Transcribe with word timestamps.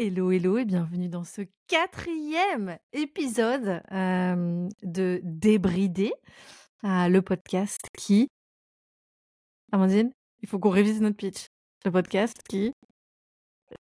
Hello, 0.00 0.30
hello 0.30 0.58
et 0.58 0.64
bienvenue 0.64 1.08
dans 1.08 1.24
ce 1.24 1.42
quatrième 1.66 2.78
épisode 2.92 3.82
euh, 3.90 4.68
de 4.84 5.20
Débridé, 5.24 6.12
euh, 6.84 7.08
le 7.08 7.20
podcast 7.20 7.80
qui... 7.98 8.28
Amandine, 9.72 10.12
il 10.40 10.48
faut 10.48 10.60
qu'on 10.60 10.70
révise 10.70 11.00
notre 11.00 11.16
pitch. 11.16 11.48
Le 11.84 11.90
podcast 11.90 12.36
qui 12.48 12.72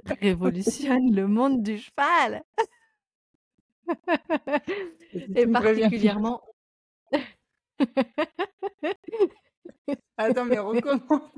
révolutionne 0.05 1.11
le 1.11 1.27
monde 1.27 1.63
du 1.63 1.79
cheval. 1.79 2.43
et 5.33 5.47
particulièrement... 5.47 6.43
Attends, 10.17 10.45
mais 10.45 10.59
recommence. 10.59 11.31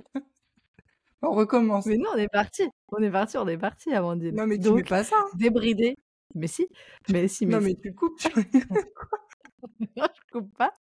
On 1.21 1.31
recommence. 1.31 1.85
Mais 1.87 1.97
non, 1.97 2.09
on 2.13 2.17
est 2.17 2.27
parti. 2.29 2.63
On 2.89 2.97
est 3.01 3.09
parti, 3.11 3.37
on 3.37 3.47
est 3.47 3.57
parti, 3.57 3.93
Amandine. 3.93 4.35
Non, 4.35 4.45
mais 4.47 4.59
tu 4.59 4.71
mets 4.71 4.83
pas 4.83 5.03
ça. 5.03 5.15
hein. 5.19 5.25
Débridé. 5.35 5.95
Mais 6.35 6.47
si. 6.47 6.67
Mais 7.09 7.27
si, 7.27 7.45
mais 7.45 7.53
non, 7.55 7.61
si. 7.61 7.65
mais 7.67 7.75
tu 7.75 7.93
coupes. 7.95 8.17
tu- 8.19 8.29
Non, 9.97 10.05
je 10.15 10.31
coupe 10.31 10.55
pas. 10.57 10.73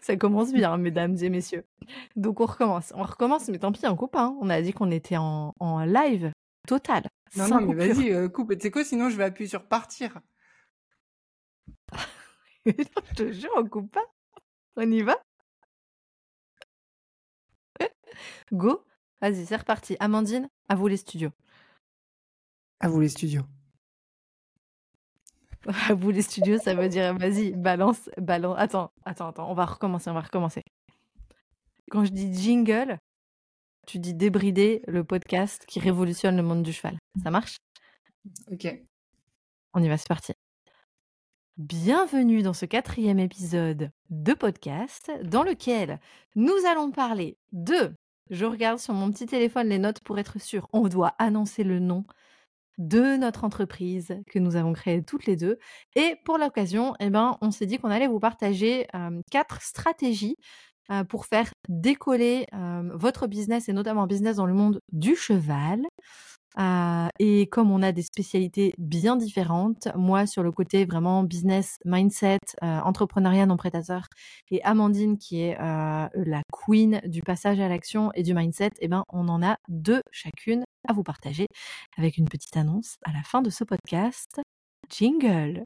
Ça 0.00 0.16
commence 0.16 0.52
bien, 0.52 0.76
mesdames 0.76 1.16
et 1.20 1.28
messieurs. 1.28 1.64
Donc 2.14 2.38
on 2.40 2.46
recommence. 2.46 2.92
On 2.94 3.02
recommence, 3.02 3.48
mais 3.48 3.58
tant 3.58 3.72
pis, 3.72 3.84
on 3.86 3.96
coupe 3.96 4.12
pas. 4.12 4.26
hein. 4.26 4.36
On 4.40 4.48
a 4.48 4.62
dit 4.62 4.72
qu'on 4.72 4.92
était 4.92 5.16
en, 5.16 5.52
en 5.58 5.84
live 5.84 6.30
total. 6.68 7.08
non, 7.36 7.48
non, 7.48 7.60
mais 7.62 7.74
vas-y, 7.88 8.12
euh, 8.12 8.28
coupe. 8.28 8.52
Et 8.52 8.58
Tu 8.58 8.62
sais 8.64 8.70
quoi, 8.70 8.84
sinon 8.84 9.10
je 9.10 9.16
vais 9.16 9.24
appuyer 9.24 9.48
sur 9.50 9.66
partir. 9.66 10.20
Non, 11.92 11.98
je 13.10 13.14
te 13.14 13.32
jure, 13.32 13.50
on 13.56 13.66
coupe 13.66 13.90
pas. 13.90 14.04
On 14.76 14.88
y 14.90 15.02
va? 15.02 15.20
Go 18.52 18.84
Vas-y, 19.20 19.46
c'est 19.46 19.56
reparti. 19.56 19.96
Amandine, 19.98 20.48
à 20.68 20.74
vous 20.74 20.88
les 20.88 20.96
studios. 20.96 21.30
À 22.80 22.88
vous 22.88 23.00
les 23.00 23.08
studios. 23.08 23.42
À 25.88 25.94
vous 25.94 26.12
les 26.12 26.22
studios, 26.22 26.58
ça 26.58 26.74
veut 26.74 26.88
dire 26.88 27.16
vas-y, 27.18 27.50
balance, 27.50 28.08
balance. 28.18 28.54
Attends, 28.56 28.92
attends, 29.04 29.28
attends, 29.28 29.50
on 29.50 29.54
va 29.54 29.64
recommencer, 29.64 30.08
on 30.10 30.14
va 30.14 30.20
recommencer. 30.20 30.62
Quand 31.90 32.04
je 32.04 32.12
dis 32.12 32.32
jingle, 32.32 32.98
tu 33.86 33.98
dis 33.98 34.14
débrider 34.14 34.82
le 34.86 35.02
podcast 35.02 35.64
qui 35.66 35.80
révolutionne 35.80 36.36
le 36.36 36.42
monde 36.44 36.62
du 36.62 36.72
cheval. 36.72 36.98
Ça 37.20 37.32
marche? 37.32 37.56
Ok. 38.52 38.68
On 39.74 39.82
y 39.82 39.88
va, 39.88 39.96
c'est 39.96 40.08
parti. 40.08 40.32
Bienvenue 41.58 42.42
dans 42.42 42.52
ce 42.52 42.66
quatrième 42.66 43.18
épisode 43.18 43.90
de 44.10 44.34
podcast 44.34 45.10
dans 45.24 45.42
lequel 45.42 46.00
nous 46.34 46.52
allons 46.70 46.90
parler 46.90 47.38
de... 47.52 47.94
Je 48.28 48.44
regarde 48.44 48.78
sur 48.78 48.92
mon 48.92 49.10
petit 49.10 49.24
téléphone 49.24 49.70
les 49.70 49.78
notes 49.78 50.00
pour 50.00 50.18
être 50.18 50.38
sûr. 50.38 50.68
On 50.74 50.86
doit 50.86 51.14
annoncer 51.18 51.64
le 51.64 51.78
nom 51.78 52.04
de 52.76 53.16
notre 53.16 53.44
entreprise 53.44 54.18
que 54.26 54.38
nous 54.38 54.56
avons 54.56 54.74
créée 54.74 55.02
toutes 55.02 55.24
les 55.24 55.36
deux. 55.36 55.58
Et 55.94 56.16
pour 56.26 56.36
l'occasion, 56.36 56.94
eh 57.00 57.08
ben, 57.08 57.38
on 57.40 57.50
s'est 57.50 57.64
dit 57.64 57.78
qu'on 57.78 57.88
allait 57.88 58.06
vous 58.06 58.20
partager 58.20 58.86
euh, 58.94 59.22
quatre 59.30 59.62
stratégies 59.62 60.36
euh, 60.90 61.04
pour 61.04 61.24
faire 61.24 61.50
décoller 61.70 62.46
euh, 62.52 62.90
votre 62.92 63.28
business 63.28 63.70
et 63.70 63.72
notamment 63.72 64.06
business 64.06 64.36
dans 64.36 64.46
le 64.46 64.52
monde 64.52 64.82
du 64.92 65.16
cheval. 65.16 65.80
Euh, 66.58 67.08
et 67.18 67.46
comme 67.48 67.70
on 67.70 67.82
a 67.82 67.92
des 67.92 68.02
spécialités 68.02 68.72
bien 68.78 69.16
différentes, 69.16 69.88
moi 69.94 70.26
sur 70.26 70.42
le 70.42 70.52
côté 70.52 70.86
vraiment 70.86 71.22
business, 71.22 71.78
mindset, 71.84 72.38
euh, 72.62 72.80
entrepreneuriat 72.80 73.46
non 73.46 73.56
et 74.50 74.62
Amandine 74.62 75.18
qui 75.18 75.42
est 75.42 75.58
euh, 75.60 76.08
la 76.14 76.42
queen 76.52 77.00
du 77.04 77.22
passage 77.22 77.60
à 77.60 77.68
l'action 77.68 78.10
et 78.14 78.22
du 78.22 78.32
mindset, 78.32 78.70
eh 78.80 78.88
ben 78.88 79.04
on 79.12 79.28
en 79.28 79.42
a 79.42 79.58
deux 79.68 80.02
chacune 80.10 80.64
à 80.88 80.92
vous 80.92 81.02
partager 81.02 81.46
avec 81.98 82.16
une 82.16 82.28
petite 82.28 82.56
annonce 82.56 82.96
à 83.04 83.12
la 83.12 83.22
fin 83.22 83.42
de 83.42 83.50
ce 83.50 83.64
podcast. 83.64 84.40
Jingle. 84.88 85.64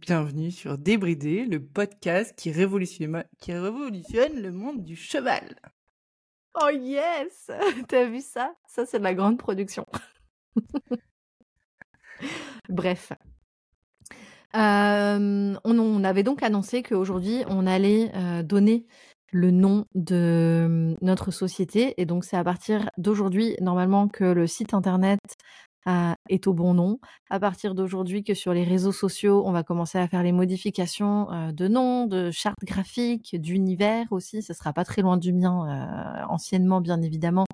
Bienvenue 0.00 0.50
sur 0.50 0.78
Débridé, 0.78 1.44
le 1.44 1.64
podcast 1.64 2.34
qui 2.36 2.50
révolutionne 2.50 4.40
le 4.40 4.52
monde 4.52 4.84
du 4.84 4.96
cheval. 4.96 5.56
Oh 6.54 6.70
yes 6.70 7.50
T'as 7.88 8.06
vu 8.06 8.20
ça? 8.20 8.54
Ça, 8.66 8.86
c'est 8.86 8.98
de 8.98 9.04
la 9.04 9.14
grande 9.14 9.38
production. 9.38 9.86
Bref. 12.68 13.12
On, 14.54 15.56
on 15.64 16.04
avait 16.04 16.22
donc 16.22 16.42
annoncé 16.42 16.82
qu'aujourd'hui, 16.82 17.42
on 17.48 17.66
allait 17.66 18.10
euh, 18.14 18.42
donner 18.42 18.86
le 19.32 19.50
nom 19.50 19.86
de 19.94 20.96
notre 21.02 21.32
société. 21.32 21.94
Et 22.00 22.06
donc, 22.06 22.24
c'est 22.24 22.36
à 22.36 22.44
partir 22.44 22.88
d'aujourd'hui, 22.98 23.56
normalement, 23.60 24.08
que 24.08 24.24
le 24.24 24.46
site 24.46 24.74
internet 24.74 25.18
est 25.86 26.46
au 26.46 26.54
bon 26.54 26.74
nom. 26.74 26.98
À 27.30 27.38
partir 27.38 27.74
d'aujourd'hui, 27.74 28.24
que 28.24 28.34
sur 28.34 28.54
les 28.54 28.64
réseaux 28.64 28.92
sociaux, 28.92 29.42
on 29.46 29.52
va 29.52 29.62
commencer 29.62 29.98
à 29.98 30.08
faire 30.08 30.22
les 30.22 30.32
modifications 30.32 31.30
euh, 31.30 31.52
de 31.52 31.68
nom, 31.68 32.06
de 32.06 32.30
charte 32.30 32.64
graphique, 32.64 33.36
d'univers 33.40 34.06
aussi. 34.10 34.42
Ce 34.42 34.54
sera 34.54 34.72
pas 34.72 34.84
très 34.84 35.02
loin 35.02 35.16
du 35.16 35.32
mien, 35.32 35.66
euh, 35.68 36.24
anciennement, 36.28 36.80
bien 36.80 37.02
évidemment, 37.02 37.46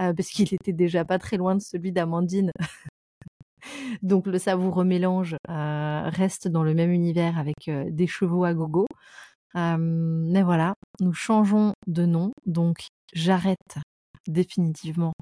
euh, 0.00 0.12
parce 0.12 0.28
qu'il 0.28 0.52
était 0.52 0.72
déjà 0.72 1.04
pas 1.04 1.18
très 1.18 1.36
loin 1.36 1.54
de 1.54 1.60
celui 1.60 1.92
d'Amandine. 1.92 2.52
Donc 4.02 4.26
le 4.26 4.38
savoureux 4.38 4.84
mélange 4.84 5.36
reste 5.46 6.48
dans 6.48 6.62
le 6.62 6.72
même 6.72 6.90
univers 6.92 7.38
avec 7.38 7.68
des 7.68 8.06
chevaux 8.06 8.44
à 8.44 8.54
gogo. 8.54 8.86
Mais 9.54 10.42
voilà, 10.42 10.72
nous 11.00 11.12
changeons 11.12 11.74
de 11.86 12.06
nom. 12.06 12.32
Donc 12.46 12.86
j'arrête 13.12 13.78
définitivement 14.26 15.12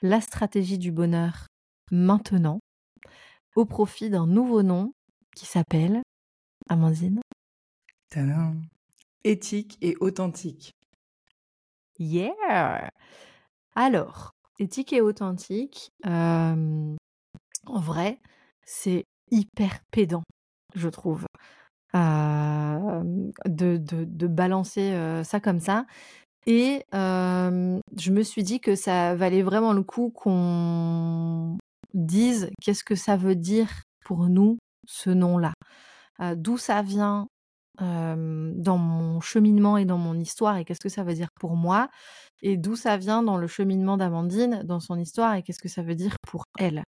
la 0.00 0.22
stratégie 0.22 0.78
du 0.78 0.90
bonheur 0.90 1.48
maintenant 1.92 2.58
au 3.54 3.64
profit 3.64 4.10
d'un 4.10 4.26
nouveau 4.26 4.62
nom 4.62 4.92
qui 5.36 5.46
s'appelle 5.46 6.02
Amandine. 6.68 7.20
Tadam. 8.10 8.62
Éthique 9.24 9.78
et 9.80 9.94
authentique. 10.00 10.72
Yeah 11.98 12.90
Alors, 13.74 14.32
éthique 14.58 14.92
et 14.92 15.00
authentique, 15.00 15.90
euh, 16.06 16.96
en 17.66 17.80
vrai, 17.80 18.18
c'est 18.64 19.04
hyper 19.30 19.80
pédant, 19.90 20.24
je 20.74 20.88
trouve, 20.88 21.26
euh, 21.94 23.02
de, 23.46 23.76
de, 23.76 24.04
de 24.04 24.26
balancer 24.26 24.92
euh, 24.92 25.22
ça 25.22 25.40
comme 25.40 25.60
ça. 25.60 25.86
Et 26.46 26.84
je 26.92 28.10
me 28.10 28.22
suis 28.22 28.42
dit 28.42 28.58
que 28.58 28.74
ça 28.74 29.14
valait 29.14 29.42
vraiment 29.42 29.72
le 29.72 29.84
coup 29.84 30.10
qu'on 30.10 31.56
dise 31.94 32.50
qu'est-ce 32.62 32.84
que 32.84 32.94
ça 32.96 33.16
veut 33.16 33.36
dire 33.36 33.68
pour 34.04 34.28
nous 34.28 34.58
ce 34.86 35.10
nom-là, 35.10 35.52
Euh, 36.20 36.34
d'où 36.36 36.58
ça 36.58 36.82
vient 36.82 37.28
euh, 37.82 38.52
dans 38.56 38.78
mon 38.78 39.20
cheminement 39.20 39.78
et 39.78 39.84
dans 39.86 39.98
mon 39.98 40.14
histoire 40.20 40.58
et 40.58 40.64
qu'est-ce 40.64 40.80
que 40.80 40.88
ça 40.90 41.04
veut 41.04 41.14
dire 41.14 41.28
pour 41.40 41.56
moi 41.56 41.88
et 42.42 42.56
d'où 42.58 42.76
ça 42.76 42.96
vient 42.98 43.22
dans 43.22 43.38
le 43.38 43.46
cheminement 43.48 43.96
d'Amandine 43.96 44.62
dans 44.64 44.80
son 44.80 44.98
histoire 44.98 45.34
et 45.36 45.42
qu'est-ce 45.42 45.60
que 45.60 45.68
ça 45.70 45.82
veut 45.82 45.94
dire 45.96 46.16
pour 46.28 46.44
elle. 46.58 46.84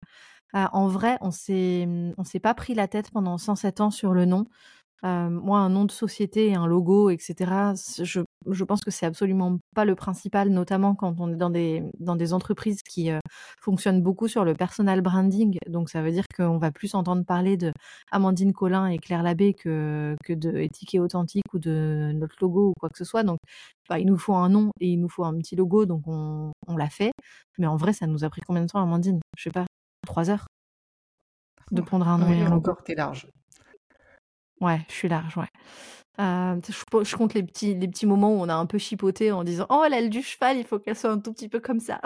Euh, 0.57 0.67
en 0.73 0.89
vrai, 0.89 1.19
on 1.21 1.31
s'est 1.33 1.87
on 2.19 2.25
s'est 2.25 2.41
pas 2.41 2.55
pris 2.55 2.75
la 2.75 2.89
tête 2.89 3.11
pendant 3.13 3.39
107 3.39 3.81
ans 3.81 3.91
sur 3.91 4.13
le 4.15 4.25
nom. 4.27 4.47
Euh, 5.05 5.29
moi, 5.29 5.59
un 5.59 5.69
nom 5.69 5.85
de 5.85 5.91
société, 5.91 6.55
un 6.55 6.67
logo, 6.67 7.11
etc. 7.11 7.75
Je, 8.03 8.23
je 8.51 8.65
pense 8.65 8.81
que 8.83 8.91
c'est 8.91 9.05
absolument 9.05 9.59
pas 9.75 9.85
le 9.85 9.95
principal, 9.95 10.49
notamment 10.49 10.95
quand 10.95 11.15
on 11.21 11.31
est 11.33 11.37
dans 11.37 11.51
des 11.51 11.83
dans 12.01 12.17
des 12.17 12.33
entreprises 12.33 12.83
qui 12.83 13.11
euh, 13.11 13.19
fonctionnent 13.61 14.03
beaucoup 14.03 14.29
sur 14.29 14.45
le 14.45 14.55
personal 14.55 15.03
branding. 15.03 15.59
Donc 15.69 15.91
ça 15.91 16.01
veut 16.03 16.11
dire 16.13 16.25
qu'on 16.35 16.57
va 16.59 16.71
plus 16.73 16.95
entendre 16.95 17.25
parler 17.25 17.57
de 17.59 17.73
Amandine 18.13 18.53
Collin 18.55 18.87
et 18.87 18.99
Claire 18.99 19.23
Labbé 19.23 19.53
que 19.53 20.17
que 20.25 20.33
de 20.33 20.57
éthique 20.59 20.95
et 20.95 21.01
authentique 21.01 21.53
ou 21.53 21.59
de 21.59 22.13
notre 22.15 22.37
logo 22.41 22.71
ou 22.71 22.75
quoi 22.81 22.89
que 22.89 22.97
ce 22.99 23.05
soit. 23.05 23.25
Donc 23.25 23.39
bah, 23.91 23.99
il 23.99 24.07
nous 24.07 24.17
faut 24.19 24.35
un 24.35 24.49
nom 24.49 24.71
et 24.81 24.89
il 24.89 25.01
nous 25.01 25.09
faut 25.11 25.25
un 25.25 25.37
petit 25.39 25.55
logo, 25.57 25.85
donc 25.87 26.03
on, 26.07 26.53
on 26.67 26.77
l'a 26.77 26.89
fait. 26.89 27.13
Mais 27.59 27.67
en 27.67 27.77
vrai, 27.77 27.93
ça 27.93 28.07
nous 28.07 28.25
a 28.25 28.31
pris 28.31 28.41
combien 28.47 28.63
de 28.63 28.69
temps, 28.69 28.83
Amandine? 28.83 29.21
Je 29.37 29.43
sais 29.45 29.51
pas, 29.51 29.67
trois 30.07 30.31
heures 30.31 30.47
de 31.71 31.83
prendre 31.83 32.09
un 32.09 32.19
nom 32.19 32.31
Oui, 32.31 32.39
et 32.39 32.43
un 32.43 32.51
logo. 32.51 32.71
encore, 32.71 32.83
t'es 32.85 32.95
large. 32.95 33.29
Ouais, 34.65 34.81
je 34.89 34.95
suis 34.95 35.09
large, 35.09 35.37
ouais. 35.37 35.49
Euh, 36.21 36.59
je, 36.67 37.05
je 37.05 37.17
compte 37.17 37.35
les 37.35 37.43
petits, 37.43 37.75
les 37.75 37.89
petits 37.89 38.07
moments 38.07 38.31
où 38.35 38.39
on 38.41 38.49
a 38.49 38.55
un 38.55 38.67
peu 38.67 38.79
chipoté 38.79 39.31
en 39.33 39.45
disant 39.45 39.67
Oh, 39.69 39.85
l'aile 39.91 40.11
du 40.11 40.23
cheval, 40.23 40.57
il 40.57 40.65
faut 40.65 40.79
qu'elle 40.79 40.97
soit 40.97 41.11
un 41.11 41.19
tout 41.19 41.33
petit 41.33 41.49
peu 41.49 41.61
comme 41.61 41.81
ça. 41.81 42.01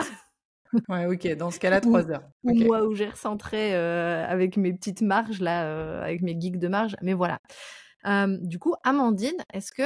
Ouais, 0.88 1.06
ok. 1.06 1.36
Dans 1.36 1.50
ce 1.50 1.58
cas-là, 1.60 1.80
Ou- 1.84 1.90
3 1.90 2.10
heures. 2.10 2.24
Ou 2.42 2.54
moi, 2.54 2.82
où 2.84 2.94
j'ai 2.94 3.08
recentré 3.08 3.74
euh, 3.74 4.26
avec 4.26 4.56
mes 4.56 4.72
petites 4.72 5.02
marges, 5.02 5.40
là, 5.40 5.64
euh, 5.66 6.02
avec 6.02 6.22
mes 6.22 6.38
geeks 6.40 6.58
de 6.58 6.68
marge. 6.68 6.96
Mais 7.02 7.12
voilà. 7.12 7.38
Du 8.42 8.58
coup, 8.58 8.74
Amandine, 8.84 9.36
est-ce 9.52 9.70
que, 9.70 9.82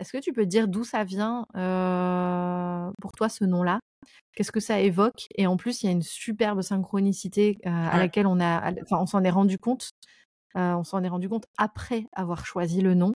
est-ce 0.00 0.12
que 0.12 0.18
tu 0.18 0.32
peux 0.32 0.46
dire 0.46 0.66
d'où 0.66 0.82
ça 0.82 1.04
vient 1.04 1.44
pour 3.00 3.12
toi 3.12 3.28
ce 3.28 3.44
nom-là? 3.44 3.80
Qu'est-ce 4.34 4.52
que 4.52 4.60
ça 4.60 4.80
évoque? 4.80 5.26
Et 5.36 5.46
en 5.46 5.56
plus, 5.56 5.82
il 5.82 5.86
y 5.86 5.88
a 5.90 5.92
une 5.92 6.02
superbe 6.02 6.62
synchronicité 6.62 7.58
à 7.64 7.92
Ouais. 7.92 7.98
laquelle 7.98 8.26
on 8.26 8.40
a, 8.40 8.72
enfin, 8.82 8.98
on 9.00 9.06
s'en 9.06 9.22
est 9.24 9.30
rendu 9.30 9.58
compte. 9.58 9.90
Euh, 10.56 10.74
on 10.74 10.84
s'en 10.84 11.02
est 11.02 11.08
rendu 11.08 11.28
compte 11.28 11.46
après 11.58 12.06
avoir 12.12 12.46
choisi 12.46 12.80
le 12.80 12.94
nom 12.94 13.12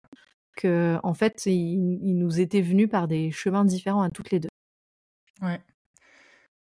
que, 0.55 0.97
en 1.03 1.13
fait, 1.13 1.45
il, 1.47 2.17
nous 2.17 2.39
était 2.39 2.61
venu 2.61 2.87
par 2.87 3.07
des 3.07 3.31
chemins 3.31 3.65
différents 3.65 4.01
à 4.01 4.09
toutes 4.09 4.31
les 4.31 4.39
deux. 4.39 4.49
Ouais. 5.41 5.59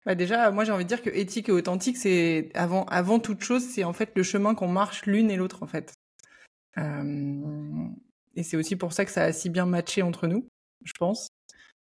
Bah 0.05 0.15
déjà, 0.15 0.51
moi 0.51 0.63
j'ai 0.63 0.71
envie 0.71 0.85
de 0.85 0.87
dire 0.87 1.01
que 1.01 1.09
éthique 1.09 1.49
et 1.49 1.51
authentique, 1.51 1.97
c'est 1.97 2.49
avant, 2.53 2.85
avant 2.85 3.19
toute 3.19 3.43
chose, 3.43 3.61
c'est 3.63 3.83
en 3.83 3.91
fait 3.91 4.11
le 4.15 4.23
chemin 4.23 4.55
qu'on 4.55 4.69
marche 4.69 5.05
l'une 5.05 5.29
et 5.29 5.35
l'autre 5.35 5.63
en 5.63 5.67
fait. 5.67 5.95
Euh, 6.77 7.87
et 8.35 8.43
c'est 8.43 8.55
aussi 8.55 8.77
pour 8.77 8.93
ça 8.93 9.03
que 9.03 9.11
ça 9.11 9.23
a 9.23 9.33
si 9.33 9.49
bien 9.49 9.65
matché 9.65 10.01
entre 10.03 10.27
nous, 10.27 10.47
je 10.85 10.93
pense. 10.97 11.27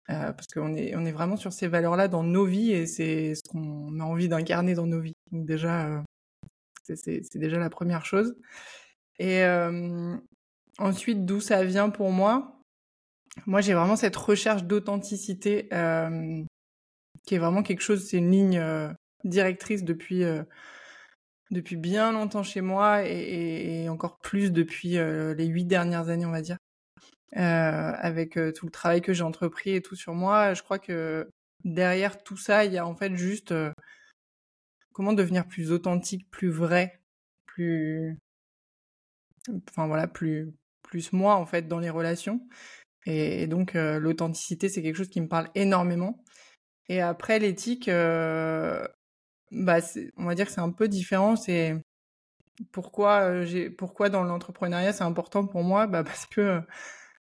Euh, 0.08 0.32
parce 0.32 0.46
qu'on 0.46 0.76
est, 0.76 0.94
on 0.96 1.04
est 1.04 1.12
vraiment 1.12 1.36
sur 1.36 1.52
ces 1.52 1.66
valeurs-là 1.66 2.08
dans 2.08 2.22
nos 2.22 2.46
vies 2.46 2.70
et 2.70 2.86
c'est 2.86 3.34
ce 3.34 3.42
qu'on 3.42 3.98
a 3.98 4.04
envie 4.04 4.28
d'incarner 4.28 4.74
dans 4.74 4.86
nos 4.86 5.00
vies. 5.00 5.16
Donc 5.32 5.44
déjà, 5.44 6.02
c'est 6.94 7.38
déjà 7.38 7.58
la 7.58 7.70
première 7.70 8.04
chose. 8.06 8.34
Et 9.18 9.42
euh, 9.44 10.16
ensuite, 10.78 11.24
d'où 11.24 11.40
ça 11.40 11.64
vient 11.64 11.90
pour 11.90 12.10
moi? 12.10 12.60
Moi, 13.46 13.60
j'ai 13.60 13.74
vraiment 13.74 13.96
cette 13.96 14.16
recherche 14.16 14.64
d'authenticité 14.64 15.68
euh, 15.72 16.42
qui 17.26 17.34
est 17.34 17.38
vraiment 17.38 17.62
quelque 17.62 17.82
chose, 17.82 18.06
c'est 18.08 18.18
une 18.18 18.30
ligne 18.30 18.58
euh, 18.58 18.88
directrice 19.24 19.84
depuis, 19.84 20.24
euh, 20.24 20.42
bien 21.50 22.12
longtemps 22.12 22.42
chez 22.42 22.60
moi 22.60 23.02
et, 23.04 23.88
encore 23.88 24.18
plus 24.18 24.52
depuis 24.52 24.96
euh, 24.96 25.34
les 25.34 25.46
huit 25.46 25.64
dernières 25.64 26.08
années, 26.08 26.26
on 26.26 26.30
va 26.30 26.40
dire. 26.40 26.58
avec 27.32 28.38
tout 28.54 28.66
le 28.66 28.72
travail 28.72 29.02
que 29.02 29.12
j'ai 29.12 29.24
entrepris 29.24 29.72
et 29.72 29.82
tout 29.82 29.96
sur 29.96 30.14
moi, 30.14 30.54
je 30.54 30.62
crois 30.62 30.78
que 30.78 31.28
derrière 31.64 32.22
tout 32.22 32.36
ça, 32.36 32.64
il 32.64 32.72
y 32.72 32.78
a 32.78 32.86
en 32.86 32.94
fait 32.94 33.14
juste 33.16 33.52
comment 34.96 35.12
devenir 35.12 35.46
plus 35.46 35.72
authentique, 35.72 36.30
plus 36.30 36.48
vrai, 36.48 37.02
plus, 37.44 38.18
enfin 39.68 39.86
voilà, 39.86 40.06
plus 40.06 40.54
moi 41.12 41.34
en 41.34 41.44
fait 41.44 41.68
dans 41.68 41.78
les 41.78 41.90
relations. 41.90 42.40
Et, 43.04 43.46
donc 43.46 43.74
l'authenticité, 43.74 44.70
c'est 44.70 44.82
quelque 44.82 44.96
chose 44.96 45.10
qui 45.10 45.20
me 45.20 45.28
parle 45.28 45.50
énormément. 45.54 46.24
Et 46.88 47.02
après, 47.02 47.38
l'éthique, 47.38 47.88
euh, 47.88 48.88
bah, 49.50 49.80
on 50.16 50.24
va 50.24 50.34
dire 50.34 50.46
que 50.46 50.52
c'est 50.52 50.60
un 50.62 50.70
peu 50.70 50.88
différent. 50.88 51.36
C'est 51.36 51.76
pourquoi, 52.72 53.20
euh, 53.22 53.44
j'ai, 53.44 53.68
pourquoi 53.68 54.08
dans 54.08 54.24
l'entrepreneuriat 54.24 54.94
c'est 54.94 55.04
important 55.04 55.46
pour 55.46 55.62
moi? 55.62 55.86
Bah, 55.86 56.04
Parce 56.04 56.24
que 56.26 56.60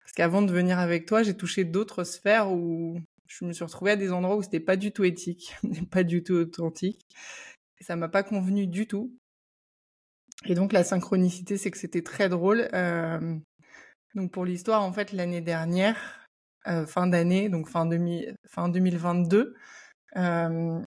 parce 0.01 0.13
qu'avant 0.15 0.41
de 0.41 0.51
venir 0.51 0.79
avec 0.79 1.05
toi, 1.05 1.23
j'ai 1.23 1.37
touché 1.37 1.63
d'autres 1.63 2.03
sphères 2.05 2.51
où 2.51 2.99
je 3.27 3.45
me 3.45 3.53
suis 3.53 3.63
retrouvée 3.63 3.91
à 3.91 3.95
des 3.95 4.11
endroits 4.11 4.35
où 4.35 4.43
c'était 4.43 4.59
pas 4.59 4.75
du 4.75 4.91
tout 4.91 5.03
éthique, 5.05 5.55
pas 5.91 6.03
du 6.03 6.23
tout 6.23 6.33
authentique. 6.33 7.05
Et 7.81 7.83
ça 7.83 7.95
m'a 7.95 8.09
pas 8.09 8.21
convenu 8.21 8.67
du 8.67 8.85
tout. 8.85 9.11
Et 10.45 10.53
donc 10.53 10.71
la 10.71 10.83
synchronicité, 10.83 11.57
c'est 11.57 11.71
que 11.71 11.79
c'était 11.79 12.03
très 12.03 12.29
drôle. 12.29 12.69
Euh, 12.73 13.35
donc 14.13 14.31
pour 14.31 14.45
l'histoire, 14.45 14.83
en 14.83 14.93
fait, 14.93 15.11
l'année 15.13 15.41
dernière, 15.41 16.27
euh, 16.67 16.85
fin 16.85 17.07
d'année, 17.07 17.49
donc 17.49 17.67
fin, 17.67 17.87
demi, 17.87 18.27
fin 18.47 18.69
2022. 18.69 19.55
Euh, 20.15 20.79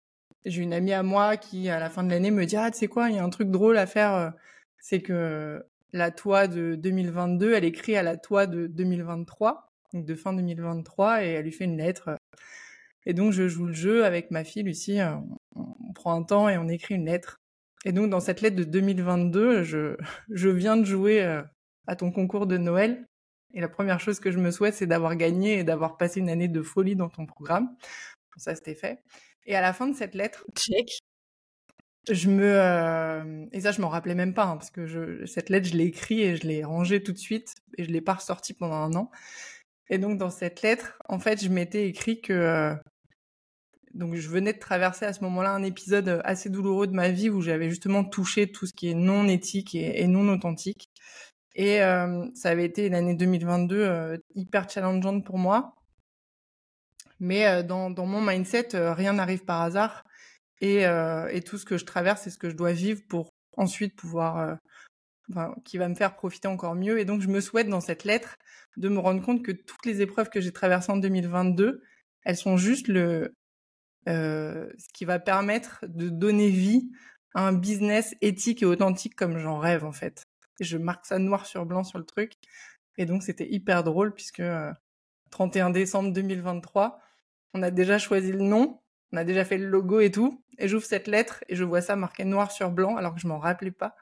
j'ai 0.44 0.62
une 0.62 0.74
amie 0.74 0.92
à 0.92 1.02
moi 1.02 1.38
qui, 1.38 1.70
à 1.70 1.80
la 1.80 1.88
fin 1.88 2.04
de 2.04 2.10
l'année, 2.10 2.30
me 2.30 2.44
dit 2.44 2.58
Ah, 2.58 2.70
tu 2.70 2.76
sais 2.80 2.88
quoi, 2.88 3.08
il 3.08 3.16
y 3.16 3.18
a 3.18 3.24
un 3.24 3.30
truc 3.30 3.50
drôle 3.50 3.78
à 3.78 3.86
faire. 3.86 4.34
C'est 4.78 5.00
que 5.00 5.64
la 5.94 6.10
toi 6.10 6.46
de 6.46 6.74
2022, 6.74 7.54
elle 7.54 7.64
écrit 7.64 7.96
à 7.96 8.02
la 8.02 8.18
toi 8.18 8.46
de 8.46 8.66
2023, 8.66 9.72
donc 9.94 10.04
de 10.04 10.14
fin 10.14 10.34
2023, 10.34 11.24
et 11.24 11.28
elle 11.28 11.44
lui 11.44 11.52
fait 11.52 11.64
une 11.64 11.78
lettre. 11.78 12.18
Et 13.06 13.14
donc, 13.14 13.32
je 13.32 13.48
joue 13.48 13.64
le 13.64 13.72
jeu 13.72 14.04
avec 14.04 14.30
ma 14.30 14.44
fille, 14.44 14.62
Lucie. 14.62 15.00
On 15.92 15.94
prend 15.94 16.14
un 16.14 16.22
temps 16.22 16.48
et 16.48 16.56
on 16.56 16.68
écrit 16.68 16.94
une 16.94 17.06
lettre. 17.06 17.40
Et 17.84 17.92
donc, 17.92 18.08
dans 18.10 18.20
cette 18.20 18.40
lettre 18.40 18.56
de 18.56 18.64
2022, 18.64 19.62
je, 19.62 19.96
je 20.30 20.48
viens 20.48 20.76
de 20.76 20.84
jouer 20.84 21.22
à 21.86 21.96
ton 21.96 22.10
concours 22.10 22.46
de 22.46 22.56
Noël. 22.56 23.06
Et 23.54 23.60
la 23.60 23.68
première 23.68 24.00
chose 24.00 24.18
que 24.18 24.30
je 24.30 24.38
me 24.38 24.50
souhaite, 24.50 24.74
c'est 24.74 24.86
d'avoir 24.86 25.16
gagné 25.16 25.58
et 25.58 25.64
d'avoir 25.64 25.98
passé 25.98 26.20
une 26.20 26.30
année 26.30 26.48
de 26.48 26.62
folie 26.62 26.96
dans 26.96 27.10
ton 27.10 27.26
programme. 27.26 27.76
Ça, 28.38 28.54
c'était 28.54 28.74
fait. 28.74 29.02
Et 29.44 29.54
à 29.54 29.60
la 29.60 29.74
fin 29.74 29.86
de 29.86 29.94
cette 29.94 30.14
lettre, 30.14 30.46
check. 30.56 30.88
Je 32.10 32.28
me 32.28 32.42
euh... 32.44 33.46
et 33.52 33.60
ça 33.60 33.70
je 33.70 33.80
m'en 33.80 33.88
rappelais 33.88 34.16
même 34.16 34.34
pas 34.34 34.46
hein, 34.46 34.56
parce 34.56 34.72
que 34.72 34.86
je... 34.86 35.24
cette 35.24 35.50
lettre 35.50 35.68
je 35.68 35.76
l'ai 35.76 35.84
écrite 35.84 36.18
et 36.18 36.34
je 36.34 36.48
l'ai 36.48 36.64
rangée 36.64 37.00
tout 37.00 37.12
de 37.12 37.18
suite 37.18 37.54
et 37.78 37.84
je 37.84 37.92
l'ai 37.92 38.00
pas 38.00 38.14
ressortie 38.14 38.54
pendant 38.54 38.74
un 38.74 38.92
an. 38.94 39.08
Et 39.88 39.98
donc 39.98 40.18
dans 40.18 40.30
cette 40.30 40.62
lettre, 40.62 40.98
en 41.08 41.20
fait, 41.20 41.44
je 41.44 41.48
m'étais 41.48 41.86
écrit 41.88 42.20
que 42.20 42.32
euh... 42.32 42.74
donc 43.94 44.14
je 44.14 44.28
venais 44.28 44.52
de 44.52 44.58
traverser 44.58 45.04
à 45.04 45.12
ce 45.12 45.22
moment-là 45.24 45.52
un 45.52 45.62
épisode 45.62 46.20
assez 46.24 46.48
douloureux 46.48 46.86
de 46.86 46.94
ma 46.94 47.10
vie 47.10 47.30
où 47.30 47.40
j'avais 47.40 47.68
justement 47.68 48.04
touché 48.04 48.50
tout 48.50 48.66
ce 48.66 48.72
qui 48.72 48.88
est 48.88 48.94
non 48.94 49.28
éthique 49.28 49.74
et, 49.74 50.06
non 50.06 50.28
authentique 50.28 50.90
et 51.54 51.82
euh, 51.82 52.26
ça 52.34 52.50
avait 52.50 52.64
été 52.64 52.88
l'année 52.88 53.14
2022 53.14 53.76
euh, 53.76 54.16
hyper 54.34 54.68
challengeante 54.70 55.24
pour 55.24 55.38
moi. 55.38 55.74
Mais 57.20 57.46
euh, 57.46 57.62
dans, 57.62 57.90
mon 57.90 58.20
mindset, 58.20 58.68
rien 58.72 59.14
n'arrive 59.14 59.44
par 59.44 59.62
hasard. 59.62 60.04
Et, 60.60 60.84
tout 61.44 61.58
ce 61.58 61.64
que 61.64 61.76
je 61.76 61.84
traverse, 61.84 62.22
c'est 62.22 62.30
ce 62.30 62.38
que 62.38 62.48
je 62.48 62.56
dois 62.56 62.72
vivre 62.72 63.00
pour 63.08 63.30
ensuite 63.56 63.96
pouvoir, 63.96 64.58
qui 65.64 65.76
va 65.76 65.88
me 65.88 65.94
faire 65.94 66.14
profiter 66.14 66.46
encore 66.46 66.76
mieux. 66.76 67.00
Et 67.00 67.04
donc, 67.04 67.20
je 67.20 67.28
me 67.28 67.40
souhaite 67.40 67.68
dans 67.68 67.80
cette 67.80 68.04
lettre 68.04 68.38
de 68.76 68.88
me 68.88 68.98
rendre 68.98 69.22
compte 69.22 69.44
que 69.44 69.52
toutes 69.52 69.84
les 69.84 70.02
épreuves 70.02 70.30
que 70.30 70.40
j'ai 70.40 70.52
traversées 70.52 70.92
en 70.92 70.98
2022, 70.98 71.82
elles 72.22 72.36
sont 72.36 72.56
juste 72.56 72.86
le, 72.86 73.34
ce 74.06 74.88
qui 74.92 75.04
va 75.04 75.18
permettre 75.18 75.84
de 75.86 76.08
donner 76.08 76.50
vie 76.50 76.90
à 77.34 77.46
un 77.46 77.52
business 77.52 78.14
éthique 78.20 78.62
et 78.62 78.66
authentique 78.66 79.14
comme 79.14 79.38
j'en 79.38 79.58
rêve 79.58 79.84
en 79.84 79.92
fait 79.92 80.26
je 80.60 80.78
marque 80.78 81.06
ça 81.06 81.18
noir 81.18 81.46
sur 81.46 81.66
blanc 81.66 81.84
sur 81.84 81.98
le 81.98 82.04
truc. 82.04 82.34
Et 82.98 83.06
donc, 83.06 83.22
c'était 83.22 83.50
hyper 83.50 83.84
drôle 83.84 84.14
puisque 84.14 84.40
euh, 84.40 84.72
31 85.30 85.70
décembre 85.70 86.12
2023, 86.12 87.00
on 87.54 87.62
a 87.62 87.70
déjà 87.70 87.98
choisi 87.98 88.32
le 88.32 88.40
nom, 88.40 88.80
on 89.12 89.16
a 89.16 89.24
déjà 89.24 89.44
fait 89.44 89.58
le 89.58 89.66
logo 89.66 90.00
et 90.00 90.10
tout. 90.10 90.42
Et 90.58 90.68
j'ouvre 90.68 90.84
cette 90.84 91.08
lettre 91.08 91.42
et 91.48 91.56
je 91.56 91.64
vois 91.64 91.80
ça 91.80 91.96
marqué 91.96 92.24
noir 92.24 92.50
sur 92.50 92.70
blanc 92.70 92.96
alors 92.96 93.14
que 93.14 93.20
je 93.20 93.26
m'en 93.26 93.38
rappelais 93.38 93.70
pas. 93.70 93.96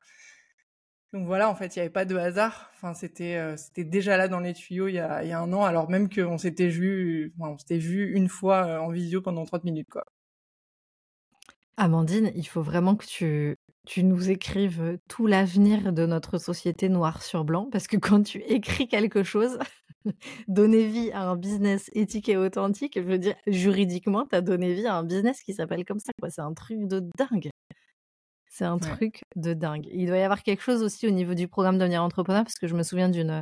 Donc 1.13 1.27
voilà, 1.27 1.51
en 1.51 1.57
fait, 1.57 1.75
il 1.75 1.79
n'y 1.81 1.83
avait 1.83 1.91
pas 1.91 2.05
de 2.05 2.17
hasard. 2.17 2.71
Enfin, 2.75 2.95
c'était 2.95 3.35
euh, 3.37 3.57
déjà 3.77 4.17
là 4.17 4.29
dans 4.29 4.39
les 4.39 4.55
tuyaux 4.55 4.87
il 4.87 4.95
y 4.95 4.99
a, 4.99 5.41
un 5.41 5.53
an, 5.53 5.65
alors 5.65 5.91
même 5.91 6.09
qu'on 6.09 6.39
s'était 6.39 6.69
vu, 6.69 7.35
on 7.41 7.59
s'était 7.59 7.79
vu 7.79 8.15
une 8.15 8.29
fois 8.29 8.67
euh, 8.67 8.79
en 8.79 8.91
visio 8.91 9.21
pendant 9.21 9.45
30 9.45 9.65
minutes, 9.65 9.89
quoi. 9.91 10.05
Amandine, 11.77 12.31
il 12.37 12.47
faut 12.47 12.63
vraiment 12.63 12.95
que 12.95 13.07
tu, 13.07 13.57
tu 13.87 14.05
nous 14.05 14.31
écrives 14.31 14.99
tout 15.09 15.27
l'avenir 15.27 15.93
de 15.93 16.07
notre 16.07 16.39
société 16.39 16.89
noir 16.89 17.23
sur 17.23 17.45
blanc, 17.45 17.69
parce 17.73 17.87
que 17.87 17.97
quand 17.97 18.23
tu 18.23 18.43
écris 18.43 18.87
quelque 18.87 19.23
chose, 19.23 19.59
donner 20.49 20.87
vie 20.87 21.11
à 21.13 21.23
un 21.23 21.37
business 21.37 21.91
éthique 21.95 22.29
et 22.29 22.37
authentique, 22.37 22.95
je 22.97 23.07
veux 23.07 23.19
dire, 23.19 23.35
juridiquement, 23.47 24.27
tu 24.27 24.37
as 24.37 24.43
donné 24.43 24.75
vie 24.75 24.87
à 24.87 24.97
un 24.97 25.05
business 25.05 25.43
qui 25.43 25.55
s'appelle 25.55 25.85
comme 25.85 25.99
ça. 26.01 26.13
C'est 26.29 26.41
un 26.41 26.55
truc 26.55 26.87
de 26.87 27.01
dingue. 27.19 27.50
C'est 28.51 28.65
un 28.65 28.75
ouais. 28.75 28.81
truc 28.81 29.23
de 29.37 29.55
dingue. 29.55 29.87
Il 29.93 30.07
doit 30.07 30.19
y 30.19 30.23
avoir 30.23 30.43
quelque 30.43 30.63
chose 30.63 30.83
aussi 30.83 31.07
au 31.07 31.11
niveau 31.11 31.35
du 31.35 31.49
programme 31.49 31.79
Devenir 31.79 32.03
entrepreneur, 32.03 32.45
parce 32.45 32.59
que 32.59 32.67
je 32.67 32.75
me 32.75 32.83
souviens 32.83 33.09
d'une 33.09 33.41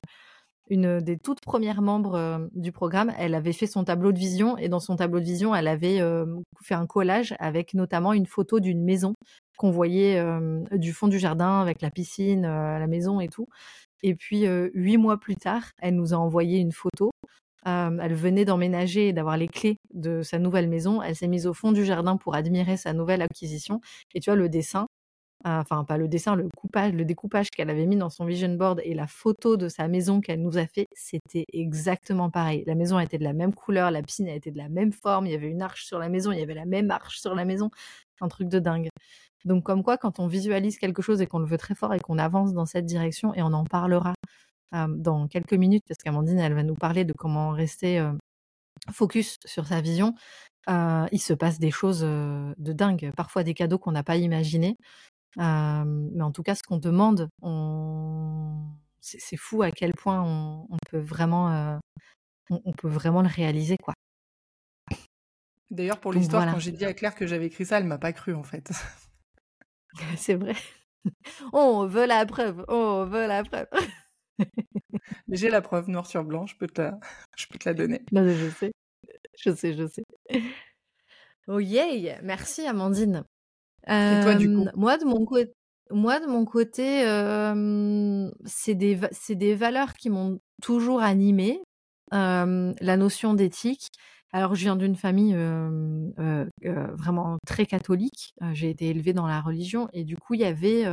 une 0.71 1.01
des 1.01 1.19
toutes 1.19 1.41
premières 1.41 1.83
membres 1.83 2.15
euh, 2.15 2.39
du 2.53 2.73
programme, 2.73 3.13
elle 3.19 3.35
avait 3.35 3.53
fait 3.53 3.67
son 3.67 3.85
tableau 3.85 4.13
de 4.13 4.19
vision 4.19 4.57
et 4.59 4.69
dans 4.69 4.81
son 4.81 4.97
tableau 4.97 5.21
de 5.21 5.25
vision, 5.25 5.55
elle 5.55 5.69
avait 5.69 6.01
euh, 6.01 6.27
fait 6.63 6.75
un 6.75 6.87
collage 6.87 7.35
avec 7.39 7.75
notamment 7.75 8.13
une 8.13 8.27
photo 8.27 8.61
d'une 8.61 8.83
maison 8.83 9.15
qu'on 9.57 9.71
voyait 9.71 10.19
euh, 10.19 10.63
du 10.73 10.93
fond 10.93 11.09
du 11.09 11.19
jardin 11.19 11.61
avec 11.61 11.83
la 11.83 11.91
piscine, 11.91 12.43
la 12.43 12.87
maison 12.87 13.21
et 13.21 13.29
tout. 13.29 13.47
Et 14.03 14.15
puis 14.15 14.45
huit 14.75 14.97
mois 14.97 15.19
plus 15.19 15.35
tard, 15.35 15.73
elle 15.81 15.97
nous 15.97 16.15
a 16.15 16.17
envoyé 16.17 16.59
une 16.59 16.71
photo. 16.71 17.11
elle 17.65 18.15
venait 18.15 18.45
d'emménager 18.45 19.09
et 19.09 19.13
d'avoir 19.13 19.37
les 19.37 19.49
clés 19.49 19.77
de 19.93 20.23
sa 20.23 20.39
nouvelle 20.39 20.69
maison. 20.69 21.03
Elle 21.03 21.17
s'est 21.17 21.27
mise 21.27 21.49
au 21.49 21.55
fond 21.55 21.73
du 21.73 21.85
jardin 21.85 22.17
pour 22.17 22.37
admirer 22.37 22.77
sa 22.77 22.93
nouvelle 22.93 23.23
acquisition. 23.23 23.81
Et 24.15 24.21
tu 24.21 24.31
vois, 24.31 24.37
le 24.37 24.49
dessin, 24.49 24.87
enfin 25.45 25.85
pas 25.85 25.97
le 25.97 26.09
dessin, 26.09 26.35
le 26.37 26.49
le 26.75 27.05
découpage 27.05 27.51
qu'elle 27.51 27.71
avait 27.71 27.87
mis 27.87 27.97
dans 27.97 28.11
son 28.11 28.25
vision 28.25 28.55
board 28.55 28.81
et 28.85 28.95
la 28.95 29.07
photo 29.07 29.57
de 29.57 29.69
sa 29.69 29.89
maison 29.89 30.21
qu'elle 30.21 30.43
nous 30.43 30.59
a 30.59 30.67
fait, 30.67 30.87
c'était 30.93 31.45
exactement 31.53 32.31
pareil. 32.31 32.65
La 32.67 32.75
maison 32.75 32.99
était 32.99 33.19
de 33.19 33.25
la 33.25 33.33
même 33.33 33.55
couleur, 33.55 33.91
la 33.91 34.03
piscine 34.03 34.29
était 34.29 34.51
de 34.51 34.59
la 34.59 34.69
même 34.69 34.93
forme, 34.93 35.27
il 35.27 35.33
y 35.33 35.35
avait 35.35 35.49
une 35.49 35.63
arche 35.63 35.85
sur 35.85 35.99
la 35.99 36.09
maison, 36.09 36.33
il 36.33 36.39
y 36.39 36.43
avait 36.43 36.55
la 36.55 36.67
même 36.67 36.91
arche 36.91 37.21
sur 37.21 37.35
la 37.35 37.45
maison, 37.45 37.71
un 38.21 38.29
truc 38.29 38.49
de 38.49 38.59
dingue. 38.59 38.89
Donc 39.45 39.65
comme 39.65 39.83
quoi, 39.83 39.97
quand 39.97 40.21
on 40.21 40.27
visualise 40.27 40.79
quelque 40.79 41.03
chose 41.03 41.21
et 41.21 41.27
qu'on 41.27 41.39
le 41.39 41.47
veut 41.47 41.59
très 41.59 41.75
fort 41.75 41.95
et 41.95 42.01
qu'on 42.01 42.19
avance 42.19 42.53
dans 42.53 42.67
cette 42.67 42.87
direction, 42.87 43.35
et 43.35 43.43
on 43.43 43.53
en 43.53 43.65
parlera 43.65 44.15
euh, 44.75 44.87
dans 44.89 45.29
quelques 45.29 45.55
minutes, 45.55 45.85
parce 45.89 45.99
qu'Amandine, 46.03 46.39
elle 46.39 46.55
va 46.55 46.63
nous 46.63 46.75
parler 46.75 47.05
de 47.05 47.13
comment 47.13 47.51
rester 47.51 47.99
euh, 47.99 48.13
focus 48.93 49.39
sur 49.45 49.67
sa 49.67 49.81
vision, 49.81 50.15
euh, 50.69 51.07
il 51.13 51.21
se 51.21 51.33
passe 51.33 51.59
des 51.59 51.71
choses 51.71 52.01
de 52.03 52.73
dingue, 52.73 53.13
parfois 53.17 53.45
des 53.45 53.55
cadeaux 53.55 53.79
qu'on 53.79 53.93
n'a 53.93 54.03
pas 54.03 54.17
imaginés. 54.17 54.77
Euh, 55.37 55.85
mais 55.85 56.23
en 56.23 56.33
tout 56.33 56.43
cas, 56.43 56.55
ce 56.55 56.63
qu'on 56.63 56.79
demande, 56.79 57.29
on... 57.43 58.65
c'est 59.01 59.37
fou 59.37 59.63
à 59.63 59.71
quel 59.71 59.93
point 59.95 60.23
on, 60.23 60.67
on 60.71 60.77
peut 60.91 60.99
vraiment, 60.99 61.53
euh, 61.53 61.79
on, 62.51 62.61
on, 62.65 62.73
peut 62.73 62.89
vraiment 62.89 63.23
le 63.23 63.29
réaliser, 63.29 63.77
quoi. 63.77 63.95
D'ailleurs, 65.71 66.01
pour 66.01 66.13
l'histoire, 66.13 66.43
voilà. 66.43 66.53
quand 66.53 66.61
j'ai 66.61 66.73
dit 66.73 66.85
à 66.85 66.95
Claire 66.95 67.15
que 67.15 67.27
j'avais 67.27 67.47
écrit 67.47 67.67
ça, 67.67 67.79
elle 67.79 67.85
m'a 67.85 67.99
pas 67.99 68.13
cru 68.13 68.35
en 68.35 68.43
fait. 68.43 68.73
c'est 70.17 70.35
vrai. 70.35 70.55
On 71.53 71.87
veut 71.87 72.07
la 72.07 72.25
preuve. 72.25 72.65
On 72.69 73.05
veut 73.05 73.27
la 73.27 73.45
preuve. 73.45 73.67
j'ai 75.29 75.51
la 75.51 75.61
preuve 75.61 75.91
noir 75.91 76.07
sur 76.07 76.25
blanc. 76.25 76.47
Je 76.47 76.57
peux 76.57 76.67
te 76.67 76.81
la, 76.81 76.99
je 77.37 77.47
peux 77.49 77.59
te 77.59 77.69
la 77.69 77.75
donner. 77.75 78.03
Non, 78.13 78.27
je 78.27 78.49
sais. 78.51 78.73
Je 79.37 79.55
sais, 79.55 79.75
je 79.75 79.87
sais. 79.87 80.05
Oh 81.47 81.61
yay 81.61 82.19
Merci 82.23 82.67
Amandine. 82.67 83.25
Moi, 85.91 86.21
de 86.21 86.27
mon 86.27 86.45
côté, 86.45 87.03
c'est 88.45 88.75
des, 88.75 88.99
des 89.31 89.55
valeurs 89.55 89.95
qui 89.95 90.11
m'ont 90.11 90.41
toujours 90.63 91.03
animée. 91.03 91.63
la 92.13 92.97
notion 92.97 93.35
d'éthique. 93.35 93.89
Alors, 94.33 94.55
je 94.55 94.61
viens 94.61 94.77
d'une 94.77 94.97
famille 94.97 95.37
vraiment 96.65 97.39
très 97.47 97.67
catholique. 97.67 98.35
J'ai 98.53 98.71
été 98.71 98.89
élevée 98.89 99.13
dans 99.13 99.27
la 99.27 99.41
religion 99.41 99.89
et 99.93 100.05
du 100.05 100.17
coup, 100.17 100.35
il 100.35 100.41
y 100.41 100.45
avait 100.45 100.85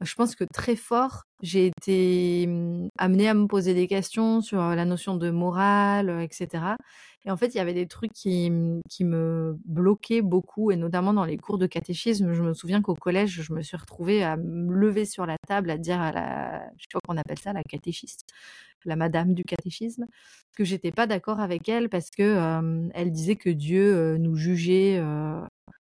je 0.00 0.14
pense 0.14 0.34
que 0.34 0.44
très 0.44 0.76
fort, 0.76 1.24
j'ai 1.42 1.66
été 1.68 2.46
mmh, 2.46 2.88
amenée 2.98 3.28
à 3.28 3.34
me 3.34 3.46
poser 3.46 3.74
des 3.74 3.86
questions 3.86 4.40
sur 4.40 4.58
la 4.58 4.84
notion 4.84 5.16
de 5.16 5.30
morale, 5.30 6.22
etc. 6.22 6.76
Et 7.26 7.30
en 7.30 7.36
fait, 7.36 7.54
il 7.54 7.56
y 7.56 7.60
avait 7.60 7.74
des 7.74 7.86
trucs 7.86 8.12
qui, 8.12 8.50
mmh, 8.50 8.80
qui 8.90 9.04
me 9.04 9.56
bloquaient 9.64 10.22
beaucoup, 10.22 10.70
et 10.70 10.76
notamment 10.76 11.14
dans 11.14 11.24
les 11.24 11.36
cours 11.38 11.58
de 11.58 11.66
catéchisme. 11.66 12.32
Je 12.32 12.42
me 12.42 12.54
souviens 12.54 12.82
qu'au 12.82 12.94
collège, 12.94 13.42
je 13.42 13.52
me 13.52 13.62
suis 13.62 13.76
retrouvée 13.76 14.22
à 14.24 14.36
me 14.36 14.72
lever 14.74 15.04
sur 15.04 15.26
la 15.26 15.36
table, 15.46 15.70
à 15.70 15.78
dire 15.78 16.00
à 16.00 16.12
la, 16.12 16.68
je 16.76 16.84
sais 16.84 16.98
qu'on 17.06 17.16
appelle 17.16 17.38
ça, 17.38 17.52
la 17.52 17.62
catéchiste, 17.62 18.26
la 18.84 18.96
madame 18.96 19.34
du 19.34 19.44
catéchisme, 19.44 20.06
que 20.56 20.64
j'étais 20.64 20.92
pas 20.92 21.06
d'accord 21.06 21.40
avec 21.40 21.68
elle 21.68 21.88
parce 21.88 22.10
que 22.10 22.90
elle 22.94 23.10
disait 23.12 23.36
que 23.36 23.50
Dieu 23.50 24.16
nous 24.18 24.36
jugeait 24.36 25.00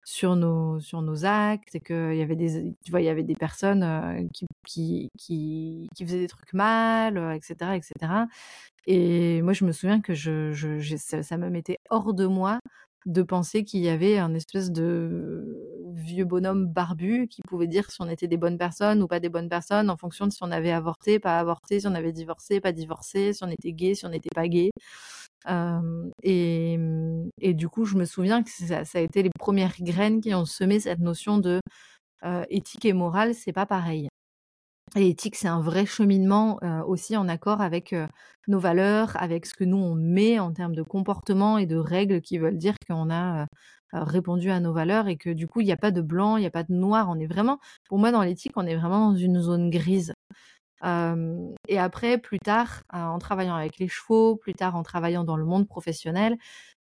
sur 0.04 0.36
nos, 0.36 0.80
sur 0.80 1.02
nos 1.02 1.24
actes 1.24 1.74
et 1.74 1.80
qu'il 1.80 2.14
y 2.16 2.22
avait 2.22 2.36
des, 2.36 2.74
tu 2.84 2.90
vois, 2.90 3.00
il 3.00 3.04
y 3.04 3.08
avait 3.08 3.22
des 3.22 3.36
personnes 3.36 4.28
qui, 4.32 4.46
qui, 4.66 5.10
qui, 5.18 5.88
qui, 5.94 6.04
faisaient 6.04 6.18
des 6.20 6.28
trucs 6.28 6.52
mal, 6.52 7.16
etc., 7.34 7.76
etc. 7.76 8.26
Et 8.86 9.42
moi, 9.42 9.52
je 9.52 9.64
me 9.64 9.72
souviens 9.72 10.00
que 10.00 10.14
je, 10.14 10.52
je, 10.52 10.96
ça, 10.96 11.22
ça, 11.22 11.36
me 11.36 11.50
mettait 11.50 11.78
hors 11.90 12.14
de 12.14 12.26
moi 12.26 12.58
de 13.06 13.22
penser 13.22 13.64
qu'il 13.64 13.80
y 13.80 13.88
avait 13.88 14.18
un 14.18 14.34
espèce 14.34 14.70
de 14.70 15.58
vieux 15.94 16.24
bonhomme 16.24 16.66
barbu 16.66 17.28
qui 17.28 17.42
pouvait 17.42 17.66
dire 17.66 17.90
si 17.90 18.00
on 18.00 18.08
était 18.08 18.28
des 18.28 18.36
bonnes 18.36 18.58
personnes 18.58 19.02
ou 19.02 19.08
pas 19.08 19.20
des 19.20 19.28
bonnes 19.28 19.48
personnes 19.48 19.90
en 19.90 19.96
fonction 19.96 20.26
de 20.26 20.32
si 20.32 20.38
on 20.42 20.50
avait 20.50 20.72
avorté, 20.72 21.18
pas 21.18 21.38
avorté, 21.38 21.80
si 21.80 21.86
on 21.86 21.94
avait 21.94 22.12
divorcé, 22.12 22.60
pas 22.60 22.72
divorcé, 22.72 23.32
si 23.32 23.44
on 23.44 23.48
était 23.48 23.72
gay, 23.72 23.94
si 23.94 24.06
on 24.06 24.10
n'était 24.10 24.30
pas 24.34 24.48
gay. 24.48 24.70
et, 26.22 26.51
et, 27.42 27.54
du 27.54 27.68
coup, 27.68 27.84
je 27.84 27.96
me 27.96 28.04
souviens 28.04 28.42
que 28.42 28.50
ça, 28.50 28.82
a 28.94 29.00
été 29.00 29.22
les 29.22 29.30
premières 29.38 29.74
graines 29.80 30.20
qui 30.20 30.34
ont 30.34 30.44
semé 30.44 30.80
cette 30.80 31.00
notion 31.00 31.38
de 31.38 31.60
éthique 32.50 32.84
et 32.84 32.92
morale, 32.92 33.34
c'est 33.34 33.52
pas 33.52 33.66
pareil. 33.66 34.08
L'éthique, 34.94 35.36
c'est 35.36 35.48
un 35.48 35.60
vrai 35.60 35.86
cheminement 35.86 36.60
aussi 36.86 37.16
en 37.16 37.28
accord 37.28 37.60
avec 37.62 37.94
nos 38.46 38.58
valeurs, 38.58 39.16
avec 39.20 39.46
ce 39.46 39.54
que 39.54 39.64
nous 39.64 39.78
on 39.78 39.94
met 39.94 40.38
en 40.38 40.52
termes 40.52 40.74
de 40.74 40.82
comportement 40.82 41.58
et 41.58 41.66
de 41.66 41.76
règles 41.76 42.20
qui 42.20 42.38
veulent 42.38 42.58
dire 42.58 42.74
qu'on 42.86 43.10
a 43.10 43.46
répondu 43.92 44.50
à 44.50 44.60
nos 44.60 44.72
valeurs 44.72 45.08
et 45.08 45.16
que 45.16 45.30
du 45.30 45.46
coup 45.48 45.60
il 45.60 45.66
n'y 45.66 45.72
a 45.72 45.76
pas 45.76 45.90
de 45.90 46.00
blanc, 46.00 46.36
il 46.36 46.40
n'y 46.40 46.46
a 46.46 46.50
pas 46.50 46.62
de 46.62 46.72
noir. 46.72 47.08
On 47.08 47.18
est 47.18 47.26
vraiment, 47.26 47.58
pour 47.88 47.98
moi 47.98 48.12
dans 48.12 48.22
l'éthique, 48.22 48.52
on 48.56 48.66
est 48.66 48.76
vraiment 48.76 49.10
dans 49.10 49.16
une 49.16 49.40
zone 49.40 49.70
grise. 49.70 50.14
et 51.68 51.78
après, 51.78 52.18
plus 52.18 52.38
tard, 52.38 52.82
en 52.92 53.18
travaillant 53.18 53.54
avec 53.54 53.78
les 53.78 53.88
chevaux, 53.88 54.36
plus 54.36 54.54
tard 54.54 54.76
en 54.76 54.82
travaillant 54.82 55.24
dans 55.24 55.36
le 55.36 55.44
monde 55.44 55.66
professionnel, 55.68 56.36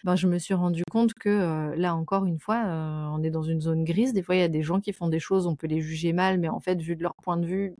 ben, 0.05 0.15
je 0.15 0.27
me 0.27 0.37
suis 0.37 0.53
rendu 0.53 0.83
compte 0.91 1.15
que 1.15 1.73
là 1.75 1.95
encore 1.95 2.25
une 2.25 2.39
fois, 2.39 2.63
on 3.11 3.23
est 3.23 3.31
dans 3.31 3.41
une 3.41 3.59
zone 3.59 3.83
grise. 3.83 4.13
Des 4.13 4.21
fois, 4.21 4.35
il 4.35 4.39
y 4.39 4.43
a 4.43 4.47
des 4.47 4.61
gens 4.61 4.79
qui 4.79 4.93
font 4.93 5.09
des 5.09 5.19
choses, 5.19 5.47
on 5.47 5.55
peut 5.55 5.65
les 5.65 5.81
juger 5.81 6.13
mal, 6.13 6.39
mais 6.39 6.47
en 6.47 6.59
fait, 6.59 6.79
vu 6.79 6.95
de 6.95 7.01
leur 7.01 7.15
point 7.15 7.37
de 7.37 7.45
vue, 7.47 7.75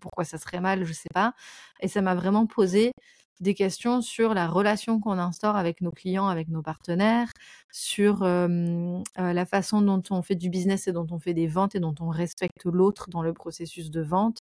pourquoi 0.00 0.24
ça 0.24 0.38
serait 0.38 0.60
mal, 0.60 0.84
je 0.84 0.92
sais 0.92 1.08
pas. 1.14 1.34
Et 1.80 1.86
ça 1.86 2.02
m'a 2.02 2.16
vraiment 2.16 2.46
posé 2.46 2.90
des 3.38 3.54
questions 3.54 4.02
sur 4.02 4.34
la 4.34 4.48
relation 4.48 4.98
qu'on 4.98 5.18
instaure 5.18 5.54
avec 5.56 5.80
nos 5.82 5.92
clients, 5.92 6.26
avec 6.26 6.48
nos 6.48 6.62
partenaires, 6.62 7.30
sur 7.70 8.24
la 8.24 9.46
façon 9.46 9.82
dont 9.82 10.02
on 10.10 10.22
fait 10.22 10.34
du 10.34 10.50
business 10.50 10.88
et 10.88 10.92
dont 10.92 11.06
on 11.12 11.20
fait 11.20 11.32
des 11.32 11.46
ventes 11.46 11.76
et 11.76 11.80
dont 11.80 11.94
on 12.00 12.08
respecte 12.08 12.64
l'autre 12.64 13.08
dans 13.08 13.22
le 13.22 13.32
processus 13.32 13.90
de 13.92 14.00
vente, 14.00 14.40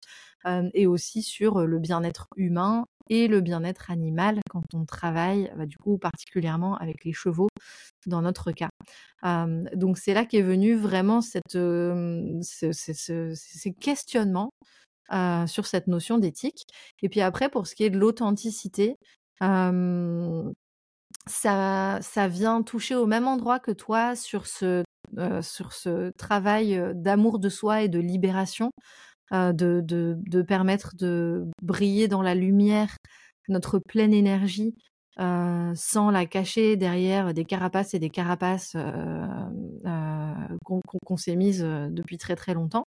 et 0.73 0.87
aussi 0.87 1.23
sur 1.23 1.67
le 1.67 1.79
bien-être 1.81 2.29
humain 2.37 2.87
et 3.09 3.29
le 3.29 3.41
bien-être 3.41 3.91
animal 3.91 4.41
quand 4.51 4.65
on 4.75 4.85
travaille, 4.85 5.51
bah, 5.57 5.67
du 5.67 5.77
coup 5.79 5.99
particulièrement 5.99 6.77
avec 6.77 7.05
les 7.05 7.13
chevaux 7.13 7.49
dans 8.07 8.23
notre 8.23 8.53
cas. 8.53 8.71
donc 9.75 9.99
c'est 9.99 10.15
là 10.15 10.25
qu'est 10.25 10.43
venu 10.43 10.75
vraiment 10.75 11.21
ce, 11.21 11.41
ces 12.43 13.73
questionnements 13.75 14.51
sur 15.47 15.67
cette 15.67 15.87
notion 15.87 16.19
d'éthique. 16.19 16.65
Et 17.03 17.09
puis 17.09 17.21
après, 17.21 17.49
pour 17.49 17.67
ce 17.67 17.75
qui 17.75 17.85
est 17.85 17.91
de 17.91 17.99
l'authenticité, 17.99 18.97
ça, 21.27 22.29
vient 22.29 22.63
toucher 22.63 22.95
au 22.95 23.07
même 23.07 23.27
endroit 23.27 23.59
que 23.59 23.73
toi 23.73 24.15
sur 24.17 24.47
ce 24.47 24.85
travail 26.19 26.81
d'amour 26.95 27.39
de 27.39 27.49
soi 27.49 27.83
et 27.83 27.89
de 27.89 27.99
libération, 27.99 28.71
de, 29.33 29.81
de, 29.81 30.17
de, 30.19 30.43
permettre 30.43 30.95
de 30.97 31.47
briller 31.63 32.09
dans 32.09 32.23
la 32.23 32.35
lumière 32.35 32.97
notre 33.49 33.79
pleine 33.79 34.15
énergie 34.15 34.75
sans 35.19 36.11
la 36.11 36.27
cacher 36.27 36.77
derrière 36.77 37.33
des 37.33 37.45
carapaces 37.45 37.95
et 37.95 37.99
des 37.99 38.11
carapaces 38.11 38.77
qu'on 40.65 41.17
s'est 41.17 41.37
mises 41.37 41.63
depuis 41.63 42.19
très 42.19 42.37
très 42.37 42.55
longtemps 42.55 42.85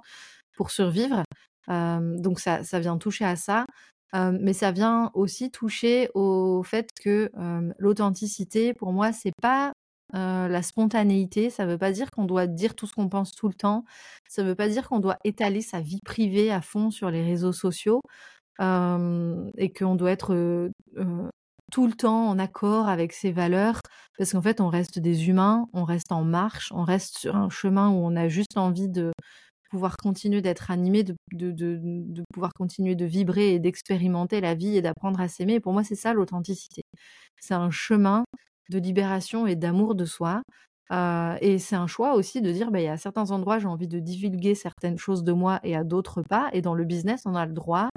pour 0.57 0.71
survivre 0.71 1.23
donc 1.69 2.41
ça, 2.41 2.63
ça 2.65 2.81
vient 2.81 2.99
toucher 2.99 3.25
à 3.25 3.37
ça. 3.37 3.65
mais 4.13 4.53
ça 4.53 4.73
vient 4.73 5.11
aussi 5.15 5.51
toucher 5.51 6.11
au 6.15 6.63
fait 6.63 6.91
que 7.03 7.31
l'authenticité, 7.79 8.75
pour 8.75 8.93
moi, 8.93 9.13
c'est 9.13 9.33
pas 9.41 9.73
la 10.13 10.63
spontanéité. 10.63 11.51
Ça 11.51 11.67
veut 11.67 11.79
pas 11.79 11.93
dire 11.93 12.11
qu'on 12.11 12.25
doit 12.25 12.47
dire 12.47 12.75
tout 12.75 12.87
ce 12.87 12.95
qu'on 12.95 13.09
pense 13.09 13.33
tout 13.33 13.49
le 13.49 13.55
temps. 13.55 13.85
Ça 14.29 14.43
veut 14.43 14.55
pas 14.55 14.69
dire 14.69 14.89
qu'on 14.89 15.01
doit 15.01 15.19
étaler 15.25 15.61
sa 15.61 15.81
vie 15.81 16.01
privée 16.05 16.51
à 16.51 16.61
fond 16.63 16.91
sur 16.91 17.11
les 17.11 17.23
réseaux 17.23 17.53
sociaux 17.53 18.01
et 18.61 19.73
qu'on 19.73 19.95
doit 19.97 20.11
être 20.11 20.71
tout 21.73 21.87
le 21.87 21.93
temps 21.93 22.29
en 22.29 22.39
accord 22.39 22.89
avec 22.89 23.13
ses 23.13 23.33
valeurs, 23.33 23.81
parce 24.19 24.33
qu'en 24.33 24.43
fait, 24.43 24.61
on 24.61 24.69
reste 24.69 24.99
des 24.99 25.29
humains, 25.29 25.67
on 25.73 25.85
reste 25.85 26.13
en 26.13 26.25
marche, 26.25 26.71
on 26.73 26.85
reste 26.85 27.19
sur 27.19 27.37
un 27.37 27.51
chemin 27.51 27.91
où 27.91 27.95
on 27.95 28.17
a 28.17 28.29
juste 28.29 28.57
envie 28.57 28.89
de 28.89 29.13
pouvoir 29.71 29.97
continuer 29.97 30.43
d'être 30.43 30.71
animé, 30.71 31.03
de, 31.03 31.17
de, 31.33 32.23
pouvoir 32.33 32.53
continuer 32.55 32.95
de 32.95 33.05
vibrer 33.05 33.55
et 33.55 33.59
d'expérimenter 33.59 34.41
la 34.41 34.55
vie 34.55 34.77
et 34.77 34.83
d'apprendre 34.83 35.21
à 35.21 35.29
s'aimer. 35.29 35.59
Pour 35.61 35.73
moi, 35.73 35.83
c'est 35.83 35.97
ça 35.97 36.13
l'authenticité. 36.13 36.83
C'est 37.41 37.55
un 37.55 37.71
chemin 37.71 38.25
de 38.71 38.79
libération 38.79 39.47
et 39.47 39.57
d'amour 39.57 39.95
de 39.95 40.05
soi. 40.05 40.43
Et 41.41 41.59
c'est 41.59 41.77
un 41.77 41.87
choix 41.87 42.15
aussi 42.15 42.41
de 42.41 42.53
dire, 42.53 42.71
bah, 42.71 42.81
il 42.81 42.85
y 42.85 42.89
a 42.89 42.97
certains 42.97 43.31
endroits, 43.31 43.59
j'ai 43.59 43.67
envie 43.67 43.89
de 43.89 43.99
divulguer 43.99 44.55
certaines 44.55 44.99
choses 44.99 45.25
de 45.25 45.33
moi 45.33 45.59
et 45.65 45.75
à 45.75 45.83
d'autres 45.85 46.23
pas. 46.23 46.49
Et 46.53 46.63
dans 46.63 46.75
le 46.75 46.85
business, 46.85 47.23
on 47.27 47.35
a 47.35 47.45
le 47.47 47.53
droit 47.53 47.89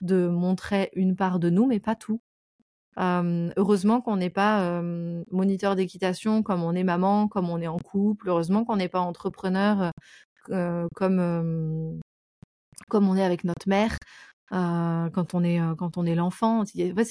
de 0.00 0.28
montrer 0.28 0.90
une 0.94 1.16
part 1.16 1.38
de 1.38 1.50
nous, 1.50 1.66
mais 1.66 1.80
pas 1.80 1.96
tout. 1.96 2.20
Heureusement 2.98 4.00
qu'on 4.00 4.16
n'est 4.16 4.30
pas 4.30 4.80
moniteur 5.30 5.76
d'équitation 5.76 6.42
comme 6.42 6.62
on 6.62 6.74
est 6.74 6.84
maman, 6.84 7.28
comme 7.28 7.50
on 7.50 7.60
est 7.60 7.66
en 7.66 7.78
couple. 7.78 8.28
Heureusement 8.28 8.64
qu'on 8.64 8.76
n'est 8.76 8.88
pas 8.88 9.00
entrepreneur 9.00 9.90
comme, 10.48 12.00
comme 12.88 13.08
on 13.08 13.16
est 13.16 13.24
avec 13.24 13.42
notre 13.44 13.68
mère. 13.68 13.98
Euh, 14.52 15.10
quand 15.10 15.34
on 15.34 15.42
est 15.42 15.58
quand 15.76 15.96
on 15.98 16.06
est 16.06 16.14
l'enfant. 16.14 16.62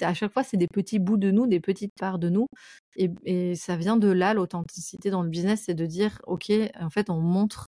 À 0.02 0.14
chaque 0.14 0.32
fois 0.34 0.44
c'est 0.44 0.58
des 0.58 0.68
petits 0.68 1.00
bouts 1.00 1.18
de 1.18 1.32
nous 1.32 1.48
des 1.48 1.60
petites 1.60 1.94
parts 2.00 2.20
de 2.20 2.30
nous. 2.30 2.48
Et, 2.96 3.12
et 3.26 3.56
ça 3.56 3.76
vient 3.76 3.98
de 3.98 4.08
là 4.10 4.34
l'authenticité 4.34 5.10
dans 5.10 5.22
le 5.24 5.30
business 5.30 5.64
c'est 5.66 5.74
de 5.74 5.86
dire 5.86 6.22
ok 6.28 6.52
en 6.80 6.90
fait 6.90 7.10
on 7.10 7.20
montre 7.20 7.68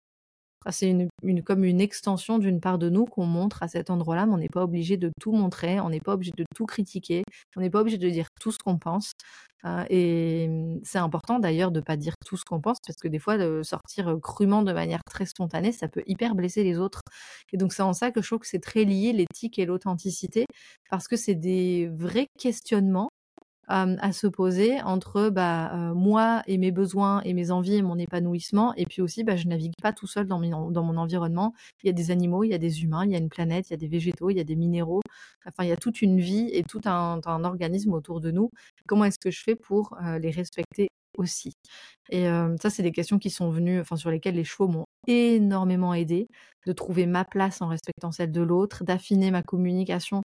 c'est 0.72 0.88
une, 0.90 1.08
une, 1.22 1.42
comme 1.42 1.64
une 1.64 1.80
extension 1.80 2.38
d'une 2.38 2.60
part 2.60 2.78
de 2.78 2.88
nous 2.88 3.04
qu'on 3.04 3.26
montre 3.26 3.62
à 3.62 3.68
cet 3.68 3.90
endroit-là, 3.90 4.26
mais 4.26 4.32
on 4.32 4.38
n'est 4.38 4.48
pas 4.48 4.62
obligé 4.64 4.96
de 4.96 5.10
tout 5.20 5.32
montrer, 5.32 5.80
on 5.80 5.90
n'est 5.90 6.00
pas 6.00 6.14
obligé 6.14 6.32
de 6.36 6.44
tout 6.54 6.66
critiquer, 6.66 7.24
on 7.56 7.60
n'est 7.60 7.70
pas 7.70 7.80
obligé 7.80 7.98
de 7.98 8.08
dire 8.08 8.28
tout 8.40 8.52
ce 8.52 8.58
qu'on 8.58 8.78
pense. 8.78 9.12
Euh, 9.64 9.84
et 9.88 10.48
mmh, 10.48 10.80
c'est 10.84 10.98
important 10.98 11.38
d'ailleurs 11.38 11.70
de 11.70 11.80
ne 11.80 11.84
pas 11.84 11.96
dire 11.96 12.14
tout 12.26 12.36
ce 12.36 12.44
qu'on 12.44 12.60
pense, 12.60 12.78
parce 12.86 12.98
que 12.98 13.08
des 13.08 13.18
fois, 13.18 13.38
de 13.38 13.62
sortir 13.62 14.16
crûment 14.22 14.62
de 14.62 14.72
manière 14.72 15.02
très 15.04 15.26
spontanée, 15.26 15.72
ça 15.72 15.88
peut 15.88 16.02
hyper 16.06 16.34
blesser 16.34 16.64
les 16.64 16.78
autres. 16.78 17.00
Et 17.52 17.56
donc 17.56 17.72
c'est 17.72 17.82
en 17.82 17.92
ça 17.92 18.10
que 18.10 18.20
je 18.22 18.26
trouve 18.28 18.40
que 18.40 18.46
c'est 18.48 18.60
très 18.60 18.84
lié 18.84 19.12
l'éthique 19.12 19.58
et 19.58 19.66
l'authenticité, 19.66 20.46
parce 20.90 21.08
que 21.08 21.16
c'est 21.16 21.34
des 21.34 21.88
vrais 21.94 22.26
questionnements 22.38 23.10
à 23.68 24.12
se 24.12 24.26
poser 24.26 24.80
entre 24.82 25.30
bah, 25.30 25.92
moi 25.94 26.42
et 26.46 26.58
mes 26.58 26.70
besoins 26.70 27.20
et 27.22 27.32
mes 27.32 27.50
envies 27.50 27.76
et 27.76 27.82
mon 27.82 27.98
épanouissement. 27.98 28.74
Et 28.76 28.84
puis 28.86 29.02
aussi, 29.02 29.24
bah, 29.24 29.36
je 29.36 29.46
navigue 29.46 29.74
pas 29.82 29.92
tout 29.92 30.06
seul 30.06 30.26
dans, 30.26 30.38
mon 30.38 30.96
environnement. 30.96 31.54
Il 31.82 31.86
y 31.86 31.90
a 31.90 31.92
des 31.92 32.10
animaux, 32.10 32.44
il 32.44 32.50
y 32.50 32.54
a 32.54 32.58
des 32.58 32.82
humains, 32.82 33.04
il 33.04 33.12
y 33.12 33.14
a 33.14 33.18
une 33.18 33.28
planète, 33.28 33.70
il 33.70 33.72
y 33.72 33.74
a 33.74 33.78
des 33.78 33.88
végétaux, 33.88 34.30
il 34.30 34.36
y 34.36 34.40
a 34.40 34.44
des 34.44 34.56
minéraux. 34.56 35.02
Enfin, 35.46 35.64
il 35.64 35.68
y 35.68 35.72
a 35.72 35.76
toute 35.76 36.02
une 36.02 36.20
vie 36.20 36.50
et 36.52 36.62
tout 36.62 36.80
un, 36.84 37.20
organisme 37.24 37.92
autour 37.92 38.20
de 38.20 38.30
nous. 38.30 38.50
Comment 38.86 39.04
est-ce 39.04 39.18
que 39.18 39.30
je 39.30 39.42
fais 39.42 39.56
pour 39.56 39.96
les 40.20 40.30
respecter 40.30 40.88
aussi? 41.16 41.52
Et 42.10 42.26
ça, 42.60 42.70
c'est 42.70 42.82
des 42.82 42.92
questions 42.92 43.18
qui 43.18 43.30
sont 43.30 43.50
venues, 43.50 43.80
enfin, 43.80 43.96
sur 43.96 44.10
lesquelles 44.10 44.36
les 44.36 44.44
chevaux 44.44 44.68
m'ont 44.68 44.86
énormément 45.06 45.94
aidé, 45.94 46.28
de 46.66 46.72
trouver 46.72 47.06
ma 47.06 47.24
place 47.24 47.60
en 47.62 47.68
respectant 47.68 48.12
celle 48.12 48.32
de 48.32 48.42
l'autre, 48.42 48.84
d'affiner 48.84 49.30
ma 49.30 49.42
communication 49.42 50.22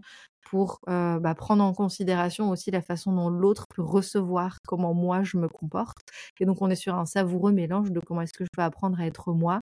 pour 0.50 0.80
bah, 0.88 1.36
prendre 1.36 1.63
en 1.63 1.74
considération 1.74 2.50
aussi 2.50 2.72
la 2.72 2.82
façon 2.82 3.12
dont 3.12 3.30
l'autre 3.30 3.66
peut 3.75 3.82
recevoir 3.82 4.58
comment 4.68 4.94
moi 4.94 5.24
je 5.24 5.38
me 5.38 5.48
comporte. 5.48 5.98
Et 6.39 6.46
donc 6.46 6.62
on 6.62 6.70
est 6.70 6.75
sur 6.75 6.96
un 6.96 7.06
savoureux 7.06 7.51
mélange 7.51 7.92
de 7.92 8.00
comment 8.00 8.22
est-ce 8.22 8.34
que 8.34 8.44
je 8.44 8.50
peux 8.56 8.62
apprendre 8.62 9.00
à 9.00 9.06
être 9.06 9.34
moi 9.34 9.60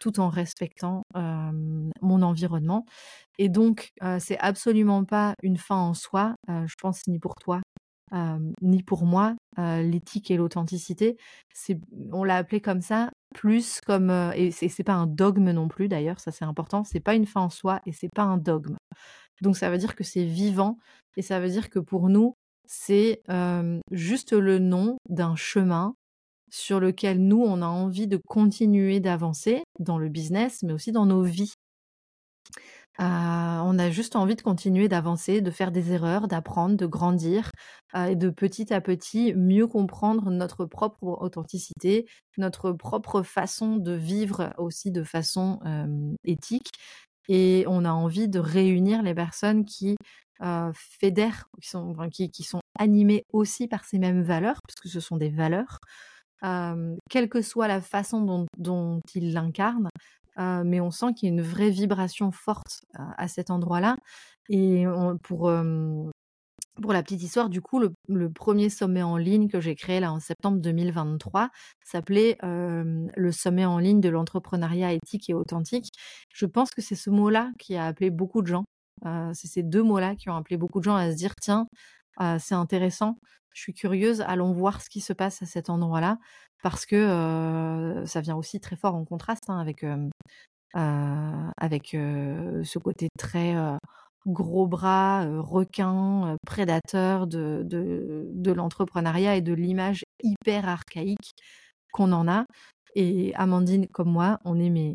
tout 0.00 0.18
en 0.20 0.28
respectant 0.28 1.02
mon 1.14 2.22
environnement. 2.22 2.84
Et 3.38 3.48
donc 3.48 3.90
c'est 4.18 4.38
absolument 4.38 5.04
pas 5.04 5.34
une 5.42 5.58
fin 5.58 5.76
en 5.76 5.94
soi, 5.94 6.34
je 6.48 6.74
pense 6.80 7.06
ni 7.06 7.18
pour 7.18 7.34
toi 7.36 7.60
ni 8.60 8.82
pour 8.82 9.06
moi, 9.06 9.34
l'éthique 9.56 10.30
et 10.30 10.36
l'authenticité, 10.36 11.16
on 12.12 12.24
l'a 12.24 12.36
appelé 12.36 12.60
comme 12.60 12.82
ça, 12.82 13.10
plus 13.34 13.80
comme, 13.86 14.10
et 14.34 14.50
c'est, 14.50 14.68
c'est 14.68 14.84
pas 14.84 14.92
un 14.92 15.06
dogme 15.06 15.50
non 15.50 15.68
plus 15.68 15.88
d'ailleurs, 15.88 16.20
ça 16.20 16.30
c'est 16.30 16.44
important, 16.44 16.84
c'est 16.84 17.00
pas 17.00 17.14
une 17.14 17.24
fin 17.26 17.40
en 17.40 17.48
soi 17.48 17.80
et 17.86 17.92
c'est 17.92 18.10
pas 18.14 18.24
un 18.24 18.36
dogme. 18.36 18.76
Donc 19.42 19.56
ça 19.56 19.68
veut 19.68 19.78
dire 19.78 19.94
que 19.96 20.04
c'est 20.04 20.24
vivant 20.24 20.78
et 21.16 21.22
ça 21.22 21.40
veut 21.40 21.50
dire 21.50 21.68
que 21.68 21.78
pour 21.80 22.08
nous, 22.08 22.36
c'est 22.64 23.22
juste 23.90 24.32
le 24.32 24.58
nom 24.58 24.96
d'un 25.08 25.36
chemin 25.36 25.94
sur 26.50 26.80
lequel 26.80 27.18
nous, 27.18 27.42
on 27.42 27.62
a 27.62 27.66
envie 27.66 28.06
de 28.06 28.18
continuer 28.18 29.00
d'avancer 29.00 29.62
dans 29.78 29.98
le 29.98 30.08
business, 30.08 30.62
mais 30.62 30.72
aussi 30.72 30.92
dans 30.92 31.06
nos 31.06 31.22
vies. 31.22 31.54
on 32.98 33.78
a 33.78 33.90
juste 33.90 34.16
envie 34.16 34.36
de 34.36 34.42
continuer 34.42 34.88
d'avancer, 34.88 35.40
de 35.40 35.50
faire 35.50 35.72
des 35.72 35.92
erreurs, 35.92 36.28
d'apprendre, 36.28 36.76
de 36.76 36.86
grandir 36.86 37.50
et 37.96 38.16
de 38.16 38.30
petit 38.30 38.72
à 38.72 38.80
petit 38.80 39.34
mieux 39.34 39.66
comprendre 39.66 40.30
notre 40.30 40.66
propre 40.66 41.04
authenticité, 41.20 42.06
notre 42.38 42.72
propre 42.72 43.22
façon 43.22 43.76
de 43.76 43.92
vivre 43.92 44.52
aussi 44.58 44.90
de 44.90 45.02
façon 45.02 45.58
éthique 46.24 46.70
et 47.28 47.64
on 47.68 47.84
a 47.84 47.90
envie 47.90 48.28
de 48.28 48.38
réunir 48.38 49.02
les 49.02 49.14
personnes 49.14 49.64
qui 49.64 49.96
fédèrent, 50.74 51.44
qui 51.60 51.68
sont, 52.42 52.60
animées 52.78 53.24
aussi 53.32 53.68
par 53.68 53.84
ces 53.84 53.98
mêmes 53.98 54.22
valeurs, 54.22 54.58
puisque 54.66 54.92
ce 54.92 55.00
sont 55.00 55.16
des 55.16 55.30
valeurs, 55.30 55.78
quelle 57.10 57.28
que 57.28 57.42
soit 57.42 57.68
la 57.68 57.80
façon 57.80 58.46
dont, 58.58 59.00
ils 59.14 59.32
l'incarnent. 59.32 59.88
mais 60.36 60.80
on 60.80 60.90
sent 60.90 61.14
qu'il 61.14 61.28
y 61.28 61.32
a 61.32 61.34
une 61.34 61.42
vraie 61.42 61.70
vibration 61.70 62.32
forte 62.32 62.82
à 62.94 63.28
cet 63.28 63.50
endroit-là. 63.50 63.96
Et 64.48 64.84
pour, 65.22 65.52
pour 66.80 66.92
la 66.92 67.02
petite 67.02 67.22
histoire, 67.22 67.50
du 67.50 67.60
coup, 67.60 67.80
le, 67.80 68.30
premier 68.30 68.70
sommet 68.70 69.02
en 69.02 69.16
ligne 69.16 69.48
que 69.48 69.60
j'ai 69.60 69.74
créé 69.74 70.00
là 70.00 70.12
en 70.12 70.20
septembre 70.20 70.58
2023 70.58 71.50
s'appelait 71.84 72.38
le 72.42 73.32
sommet 73.32 73.64
en 73.64 73.78
ligne 73.78 74.00
de 74.00 74.08
l'entrepreneuriat 74.08 74.92
éthique 74.92 75.28
et 75.28 75.34
authentique. 75.34 75.88
Je 76.32 76.46
pense 76.46 76.70
que 76.70 76.80
c'est 76.80 76.94
ce 76.94 77.10
mot-là 77.10 77.50
qui 77.58 77.76
a 77.76 77.86
appelé 77.86 78.10
beaucoup 78.10 78.40
de 78.42 78.46
gens. 78.46 78.64
c'est 79.34 79.48
ces 79.48 79.62
deux 79.62 79.82
mots-là 79.82 80.16
qui 80.16 80.30
ont 80.30 80.36
appelé 80.36 80.56
beaucoup 80.56 80.78
de 80.78 80.84
gens 80.84 80.96
à 80.96 81.10
se 81.10 81.16
dire 81.16 81.34
tiens, 81.40 81.66
c'est 82.38 82.54
intéressant, 82.54 83.16
je 83.52 83.60
suis 83.60 83.74
curieuse, 83.74 84.22
allons 84.22 84.52
voir 84.52 84.80
ce 84.80 84.88
qui 84.88 85.00
se 85.00 85.12
passe 85.12 85.42
à 85.42 85.46
cet 85.46 85.68
endroit-là, 85.68 86.18
parce 86.62 86.86
que 86.86 88.02
ça 88.06 88.20
vient 88.22 88.36
aussi 88.36 88.60
très 88.60 88.76
fort 88.76 88.94
en 88.94 89.04
contraste 89.04 89.44
hein, 89.48 89.58
avec, 89.58 89.84
avec 90.74 91.88
ce 91.90 92.78
côté 92.78 93.08
très 93.18 93.54
gros 94.26 94.66
bras, 94.66 95.26
requin, 95.40 96.36
prédateur 96.46 97.26
de, 97.26 97.62
de, 97.64 98.52
l'entrepreneuriat 98.52 99.36
et 99.36 99.40
de 99.40 99.52
l'image 99.52 100.04
hyper 100.22 100.68
archaïque 100.68 101.32
qu'on 101.92 102.12
en 102.12 102.28
a. 102.28 102.44
Et 102.94 103.34
Amandine, 103.34 103.88
comme 103.88 104.10
moi, 104.10 104.38
on 104.44 104.60
est 104.60 104.70
mais 104.70 104.94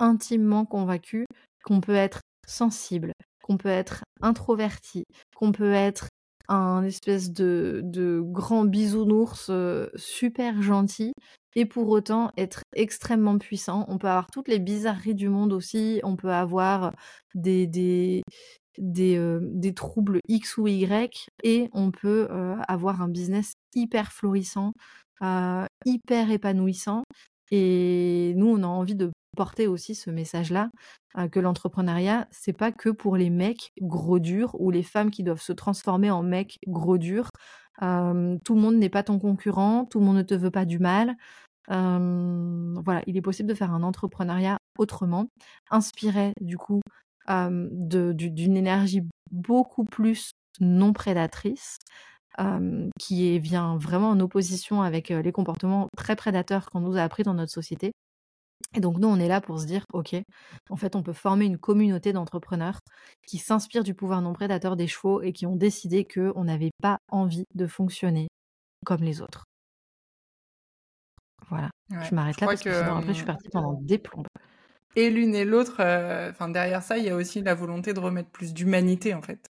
intimement 0.00 0.64
convaincus 0.64 1.26
qu'on 1.64 1.80
peut 1.80 1.94
être 1.94 2.20
sensible, 2.46 3.12
qu'on 3.42 3.56
peut 3.56 3.68
être 3.68 4.04
introverti, 4.20 5.04
qu'on 5.34 5.52
peut 5.52 5.72
être 5.72 6.08
un 6.48 6.84
espèce 6.84 7.32
de, 7.32 7.80
de 7.84 8.20
grand 8.22 8.64
bisounours 8.64 9.50
super 9.96 10.62
gentil 10.62 11.12
et 11.56 11.64
pour 11.66 11.88
autant 11.88 12.30
être 12.36 12.60
extrêmement 12.76 13.38
puissant. 13.38 13.84
On 13.88 13.98
peut 13.98 14.08
avoir 14.08 14.30
toutes 14.30 14.46
les 14.46 14.60
bizarreries 14.60 15.16
du 15.16 15.28
monde 15.28 15.52
aussi, 15.52 16.00
on 16.04 16.14
peut 16.14 16.30
avoir 16.30 16.92
des, 17.34 17.66
des, 17.66 18.22
des, 18.78 19.74
troubles 19.74 20.20
X 20.28 20.58
ou 20.58 20.68
Y 20.68 21.26
et 21.42 21.68
on 21.72 21.90
peut 21.90 22.28
avoir 22.68 23.02
un 23.02 23.08
business 23.08 23.54
hyper 23.74 24.12
florissant, 24.12 24.72
hyper 25.84 26.30
épanouissant. 26.30 27.02
Et 27.50 28.34
nous, 28.36 28.48
on 28.48 28.62
a 28.62 28.66
envie 28.66 28.96
de 28.96 29.10
porter 29.36 29.66
aussi 29.66 29.94
ce 29.94 30.10
message-là, 30.10 30.70
que 31.30 31.40
l'entrepreneuriat, 31.40 32.26
c'est 32.30 32.52
pas 32.52 32.72
que 32.72 32.90
pour 32.90 33.16
les 33.16 33.30
mecs 33.30 33.72
gros 33.80 34.18
durs 34.18 34.56
ou 34.58 34.70
les 34.70 34.82
femmes 34.82 35.10
qui 35.10 35.22
doivent 35.22 35.40
se 35.40 35.52
transformer 35.52 36.10
en 36.10 36.22
mecs 36.22 36.58
gros 36.66 36.98
durs. 36.98 37.30
tout 37.78 37.84
le 37.84 38.60
monde 38.60 38.76
n'est 38.76 38.88
pas 38.90 39.02
ton 39.02 39.18
concurrent, 39.18 39.84
tout 39.84 40.00
le 40.00 40.06
monde 40.06 40.16
ne 40.16 40.22
te 40.22 40.34
veut 40.34 40.50
pas 40.50 40.64
du 40.64 40.78
mal. 40.78 41.16
Voilà, 41.68 43.02
il 43.06 43.16
est 43.16 43.22
possible 43.22 43.48
de 43.48 43.54
faire 43.54 43.72
un 43.72 43.82
entrepreneuriat 43.82 44.58
autrement, 44.78 45.26
inspiré 45.70 46.32
du 46.40 46.56
coup 46.58 46.80
d'une 47.28 48.56
énergie 48.56 49.02
beaucoup 49.30 49.84
plus 49.84 50.30
non 50.60 50.92
prédatrice, 50.92 51.78
qui 52.98 53.38
vient 53.38 53.76
vraiment 53.78 54.10
en 54.10 54.20
opposition 54.20 54.82
avec 54.82 55.08
les 55.08 55.32
comportements 55.32 55.88
très 55.96 56.16
prédateurs 56.16 56.66
qu'on 56.70 56.80
nous 56.80 56.96
a 56.96 57.02
appris 57.02 57.22
dans 57.22 57.34
notre 57.34 57.52
société. 57.52 57.92
Et 58.74 58.80
donc 58.80 58.98
nous, 58.98 59.08
on 59.08 59.18
est 59.18 59.28
là 59.28 59.40
pour 59.40 59.60
se 59.60 59.66
dire, 59.66 59.84
OK, 59.92 60.14
en 60.70 60.76
fait, 60.76 60.96
on 60.96 61.02
peut 61.02 61.12
former 61.12 61.46
une 61.46 61.56
communauté 61.56 62.12
d'entrepreneurs 62.12 62.80
qui 63.26 63.38
s'inspirent 63.38 63.84
du 63.84 63.94
pouvoir 63.94 64.20
non 64.22 64.32
prédateur 64.34 64.76
des 64.76 64.86
chevaux 64.86 65.22
et 65.22 65.32
qui 65.32 65.46
ont 65.46 65.56
décidé 65.56 66.04
qu'on 66.06 66.44
n'avait 66.44 66.72
pas 66.82 66.98
envie 67.10 67.44
de 67.54 67.66
fonctionner 67.66 68.28
comme 68.84 69.02
les 69.02 69.22
autres. 69.22 69.44
Voilà, 71.48 71.70
je 71.90 72.14
m'arrête 72.14 72.40
là 72.40 72.46
parce 72.46 72.62
que, 72.62 72.72
sinon 72.72 72.96
après, 72.96 73.08
je 73.08 73.18
suis 73.18 73.24
partie 73.24 73.48
pendant 73.48 73.74
des 73.74 73.98
plombes. 73.98 74.26
Et 74.96 75.10
l'une 75.10 75.34
et 75.34 75.44
l'autre, 75.44 75.74
enfin 76.30 76.48
derrière 76.48 76.82
ça, 76.82 76.98
il 76.98 77.04
y 77.04 77.10
a 77.10 77.16
aussi 77.16 77.42
la 77.42 77.54
volonté 77.54 77.92
de 77.92 78.00
remettre 78.00 78.30
plus 78.30 78.54
d'humanité 78.54 79.14
en 79.14 79.22
fait. 79.22 79.50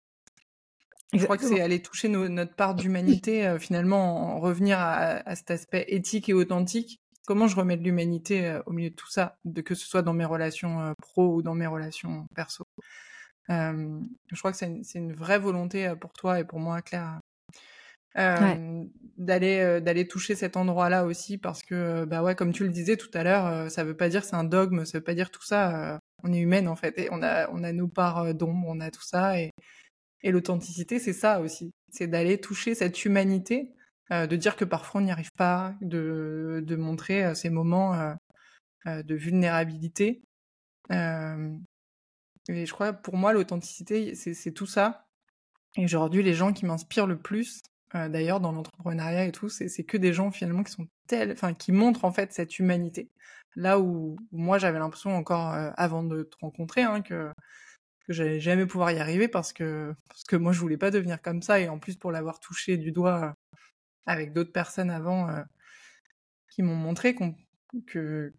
Je 1.14 1.24
crois 1.24 1.38
que 1.38 1.46
c'est 1.46 1.62
aller 1.62 1.82
toucher 1.82 2.10
notre 2.10 2.56
part 2.56 2.76
d'humanité, 2.76 3.56
finalement, 3.60 4.36
en 4.36 4.40
revenir 4.40 4.78
à, 4.80 5.36
cet 5.36 5.52
aspect 5.52 5.86
éthique 5.88 6.30
et 6.30 6.34
authentique 6.34 7.00
comment 7.26 7.48
je 7.48 7.56
remets 7.56 7.78
de 7.78 7.84
l'humanité 7.84 8.60
au 8.68 8.72
milieu 8.72 8.92
de 8.92 8.96
tout 8.96 9.10
ça, 9.10 9.38
de 9.46 9.62
que 9.62 9.74
ce 9.74 9.88
soit 9.88 10.04
dans 10.04 10.14
mes 10.14 10.26
relations 10.26 10.94
pro 11.02 11.36
ou 11.36 11.42
dans 11.42 11.56
mes 11.56 11.68
relations 11.68 12.28
perso? 12.36 12.66
je 13.48 14.38
crois 14.38 14.52
que 14.52 14.58
c'est 14.58 14.96
une, 14.96 15.14
vraie 15.14 15.40
volonté 15.40 15.94
pour 16.00 16.14
toi 16.14 16.40
et 16.40 16.44
pour 16.44 16.60
moi, 16.60 16.82
Claire, 16.82 17.20
d'aller 18.16 19.82
d'aller 19.82 20.08
toucher 20.08 20.36
cet 20.36 20.58
endroit-là 20.58 21.06
aussi 21.06 21.38
parce 21.38 21.64
que 21.64 22.06
bah 22.06 22.24
ouais, 22.24 22.36
comme 22.36 22.52
tu 22.52 22.64
le 22.64 22.70
disais 22.70 22.98
tout 22.98 23.12
à 23.14 23.24
l'heure, 23.24 23.70
ça 23.72 23.84
veut 23.84 23.96
pas 23.96 24.10
dire 24.10 24.24
c'est 24.24 24.36
un 24.36 24.44
dogme, 24.44 24.86
ça 24.86 24.98
veut 24.98 25.04
pas 25.04 25.14
dire 25.14 25.32
tout 25.32 25.44
ça. 25.44 26.00
on 26.24 26.34
est 26.34 26.40
humaine 26.40 26.68
en 26.68 26.76
fait 26.76 27.08
on 27.12 27.22
a 27.24 27.50
on 27.52 27.64
a 27.64 27.72
nos 27.72 27.88
parts 27.88 28.34
d'ombre, 28.34 28.68
on 28.68 28.80
a 28.80 28.92
tout 28.92 29.04
ça 29.04 29.40
et 29.40 29.52
et 30.24 30.32
l'authenticité 30.32 31.00
c'est 31.00 31.14
ça 31.14 31.42
aussi, 31.42 31.72
c'est 31.92 32.08
d'aller 32.08 32.40
toucher 32.40 32.76
cette 32.76 33.06
humanité 33.06 33.76
euh, 34.12 34.28
de 34.28 34.36
dire 34.36 34.56
que 34.56 34.66
parfois 34.66 35.02
on 35.02 35.04
n'y 35.04 35.12
arrive 35.12 35.32
pas, 35.34 35.74
de, 35.82 36.64
de 36.66 36.76
montrer 36.76 37.26
euh, 37.26 37.34
ces 37.34 37.50
moments 37.50 37.96
euh, 38.86 39.02
de 39.02 39.16
vulnérabilité. 39.16 40.22
et 40.92 40.96
je 42.48 42.72
crois, 42.72 42.94
pour 42.94 43.18
moi, 43.18 43.34
l'authenticité, 43.34 44.14
c'est 44.14 44.52
tout 44.52 44.68
ça. 44.68 45.08
Et 45.76 45.84
aujourd'hui, 45.84 46.22
les 46.22 46.36
gens 46.36 46.54
qui 46.54 46.68
m'inspirent 46.68 47.08
le 47.08 47.18
plus, 47.18 47.64
d'ailleurs, 48.10 48.40
dans 48.40 48.52
l'entrepreneuriat 48.52 49.26
et 49.26 49.32
tout, 49.32 49.50
c'est 49.50 49.84
que 49.84 49.98
des 49.98 50.14
gens 50.14 50.32
finalement 50.32 50.64
qui 50.64 50.72
sont 50.72 50.88
tels, 51.08 51.32
enfin, 51.32 51.54
qui 51.54 51.72
montrent 51.72 52.06
en 52.06 52.12
fait 52.12 52.34
cette 52.34 52.60
humanité. 52.60 53.10
Là 53.56 53.80
où, 53.80 54.18
moi, 54.32 54.58
j'avais 54.58 54.80
l'impression 54.80 55.16
encore 55.16 55.54
avant 55.78 56.04
de 56.04 56.24
te 56.24 56.38
rencontrer 56.42 56.84
hein, 56.84 57.02
que 57.02 57.32
que 58.08 58.14
j'allais 58.14 58.40
jamais 58.40 58.68
pouvoir 58.68 58.92
y 58.92 59.00
arriver 59.00 59.28
parce 59.28 59.52
que 59.52 59.96
parce 60.10 60.24
que 60.26 60.36
moi 60.36 60.52
je 60.52 60.60
voulais 60.60 60.78
pas 60.78 60.92
devenir 60.92 61.20
comme 61.24 61.42
ça 61.42 61.60
et 61.60 61.70
en 61.70 61.80
plus 61.80 61.96
pour 61.96 62.12
l'avoir 62.12 62.40
touché 62.40 62.78
du 62.78 62.92
doigt 62.92 63.36
avec 64.06 64.34
d'autres 64.34 64.52
personnes 64.52 64.90
avant 64.90 65.30
euh, 65.30 65.42
qui 66.50 66.64
m'ont 66.64 66.76
montré 66.76 67.16
que, 67.88 68.34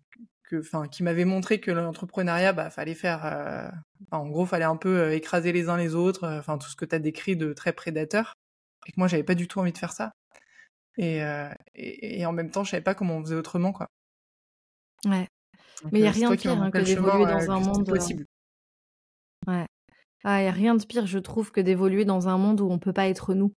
enfin, 0.55 0.88
qui 0.88 1.03
m'avaient 1.03 1.25
montré 1.25 1.61
que 1.61 1.71
l'entrepreneuriat, 1.71 2.53
bah, 2.53 2.71
fallait 2.71 2.95
faire, 2.95 3.27
euh, 3.27 3.69
en 4.11 4.29
gros, 4.29 4.47
fallait 4.47 4.64
un 4.64 4.77
peu 4.77 4.97
euh, 5.01 5.14
écraser 5.14 5.53
les 5.53 5.69
uns 5.69 5.77
les 5.77 5.95
autres, 5.95 6.27
enfin, 6.38 6.59
tout 6.59 6.69
ce 6.69 6.77
que 6.77 6.85
tu 6.85 6.95
as 6.95 6.99
décrit 6.99 7.37
de 7.37 7.53
très 7.53 7.73
prédateur, 7.73 8.36
et 8.87 8.92
que 8.92 8.96
moi, 8.96 9.09
j'avais 9.09 9.25
pas 9.25 9.35
du 9.35 9.49
tout 9.49 9.59
envie 9.59 9.72
de 9.72 9.79
faire 9.79 9.92
ça. 9.92 10.12
Et, 10.99 11.20
et, 11.75 12.25
en 12.25 12.33
même 12.33 12.51
temps, 12.51 12.64
je 12.64 12.70
savais 12.70 12.83
pas 12.83 12.94
comment 12.94 13.16
on 13.16 13.22
faisait 13.22 13.35
autrement, 13.35 13.72
quoi. 13.72 13.88
Ouais. 15.05 15.29
Mais 15.92 15.99
il 15.99 16.03
n'y 16.03 16.09
a 16.09 16.12
rien 16.12 16.31
de 16.31 16.37
pire 16.37 16.62
hein, 16.62 16.70
que 16.70 16.79
d'évoluer 16.79 17.27
dans 17.27 17.51
un 17.51 17.61
monde. 17.61 17.87
Possible. 17.87 18.25
Ouais. 19.46 19.66
Ah, 20.25 20.40
il 20.40 20.44
n'y 20.44 20.49
a 20.49 20.53
rien 20.53 20.75
de 20.75 20.85
pire, 20.85 21.07
je 21.07 21.18
trouve, 21.18 21.53
que 21.53 21.61
d'évoluer 21.61 22.07
dans 22.07 22.29
un 22.29 22.38
monde 22.38 22.62
où 22.62 22.70
on 22.70 22.79
peut 22.79 22.94
pas 22.94 23.09
être 23.09 23.35
nous 23.35 23.53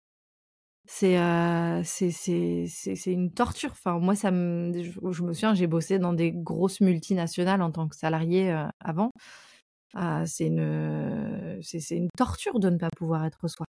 c'est 0.89 1.84
c'est 1.84 3.12
une 3.12 3.32
torture. 3.32 3.72
Enfin, 3.72 4.00
moi, 4.00 4.15
ça 4.15 4.32
me, 4.32 4.74
je, 4.82 5.24
me 5.24 5.34
souviens, 5.34 5.54
j'ai 5.54 5.68
bossé 5.68 6.00
dans 6.00 6.13
des 6.13 6.32
grosses 6.32 6.82
multinationales 6.82 7.62
en 7.62 7.72
tant 7.72 7.88
que 7.88 7.96
salarié 7.96 8.52
avant. 8.80 9.12
Ah, 9.94 10.24
c'est 10.26 10.48
une, 10.48 11.60
c'est 11.62 11.96
une 11.96 12.10
torture 12.18 12.60
de 12.60 12.70
ne 12.70 12.78
pas 12.78 12.89
pouvoir 12.98 13.26
être 13.26 13.48
soi. 13.48 13.65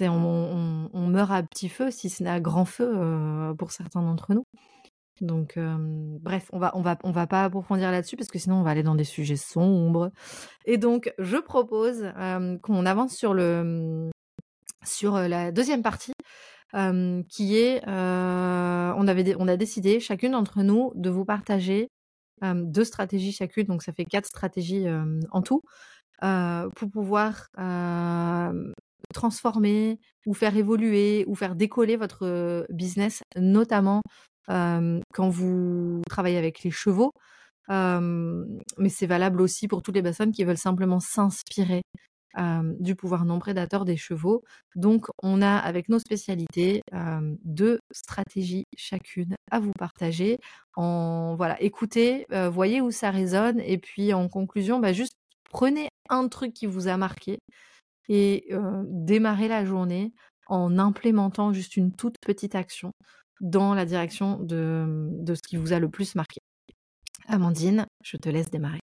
On, 0.00 1.06
meurt 1.08 1.30
à 1.30 1.42
petit 1.42 1.68
feu, 1.68 1.90
si 1.90 2.10
ce 2.10 2.22
n'est 2.22 2.30
à 2.30 2.40
grand 2.40 2.64
feu 2.64 3.54
pour 3.58 3.72
certains 3.72 4.02
d'entre 4.02 4.34
nous. 4.34 4.44
Donc, 5.20 5.58
bref, 5.58 6.48
on 6.52 6.58
va, 6.58 6.72
va, 7.04 7.26
pas 7.26 7.44
approfondir 7.44 7.90
là-dessus 7.90 8.16
parce 8.16 8.28
que 8.28 8.38
sinon 8.38 8.56
on 8.56 8.62
va 8.62 8.70
aller 8.70 8.82
dans 8.82 8.94
des 8.94 9.04
sujets 9.04 9.36
sombres. 9.36 10.10
Et 10.64 10.78
donc, 10.78 11.12
je 11.18 11.36
propose 11.36 12.12
qu'on 12.62 12.86
avance 12.86 13.14
sur 13.14 13.34
le, 13.34 14.10
sur 14.84 15.18
la 15.18 15.50
deuxième 15.52 15.82
partie, 15.82 16.12
qui 16.72 17.56
est, 17.56 17.82
on 17.86 19.48
a 19.48 19.56
décidé 19.56 20.00
chacune 20.00 20.32
d'entre 20.32 20.62
nous 20.62 20.92
de 20.94 21.10
vous 21.10 21.24
partager 21.24 21.88
deux 22.42 22.84
stratégies 22.84 23.32
chacune, 23.32 23.66
donc 23.66 23.82
ça 23.82 23.92
fait 23.92 24.04
quatre 24.04 24.26
stratégies 24.26 24.86
en 25.30 25.42
tout, 25.42 25.62
pour 26.20 26.90
pouvoir 26.90 27.48
transformer 29.14 29.98
ou 30.26 30.34
faire 30.34 30.56
évoluer 30.56 31.24
ou 31.26 31.34
faire 31.34 31.54
décoller 31.54 31.96
votre 31.96 32.66
business, 32.70 33.22
notamment 33.36 34.02
quand 34.46 35.28
vous 35.28 36.02
travaillez 36.08 36.38
avec 36.38 36.62
les 36.62 36.70
chevaux. 36.70 37.12
mais 37.68 38.88
c'est 38.88 39.06
valable 39.06 39.40
aussi 39.40 39.68
pour 39.68 39.82
toutes 39.82 39.94
les 39.94 40.02
personnes 40.02 40.32
qui 40.32 40.44
veulent 40.44 40.56
simplement 40.58 41.00
s'inspirer 41.00 41.82
du 42.78 42.94
pouvoir 42.94 43.24
non 43.24 43.40
prédateur 43.40 43.84
des 43.84 43.96
chevaux. 43.96 44.44
Donc, 44.76 45.06
on 45.22 45.42
a 45.42 45.56
avec 45.56 45.88
nos 45.88 45.98
spécialités 45.98 46.82
deux 47.44 47.80
stratégies 47.92 48.64
chacune 48.76 49.34
à 49.50 49.58
vous 49.58 49.72
partager. 49.78 50.38
En 50.76 51.34
voilà, 51.36 51.60
écoutez, 51.60 52.26
voyez 52.52 52.80
où 52.80 52.90
ça 52.90 53.10
résonne, 53.10 53.60
et 53.60 53.78
puis 53.78 54.12
en 54.14 54.28
conclusion, 54.28 54.78
bah, 54.78 54.92
juste 54.92 55.14
prenez 55.50 55.88
un 56.10 56.28
truc 56.28 56.52
qui 56.54 56.66
vous 56.66 56.88
a 56.88 56.96
marqué 56.96 57.38
et 58.08 58.48
démarrez 58.84 59.48
la 59.48 59.64
journée 59.64 60.12
en 60.46 60.78
implémentant 60.78 61.52
juste 61.52 61.76
une 61.76 61.94
toute 61.94 62.16
petite 62.20 62.54
action 62.54 62.92
dans 63.40 63.74
la 63.74 63.84
direction 63.84 64.38
de, 64.38 65.08
de 65.10 65.34
ce 65.34 65.42
qui 65.42 65.56
vous 65.56 65.72
a 65.72 65.78
le 65.78 65.88
plus 65.88 66.14
marqué. 66.14 66.40
Amandine, 67.26 67.86
je 68.02 68.16
te 68.16 68.28
laisse 68.28 68.50
démarrer. 68.50 68.80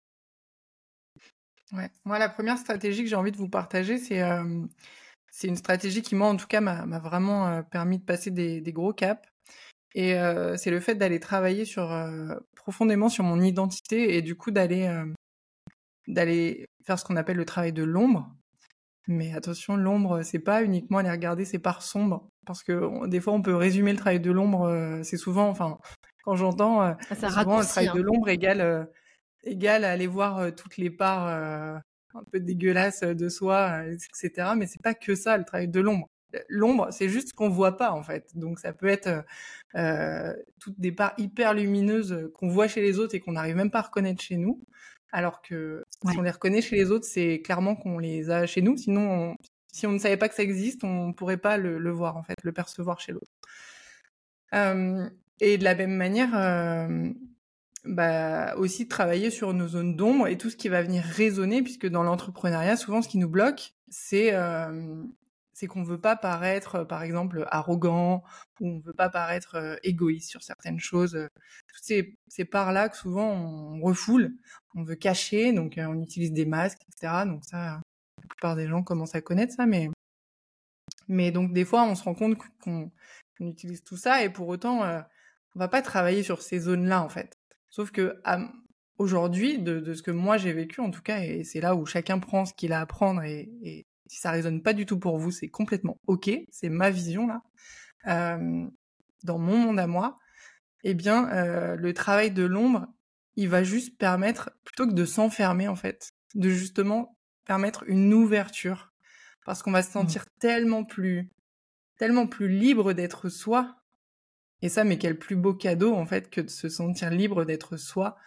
Moi, 1.71 2.19
la 2.19 2.29
première 2.29 2.57
stratégie 2.57 3.03
que 3.03 3.09
j'ai 3.09 3.15
envie 3.15 3.31
de 3.31 3.37
vous 3.37 3.49
partager, 3.49 3.97
c'est 3.97 4.21
c'est 5.33 5.47
une 5.47 5.55
stratégie 5.55 6.01
qui, 6.01 6.15
moi, 6.15 6.27
en 6.27 6.35
tout 6.35 6.47
cas, 6.47 6.59
m'a 6.59 6.99
vraiment 6.99 7.63
permis 7.63 7.99
de 7.99 8.03
passer 8.03 8.31
des, 8.31 8.61
gros 8.73 8.93
caps. 8.93 9.25
Et 9.95 10.13
c'est 10.57 10.71
le 10.71 10.79
fait 10.79 10.95
d'aller 10.95 11.19
travailler 11.19 11.65
sur 11.65 11.95
profondément 12.55 13.09
sur 13.09 13.23
mon 13.23 13.41
identité 13.41 14.17
et 14.17 14.21
du 14.21 14.35
coup 14.35 14.51
d'aller 14.51 14.89
d'aller 16.07 16.67
faire 16.83 16.99
ce 16.99 17.05
qu'on 17.05 17.15
appelle 17.15 17.37
le 17.37 17.45
travail 17.45 17.71
de 17.71 17.83
l'ombre. 17.83 18.35
Mais 19.07 19.33
attention, 19.33 19.75
l'ombre, 19.75 20.21
c'est 20.21 20.39
pas 20.39 20.63
uniquement 20.63 20.99
aller 20.99 21.09
regarder 21.09 21.45
ses 21.45 21.59
parts 21.59 21.81
sombres, 21.81 22.29
parce 22.45 22.63
que 22.63 23.07
des 23.07 23.19
fois, 23.19 23.33
on 23.33 23.41
peut 23.41 23.55
résumer 23.55 23.91
le 23.91 23.97
travail 23.97 24.19
de 24.19 24.31
l'ombre. 24.31 24.63
Euh, 24.63 25.01
c'est 25.03 25.17
souvent, 25.17 25.47
enfin, 25.49 25.79
quand 26.23 26.35
j'entends, 26.35 26.83
euh, 26.83 26.93
ah, 27.09 27.15
souvent 27.15 27.59
le 27.59 27.65
travail 27.65 27.91
de 27.93 27.99
hein. 27.99 28.03
l'ombre 28.03 28.29
égale 28.29 28.61
euh, 28.61 28.83
égale 29.43 29.85
à 29.85 29.91
aller 29.91 30.07
voir 30.07 30.53
toutes 30.55 30.77
les 30.77 30.91
parts 30.91 31.27
un 31.27 32.23
peu 32.31 32.39
dégueulasses 32.39 33.01
de 33.01 33.27
soi, 33.27 33.85
etc. 33.87 34.49
Mais 34.55 34.67
c'est 34.67 34.81
pas 34.83 34.93
que 34.93 35.15
ça 35.15 35.35
le 35.35 35.45
travail 35.45 35.67
de 35.67 35.79
l'ombre. 35.79 36.07
L'ombre, 36.47 36.89
c'est 36.91 37.09
juste 37.09 37.29
ce 37.29 37.33
qu'on 37.33 37.49
voit 37.49 37.75
pas 37.75 37.91
en 37.91 38.03
fait. 38.03 38.29
Donc 38.35 38.59
ça 38.59 38.71
peut 38.71 38.87
être 38.87 39.25
toutes 40.59 40.79
des 40.79 40.91
parts 40.91 41.13
hyper 41.17 41.55
lumineuses 41.55 42.29
qu'on 42.35 42.49
voit 42.49 42.67
chez 42.67 42.81
les 42.81 42.99
autres 42.99 43.15
et 43.15 43.19
qu'on 43.19 43.31
n'arrive 43.31 43.55
même 43.55 43.71
pas 43.71 43.79
à 43.79 43.83
reconnaître 43.83 44.21
chez 44.21 44.37
nous. 44.37 44.61
Alors 45.11 45.41
que 45.41 45.83
si 46.09 46.17
on 46.17 46.21
les 46.21 46.31
reconnaît 46.31 46.61
chez 46.61 46.75
les 46.75 46.91
autres, 46.91 47.05
c'est 47.05 47.41
clairement 47.41 47.75
qu'on 47.75 47.99
les 47.99 48.29
a 48.29 48.45
chez 48.45 48.61
nous. 48.61 48.77
Sinon, 48.77 49.35
si 49.71 49.85
on 49.87 49.91
ne 49.91 49.99
savait 49.99 50.17
pas 50.17 50.29
que 50.29 50.35
ça 50.35 50.43
existe, 50.43 50.83
on 50.83 51.07
ne 51.07 51.13
pourrait 51.13 51.37
pas 51.37 51.57
le, 51.57 51.91
voir, 51.91 52.17
en 52.17 52.23
fait, 52.23 52.37
le 52.43 52.51
percevoir 52.51 52.99
chez 52.99 53.11
l'autre. 53.11 53.31
et 54.53 55.57
de 55.57 55.63
la 55.63 55.75
même 55.75 55.95
manière, 55.95 56.31
bah, 57.83 58.55
aussi 58.55 58.87
travailler 58.87 59.31
sur 59.31 59.53
nos 59.53 59.67
zones 59.67 59.95
d'ombre 59.95 60.27
et 60.27 60.37
tout 60.37 60.49
ce 60.49 60.55
qui 60.55 60.69
va 60.69 60.81
venir 60.81 61.03
résonner, 61.03 61.61
puisque 61.61 61.87
dans 61.87 62.03
l'entrepreneuriat, 62.03 62.77
souvent, 62.77 63.01
ce 63.01 63.09
qui 63.09 63.17
nous 63.17 63.29
bloque, 63.29 63.73
c'est 63.89 64.33
c'est 65.61 65.67
qu'on 65.67 65.83
veut 65.83 66.01
pas 66.01 66.15
paraître, 66.15 66.83
par 66.85 67.03
exemple, 67.03 67.45
arrogant, 67.51 68.23
ou 68.59 68.67
on 68.67 68.79
veut 68.79 68.93
pas 68.93 69.09
paraître 69.09 69.77
égoïste 69.83 70.31
sur 70.31 70.41
certaines 70.41 70.79
choses. 70.79 71.11
Toutes 71.67 71.83
ces, 72.27 72.45
parts-là 72.45 72.89
que 72.89 72.97
souvent 72.97 73.29
on 73.29 73.79
refoule, 73.79 74.33
on 74.73 74.83
veut 74.83 74.95
cacher, 74.95 75.53
donc 75.53 75.75
on 75.77 76.01
utilise 76.01 76.33
des 76.33 76.47
masques, 76.47 76.81
etc. 76.89 77.25
Donc 77.27 77.45
ça, 77.45 77.79
la 78.17 78.27
plupart 78.27 78.55
des 78.55 78.67
gens 78.67 78.81
commencent 78.81 79.13
à 79.13 79.21
connaître 79.21 79.53
ça, 79.53 79.67
mais 79.67 79.91
mais 81.07 81.29
donc 81.31 81.53
des 81.53 81.65
fois 81.65 81.83
on 81.83 81.93
se 81.93 82.03
rend 82.03 82.15
compte 82.15 82.37
qu'on 82.63 82.91
utilise 83.39 83.83
tout 83.83 83.97
ça 83.97 84.23
et 84.23 84.29
pour 84.31 84.47
autant 84.47 84.81
on 84.81 85.59
va 85.59 85.67
pas 85.67 85.83
travailler 85.83 86.23
sur 86.23 86.41
ces 86.41 86.57
zones-là 86.59 87.03
en 87.03 87.09
fait. 87.09 87.37
Sauf 87.69 87.91
que 87.91 88.19
aujourd'hui, 88.97 89.59
de, 89.59 89.93
ce 89.93 90.01
que 90.01 90.09
moi 90.09 90.37
j'ai 90.37 90.53
vécu 90.53 90.81
en 90.81 90.89
tout 90.89 91.03
cas, 91.03 91.19
et 91.19 91.43
c'est 91.43 91.61
là 91.61 91.75
où 91.75 91.85
chacun 91.85 92.17
prend 92.17 92.45
ce 92.45 92.53
qu'il 92.55 92.73
a 92.73 92.81
à 92.81 92.85
prendre 92.87 93.21
et 93.21 93.85
si 94.11 94.19
ça 94.19 94.31
résonne 94.31 94.61
pas 94.61 94.73
du 94.73 94.85
tout 94.85 94.99
pour 94.99 95.17
vous, 95.17 95.31
c'est 95.31 95.47
complètement 95.47 95.97
ok. 96.05 96.29
C'est 96.51 96.67
ma 96.67 96.89
vision 96.89 97.27
là. 97.27 97.43
Euh, 98.07 98.67
dans 99.23 99.37
mon 99.37 99.55
monde 99.55 99.79
à 99.79 99.87
moi, 99.87 100.19
eh 100.83 100.93
bien, 100.93 101.29
euh, 101.29 101.77
le 101.77 101.93
travail 101.93 102.29
de 102.29 102.43
l'ombre, 102.43 102.87
il 103.37 103.47
va 103.47 103.63
juste 103.63 103.97
permettre, 103.97 104.51
plutôt 104.65 104.85
que 104.85 104.91
de 104.91 105.05
s'enfermer 105.05 105.69
en 105.69 105.77
fait, 105.77 106.11
de 106.35 106.49
justement 106.49 107.17
permettre 107.45 107.85
une 107.87 108.13
ouverture, 108.13 108.91
parce 109.45 109.63
qu'on 109.63 109.71
va 109.71 109.81
se 109.81 109.87
mmh. 109.87 109.93
sentir 109.93 110.25
tellement 110.39 110.83
plus, 110.83 111.29
tellement 111.97 112.27
plus 112.27 112.49
libre 112.49 112.91
d'être 112.91 113.29
soi. 113.29 113.77
Et 114.61 114.67
ça, 114.67 114.83
mais 114.83 114.97
quel 114.97 115.17
plus 115.17 115.37
beau 115.37 115.53
cadeau 115.53 115.95
en 115.95 116.05
fait 116.05 116.29
que 116.29 116.41
de 116.41 116.49
se 116.49 116.67
sentir 116.67 117.11
libre 117.11 117.45
d'être 117.45 117.77
soi 117.77 118.17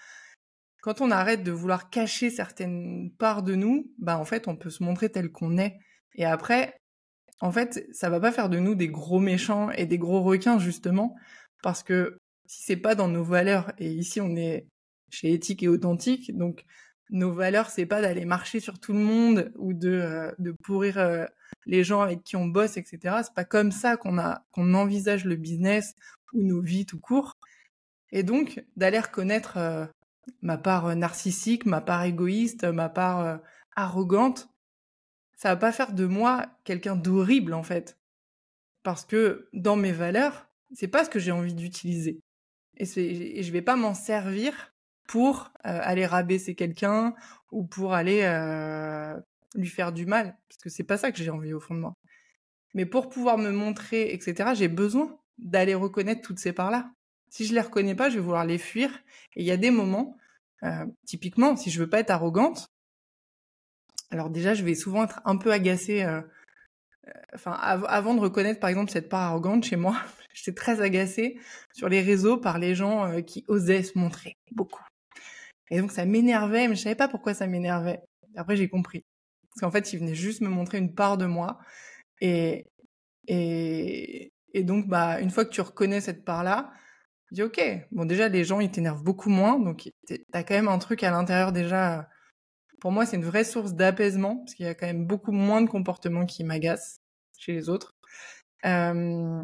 quand 0.84 1.00
on 1.00 1.10
arrête 1.10 1.42
de 1.42 1.50
vouloir 1.50 1.88
cacher 1.88 2.28
certaines 2.28 3.10
parts 3.18 3.42
de 3.42 3.54
nous, 3.54 3.90
bah 3.96 4.18
en 4.18 4.26
fait, 4.26 4.48
on 4.48 4.54
peut 4.54 4.68
se 4.68 4.82
montrer 4.82 5.08
tel 5.08 5.32
qu'on 5.32 5.56
est. 5.56 5.78
Et 6.14 6.26
après, 6.26 6.76
en 7.40 7.50
fait, 7.50 7.88
ça 7.90 8.10
va 8.10 8.20
pas 8.20 8.32
faire 8.32 8.50
de 8.50 8.58
nous 8.58 8.74
des 8.74 8.88
gros 8.88 9.18
méchants 9.18 9.70
et 9.70 9.86
des 9.86 9.96
gros 9.96 10.20
requins 10.20 10.58
justement, 10.58 11.16
parce 11.62 11.82
que 11.82 12.18
si 12.44 12.64
c'est 12.64 12.76
pas 12.76 12.94
dans 12.94 13.08
nos 13.08 13.24
valeurs, 13.24 13.72
et 13.78 13.90
ici 13.90 14.20
on 14.20 14.36
est 14.36 14.66
chez 15.08 15.32
éthique 15.32 15.62
et 15.62 15.68
authentique, 15.68 16.36
donc 16.36 16.66
nos 17.08 17.32
valeurs 17.32 17.70
c'est 17.70 17.86
pas 17.86 18.02
d'aller 18.02 18.26
marcher 18.26 18.60
sur 18.60 18.78
tout 18.78 18.92
le 18.92 18.98
monde 18.98 19.52
ou 19.56 19.72
de 19.72 19.88
euh, 19.88 20.52
pourrir 20.64 20.98
euh, 20.98 21.24
les 21.64 21.82
gens 21.82 22.02
avec 22.02 22.22
qui 22.24 22.36
on 22.36 22.46
bosse, 22.46 22.76
etc. 22.76 23.22
C'est 23.22 23.34
pas 23.34 23.46
comme 23.46 23.72
ça 23.72 23.96
qu'on 23.96 24.18
a 24.18 24.44
qu'on 24.52 24.74
envisage 24.74 25.24
le 25.24 25.36
business 25.36 25.94
ou 26.34 26.42
nos 26.42 26.60
vies 26.60 26.84
tout 26.84 27.00
court. 27.00 27.32
Et 28.12 28.22
donc 28.22 28.62
d'aller 28.76 29.00
reconnaître 29.00 29.56
euh, 29.56 29.86
ma 30.42 30.58
part 30.58 30.94
narcissique, 30.96 31.66
ma 31.66 31.80
part 31.80 32.04
égoïste, 32.04 32.64
ma 32.64 32.88
part 32.88 33.40
arrogante, 33.76 34.48
ça 35.36 35.50
va 35.50 35.56
pas 35.56 35.72
faire 35.72 35.92
de 35.92 36.06
moi 36.06 36.46
quelqu'un 36.64 36.96
d'horrible 36.96 37.54
en 37.54 37.62
fait. 37.62 37.98
Parce 38.82 39.04
que 39.04 39.48
dans 39.52 39.76
mes 39.76 39.92
valeurs, 39.92 40.48
c'est 40.72 40.88
pas 40.88 41.04
ce 41.04 41.10
que 41.10 41.18
j'ai 41.18 41.32
envie 41.32 41.54
d'utiliser. 41.54 42.20
Et, 42.76 42.84
et, 42.96 43.42
je 43.42 43.52
vais 43.52 43.62
pas 43.62 43.76
m'en 43.76 43.94
servir 43.94 44.74
pour 45.06 45.52
aller 45.62 46.06
rabaisser 46.06 46.54
quelqu'un 46.54 47.14
ou 47.50 47.64
pour 47.64 47.94
aller 47.94 48.22
lui 49.54 49.68
faire 49.68 49.92
du 49.92 50.06
mal. 50.06 50.36
Parce 50.48 50.62
que 50.62 50.70
c'est 50.70 50.84
pas 50.84 50.98
ça 50.98 51.12
que 51.12 51.18
j'ai 51.18 51.30
envie 51.30 51.52
au 51.52 51.60
fond 51.60 51.74
de 51.74 51.80
moi. 51.80 51.94
Mais 52.74 52.86
pour 52.86 53.08
pouvoir 53.08 53.38
me 53.38 53.50
montrer, 53.50 54.12
etc., 54.12 54.50
j'ai 54.54 54.68
besoin 54.68 55.18
d'aller 55.38 55.74
reconnaître 55.74 56.22
toutes 56.22 56.40
ces 56.40 56.52
parts-là. 56.52 56.90
Si 57.34 57.46
je 57.46 57.52
les 57.52 57.60
reconnais 57.60 57.96
pas, 57.96 58.10
je 58.10 58.14
vais 58.14 58.20
vouloir 58.20 58.44
les 58.44 58.58
fuir. 58.58 58.90
Et 59.34 59.42
il 59.42 59.44
y 59.44 59.50
a 59.50 59.56
des 59.56 59.72
moments, 59.72 60.16
euh, 60.62 60.86
typiquement, 61.04 61.56
si 61.56 61.68
je 61.68 61.80
veux 61.80 61.90
pas 61.90 61.98
être 61.98 62.10
arrogante, 62.10 62.68
alors 64.12 64.30
déjà, 64.30 64.54
je 64.54 64.62
vais 64.62 64.76
souvent 64.76 65.02
être 65.02 65.20
un 65.24 65.36
peu 65.36 65.50
agacée. 65.50 66.04
Euh, 66.04 66.20
euh, 67.08 67.10
enfin, 67.34 67.50
avant 67.50 68.14
de 68.14 68.20
reconnaître, 68.20 68.60
par 68.60 68.70
exemple, 68.70 68.92
cette 68.92 69.08
part 69.08 69.22
arrogante 69.22 69.64
chez 69.64 69.74
moi, 69.74 69.96
j'étais 70.32 70.54
très 70.54 70.80
agacée 70.80 71.36
sur 71.72 71.88
les 71.88 72.02
réseaux 72.02 72.36
par 72.36 72.60
les 72.60 72.76
gens 72.76 73.20
qui 73.22 73.44
osaient 73.48 73.82
se 73.82 73.98
montrer 73.98 74.36
beaucoup. 74.52 74.84
Et 75.72 75.80
donc, 75.80 75.90
ça 75.90 76.04
m'énervait, 76.04 76.68
mais 76.68 76.76
je 76.76 76.82
savais 76.82 76.94
pas 76.94 77.08
pourquoi 77.08 77.34
ça 77.34 77.48
m'énervait. 77.48 77.98
Après, 78.36 78.54
j'ai 78.54 78.68
compris. 78.68 79.04
Parce 79.48 79.62
qu'en 79.62 79.72
fait, 79.72 79.92
ils 79.92 79.98
venaient 79.98 80.14
juste 80.14 80.40
me 80.40 80.48
montrer 80.48 80.78
une 80.78 80.94
part 80.94 81.18
de 81.18 81.26
moi. 81.26 81.58
Et, 82.20 82.64
et, 83.26 84.32
et 84.52 84.62
donc, 84.62 84.86
bah, 84.86 85.20
une 85.20 85.30
fois 85.30 85.44
que 85.44 85.50
tu 85.50 85.62
reconnais 85.62 86.00
cette 86.00 86.24
part-là, 86.24 86.72
dis 87.34 87.42
ok, 87.42 87.60
bon 87.92 88.04
déjà 88.04 88.28
les 88.28 88.44
gens 88.44 88.60
ils 88.60 88.70
t'énervent 88.70 89.02
beaucoup 89.02 89.30
moins, 89.30 89.58
donc 89.58 89.90
t'as 90.32 90.42
quand 90.42 90.54
même 90.54 90.68
un 90.68 90.78
truc 90.78 91.02
à 91.02 91.10
l'intérieur 91.10 91.52
déjà. 91.52 92.08
Pour 92.80 92.92
moi 92.92 93.06
c'est 93.06 93.16
une 93.16 93.24
vraie 93.24 93.44
source 93.44 93.74
d'apaisement 93.74 94.38
parce 94.38 94.54
qu'il 94.54 94.66
y 94.66 94.68
a 94.68 94.74
quand 94.74 94.86
même 94.86 95.06
beaucoup 95.06 95.32
moins 95.32 95.62
de 95.62 95.68
comportements 95.68 96.26
qui 96.26 96.44
m'agacent 96.44 97.00
chez 97.38 97.52
les 97.52 97.68
autres. 97.68 97.94
Euh, 98.66 99.42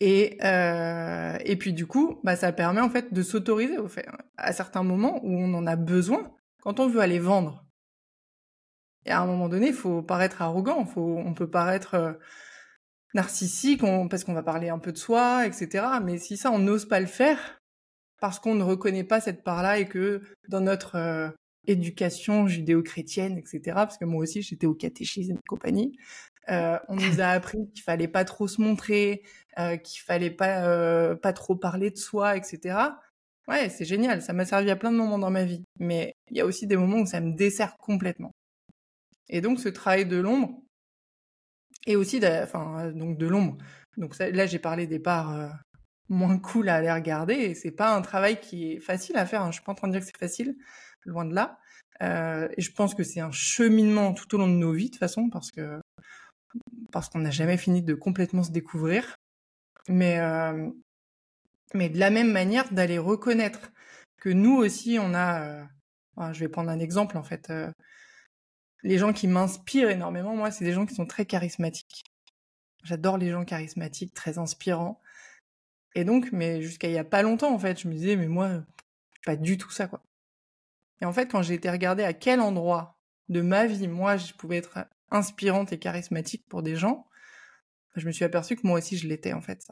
et 0.00 0.38
euh, 0.44 1.38
et 1.44 1.56
puis 1.56 1.72
du 1.72 1.86
coup, 1.86 2.20
bah 2.24 2.36
ça 2.36 2.52
permet 2.52 2.80
en 2.80 2.90
fait 2.90 3.12
de 3.12 3.22
s'autoriser 3.22 3.78
au 3.78 3.88
fait 3.88 4.06
à 4.36 4.52
certains 4.52 4.82
moments 4.82 5.20
où 5.24 5.30
on 5.30 5.54
en 5.54 5.66
a 5.66 5.76
besoin 5.76 6.32
quand 6.62 6.80
on 6.80 6.88
veut 6.88 7.00
aller 7.00 7.18
vendre, 7.18 7.64
et 9.06 9.10
à 9.10 9.20
un 9.20 9.26
moment 9.26 9.48
donné, 9.48 9.68
il 9.68 9.74
faut 9.74 10.02
paraître 10.02 10.42
arrogant, 10.42 10.84
faut, 10.86 11.18
on 11.18 11.34
peut 11.34 11.48
paraître 11.50 12.18
narcissique, 13.14 13.82
parce 14.10 14.24
qu'on 14.24 14.34
va 14.34 14.42
parler 14.42 14.68
un 14.68 14.78
peu 14.78 14.92
de 14.92 14.98
soi, 14.98 15.46
etc. 15.46 15.86
Mais 16.02 16.18
si 16.18 16.36
ça, 16.36 16.50
on 16.50 16.58
n'ose 16.58 16.86
pas 16.86 17.00
le 17.00 17.06
faire, 17.06 17.58
parce 18.20 18.38
qu'on 18.38 18.54
ne 18.54 18.62
reconnaît 18.62 19.04
pas 19.04 19.20
cette 19.20 19.44
part-là 19.44 19.78
et 19.78 19.86
que 19.86 20.22
dans 20.48 20.60
notre 20.60 20.96
euh, 20.96 21.28
éducation 21.66 22.46
judéo-chrétienne, 22.46 23.38
etc., 23.38 23.60
parce 23.74 23.98
que 23.98 24.04
moi 24.04 24.22
aussi 24.22 24.42
j'étais 24.42 24.66
au 24.66 24.74
catéchisme 24.74 25.34
et 25.34 25.48
compagnie, 25.48 25.96
euh, 26.48 26.78
on 26.88 26.96
nous 26.96 27.20
a 27.20 27.26
appris 27.26 27.58
qu'il 27.74 27.82
fallait 27.82 28.08
pas 28.08 28.24
trop 28.24 28.48
se 28.48 28.60
montrer, 28.60 29.22
euh, 29.58 29.76
qu'il 29.76 30.00
fallait 30.00 30.30
pas 30.30 31.14
pas 31.16 31.32
trop 31.32 31.56
parler 31.56 31.90
de 31.90 31.98
soi, 31.98 32.36
etc. 32.36 32.76
Ouais, 33.46 33.68
c'est 33.68 33.84
génial, 33.84 34.22
ça 34.22 34.32
m'a 34.32 34.46
servi 34.46 34.70
à 34.70 34.76
plein 34.76 34.90
de 34.90 34.96
moments 34.96 35.18
dans 35.18 35.30
ma 35.30 35.44
vie, 35.44 35.64
mais 35.78 36.14
il 36.30 36.38
y 36.38 36.40
a 36.40 36.46
aussi 36.46 36.66
des 36.66 36.78
moments 36.78 37.00
où 37.00 37.06
ça 37.06 37.20
me 37.20 37.36
dessert 37.36 37.76
complètement. 37.76 38.32
Et 39.28 39.42
donc 39.42 39.60
ce 39.60 39.68
travail 39.68 40.06
de 40.06 40.16
l'ombre, 40.16 40.62
et 41.86 41.96
aussi, 41.96 42.20
enfin 42.24 42.90
donc 42.92 43.18
de 43.18 43.26
l'ombre. 43.26 43.58
Donc 43.96 44.18
là 44.18 44.46
j'ai 44.46 44.58
parlé 44.58 44.86
des 44.86 44.98
parts 44.98 45.50
moins 46.08 46.38
cool 46.38 46.68
à 46.68 46.76
aller 46.76 46.92
regarder, 46.92 47.34
et 47.34 47.54
c'est 47.54 47.70
pas 47.70 47.94
un 47.94 48.02
travail 48.02 48.40
qui 48.40 48.72
est 48.72 48.80
facile 48.80 49.16
à 49.16 49.26
faire. 49.26 49.42
Hein. 49.42 49.50
Je 49.50 49.56
suis 49.56 49.64
pas 49.64 49.72
en 49.72 49.76
train 49.76 49.88
de 49.88 49.92
dire 49.92 50.00
que 50.00 50.06
c'est 50.06 50.18
facile, 50.18 50.56
loin 51.04 51.24
de 51.24 51.34
là. 51.34 51.58
Euh, 52.02 52.48
et 52.56 52.60
je 52.60 52.72
pense 52.72 52.94
que 52.94 53.04
c'est 53.04 53.20
un 53.20 53.30
cheminement 53.30 54.14
tout 54.14 54.34
au 54.34 54.38
long 54.38 54.48
de 54.48 54.54
nos 54.54 54.72
vies 54.72 54.86
de 54.86 54.90
toute 54.90 55.00
façon, 55.00 55.28
parce 55.30 55.50
que 55.50 55.80
parce 56.92 57.08
qu'on 57.08 57.20
n'a 57.20 57.30
jamais 57.30 57.56
fini 57.56 57.82
de 57.82 57.94
complètement 57.94 58.42
se 58.42 58.52
découvrir. 58.52 59.16
Mais 59.88 60.18
euh, 60.20 60.70
mais 61.74 61.88
de 61.88 61.98
la 61.98 62.10
même 62.10 62.30
manière 62.30 62.72
d'aller 62.72 62.98
reconnaître 62.98 63.70
que 64.18 64.30
nous 64.30 64.56
aussi 64.56 64.98
on 65.00 65.14
a. 65.14 65.42
Euh, 65.42 66.32
je 66.32 66.40
vais 66.40 66.48
prendre 66.48 66.70
un 66.70 66.78
exemple 66.78 67.16
en 67.16 67.24
fait. 67.24 67.52
Les 68.84 68.98
gens 68.98 69.12
qui 69.12 69.26
m'inspirent 69.26 69.88
énormément, 69.88 70.36
moi, 70.36 70.50
c'est 70.50 70.64
des 70.64 70.72
gens 70.72 70.84
qui 70.84 70.94
sont 70.94 71.06
très 71.06 71.24
charismatiques. 71.24 72.04
J'adore 72.84 73.16
les 73.16 73.30
gens 73.30 73.44
charismatiques, 73.44 74.12
très 74.12 74.38
inspirants. 74.38 75.00
Et 75.94 76.04
donc, 76.04 76.28
mais 76.32 76.60
jusqu'à 76.60 76.88
il 76.88 76.94
y 76.94 76.98
a 76.98 77.04
pas 77.04 77.22
longtemps, 77.22 77.52
en 77.52 77.58
fait, 77.58 77.80
je 77.80 77.88
me 77.88 77.94
disais, 77.94 78.16
mais 78.16 78.28
moi, 78.28 78.62
pas 79.24 79.36
du 79.36 79.56
tout 79.56 79.70
ça, 79.70 79.86
quoi. 79.86 80.02
Et 81.00 81.06
en 81.06 81.12
fait, 81.12 81.28
quand 81.28 81.42
j'ai 81.42 81.54
été 81.54 81.70
regarder 81.70 82.04
à 82.04 82.12
quel 82.12 82.40
endroit 82.40 82.98
de 83.30 83.40
ma 83.40 83.66
vie, 83.66 83.88
moi, 83.88 84.18
je 84.18 84.34
pouvais 84.34 84.58
être 84.58 84.86
inspirante 85.10 85.72
et 85.72 85.78
charismatique 85.78 86.44
pour 86.48 86.62
des 86.62 86.76
gens, 86.76 87.06
je 87.96 88.06
me 88.06 88.12
suis 88.12 88.24
aperçue 88.24 88.56
que 88.56 88.66
moi 88.66 88.78
aussi, 88.78 88.98
je 88.98 89.08
l'étais, 89.08 89.32
en 89.32 89.40
fait. 89.40 89.66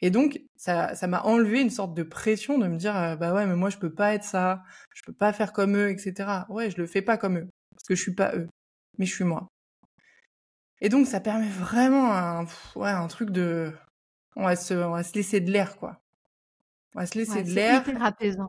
Et 0.00 0.10
donc, 0.10 0.40
ça, 0.56 0.94
ça 0.94 1.06
m'a 1.06 1.22
enlevé 1.22 1.60
une 1.60 1.70
sorte 1.70 1.94
de 1.94 2.02
pression 2.02 2.58
de 2.58 2.68
me 2.68 2.76
dire, 2.76 2.96
euh, 2.96 3.16
bah 3.16 3.34
ouais, 3.34 3.46
mais 3.46 3.56
moi, 3.56 3.70
je 3.70 3.76
peux 3.78 3.92
pas 3.92 4.14
être 4.14 4.24
ça, 4.24 4.62
je 4.94 5.02
peux 5.02 5.12
pas 5.12 5.32
faire 5.32 5.52
comme 5.52 5.76
eux, 5.76 5.90
etc. 5.90 6.46
Ouais, 6.48 6.70
je 6.70 6.76
le 6.78 6.86
fais 6.86 7.02
pas 7.02 7.16
comme 7.16 7.38
eux, 7.38 7.48
parce 7.86 7.88
que 7.88 7.94
je 7.94 8.02
suis 8.02 8.14
pas 8.14 8.34
eux, 8.34 8.48
mais 8.98 9.06
je 9.06 9.14
suis 9.14 9.24
moi. 9.24 9.46
Et 10.80 10.88
donc, 10.88 11.06
ça 11.06 11.20
permet 11.20 11.48
vraiment 11.48 12.12
un, 12.12 12.46
ouais, 12.74 12.90
un 12.90 13.06
truc 13.06 13.30
de, 13.30 13.72
on 14.34 14.44
va 14.44 14.56
se, 14.56 14.74
on 14.74 14.90
va 14.90 15.04
se 15.04 15.14
laisser 15.14 15.40
de 15.40 15.52
l'air, 15.52 15.76
quoi. 15.76 16.00
On 16.94 17.00
va 17.00 17.06
se 17.06 17.16
laisser 17.16 17.44
de 17.44 17.50
l'air. 17.50 17.84
C'est 17.84 17.92
hyper 17.92 18.04
apaisant. 18.04 18.48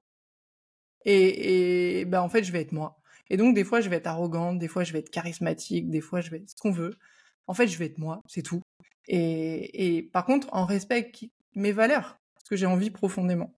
Et, 1.06 2.00
et 2.00 2.06
ben 2.06 2.22
en 2.22 2.30
fait, 2.30 2.44
je 2.44 2.52
vais 2.52 2.62
être 2.62 2.72
moi. 2.72 3.00
Et 3.30 3.38
donc, 3.38 3.54
des 3.54 3.64
fois, 3.64 3.80
je 3.80 3.90
vais 3.90 3.98
être 3.98 4.08
arrogante, 4.08 4.58
des 4.58 4.68
fois, 4.68 4.84
je 4.84 4.92
vais 4.92 5.00
être 5.00 5.12
charismatique, 5.12 5.90
des 5.90 6.02
fois, 6.02 6.20
je 6.22 6.32
vais 6.32 6.38
être 6.38 6.50
ce 6.50 6.56
qu'on 6.56 6.72
veut. 6.72 6.98
En 7.46 7.54
fait, 7.54 7.68
je 7.68 7.78
vais 7.78 7.86
être 7.86 8.00
moi, 8.00 8.22
c'est 8.28 8.42
tout. 8.42 8.64
Et, 9.08 9.98
et 9.98 10.02
par 10.02 10.26
contre, 10.26 10.48
en 10.52 10.66
respect 10.66 11.12
mes 11.54 11.72
valeurs, 11.72 12.18
ce 12.44 12.50
que 12.50 12.56
j'ai 12.56 12.66
envie 12.66 12.90
profondément. 12.90 13.54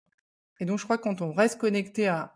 Et 0.59 0.65
donc, 0.65 0.77
je 0.77 0.83
crois 0.83 0.97
que 0.97 1.03
quand 1.03 1.21
on 1.21 1.31
reste 1.31 1.57
connecté 1.57 2.07
à 2.07 2.35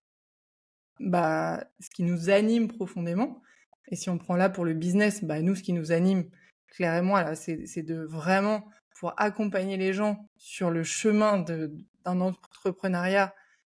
bah, 1.04 1.66
ce 1.80 1.90
qui 1.90 2.04
nous 2.04 2.30
anime 2.30 2.68
profondément, 2.68 3.42
et 3.90 3.96
si 3.96 4.10
on 4.10 4.18
prend 4.18 4.36
là 4.36 4.50
pour 4.50 4.66
le 4.66 4.74
business, 4.74 5.24
bah, 5.24 5.42
nous, 5.42 5.56
ce 5.56 5.64
qui 5.64 5.74
nous 5.74 5.92
anime, 5.92 6.30
clairement, 6.68 7.16
là, 7.16 7.36
c'est 7.36 7.84
de 7.84 8.04
vraiment 8.04 8.66
pour 9.00 9.14
accompagner 9.18 9.78
les 9.78 9.94
gens 9.94 10.28
sur 10.38 10.72
le 10.72 10.84
chemin 10.84 11.40
d'un 11.40 12.22
entrepreneuriat 12.22 13.34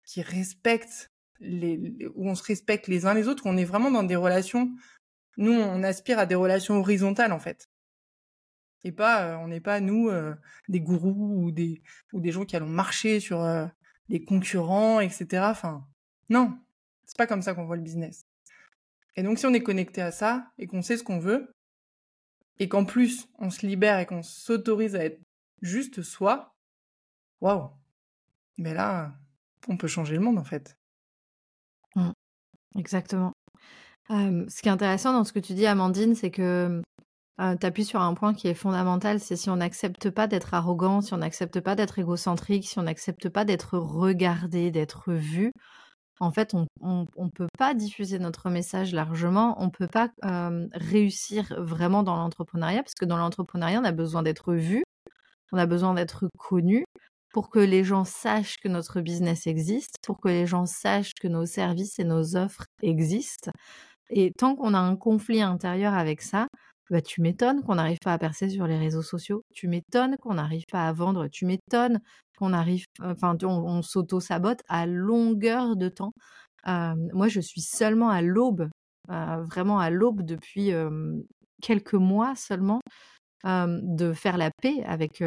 qui 0.04 0.22
respecte 0.22 1.12
les, 1.40 1.80
où 2.16 2.30
on 2.30 2.36
se 2.36 2.44
respecte 2.44 2.88
les 2.88 3.06
uns 3.06 3.14
les 3.14 3.28
autres, 3.28 3.46
où 3.46 3.50
on 3.50 3.58
est 3.58 3.66
vraiment 3.66 3.92
dans 3.92 4.04
des 4.04 4.16
relations. 4.16 4.72
Nous, 5.38 5.54
on 5.54 5.84
aspire 5.84 6.20
à 6.20 6.26
des 6.26 6.36
relations 6.36 6.80
horizontales 6.80 7.32
en 7.32 7.40
fait, 7.40 7.70
et 8.84 8.92
pas, 8.92 9.24
euh, 9.24 9.38
on 9.38 9.48
n'est 9.48 9.62
pas 9.62 9.80
nous 9.80 10.10
euh, 10.10 10.36
des 10.68 10.82
gourous 10.82 11.46
ou 11.46 11.52
des 11.52 11.82
ou 12.12 12.20
des 12.20 12.32
gens 12.32 12.46
qui 12.46 12.56
allons 12.56 12.68
marcher 12.68 13.20
sur 13.20 13.42
euh, 13.42 13.66
les 14.10 14.24
concurrents, 14.24 15.00
etc. 15.00 15.44
Enfin, 15.50 15.88
non, 16.30 16.58
c'est 17.06 17.18
pas 17.18 17.28
comme 17.28 17.42
ça 17.42 17.54
qu'on 17.54 17.66
voit 17.66 17.76
le 17.76 17.82
business. 17.82 18.26
Et 19.16 19.24
donc, 19.24 19.38
si 19.38 19.46
on 19.46 19.54
est 19.54 19.64
connecté 19.64 20.02
à 20.02 20.12
ça 20.12 20.52
et 20.58 20.68
qu'on 20.68 20.82
sait 20.82 20.98
ce 20.98 21.04
qu'on 21.04 21.20
veut, 21.20 21.54
et 22.60 22.70
qu'en 22.70 22.86
plus 22.86 23.28
on 23.40 23.50
se 23.50 23.66
libère 23.66 24.00
et 24.00 24.06
qu'on 24.06 24.24
s'autorise 24.24 24.96
à 24.96 25.04
être 25.04 25.20
juste 25.62 26.02
soi, 26.02 26.54
waouh! 27.42 27.70
Mais 28.58 28.74
là, 28.74 29.14
on 29.68 29.78
peut 29.78 29.88
changer 29.88 30.16
le 30.16 30.22
monde 30.22 30.38
en 30.38 30.44
fait. 30.44 30.78
Mmh. 31.96 32.12
Exactement. 32.78 33.34
ce 34.10 34.62
qui 34.62 34.68
est 34.68 34.72
intéressant 34.72 35.14
dans 35.14 35.24
ce 35.24 35.34
que 35.34 35.40
tu 35.40 35.54
dis, 35.54 35.66
Amandine, 35.66 36.16
c'est 36.16 36.32
que 36.32 36.82
tu 37.40 37.66
appuies 37.66 37.86
sur 37.86 38.02
un 38.02 38.14
point 38.14 38.34
qui 38.34 38.48
est 38.48 38.54
fondamental, 38.54 39.20
c'est 39.20 39.36
si 39.36 39.50
on 39.50 39.56
n'accepte 39.58 40.10
pas 40.10 40.28
d'être 40.28 40.54
arrogant, 40.54 41.02
si 41.02 41.14
on 41.14 41.18
n'accepte 41.18 41.60
pas 41.60 41.76
d'être 41.76 42.00
égocentrique, 42.00 42.68
si 42.68 42.80
on 42.80 42.84
n'accepte 42.84 43.30
pas 43.30 43.46
d'être 43.46 43.78
regardé, 43.78 44.72
d'être 44.72 45.14
vu, 45.14 45.52
en 46.20 46.32
fait, 46.32 46.54
on 46.54 46.68
ne 47.18 47.30
peut 47.30 47.48
pas 47.58 47.74
diffuser 47.74 48.20
notre 48.20 48.50
message 48.50 48.94
largement, 48.94 49.56
on 49.62 49.66
ne 49.66 49.72
peut 49.72 49.88
pas 49.88 50.10
réussir 50.74 51.54
vraiment 51.58 52.04
dans 52.04 52.16
l'entrepreneuriat, 52.16 52.84
parce 52.84 52.96
que 52.96 53.06
dans 53.06 53.18
l'entrepreneuriat, 53.18 53.80
on 53.82 53.86
a 53.86 53.92
besoin 53.92 54.24
d'être 54.24 54.54
vu, 54.54 54.84
on 55.52 55.58
a 55.58 55.66
besoin 55.66 55.94
d'être 55.94 56.28
connu, 56.38 56.86
pour 57.34 57.50
que 57.50 57.60
les 57.60 57.84
gens 57.84 58.06
sachent 58.06 58.58
que 58.58 58.68
notre 58.68 59.02
business 59.02 59.48
existe, 59.48 59.96
pour 60.04 60.20
que 60.22 60.30
les 60.30 60.46
gens 60.46 60.66
sachent 60.68 61.14
que 61.20 61.28
nos 61.28 61.46
services 61.48 61.98
et 62.00 62.04
nos 62.04 62.36
offres 62.36 62.66
existent. 62.84 63.52
Et 64.12 64.32
tant 64.38 64.56
qu'on 64.56 64.76
a 64.76 64.80
un 64.80 64.96
conflit 64.96 65.42
intérieur 65.42 65.96
avec 65.96 66.22
ça, 66.22 66.48
bah, 66.92 67.02
tu 67.02 67.22
m'étonnes 67.22 67.64
qu'on 67.64 67.76
n'arrive 67.76 67.98
pas 68.04 68.14
à 68.14 68.20
percer 68.20 68.50
sur 68.50 68.68
les 68.68 68.78
réseaux 68.78 69.02
sociaux. 69.02 69.44
Tu 69.54 69.68
m'étonnes 69.68 70.18
qu'on 70.18 70.36
n'arrive 70.36 70.66
pas 70.72 70.88
à 70.88 70.94
vendre. 70.94 71.28
Tu 71.30 71.46
m'étonnes 71.46 72.00
qu'on 72.38 72.54
arrive, 72.54 72.86
enfin, 73.02 73.38
on, 73.44 73.82
s'auto-sabote 73.82 74.62
à 74.68 74.86
longueur 74.86 75.76
de 75.76 75.90
temps. 75.90 76.14
moi, 76.66 77.28
je 77.28 77.40
suis 77.40 77.62
seulement 77.62 78.10
à 78.10 78.22
l'aube, 78.22 78.70
vraiment 79.08 79.80
à 79.80 79.90
l'aube 79.90 80.24
depuis 80.24 80.72
quelques 81.62 81.94
mois 81.94 82.36
seulement 82.36 82.82
de 83.46 84.14
faire 84.14 84.38
la 84.38 84.52
paix 84.62 84.84
avec 84.86 85.24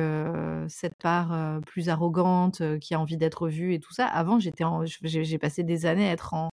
cette 0.69 0.97
part 1.03 1.61
plus 1.67 1.89
arrogante 1.89 2.63
qui 2.81 2.95
a 2.95 3.01
envie 3.01 3.17
d'être 3.17 3.49
vue 3.49 3.75
et 3.75 3.81
tout 3.81 3.93
ça. 3.93 4.07
Avant, 4.07 4.39
j'étais, 4.39 4.65
j'ai 5.03 5.39
passé 5.39 5.63
des 5.63 5.87
années 5.87 6.09
à 6.09 6.13
être 6.13 6.35
en, 6.35 6.51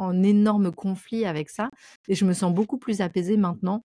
en 0.00 0.22
énorme 0.22 0.72
conflit 0.72 1.26
avec 1.26 1.50
ça, 1.50 1.70
et 2.08 2.14
je 2.14 2.24
me 2.24 2.32
sens 2.32 2.52
beaucoup 2.52 2.78
plus 2.78 3.00
apaisée 3.00 3.36
maintenant 3.36 3.82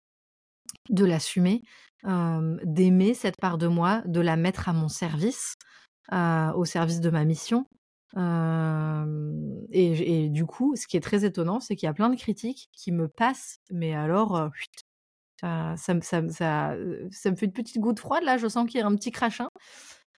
de 0.90 1.06
l'assumer, 1.06 1.62
d'aimer 2.04 3.14
cette 3.14 3.38
part 3.38 3.58
de 3.58 3.68
moi, 3.68 4.02
de 4.06 4.22
la 4.22 4.36
mettre 4.36 4.70
à 4.70 4.74
mon 4.74 4.88
service, 4.88 5.56
au 6.12 6.66
service 6.66 7.00
de 7.00 7.10
ma 7.10 7.26
mission. 7.26 7.66
et, 9.72 10.30
du 10.30 10.46
coup, 10.46 10.76
ce 10.76 10.88
qui 10.88 10.98
est 10.98 11.02
très 11.02 11.26
étonnant, 11.26 11.60
c'est 11.60 11.76
qu'il 11.76 11.88
y 11.88 11.90
a 11.90 11.94
plein 11.94 12.10
de 12.10 12.16
critiques 12.16 12.70
qui 12.72 12.92
me 12.92 13.08
passent, 13.08 13.60
mais 13.72 13.94
alors, 13.94 14.50
ça, 15.42 15.76
ça, 15.78 16.02
ça, 16.02 16.30
ça, 16.30 17.32
me 17.32 17.36
fait 17.36 17.46
une 17.46 17.54
petite 17.54 17.80
goutte 17.80 18.00
froide, 18.00 18.24
là, 18.24 18.38
je 18.38 18.48
sens 18.48 18.70
qu'il 18.70 18.80
y 18.80 18.84
a 18.84 18.88
un 18.88 18.96
petit 18.96 19.12
crachin. 19.12 19.50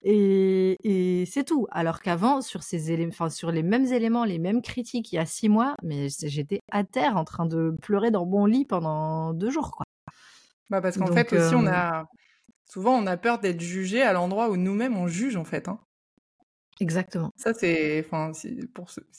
Et, 0.02 0.76
et 0.84 1.26
c'est 1.26 1.44
tout. 1.44 1.66
Alors 1.70 2.00
qu'avant, 2.00 2.40
sur, 2.40 2.62
ces 2.62 2.92
éléments, 2.92 3.30
sur 3.30 3.50
les 3.50 3.62
mêmes 3.62 3.86
éléments, 3.86 4.24
les 4.24 4.38
mêmes 4.38 4.62
critiques, 4.62 5.12
il 5.12 5.16
y 5.16 5.18
a 5.18 5.26
six 5.26 5.48
mois, 5.48 5.74
mais 5.82 6.08
j'étais 6.22 6.60
à 6.70 6.84
terre 6.84 7.16
en 7.16 7.24
train 7.24 7.46
de 7.46 7.74
pleurer 7.82 8.10
dans 8.10 8.24
mon 8.24 8.46
lit 8.46 8.64
pendant 8.64 9.32
deux 9.32 9.50
jours. 9.50 9.72
Quoi. 9.72 9.84
Bah 10.70 10.80
parce 10.80 10.98
qu'en 10.98 11.06
fait, 11.06 11.32
aussi, 11.32 11.54
on 11.54 11.66
a... 11.66 12.04
souvent, 12.70 12.94
on 12.96 13.06
a 13.06 13.16
peur 13.16 13.38
d'être 13.38 13.60
jugé 13.60 14.02
à 14.02 14.12
l'endroit 14.12 14.50
où 14.50 14.56
nous-mêmes, 14.56 14.96
on 14.96 15.08
juge, 15.08 15.36
en 15.36 15.44
fait. 15.44 15.68
Hein. 15.68 15.80
Exactement. 16.80 17.32
Ça, 17.36 17.54
c'est, 17.54 18.04
enfin, 18.06 18.32
si, 18.32 18.60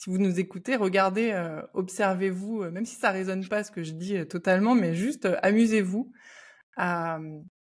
vous 0.06 0.18
nous 0.18 0.40
écoutez, 0.40 0.76
regardez, 0.76 1.30
euh, 1.32 1.60
observez-vous, 1.74 2.62
euh, 2.62 2.70
même 2.70 2.86
si 2.86 2.96
ça 2.96 3.10
résonne 3.10 3.46
pas 3.46 3.64
ce 3.64 3.70
que 3.70 3.82
je 3.82 3.92
dis 3.92 4.16
euh, 4.16 4.24
totalement, 4.24 4.74
mais 4.74 4.94
juste 4.94 5.28
amusez-vous 5.42 6.10
à, 6.76 7.18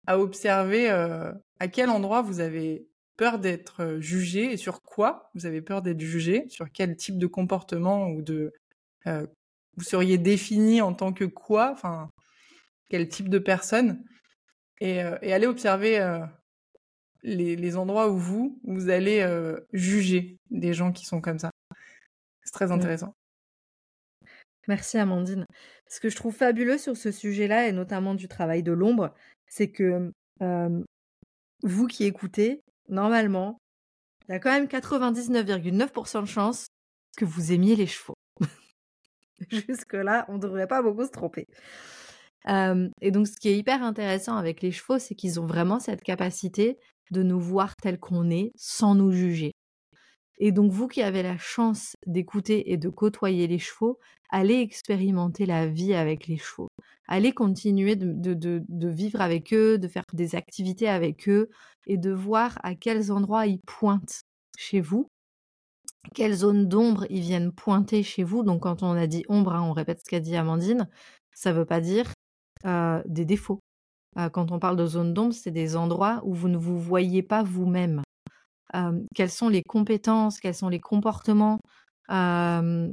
à 0.07 0.19
observer 0.19 0.89
à 0.89 1.69
quel 1.69 1.91
endroit 1.91 2.23
vous 2.23 2.41
avez 2.41 2.87
peur 3.17 3.39
d'être 3.39 3.99
jugé 4.01 4.53
et 4.53 4.57
sur 4.57 4.81
quoi 4.83 5.31
vous 5.35 5.45
avez 5.47 5.61
peur 5.61 5.83
d'être 5.83 6.01
jugé, 6.01 6.47
sur 6.49 6.71
quel 6.73 6.97
type 6.97 7.19
de 7.19 7.27
comportement 7.27 8.09
ou 8.09 8.23
de 8.23 8.53
vous 9.05 9.85
seriez 9.85 10.17
défini 10.17 10.81
en 10.81 10.95
tant 10.95 11.13
que 11.13 11.25
quoi, 11.25 11.71
enfin, 11.73 12.09
quel 12.89 13.09
type 13.09 13.29
de 13.29 13.39
personne, 13.39 14.03
et, 14.81 14.97
et 15.23 15.33
aller 15.33 15.47
observer 15.47 15.99
les, 17.25 17.77
endroits 17.77 18.11
où 18.11 18.19
vous, 18.19 18.61
vous 18.65 18.91
allez 18.91 19.21
euh, 19.21 19.59
juger 19.73 20.39
des 20.51 20.75
gens 20.75 20.93
qui 20.93 21.07
sont 21.07 21.21
comme 21.21 21.39
ça. 21.39 21.51
C'est 22.43 22.53
très 22.53 22.71
intéressant. 22.71 23.15
Merci 24.69 24.99
Amandine. 24.99 25.47
Ce 25.89 26.01
que 26.01 26.09
je 26.09 26.17
trouve 26.17 26.35
fabuleux 26.35 26.79
sur 26.79 26.97
ce 26.97 27.11
sujet-là, 27.11 27.69
et 27.69 27.73
notamment 27.73 28.15
du 28.15 28.29
travail 28.29 28.63
de 28.63 28.73
l'ombre, 28.73 29.15
c'est 29.47 29.71
que 29.71 30.11
vous 31.63 31.87
qui 31.87 32.05
écoutez, 32.05 32.61
normalement, 32.89 33.59
il 34.29 34.33
y 34.33 34.35
a 34.35 34.39
quand 34.39 34.51
même 34.51 34.67
99,9% 34.67 36.23
de 36.23 36.27
chances 36.27 36.67
que 37.17 37.25
vous 37.25 37.53
aimiez 37.53 37.77
les 37.77 37.87
chevaux. 37.87 38.17
Jusque-là, 39.51 40.25
on 40.29 40.35
ne 40.35 40.39
devrait 40.39 40.67
pas 40.67 40.83
beaucoup 40.83 41.05
se 41.05 41.11
tromper. 41.11 41.47
Et 42.47 43.11
donc, 43.11 43.27
ce 43.27 43.37
qui 43.37 43.49
est 43.49 43.59
hyper 43.59 43.83
intéressant 43.83 44.37
avec 44.37 44.63
les 44.63 44.73
chevaux, 44.73 44.99
c'est 44.99 45.15
qu'ils 45.15 45.41
ont 45.41 45.47
vraiment 45.47 45.81
cette 45.81 46.03
capacité 46.03 46.79
de 47.11 47.23
nous 47.23 47.41
voir 47.41 47.77
tels 47.77 47.99
qu'on 47.99 48.31
est 48.31 48.53
sans 48.57 48.95
nous 48.95 49.13
juger. 49.13 49.53
Et 50.39 50.53
donc, 50.53 50.73
vous 50.73 50.89
qui 50.89 51.03
avez 51.03 51.23
la 51.23 51.39
chance 51.39 51.95
d'écouter 52.07 52.73
et 52.73 52.77
de 52.77 52.89
côtoyer 52.89 53.47
les 53.47 53.59
chevaux, 53.59 53.99
allez 54.31 54.61
expérimenter 54.61 55.47
la 55.47 55.67
vie 55.67 55.95
avec 55.95 56.27
les 56.27 56.39
chevaux. 56.39 56.69
Allez 57.07 57.33
continuer 57.33 57.97
de, 57.97 58.89
vivre 58.89 59.21
avec 59.21 59.53
eux, 59.53 59.79
de 59.79 59.89
faire 59.89 60.05
des 60.13 60.35
activités 60.35 60.89
avec 60.89 61.29
eux 61.29 61.51
et 61.87 61.99
de 61.99 62.11
voir 62.11 62.59
à 62.63 62.75
quels 62.75 63.13
endroits 63.13 63.47
ils 63.47 63.61
pointent 63.61 64.23
chez 64.59 64.81
vous, 64.81 65.07
quelles 66.15 66.35
zones 66.35 66.67
d'ombre 66.67 67.07
ils 67.11 67.21
viennent 67.21 67.53
pointer 67.53 68.03
chez 68.03 68.25
vous. 68.25 68.43
Donc, 68.43 68.63
quand 68.63 68.83
on 68.83 68.93
a 68.93 69.07
dit 69.07 69.25
ombre, 69.29 69.53
hein, 69.55 69.63
on 69.63 69.73
répète 69.73 70.01
ce 70.05 70.11
qu'a 70.11 70.21
dit 70.21 70.37
Amandine, 70.37 70.89
ça 71.33 71.53
ne 71.53 71.59
veut 71.59 71.67
pas 71.67 71.81
dire 71.81 72.14
euh, 72.67 73.03
des 73.07 73.25
défauts. 73.25 73.61
Euh, 74.19 74.29
quand 74.29 74.53
on 74.53 74.59
parle 74.59 74.77
de 74.77 74.87
zone 74.87 75.13
d'ombre, 75.15 75.35
c'est 75.35 75.51
des 75.51 75.77
endroits 75.77 76.21
où 76.25 76.35
vous 76.35 76.49
ne 76.49 76.57
vous 76.57 76.79
voyez 76.79 77.23
pas 77.23 77.43
vous-même 77.43 78.03
quelles 79.15 79.31
sont 79.31 79.49
les 79.49 79.63
compétences, 79.63 80.41
quels 80.41 80.55
sont 80.55 80.69
les 80.69 80.81
comportements 80.81 81.61
que, 82.09 82.93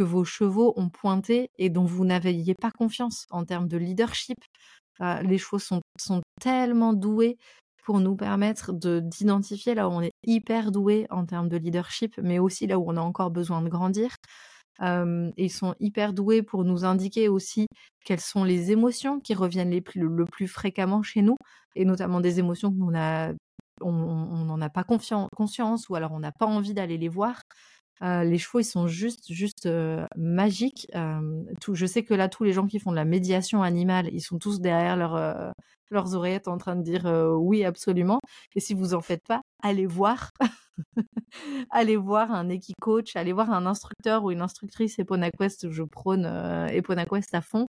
vos 0.00 0.24
chevaux 0.24 0.74
ont 0.76 0.90
pointés 0.90 1.48
et 1.58 1.70
dont 1.70 1.84
vous 1.84 2.04
n'aviez 2.04 2.54
pas 2.54 2.70
confiance 2.70 3.26
en 3.30 3.44
termes 3.44 3.68
de 3.68 3.78
leadership? 3.78 4.38
les 5.00 5.38
chevaux 5.38 5.58
sont, 5.58 5.80
tellement 6.40 6.92
doués 6.92 7.36
pour 7.84 8.00
nous 8.00 8.16
permettre 8.16 8.72
d'identifier 8.72 9.74
là 9.74 9.88
où 9.88 9.92
on 9.92 10.02
est 10.02 10.12
hyper 10.24 10.70
doué 10.70 11.06
en 11.10 11.26
termes 11.26 11.48
de 11.48 11.56
leadership, 11.56 12.18
mais 12.22 12.38
aussi 12.38 12.66
là 12.66 12.78
où 12.78 12.84
on 12.86 12.96
a 12.96 13.00
encore 13.00 13.30
besoin 13.30 13.60
de 13.62 13.68
grandir. 13.68 14.14
Ils 14.80 15.50
sont 15.50 15.74
hyper 15.80 16.12
doués 16.12 16.42
pour 16.42 16.64
nous 16.64 16.84
indiquer 16.84 17.28
aussi 17.28 17.66
quelles 18.04 18.20
sont 18.20 18.44
les 18.44 18.70
émotions 18.72 19.20
qui 19.20 19.34
reviennent 19.34 19.70
le 19.94 20.24
plus 20.26 20.48
fréquemment 20.48 21.02
chez 21.02 21.22
nous, 21.22 21.36
et 21.76 21.84
notamment 21.84 22.20
des 22.20 22.38
émotions 22.38 22.70
que 22.72 22.78
l'on 22.78 22.94
a 22.94 23.32
on 23.80 24.44
n'en 24.44 24.60
a 24.60 24.70
pas 24.70 24.84
conscience 24.84 25.88
ou 25.88 25.94
alors 25.96 26.12
on 26.12 26.20
n'a 26.20 26.32
pas 26.32 26.46
envie 26.46 26.74
d'aller 26.74 26.96
les 26.98 27.08
voir. 27.08 27.42
Les 28.00 28.38
chevaux, 28.38 28.60
ils 28.60 28.64
sont 28.64 28.86
juste, 28.86 29.32
juste 29.32 29.68
magiques. 30.16 30.88
je 30.92 31.86
sais 31.86 32.02
que 32.02 32.14
là, 32.14 32.28
tous 32.28 32.44
les 32.44 32.52
gens 32.52 32.66
qui 32.66 32.78
font 32.78 32.90
de 32.90 32.96
la 32.96 33.04
médiation 33.04 33.62
animale, 33.62 34.08
ils 34.12 34.20
sont 34.20 34.38
tous 34.38 34.60
derrière 34.60 34.96
leurs 35.90 36.14
oreillettes 36.14 36.48
en 36.48 36.58
train 36.58 36.76
de 36.76 36.82
dire 36.82 37.06
oui, 37.38 37.64
absolument. 37.64 38.20
Et 38.54 38.60
si 38.60 38.74
vous 38.74 38.94
en 38.94 39.00
faites 39.00 39.24
pas, 39.26 39.40
allez 39.62 39.86
voir. 39.86 40.30
allez 41.70 41.96
voir 41.96 42.32
un 42.32 42.48
équi-coach, 42.48 43.16
allez 43.16 43.32
voir 43.32 43.50
un 43.50 43.66
instructeur 43.66 44.24
ou 44.24 44.32
une 44.32 44.42
instructrice 44.42 44.98
EponaQuest, 44.98 45.70
je 45.70 45.82
prône 45.82 46.26
EponaQuest 46.72 47.34
à 47.34 47.40
fond, 47.40 47.66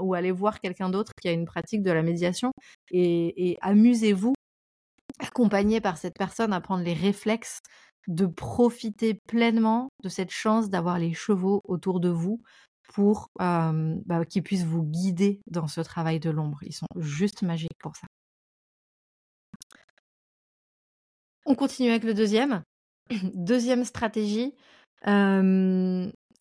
ou 0.00 0.14
allez 0.14 0.32
voir 0.32 0.60
quelqu'un 0.60 0.90
d'autre 0.90 1.12
qui 1.20 1.28
a 1.28 1.32
une 1.32 1.46
pratique 1.46 1.82
de 1.82 1.90
la 1.90 2.02
médiation 2.02 2.52
et 2.90 3.58
amusez-vous 3.62 4.34
accompagné 5.18 5.80
par 5.80 5.96
cette 5.96 6.16
personne 6.16 6.52
à 6.52 6.60
prendre 6.60 6.84
les 6.84 6.94
réflexes 6.94 7.60
de 8.08 8.26
profiter 8.26 9.14
pleinement 9.26 9.88
de 10.02 10.08
cette 10.08 10.30
chance 10.30 10.70
d'avoir 10.70 10.98
les 10.98 11.14
chevaux 11.14 11.62
autour 11.64 12.00
de 12.00 12.08
vous 12.08 12.40
pour 12.94 13.28
bah, 13.38 14.24
qu'ils 14.28 14.42
puissent 14.42 14.64
vous 14.64 14.82
guider 14.82 15.40
dans 15.46 15.66
ce 15.66 15.80
travail 15.80 16.20
de 16.20 16.30
l'ombre. 16.30 16.58
Ils 16.62 16.74
sont 16.74 16.86
juste 16.96 17.42
magiques 17.42 17.78
pour 17.78 17.96
ça. 17.96 18.06
On 21.44 21.54
continue 21.54 21.90
avec 21.90 22.04
le 22.04 22.14
deuxième. 22.14 22.62
Deuxième 23.34 23.84
stratégie, 23.84 24.52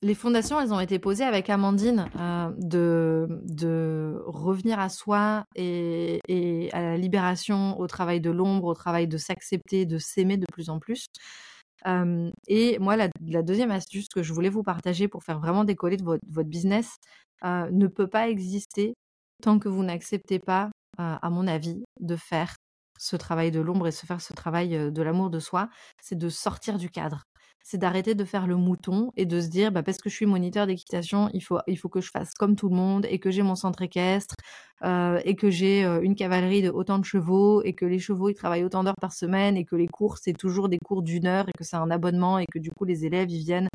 les 0.05 0.13
fondations, 0.13 0.61
elles 0.61 0.71
ont 0.71 0.79
été 0.79 0.99
posées 0.99 1.23
avec 1.23 1.49
Amandine 1.49 2.07
euh, 2.19 2.51
de, 2.57 4.21
revenir 4.27 4.79
à 4.79 4.89
soi 4.89 5.45
et, 5.55 6.19
à 6.73 6.81
la 6.81 6.97
libération, 6.97 7.79
au 7.79 7.87
travail 7.87 8.21
de 8.21 8.29
l'ombre, 8.29 8.67
au 8.67 8.73
travail 8.75 9.07
de 9.07 9.17
s'accepter, 9.17 9.85
de 9.85 9.97
s'aimer 9.97 10.37
de 10.37 10.45
plus 10.51 10.69
en 10.69 10.79
plus. 10.79 11.07
Et 12.47 12.79
moi, 12.79 12.95
la, 12.95 13.09
deuxième 13.43 13.71
astuce 13.71 14.07
que 14.09 14.23
je 14.23 14.33
voulais 14.33 14.49
vous 14.49 14.63
partager 14.63 15.07
pour 15.07 15.23
faire 15.23 15.39
vraiment 15.39 15.63
décoller 15.63 15.97
votre, 15.97 16.23
business 16.43 16.97
ne 17.43 17.87
peut 17.87 18.07
pas 18.07 18.29
exister 18.29 18.95
tant 19.43 19.59
que 19.59 19.69
vous 19.69 19.83
n'acceptez 19.83 20.39
pas, 20.39 20.71
à 20.97 21.29
mon 21.29 21.47
avis, 21.47 21.83
de 21.99 22.15
faire 22.15 22.55
ce 22.97 23.15
travail 23.15 23.51
de 23.51 23.59
l'ombre 23.59 23.87
et 23.87 23.91
se 23.91 24.05
faire 24.05 24.21
ce 24.21 24.33
travail 24.33 24.91
de 24.91 25.01
l'amour 25.01 25.29
de 25.29 25.39
soi, 25.39 25.69
c'est 26.01 26.17
de 26.17 26.29
sortir 26.29 26.77
du 26.77 26.89
cadre 26.89 27.23
c'est 27.65 27.79
d'arrêter 27.79 28.13
de 28.13 28.23
faire 28.25 28.45
le 28.45 28.57
mouton 28.57 29.11
et 29.17 29.25
de 29.25 29.41
se 29.41 29.47
dire 29.47 29.71
bah, 29.71 29.81
parce 29.81 29.97
que 29.97 30.07
je 30.07 30.15
suis 30.15 30.27
moniteur 30.27 30.67
d'équitation, 30.67 31.31
il 31.33 31.41
faut, 31.41 31.57
il 31.65 31.77
faut 31.77 31.89
que 31.89 31.99
je 31.99 32.11
fasse 32.11 32.35
comme 32.35 32.55
tout 32.55 32.69
le 32.69 32.75
monde 32.75 33.07
et 33.09 33.17
que 33.17 33.31
j'ai 33.31 33.41
mon 33.41 33.55
centre 33.55 33.81
équestre 33.81 34.35
euh, 34.83 35.19
et 35.25 35.35
que 35.35 35.49
j'ai 35.49 35.83
euh, 35.83 35.99
une 36.03 36.13
cavalerie 36.13 36.61
de 36.61 36.69
autant 36.69 36.99
de 36.99 37.05
chevaux 37.05 37.63
et 37.63 37.73
que 37.73 37.85
les 37.85 37.97
chevaux 37.97 38.29
ils 38.29 38.35
travaillent 38.35 38.63
autant 38.63 38.83
d'heures 38.83 38.93
par 39.01 39.13
semaine 39.13 39.57
et 39.57 39.65
que 39.65 39.75
les 39.75 39.87
cours 39.87 40.19
c'est 40.19 40.33
toujours 40.33 40.69
des 40.69 40.77
cours 40.77 41.01
d'une 41.01 41.25
heure 41.25 41.49
et 41.49 41.53
que 41.57 41.63
c'est 41.63 41.75
un 41.75 41.89
abonnement 41.89 42.37
et 42.37 42.45
que 42.45 42.59
du 42.59 42.69
coup 42.69 42.85
les 42.85 43.03
élèves 43.03 43.31
ils 43.31 43.43
viennent 43.43 43.69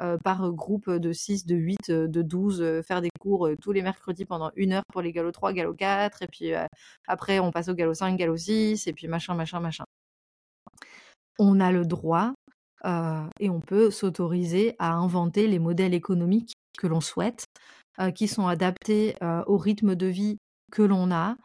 euh, 0.00 0.16
par 0.24 0.50
groupe 0.50 0.90
de 0.90 1.12
6, 1.12 1.44
de 1.44 1.54
8, 1.54 1.90
de 1.90 2.22
12 2.22 2.80
faire 2.88 3.02
des 3.02 3.10
cours 3.20 3.50
tous 3.60 3.72
les 3.72 3.82
mercredis 3.82 4.24
pendant 4.24 4.52
une 4.56 4.72
heure 4.72 4.84
pour 4.90 5.02
les 5.02 5.12
galops 5.12 5.34
3, 5.34 5.52
galops 5.52 5.76
4 5.76 6.22
et 6.22 6.28
puis 6.28 6.52
après 7.06 7.40
on 7.40 7.50
passe 7.50 7.68
au 7.68 7.74
galop 7.74 7.92
5, 7.92 8.16
galop 8.16 8.38
6 8.38 8.86
et 8.86 8.92
puis 8.94 9.06
machin, 9.06 9.34
machin, 9.34 9.60
machin. 9.60 9.84
On 11.38 11.60
a 11.60 11.72
le 11.72 11.84
droit 11.84 12.32
et 13.40 13.50
on 13.50 13.60
peut 13.60 13.90
s'autoriser 13.90 14.74
à 14.78 14.92
inventer 14.92 15.48
les 15.48 15.58
modèles 15.58 15.94
économiques 15.94 16.54
que 16.78 16.86
l'on 16.86 17.00
souhaite, 17.00 17.46
euh, 18.00 18.10
qui 18.10 18.28
sont 18.28 18.46
adaptés 18.46 19.14
euh, 19.22 19.42
au 19.46 19.56
rythme 19.56 19.94
de 19.94 20.06
vie 20.06 20.38
que 20.72 20.82
l'on 20.82 21.10
a, 21.12 21.36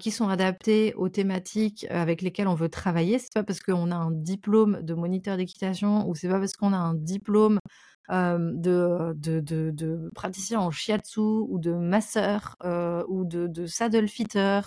qui 0.00 0.10
sont 0.10 0.28
adaptés 0.28 0.94
aux 0.94 1.08
thématiques 1.08 1.86
avec 1.90 2.20
lesquelles 2.20 2.48
on 2.48 2.56
veut 2.56 2.68
travailler. 2.68 3.20
C'est 3.20 3.32
pas 3.32 3.44
parce 3.44 3.60
qu'on 3.60 3.92
a 3.92 3.94
un 3.94 4.10
diplôme 4.10 4.82
de 4.82 4.94
moniteur 4.94 5.36
d'équitation 5.36 6.08
ou 6.08 6.16
c'est 6.16 6.28
pas 6.28 6.40
parce 6.40 6.54
qu'on 6.54 6.72
a 6.72 6.76
un 6.76 6.94
diplôme 6.94 7.60
de, 8.10 9.14
de, 9.14 10.10
praticien 10.12 10.58
en 10.58 10.72
shiatsu 10.72 11.20
ou 11.20 11.60
de 11.60 11.72
masseur 11.72 12.56
ou 13.08 13.24
de, 13.24 13.46
de 13.46 13.66
saddle 13.66 14.08
fitter 14.08 14.40
euh, 14.40 14.60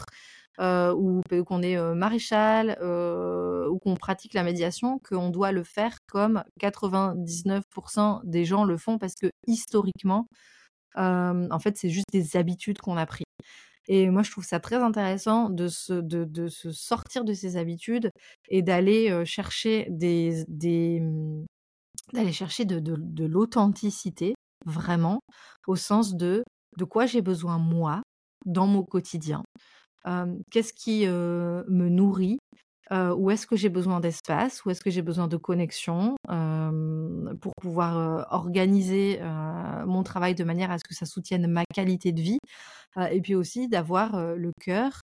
ou 0.60 1.22
qu'on 1.46 1.62
est 1.62 1.80
maréchal 1.96 2.78
ou 2.82 3.80
qu'on 3.80 3.96
pratique 3.96 4.34
la 4.34 4.44
médiation, 4.44 5.00
qu'on 5.00 5.30
doit 5.30 5.52
le 5.52 5.64
faire 5.64 5.98
comme 6.08 6.44
99% 6.60 8.22
des 8.24 8.46
gens 8.46 8.66
le 8.66 8.78
font 8.78 8.98
parce 8.98 9.16
que 9.16 9.28
historiquement, 9.48 10.28
en 10.96 11.60
fait, 11.60 11.78
c'est 11.78 11.90
juste 11.90 12.08
des 12.12 12.36
habitudes 12.38 12.80
qu'on 12.80 12.98
a 12.98 13.06
pris. 13.06 13.24
Et 13.88 14.10
moi, 14.10 14.22
je 14.22 14.32
trouve 14.32 14.46
ça 14.46 14.60
très 14.60 14.76
intéressant 14.76 15.50
de 15.50 15.68
se, 15.68 15.94
de, 15.94 16.48
se 16.48 16.72
sortir 16.72 17.24
de 17.24 17.34
ces 17.34 17.58
habitudes 17.58 18.12
et 18.50 18.62
d'aller 18.62 19.26
chercher 19.26 19.88
des, 19.90 20.44
des 20.48 21.00
mmh, 21.02 21.46
d'aller 22.14 22.32
chercher 22.32 22.66
de, 22.66 22.80
de 22.80 23.26
l'authenticité, 23.26 24.36
vraiment, 24.66 25.22
au 25.68 25.76
sens 25.76 26.16
de 26.16 26.44
de 26.78 26.86
quoi 26.86 27.06
j'ai 27.06 27.22
besoin 27.22 27.58
moi 27.58 28.02
dans 28.46 28.68
mon 28.68 28.84
quotidien 28.84 29.44
qu'est-ce 30.52 30.74
qui 30.74 31.06
me 31.08 31.90
nourrit? 31.90 32.40
Où 32.92 33.30
est-ce 33.30 33.46
que 33.46 33.56
j'ai 33.56 33.70
besoin 33.70 34.00
d'espace, 34.00 34.66
où 34.66 34.72
est-ce 34.72 34.82
que 34.82 34.90
j'ai 34.90 35.04
besoin 35.04 35.28
de 35.28 35.38
connexion? 35.38 36.16
Pour 36.28 37.54
pouvoir 37.62 38.28
organiser 38.32 39.20
mon 39.86 40.02
travail 40.04 40.34
de 40.34 40.44
manière 40.44 40.72
à 40.72 40.80
ce 40.80 40.84
que 40.84 40.96
ça 40.96 41.06
soutienne 41.06 41.46
ma 41.48 41.64
qualité 41.74 42.12
de 42.12 42.22
vie, 42.22 42.40
et 43.12 43.22
puis 43.22 43.36
aussi 43.36 43.68
d'avoir 43.68 44.36
le 44.36 44.52
cœur 44.60 45.02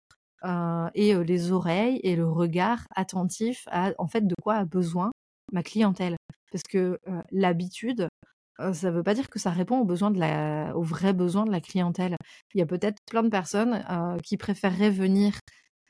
et 0.95 1.15
les 1.15 1.53
oreilles 1.53 2.01
et 2.03 2.17
le 2.17 2.27
regard 2.27 2.85
attentif 2.97 3.69
à 3.71 3.93
en 3.99 4.09
fait 4.09 4.27
de 4.27 4.35
quoi 4.43 4.55
a 4.55 4.65
besoin 4.65 5.11
ma 5.53 5.63
clientèle, 5.63 6.17
parce 6.51 6.63
que 6.63 6.99
l'habitude 7.31 8.09
ça 8.59 8.91
ne 8.91 8.97
veut 8.97 9.03
pas 9.03 9.15
dire 9.15 9.29
que 9.29 9.39
ça 9.39 9.51
répond 9.51 9.79
aux, 9.79 9.85
besoins 9.85 10.11
de 10.11 10.19
la, 10.19 10.77
aux 10.77 10.83
vrais 10.83 11.13
besoins 11.13 11.45
de 11.45 11.51
la 11.51 11.61
clientèle. 11.61 12.17
Il 12.55 12.59
y 12.59 12.63
a 12.63 12.67
peut-être 12.67 12.99
plein 13.11 13.23
de 13.23 13.29
personnes 13.29 13.85
qui 14.23 14.37
préféreraient 14.37 14.91
venir 14.91 15.39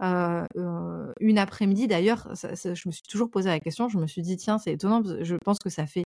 une 0.01 1.39
après-midi. 1.39 1.87
D'ailleurs, 1.87 2.29
je 2.35 2.89
me 2.89 2.93
suis 2.93 3.03
toujours 3.09 3.31
posé 3.31 3.49
la 3.49 3.61
question, 3.61 3.89
je 3.89 3.99
me 3.99 4.07
suis 4.07 4.23
dit, 4.23 4.37
tiens, 4.37 4.59
c'est 4.59 4.73
étonnant, 4.73 5.03
je 5.21 5.37
pense 5.37 5.59
que 5.59 5.71
ça 5.71 5.87
fait 5.87 6.05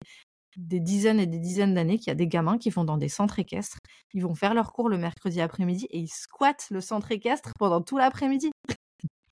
des 0.57 0.79
dizaines 0.79 1.19
et 1.19 1.27
des 1.27 1.39
dizaines 1.39 1.75
d'années 1.75 1.97
qu'il 1.99 2.07
y 2.07 2.11
a 2.11 2.15
des 2.15 2.27
gamins 2.27 2.57
qui 2.57 2.69
vont 2.71 2.83
dans 2.83 2.97
des 2.97 3.09
centres 3.09 3.39
équestres, 3.39 3.77
ils 4.13 4.23
vont 4.23 4.33
faire 4.33 4.53
leur 4.53 4.73
cours 4.73 4.89
le 4.89 4.97
mercredi 4.97 5.39
après-midi 5.39 5.87
et 5.91 5.99
ils 5.99 6.07
squattent 6.07 6.67
le 6.71 6.81
centre 6.81 7.11
équestre 7.11 7.51
pendant 7.59 7.81
tout 7.81 7.97
l'après-midi. 7.97 8.51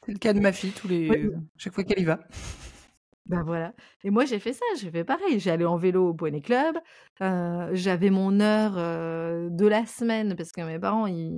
C'est 0.05 0.11
le 0.11 0.19
cas 0.19 0.33
de 0.33 0.39
ma 0.39 0.51
fille, 0.51 0.71
tous 0.71 0.87
les... 0.87 1.31
chaque 1.57 1.73
fois 1.73 1.83
qu'elle 1.83 1.99
y 1.99 2.05
va. 2.05 2.19
Ben 3.27 3.41
voilà 3.41 3.73
et 4.03 4.11
moi 4.11 4.23
j'ai 4.25 4.37
fait 4.37 4.53
ça, 4.53 4.63
j'ai 4.79 4.91
fait 4.91 5.03
pareil, 5.03 5.39
j'allais 5.39 5.65
en 5.65 5.77
vélo 5.77 6.09
au 6.09 6.13
poney 6.13 6.41
club, 6.41 6.77
j'avais 7.19 8.11
mon 8.11 8.39
heure, 8.39 8.73
heu, 8.77 9.47
de 9.49 9.65
la 9.65 9.87
semaine 9.87 10.35
parce 10.35 10.51
que 10.51 10.61
mes 10.61 10.77
parents 10.77 11.07
ils 11.07 11.33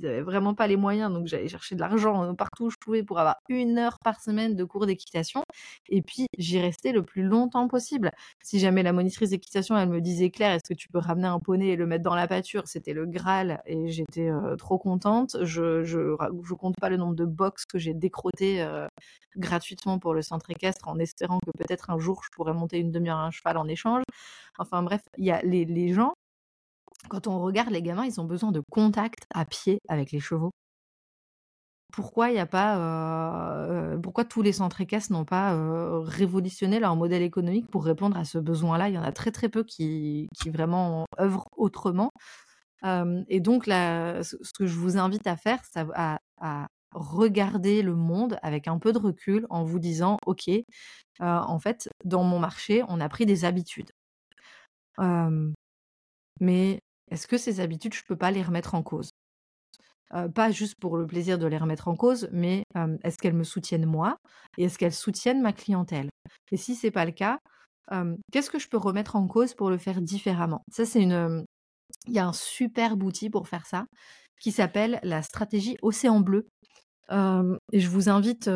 ils 0.00 0.06
avaient 0.06 0.20
vraiment 0.22 0.54
pas 0.54 0.68
les 0.68 0.76
moyens 0.76 1.12
donc 1.12 1.26
j'allais 1.26 1.48
chercher 1.48 1.74
de 1.74 1.80
l'argent, 1.80 2.32
partout 2.36 2.66
où 2.66 2.70
je 2.70 2.76
pouvais 2.80 3.02
pour 3.02 3.18
avoir 3.18 3.36
1 3.48 3.76
heure 3.78 3.98
par 4.04 4.20
semaine 4.20 4.54
de 4.54 4.62
cours 4.64 4.86
d'équitation 4.86 5.42
et 5.88 6.00
puis 6.02 6.26
j'y 6.38 6.60
restais 6.60 6.92
le 6.92 7.02
plus 7.02 7.22
longtemps 7.24 7.66
possible. 7.66 8.12
Si 8.44 8.60
jamais 8.60 8.82
la 8.84 8.92
monitrice 8.92 9.30
d'équitation, 9.30 9.76
elle 9.76 9.88
me 9.88 10.00
disait: 10.00 10.30
«Claire, 10.30 10.52
est-ce 10.52 10.68
que 10.72 10.74
tu 10.78 10.88
peux 10.88 10.98
ramener 10.98 11.26
un 11.26 11.40
poney 11.40 11.68
et 11.70 11.76
le 11.76 11.86
mettre 11.86 12.04
dans 12.04 12.14
la 12.14 12.28
pâture?» 12.28 12.62
c'était 12.68 12.92
le 12.94 13.06
graal 13.06 13.60
et 13.66 13.88
j'étais, 13.90 14.30
trop 14.58 14.78
contente. 14.78 15.36
Je 15.42 15.82
je 15.82 16.14
je 16.44 16.54
compte 16.54 16.76
pas 16.80 16.88
le 16.88 16.96
nombre 16.98 17.14
de 17.16 17.24
box 17.24 17.64
que 17.66 17.78
j'ai 17.78 17.94
décrottées, 17.94 18.64
gratuitement 19.36 19.98
pour 19.98 20.14
le 20.14 20.22
centre 20.22 20.50
équestre 20.50 20.88
en 20.88 20.98
que 21.40 21.50
peut-être 21.58 21.90
un 21.90 21.98
jour 21.98 22.22
je 22.24 22.30
pourrais 22.34 22.54
monter 22.54 22.78
une 22.78 22.90
demi-heure 22.92 23.18
à 23.18 23.26
un 23.26 23.30
cheval 23.30 23.56
en 23.58 23.68
échange. 23.68 24.04
Enfin 24.58 24.82
bref, 24.82 25.02
il 25.18 25.24
y 25.26 25.30
a 25.32 25.42
les 25.42 25.64
les 25.66 25.92
gens, 25.94 26.14
quand 27.10 27.26
on 27.28 27.40
regarde 27.40 27.70
les 27.70 27.82
gamins, 27.82 28.04
ils 28.06 28.20
ont 28.20 28.24
besoin 28.24 28.52
de 28.52 28.62
contact 28.70 29.26
à 29.34 29.44
pied 29.44 29.80
avec 29.88 30.12
les 30.12 30.20
chevaux. 30.20 30.52
Pourquoi 31.92 32.30
il 32.30 32.38
a 32.38 32.46
pas, 32.46 32.78
heu, 32.78 34.00
pourquoi 34.02 34.24
tous 34.24 34.40
les 34.40 34.52
centres 34.52 34.80
équestres 34.80 35.12
n'ont 35.12 35.26
pas, 35.26 35.54
heu, 35.54 35.98
révolutionné 35.98 36.80
leur 36.80 36.96
modèle 36.96 37.20
économique 37.22 37.68
pour 37.70 37.84
répondre 37.84 38.16
à 38.16 38.24
ce 38.24 38.38
besoin-là? 38.38 38.88
Il 38.88 38.94
y 38.94 38.98
en 38.98 39.02
a 39.02 39.12
très, 39.12 39.30
très 39.30 39.50
peu 39.50 39.62
qui 39.62 40.26
qui 40.34 40.48
vraiment 40.50 41.04
œuvrent 41.20 41.48
autrement. 41.56 42.10
Hem 42.84 43.24
et 43.28 43.40
donc 43.40 43.66
là, 43.66 44.22
ce 44.24 44.36
que 44.58 44.66
je 44.66 44.76
vous 44.78 44.98
invite 44.98 45.26
à 45.28 45.36
faire, 45.36 45.60
à 45.94 46.18
à 46.40 46.68
regarder 46.94 47.82
le 47.82 47.94
monde 47.96 48.38
avec 48.42 48.68
un 48.68 48.78
peu 48.78 48.92
de 48.92 48.98
recul 48.98 49.46
en 49.50 49.64
vous 49.64 49.78
disant: 49.80 50.18
«OK, 50.26 50.48
heu, 50.48 50.64
en 51.20 51.58
fait, 51.60 51.88
dans 52.04 52.24
mon 52.24 52.38
marché, 52.40 52.82
on 52.88 53.00
a 53.00 53.08
pris 53.08 53.26
des 53.26 53.44
habitudes. 53.44 53.92
Mais 56.40 56.80
est-ce 57.10 57.26
que 57.26 57.38
ces 57.38 57.60
habitudes, 57.60 57.94
je 57.94 58.02
peux 58.06 58.16
pas 58.16 58.30
les 58.30 58.42
remettre 58.42 58.74
en 58.74 58.82
cause?» 58.82 59.10
Pas 60.34 60.50
juste 60.50 60.74
pour 60.78 60.98
le 60.98 61.06
plaisir 61.06 61.38
de 61.38 61.46
les 61.46 61.56
remettre 61.56 61.88
en 61.88 61.96
cause, 61.96 62.28
mais, 62.32 62.64
est-ce 63.02 63.16
qu'elles 63.18 63.34
me 63.34 63.44
soutiennent 63.44 63.86
moi 63.86 64.16
et 64.58 64.64
est-ce 64.64 64.78
qu'elles 64.78 64.92
soutiennent 64.92 65.40
ma 65.40 65.52
clientèle? 65.52 66.10
Et 66.50 66.56
si 66.56 66.74
c'est 66.74 66.90
pas 66.90 67.04
le 67.06 67.12
cas, 67.12 67.38
qu'est-ce 68.32 68.50
que 68.50 68.58
je 68.58 68.68
peux 68.68 68.76
remettre 68.78 69.16
en 69.16 69.26
cause 69.26 69.54
pour 69.54 69.70
le 69.70 69.78
faire 69.78 70.02
différemment? 70.02 70.62
Ça, 70.70 70.84
c'est 70.84 71.02
une, 71.02 71.44
il 72.08 72.14
y 72.14 72.18
a 72.20 72.26
un 72.26 72.32
superbe 72.34 73.02
outil 73.04 73.30
pour 73.30 73.48
faire 73.48 73.66
ça, 73.66 73.86
qui 74.40 74.52
s'appelle 74.52 75.00
la 75.04 75.22
stratégie 75.22 75.76
océan 75.82 76.20
bleu. 76.20 76.48
Et 77.10 77.80
je 77.80 77.88
vous 77.88 78.08
invite, 78.08 78.48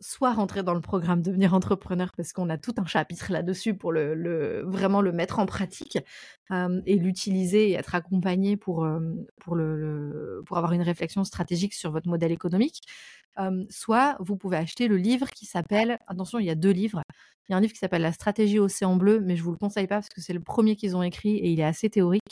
soit 0.00 0.32
rentrer 0.32 0.62
dans 0.62 0.74
le 0.74 0.80
programme 0.80 1.22
Devenir 1.22 1.54
entrepreneur 1.54 2.10
parce 2.16 2.32
qu'on 2.32 2.48
a 2.50 2.58
tout 2.58 2.74
un 2.76 2.84
chapitre 2.86 3.32
là-dessus 3.32 3.74
pour 3.74 3.92
vraiment 3.92 5.00
le 5.00 5.12
mettre 5.12 5.38
en 5.38 5.46
pratique, 5.46 5.98
hem 6.50 6.82
et 6.86 6.96
l'utiliser 6.96 7.70
et 7.70 7.72
être 7.74 7.94
accompagné 7.94 8.56
pour, 8.56 8.86
hem, 8.86 9.24
pour 9.38 9.56
avoir 10.56 10.72
une 10.72 10.82
réflexion 10.82 11.24
stratégique 11.24 11.74
sur 11.74 11.90
votre 11.90 12.08
modèle 12.08 12.32
économique. 12.32 12.82
Hem, 13.38 13.64
soit 13.70 14.16
vous 14.20 14.36
pouvez 14.36 14.56
acheter 14.56 14.88
le 14.88 14.96
livre 14.96 15.28
qui 15.30 15.46
s'appelle 15.46 15.98
attention, 16.06 16.38
il 16.38 16.46
y 16.46 16.50
a 16.50 16.54
2 16.54 16.70
livres. 16.70 17.02
Il 17.48 17.52
y 17.52 17.54
a 17.54 17.58
un 17.58 17.60
livre 17.60 17.72
qui 17.72 17.78
s'appelle 17.78 18.02
La 18.02 18.10
stratégie 18.12 18.58
océan 18.58 18.96
bleu, 18.96 19.20
mais 19.20 19.36
je 19.36 19.44
vous 19.44 19.52
le 19.52 19.56
conseille 19.56 19.86
pas 19.86 19.96
parce 19.96 20.08
que 20.08 20.20
c'est 20.20 20.32
le 20.32 20.40
premier 20.40 20.74
qu'ils 20.74 20.96
ont 20.96 21.02
écrit 21.02 21.36
et 21.36 21.48
il 21.50 21.60
est 21.60 21.64
assez 21.64 21.88
théorique. 21.88 22.22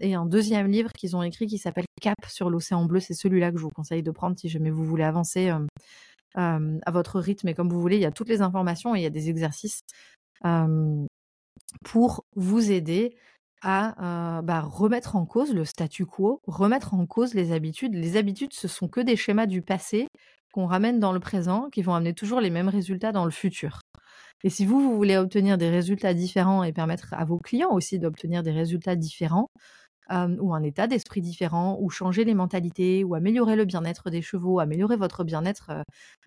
Et 0.00 0.14
un 0.14 0.26
deuxième 0.26 0.66
livre 0.66 0.92
qu'ils 0.92 1.16
ont 1.16 1.22
écrit 1.22 1.46
qui 1.46 1.56
s'appelle 1.56 1.86
Cap 2.02 2.18
sur 2.28 2.50
l'océan 2.50 2.84
bleu. 2.84 3.00
C'est 3.00 3.14
celui-là 3.14 3.52
que 3.52 3.56
je 3.56 3.62
vous 3.62 3.70
conseille 3.70 4.02
de 4.02 4.10
prendre 4.10 4.38
si 4.38 4.50
jamais 4.50 4.70
vous 4.70 4.84
voulez 4.84 5.04
avancer, 5.04 5.50
à 6.38 6.90
votre 6.90 7.20
rythme 7.20 7.48
et 7.48 7.54
comme 7.54 7.68
vous 7.68 7.80
voulez. 7.80 7.96
Il 7.96 8.02
y 8.02 8.06
a 8.06 8.12
toutes 8.12 8.28
les 8.28 8.42
informations 8.42 8.94
et 8.94 9.00
il 9.00 9.02
y 9.02 9.06
a 9.06 9.10
des 9.10 9.28
exercices, 9.28 9.80
pour 11.84 12.24
vous 12.36 12.70
aider 12.70 13.16
à, 13.62 14.40
bah, 14.42 14.60
remettre 14.60 15.16
en 15.16 15.26
cause 15.26 15.52
le 15.52 15.64
statu 15.64 16.06
quo, 16.06 16.40
remettre 16.46 16.94
en 16.94 17.06
cause 17.06 17.34
les 17.34 17.52
habitudes. 17.52 17.94
Les 17.94 18.16
habitudes, 18.16 18.52
ce 18.52 18.68
sont 18.68 18.88
que 18.88 19.00
des 19.00 19.16
schémas 19.16 19.46
du 19.46 19.62
passé 19.62 20.06
qu'on 20.52 20.66
ramène 20.66 20.98
dans 20.98 21.12
le 21.12 21.20
présent, 21.20 21.68
qui 21.70 21.82
vont 21.82 21.94
amener 21.94 22.14
toujours 22.14 22.40
les 22.40 22.50
mêmes 22.50 22.68
résultats 22.68 23.12
dans 23.12 23.24
le 23.24 23.30
futur. 23.30 23.80
Et 24.44 24.50
si 24.50 24.64
vous, 24.64 24.80
vous 24.80 24.96
voulez 24.96 25.16
obtenir 25.16 25.58
des 25.58 25.68
résultats 25.68 26.14
différents 26.14 26.62
et 26.62 26.72
permettre 26.72 27.12
à 27.14 27.24
vos 27.24 27.38
clients 27.38 27.72
aussi 27.72 27.98
d'obtenir 27.98 28.42
des 28.42 28.52
résultats 28.52 28.96
différents, 28.96 29.50
hem, 30.10 30.38
ou 30.40 30.54
un 30.54 30.62
état 30.62 30.86
d'esprit 30.86 31.20
différent, 31.20 31.78
ou 31.80 31.90
changer 31.90 32.24
les 32.24 32.34
mentalités, 32.34 33.04
ou 33.04 33.14
améliorer 33.14 33.56
le 33.56 33.64
bien-être 33.64 34.10
des 34.10 34.22
chevaux, 34.22 34.60
améliorer 34.60 34.96
votre 34.96 35.24
bien-être, 35.24 35.70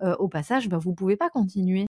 heu 0.02 0.08
heu, 0.08 0.16
au 0.20 0.28
passage, 0.30 0.70
bah, 0.70 0.78
vous 0.78 0.94
pouvez 0.96 1.18
pas 1.18 1.30
continuer 1.30 1.88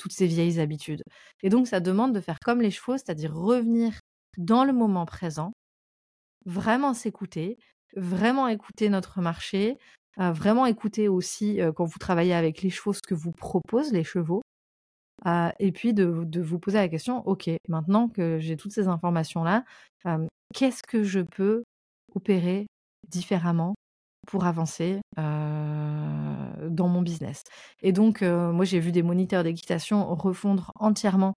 toutes 0.00 0.12
ces 0.12 0.26
vieilles 0.26 0.60
habitudes. 0.60 1.02
Et 1.42 1.48
donc 1.50 1.66
ça 1.68 1.80
demande 1.80 2.14
de 2.14 2.20
faire 2.20 2.38
comme 2.44 2.60
les 2.62 2.70
chevaux, 2.70 2.96
c'est-à-dire 2.98 3.34
revenir 3.34 3.92
dans 4.38 4.64
le 4.64 4.72
moment 4.72 5.06
présent, 5.06 5.52
vraiment 6.46 6.94
s'écouter, 6.94 7.58
vraiment 7.96 8.48
écouter 8.48 8.88
notre 8.90 9.20
marché, 9.20 9.78
vraiment 10.18 10.66
écouter 10.66 11.08
aussi, 11.08 11.60
quand 11.76 11.84
vous 11.86 11.98
travaillez 11.98 12.34
avec 12.34 12.62
les 12.62 12.70
chevaux, 12.70 12.92
ce 12.94 13.00
que 13.06 13.14
vous 13.14 13.32
proposent 13.32 13.92
les 13.92 14.04
chevaux. 14.04 14.41
Heu 15.26 15.50
et 15.60 15.72
puis 15.72 15.94
de 15.94 16.40
vous 16.42 16.58
poser 16.58 16.78
la 16.78 16.88
question: 16.88 17.26
«OK, 17.28 17.50
maintenant 17.68 18.08
que 18.08 18.38
j'ai 18.40 18.56
toutes 18.56 18.72
ces 18.72 18.88
informations-là, 18.88 19.64
hem, 20.04 20.28
qu'est-ce 20.54 20.82
que 20.82 21.02
je 21.04 21.20
peux 21.20 21.64
opérer 22.14 22.66
différemment 23.08 23.74
pour 24.28 24.44
avancer, 24.46 25.00
heu, 25.18 25.22
dans 26.70 26.88
mon 26.88 27.02
business?» 27.02 27.44
et 27.82 27.92
donc 27.92 28.22
heu, 28.22 28.52
moi 28.52 28.64
j'ai 28.66 28.80
vu 28.80 28.92
des 28.92 29.02
moniteurs 29.02 29.44
d'équitation 29.44 30.14
refondre 30.16 30.72
entièrement, 30.76 31.34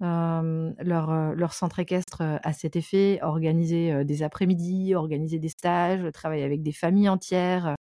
leur, 0.00 1.52
centre 1.54 1.78
équestre, 1.80 2.22
à 2.42 2.52
cet 2.54 2.76
effet, 2.76 3.20
organiser, 3.22 4.04
des 4.04 4.22
après-midi, 4.24 4.94
organiser 4.94 5.38
des 5.40 5.48
stages, 5.50 6.04
travailler 6.12 6.44
avec 6.44 6.62
des 6.62 6.72
familles 6.72 7.08
entières, 7.10 7.76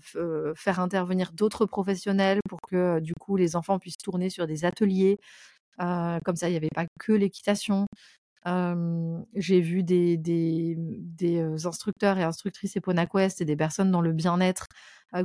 f 0.00 0.16
heu, 0.16 0.52
faire 0.56 0.80
intervenir 0.80 1.32
d'autres 1.32 1.66
professionnels 1.66 2.40
pour 2.48 2.60
que, 2.62 2.76
heu, 2.98 3.00
du 3.00 3.14
coup 3.14 3.36
les 3.36 3.56
enfants 3.56 3.78
puissent 3.78 3.98
tourner 3.98 4.30
sur 4.30 4.46
des 4.46 4.64
ateliers. 4.64 5.18
Comme 5.78 6.36
ça, 6.36 6.48
il 6.50 6.54
y 6.54 6.56
avait 6.56 6.68
pas 6.74 6.86
que 7.00 7.12
l'équitation. 7.12 7.86
J'ai 9.36 9.60
vu 9.60 9.82
des 9.84 10.16
des, 10.18 10.76
instructeurs 11.66 12.18
et 12.18 12.22
instructrices 12.24 12.76
EponaQuest 12.76 13.40
et 13.40 13.44
des 13.44 13.56
personnes 13.56 13.90
dans 13.92 14.00
le 14.02 14.12
bien-être, 14.12 14.66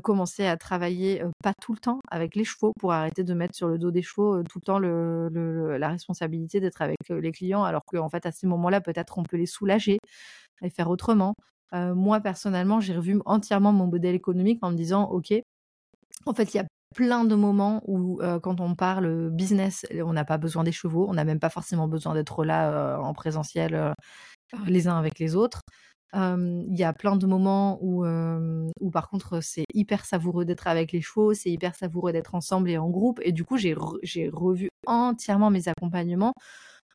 commencer 0.03 0.45
à 0.47 0.57
travailler, 0.57 1.23
pas 1.43 1.53
tout 1.61 1.73
le 1.73 1.79
temps 1.79 1.99
avec 2.11 2.35
les 2.35 2.43
chevaux 2.45 2.73
pour 2.79 2.93
arrêter 2.93 3.23
de 3.23 3.33
mettre 3.33 3.55
sur 3.55 3.67
le 3.69 3.77
dos 3.79 3.91
des 3.91 4.01
chevaux, 4.03 4.43
tout 4.43 4.59
le 4.59 4.65
temps 4.65 4.79
le 4.79 5.77
la 5.79 5.89
responsabilité 5.89 6.59
d'être 6.61 6.81
avec, 6.81 6.97
les 7.09 7.31
clients 7.31 7.63
alors 7.63 7.83
qu'en 7.85 8.09
fait 8.09 8.25
à 8.27 8.31
ces 8.31 8.47
moments-là, 8.47 8.81
peut-être 8.81 9.17
on 9.19 9.23
peut 9.23 9.37
les 9.37 9.45
soulager 9.47 9.99
et 10.63 10.69
faire 10.71 10.89
autrement. 10.91 11.35
Heu, 11.73 11.93
moi 11.95 12.19
personnellement, 12.21 12.79
j'ai 12.81 12.95
revu 12.95 13.19
entièrement 13.25 13.71
mon 13.73 13.87
modèle 13.87 14.15
économique 14.15 14.59
en 14.63 14.71
me 14.71 14.77
disant: 14.77 15.05
«OK, 15.11 15.33
en 16.25 16.33
fait, 16.33 16.53
il 16.53 16.57
y 16.57 16.59
a 16.61 16.65
plein 16.95 17.25
de 17.25 17.35
moments 17.35 17.81
où, 17.87 18.21
heu, 18.23 18.39
quand 18.39 18.61
on 18.61 18.75
parle, 18.75 19.05
heu, 19.07 19.29
business, 19.29 19.85
on 20.05 20.13
n'a 20.13 20.25
pas 20.25 20.37
besoin 20.37 20.63
des 20.63 20.71
chevaux, 20.73 21.07
on 21.09 21.13
n'a 21.15 21.25
même 21.25 21.39
pas 21.39 21.49
forcément 21.49 21.87
besoin 21.87 22.13
d'être 22.15 22.45
là, 22.45 22.99
en 23.01 23.13
présentiel, 23.13 23.93
les 24.67 24.87
uns 24.87 24.97
avec 24.97 25.19
les 25.19 25.35
autres. 25.35 25.61
Il 26.15 26.77
y 26.77 26.83
a 26.83 26.93
plein 26.93 27.15
de 27.17 27.27
moments 27.27 27.79
où, 27.81 28.05
où 28.05 28.91
par 28.91 29.09
contre, 29.09 29.41
c'est 29.43 29.65
hyper 29.73 30.05
savoureux 30.05 30.45
d'être 30.45 30.67
avec 30.67 30.91
les 30.91 31.01
chevaux, 31.01 31.33
c'est 31.33 31.51
hyper 31.51 31.75
savoureux 31.75 32.11
d'être 32.13 32.35
ensemble 32.35 32.69
et 32.71 32.77
en 32.77 32.89
groupe» 32.89 33.19
et 33.23 33.31
du 33.33 33.43
coup, 33.45 33.57
j'ai 33.57 33.75
revu 34.33 34.69
entièrement 34.87 35.49
mes 35.51 35.67
accompagnements 35.69 36.33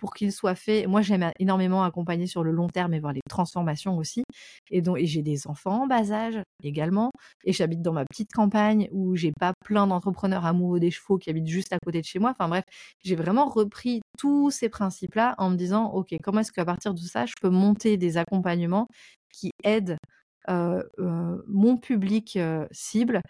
pour 0.03 0.15
qu'ils 0.15 0.33
soient 0.33 0.57
faits 0.57 0.89
moi 0.89 1.01
j'aime 1.01 1.31
énormément 1.39 1.85
accompagner 1.85 2.27
sur 2.27 2.43
le 2.43 2.51
long 2.51 2.67
terme 2.69 2.93
et 2.93 2.99
voir 3.01 3.13
les 3.13 3.21
transformations 3.31 3.97
aussi. 3.99 4.25
Et 4.73 4.83
donc 4.83 4.99
et 4.99 5.07
j'ai 5.07 5.23
des 5.23 5.47
enfants 5.47 5.85
en 5.85 5.87
bas 5.87 6.11
âge 6.13 6.41
également. 6.65 7.13
Et 7.45 7.53
j'habite 7.53 7.83
dans 7.83 7.93
ma 7.93 8.05
petite 8.05 8.33
campagne 8.33 8.89
où 8.91 9.15
j'ai 9.15 9.31
pas 9.39 9.53
plein 9.65 9.87
d'entrepreneurs 9.87 10.45
amoureux 10.45 10.81
des 10.81 10.91
chevaux 10.91 11.19
qui 11.19 11.31
habitent 11.31 11.47
juste 11.47 11.73
à 11.73 11.79
côté 11.85 12.01
de 12.01 12.05
chez 12.07 12.19
moi. 12.19 12.31
Enfin 12.33 12.49
bref, 12.49 12.65
j'ai 13.05 13.15
vraiment 13.15 13.47
repris 13.47 14.01
tous 14.19 14.51
ces 14.51 14.69
principes-là 14.69 15.37
en 15.39 15.51
me 15.51 15.57
disant: 15.57 15.87
«OK, 15.93 16.15
comment 16.23 16.41
est-ce 16.41 16.53
qu'à 16.53 16.65
partir 16.65 16.95
de 16.95 17.01
ça, 17.01 17.27
je 17.27 17.35
peux 17.41 17.51
monter 17.51 17.97
des 17.97 18.17
accompagnements 18.19 18.89
qui 19.33 19.51
aident, 19.65 19.99
heu 20.51 20.89
heu, 20.99 21.45
mon 21.49 21.77
public, 21.79 22.37
heu, 22.37 22.67
cible, 22.73 23.21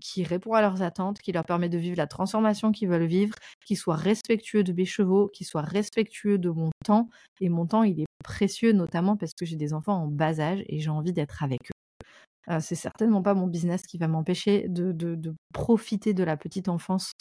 qui 0.00 0.24
répond 0.24 0.52
à 0.54 0.60
leurs 0.60 0.82
attentes, 0.82 1.18
qui 1.20 1.32
leur 1.32 1.44
permet 1.44 1.68
de 1.68 1.78
vivre 1.78 1.96
la 1.96 2.06
transformation 2.06 2.72
qu'ils 2.72 2.88
veulent 2.88 3.06
vivre, 3.06 3.34
qui 3.66 3.76
soit 3.76 3.96
respectueux 3.96 4.62
de 4.64 4.72
mes 4.72 4.84
chevaux, 4.84 5.28
qui 5.28 5.44
soit 5.44 5.62
respectueux 5.62 6.38
de 6.38 6.50
mon 6.50 6.70
temps» 6.84 7.08
et 7.40 7.48
mon 7.48 7.66
temps, 7.66 7.82
il 7.82 8.00
est 8.00 8.06
précieux 8.24 8.72
notamment 8.72 9.16
parce 9.16 9.32
que 9.34 9.44
j'ai 9.44 9.56
des 9.56 9.72
enfants 9.74 10.04
en 10.04 10.06
bas 10.08 10.40
âge 10.40 10.62
et 10.68 10.80
j'ai 10.80 10.90
envie 10.90 11.12
d'être 11.12 11.42
avec 11.42 11.60
eux. 11.70 12.60
C'est 12.60 12.74
certainement 12.74 13.22
pas 13.22 13.34
mon 13.34 13.46
business 13.46 13.82
qui 13.84 13.98
va 13.98 14.08
m'empêcher 14.08 14.66
de 14.68 15.34
profiter 15.54 16.14
de 16.14 16.24
la 16.24 16.36
petite 16.36 16.68
enfance, 16.68 17.12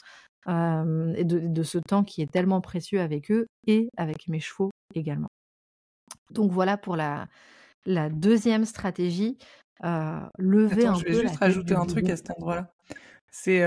et 0.48 1.24
de 1.26 1.64
ce 1.64 1.78
temps 1.80 2.04
qui 2.04 2.22
est 2.22 2.32
tellement 2.32 2.62
précieux 2.62 3.02
avec 3.02 3.32
eux 3.32 3.48
et 3.68 3.90
avec 3.98 4.28
mes 4.28 4.40
chevaux 4.40 4.72
également. 4.96 5.30
Donc 6.32 6.52
voilà 6.52 6.78
pour 6.78 6.96
la 6.96 7.28
la 7.86 8.10
2e 8.10 8.66
stratégie, 8.66 9.38
heu, 9.84 10.20
lever 10.38 10.84
Attends, 10.84 10.94
un 10.94 11.00
je 11.00 11.04
vais 11.06 11.12
peu 11.12 11.22
juste 11.22 11.36
rajouter 11.38 11.76
un 11.76 11.86
truc 11.86 12.10
à 12.10 12.16
cet 12.16 12.32
endroit-là. 12.32 12.74
C'est, 13.32 13.64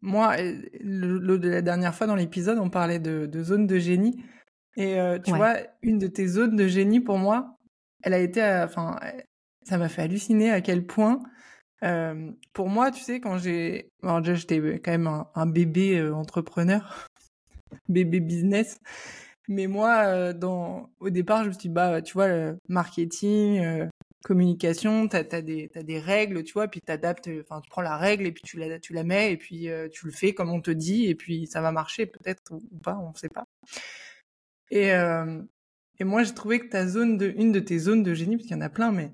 moi, 0.00 0.36
le, 0.80 1.36
la 1.36 1.62
dernière 1.62 1.94
fois 1.94 2.06
dans 2.06 2.16
l'épisode, 2.16 2.58
on 2.58 2.70
parlait 2.70 2.98
de, 2.98 3.26
de 3.26 3.42
zone 3.42 3.66
de 3.66 3.78
génie. 3.78 4.22
Et 4.76 4.96
tu 5.24 5.30
vois, 5.32 5.56
une 5.82 5.98
de 5.98 6.08
tes 6.08 6.26
zones 6.26 6.56
de 6.56 6.66
génie 6.66 7.00
pour 7.00 7.18
moi, 7.18 7.56
elle 8.02 8.14
a 8.14 8.18
été, 8.18 8.42
enfin, 8.64 8.98
ça 9.64 9.78
m'a 9.78 9.88
fait 9.88 10.02
halluciner 10.02 10.50
à 10.50 10.60
quel 10.60 10.86
point, 10.86 11.20
pour 12.52 12.68
moi, 12.68 12.90
tu 12.90 13.02
sais, 13.02 13.20
quand 13.20 13.38
j'ai, 13.38 13.90
alors 14.02 14.20
déjà 14.20 14.34
j'étais 14.34 14.80
quand 14.80 14.90
même 14.90 15.24
un, 15.34 15.46
bébé 15.46 16.02
entrepreneur, 16.10 17.06
bébé 17.88 18.20
business, 18.20 18.78
mais 19.52 19.66
moi, 19.66 20.32
dans, 20.32 20.90
au 21.00 21.10
départ, 21.10 21.44
je 21.44 21.48
me 21.48 21.52
suis 21.52 21.68
dit, 21.68 21.68
bah, 21.68 22.02
tu 22.02 22.14
vois, 22.14 22.28
le 22.28 22.58
marketing, 22.68 23.88
communication, 24.24 25.08
tu 25.08 25.16
as, 25.16 25.42
des, 25.42 25.70
as 25.74 25.82
des 25.82 25.98
règles, 25.98 26.44
tu 26.44 26.52
vois, 26.52 26.68
puis 26.68 26.80
tu 26.84 26.92
adaptes, 26.92 27.28
enfin, 27.42 27.60
tu 27.60 27.70
prends 27.70 27.82
la 27.82 27.96
règle 27.96 28.26
et 28.26 28.32
puis 28.32 28.42
tu 28.44 28.58
la, 28.58 28.78
tu 28.78 28.92
la 28.92 29.04
mets 29.04 29.32
et 29.32 29.36
puis 29.36 29.68
tu 29.92 30.06
le 30.06 30.12
fais 30.12 30.32
comme 30.32 30.50
on 30.50 30.60
te 30.60 30.70
dit 30.70 31.06
et 31.06 31.14
puis 31.14 31.46
ça 31.46 31.60
va 31.60 31.72
marcher 31.72 32.06
peut-être 32.06 32.52
ou, 32.52 32.78
pas, 32.82 32.96
on 32.96 33.10
ne 33.10 33.16
sait 33.16 33.28
pas. 33.28 33.44
Et, 34.70 34.90
et 35.98 36.04
moi, 36.04 36.22
j'ai 36.22 36.34
trouvé 36.34 36.60
que 36.60 36.68
ta 36.68 36.86
zone 36.86 37.16
de, 37.16 37.32
une 37.36 37.52
de 37.52 37.60
tes 37.60 37.78
zones 37.78 38.02
de 38.02 38.14
génie, 38.14 38.36
parce 38.36 38.48
qu'il 38.48 38.56
y 38.56 38.58
en 38.58 38.62
a 38.62 38.70
plein, 38.70 38.92
mais 38.92 39.12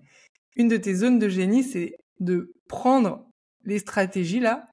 une 0.56 0.68
de 0.68 0.76
tes 0.76 0.94
zones 0.94 1.18
de 1.18 1.28
génie, 1.28 1.62
c'est 1.62 1.96
de 2.20 2.52
prendre 2.68 3.28
les 3.64 3.78
stratégies 3.78 4.40
là 4.40 4.68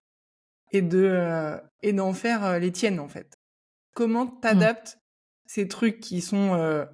et 0.71 0.81
de 0.81 1.59
et 1.81 1.93
d'en 1.93 2.13
faire 2.13 2.59
les 2.59 2.71
tiennes 2.71 2.99
en 2.99 3.07
fait. 3.07 3.35
Comment 3.93 4.25
mmh. 4.25 4.39
t'adaptes 4.41 4.97
ces 5.45 5.67
trucs 5.67 5.99
qui 5.99 6.21
sont 6.21 6.87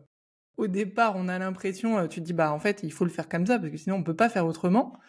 au 0.58 0.68
départ, 0.68 1.16
on 1.16 1.28
a 1.28 1.39
l'impression, 1.39 2.08
tu 2.08 2.20
te 2.20 2.26
dis 2.26 2.34
bah 2.34 2.52
en 2.52 2.60
fait 2.60 2.84
il 2.84 2.91
faut 2.91 3.06
le 3.06 3.12
faire 3.12 3.30
comme 3.30 3.45
ça 3.45 3.58
parce 3.58 3.72
que 3.72 3.78
sinon 3.78 3.95
on 3.95 4.04
peut 4.04 4.16
pas 4.16 4.30
faire 4.30 4.45
autrement 4.45 4.99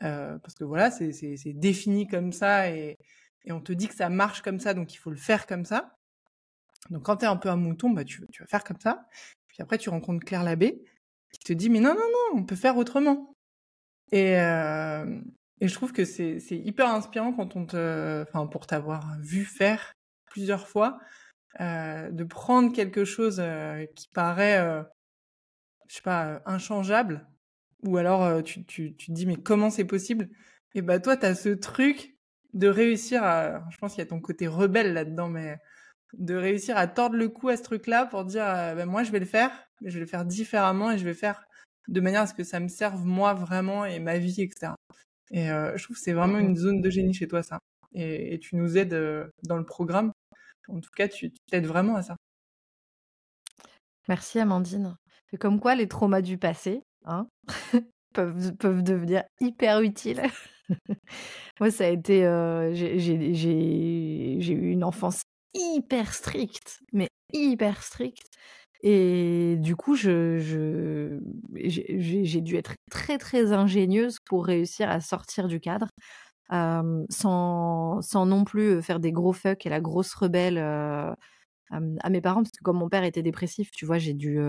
parce 0.00 0.54
que 0.54 0.64
voilà 0.64 0.90
c'est 0.90 1.52
défini 1.54 2.06
comme 2.06 2.32
ça 2.32 2.70
et 2.70 2.98
et 3.44 3.52
on 3.52 3.60
te 3.60 3.72
dit 3.72 3.88
que 3.88 3.94
ça 3.94 4.08
marche 4.08 4.42
comme 4.42 4.60
ça 4.60 4.74
donc 4.74 4.92
il 4.94 4.98
faut 4.98 5.10
le 5.10 5.16
faire 5.16 5.46
comme 5.46 5.64
ça. 5.64 5.94
Donc 6.90 7.04
quand 7.04 7.18
tu 7.18 7.24
es 7.24 7.28
un 7.28 7.36
peu 7.36 7.48
un 7.48 7.56
mouton, 7.56 7.90
bah 7.90 8.04
tu, 8.04 8.26
tu 8.30 8.42
vas 8.42 8.46
faire 8.46 8.64
comme 8.64 8.80
ça. 8.80 9.06
Puis 9.48 9.58
après 9.60 9.78
tu 9.78 9.88
rencontres 9.90 10.24
Claire 10.24 10.44
Labbé 10.44 10.84
qui 11.32 11.40
te 11.40 11.52
dit 11.52 11.70
mais 11.70 11.80
non 11.80 11.94
non 11.94 12.00
non 12.00 12.40
on 12.40 12.44
peut 12.44 12.56
faire 12.56 12.76
autrement. 12.76 13.32
Et 14.12 14.34
et 15.60 15.66
je 15.68 15.74
trouve 15.74 15.92
que 15.92 16.04
c'est 16.04 16.40
c'est 16.40 16.58
hyper 16.58 16.88
inspirant 16.88 17.32
quand 17.32 17.56
on 17.56 17.66
te 17.66 18.22
enfin 18.22 18.46
pour 18.46 18.66
t'avoir 18.66 19.18
vu 19.20 19.44
faire 19.44 19.92
plusieurs 20.26 20.68
fois 20.68 20.98
euh, 21.60 22.10
de 22.10 22.24
prendre 22.24 22.72
quelque 22.72 23.04
chose 23.04 23.38
euh, 23.40 23.84
qui 23.96 24.08
paraît, 24.08 24.58
euh, 24.60 24.82
je 25.88 25.96
sais 25.96 26.02
pas, 26.02 26.40
inchangeable, 26.46 27.26
ou 27.82 27.96
alors 27.96 28.42
tu, 28.42 28.64
tu, 28.64 28.94
tu 28.96 29.06
te 29.08 29.12
dis 29.12 29.26
mais 29.26 29.36
comment 29.36 29.70
c'est 29.70 29.84
possible? 29.84 30.28
Et 30.74 30.82
bah 30.82 31.00
toi, 31.00 31.16
tu 31.16 31.26
as 31.26 31.34
ce 31.34 31.48
truc 31.48 32.16
de 32.54 32.68
réussir 32.68 33.22
à, 33.24 33.64
je 33.70 33.78
pense 33.78 33.94
qu'il 33.94 34.00
y 34.00 34.06
a 34.06 34.06
ton 34.06 34.20
côté 34.20 34.46
rebelle 34.46 34.92
là-dedans, 34.92 35.28
mais 35.28 35.56
de 36.14 36.34
réussir 36.34 36.76
à 36.76 36.86
tordre 36.86 37.16
le 37.16 37.28
cou 37.28 37.48
à 37.48 37.56
ce 37.56 37.62
truc-là 37.62 38.06
pour 38.06 38.24
dire 38.24 38.44
bah, 38.44 38.86
moi 38.86 39.02
je 39.02 39.12
vais 39.12 39.20
le 39.20 39.26
faire, 39.26 39.50
mais 39.80 39.90
je 39.90 39.94
vais 39.94 40.04
le 40.04 40.06
faire 40.06 40.24
différemment 40.24 40.90
et 40.90 40.98
je 40.98 41.04
vais 41.04 41.14
faire 41.14 41.44
de 41.88 42.00
manière 42.00 42.22
à 42.22 42.26
ce 42.26 42.34
que 42.34 42.44
ça 42.44 42.60
me 42.60 42.68
serve 42.68 43.04
moi 43.04 43.34
vraiment 43.34 43.84
et 43.84 43.98
ma 44.00 44.18
vie, 44.18 44.42
etc. 44.42 44.72
Et 45.30 45.46
je 45.48 45.82
trouve 45.82 45.96
que 45.96 46.02
c'est 46.02 46.12
vraiment 46.12 46.38
une 46.38 46.56
zone 46.56 46.80
de 46.80 46.90
génie 46.90 47.14
chez 47.14 47.28
toi 47.28 47.42
ça. 47.42 47.58
Et, 47.94 48.34
et 48.34 48.38
tu 48.38 48.56
nous 48.56 48.76
aides 48.76 49.30
dans 49.44 49.56
le 49.56 49.64
programme 49.64 50.12
en 50.68 50.80
tout 50.80 50.90
cas, 50.96 51.08
tu 51.08 51.32
t'aides 51.50 51.66
vraiment 51.66 51.96
à 51.96 52.02
ça. 52.02 52.16
Merci 54.08 54.38
Amandine. 54.38 54.96
C'est 55.30 55.36
comme 55.36 55.60
quoi 55.60 55.74
les 55.74 55.88
traumas 55.88 56.22
du 56.22 56.38
passé 56.38 56.82
hein, 57.04 57.28
peuvent, 58.14 58.56
peuvent 58.56 58.82
devenir 58.82 59.24
hyper 59.40 59.80
utiles. 59.82 60.22
Moi, 61.60 61.70
ça 61.70 61.84
a 61.84 61.88
été. 61.88 62.24
Euh, 62.24 62.74
j'ai 62.74 64.52
eu 64.52 64.70
une 64.70 64.84
enfance 64.84 65.22
hyper 65.54 66.14
stricte, 66.14 66.80
mais 66.92 67.08
hyper 67.32 67.82
stricte. 67.82 68.26
Et 68.82 69.56
du 69.58 69.74
coup, 69.74 69.96
j'ai 69.96 70.38
dû 72.40 72.56
être 72.56 72.74
très 72.90 73.18
très 73.18 73.52
ingénieuse 73.52 74.18
pour 74.24 74.46
réussir 74.46 74.88
à 74.88 75.00
sortir 75.00 75.48
du 75.48 75.58
cadre 75.60 75.88
sans, 76.50 78.00
sans 78.00 78.26
non 78.26 78.44
plus 78.44 78.82
faire 78.82 79.00
des 79.00 79.12
gros 79.12 79.32
fucks 79.32 79.66
et 79.66 79.68
la 79.68 79.80
grosse 79.80 80.14
rebelle 80.14 80.58
à 80.58 82.10
mes 82.10 82.20
parents 82.20 82.42
parce 82.42 82.52
que 82.52 82.62
comme 82.62 82.78
mon 82.78 82.88
père 82.88 83.04
était 83.04 83.22
dépressif, 83.22 83.70
tu 83.70 83.84
vois, 83.86 83.98
j'ai 83.98 84.14
dû, 84.14 84.40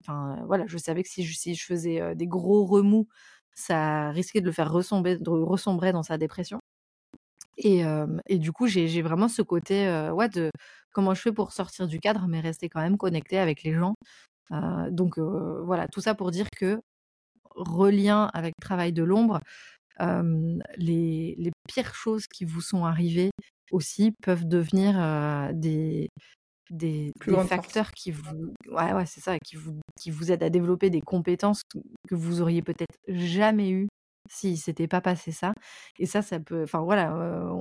enfin 0.00 0.36
voilà, 0.46 0.64
je 0.66 0.78
savais 0.78 1.02
que 1.02 1.08
si 1.08 1.24
je, 1.24 1.64
faisais 1.64 2.14
des 2.14 2.26
gros 2.26 2.64
remous, 2.64 3.08
ça 3.54 4.10
risquait 4.10 4.40
de 4.40 4.46
le 4.46 4.52
faire 4.52 4.70
ressombrer, 4.70 5.16
de 5.18 5.30
ressombrer 5.30 5.92
dans 5.92 6.02
sa 6.04 6.18
dépression. 6.18 6.60
Et, 7.58 7.82
et 8.28 8.38
du 8.38 8.52
coup, 8.52 8.66
j'ai 8.66 9.02
vraiment 9.02 9.28
ce 9.28 9.42
côté, 9.42 9.86
ouais, 10.12 10.28
de 10.28 10.50
comment 10.92 11.14
je 11.14 11.20
fais 11.22 11.32
pour 11.32 11.52
sortir 11.52 11.86
du 11.88 11.98
cadre, 12.00 12.26
mais 12.28 12.40
rester 12.40 12.68
quand 12.68 12.80
même 12.80 12.96
connecté 12.96 13.38
avec 13.38 13.62
les 13.62 13.74
gens. 13.74 13.94
donc 14.90 15.18
voilà, 15.18 15.88
tout 15.88 16.00
ça 16.00 16.14
pour 16.14 16.30
dire 16.30 16.46
que 16.56 16.80
relien 17.54 18.30
avec 18.34 18.54
travail 18.60 18.92
de 18.92 19.02
l'ombre, 19.02 19.40
les, 20.76 21.34
les, 21.38 21.50
pires 21.68 21.94
choses 21.94 22.26
qui 22.26 22.44
vous 22.44 22.60
sont 22.60 22.84
arrivées 22.84 23.30
aussi 23.70 24.12
peuvent 24.22 24.46
devenir 24.46 24.94
des, 25.54 26.08
des, 26.70 27.12
facteurs 27.46 27.92
qui 27.92 28.10
vous, 28.10 28.52
ouais, 28.68 28.92
ouais, 28.92 29.06
c'est 29.06 29.20
ça, 29.20 29.38
qui 29.38 29.56
vous, 29.56 29.78
qui 30.00 30.10
vous 30.10 30.32
aident 30.32 30.42
à 30.42 30.50
développer 30.50 30.90
des 30.90 31.00
compétences 31.00 31.62
que 32.08 32.14
vous 32.14 32.40
auriez 32.40 32.62
peut-être 32.62 32.96
jamais 33.08 33.70
eues 33.70 33.88
si 34.28 34.56
s'était 34.56 34.88
pas 34.88 35.00
passé 35.00 35.32
ça. 35.32 35.52
Et 35.98 36.06
ça, 36.06 36.22
ça 36.22 36.40
peut, 36.40 36.62
enfin 36.62 36.80
voilà, 36.80 37.08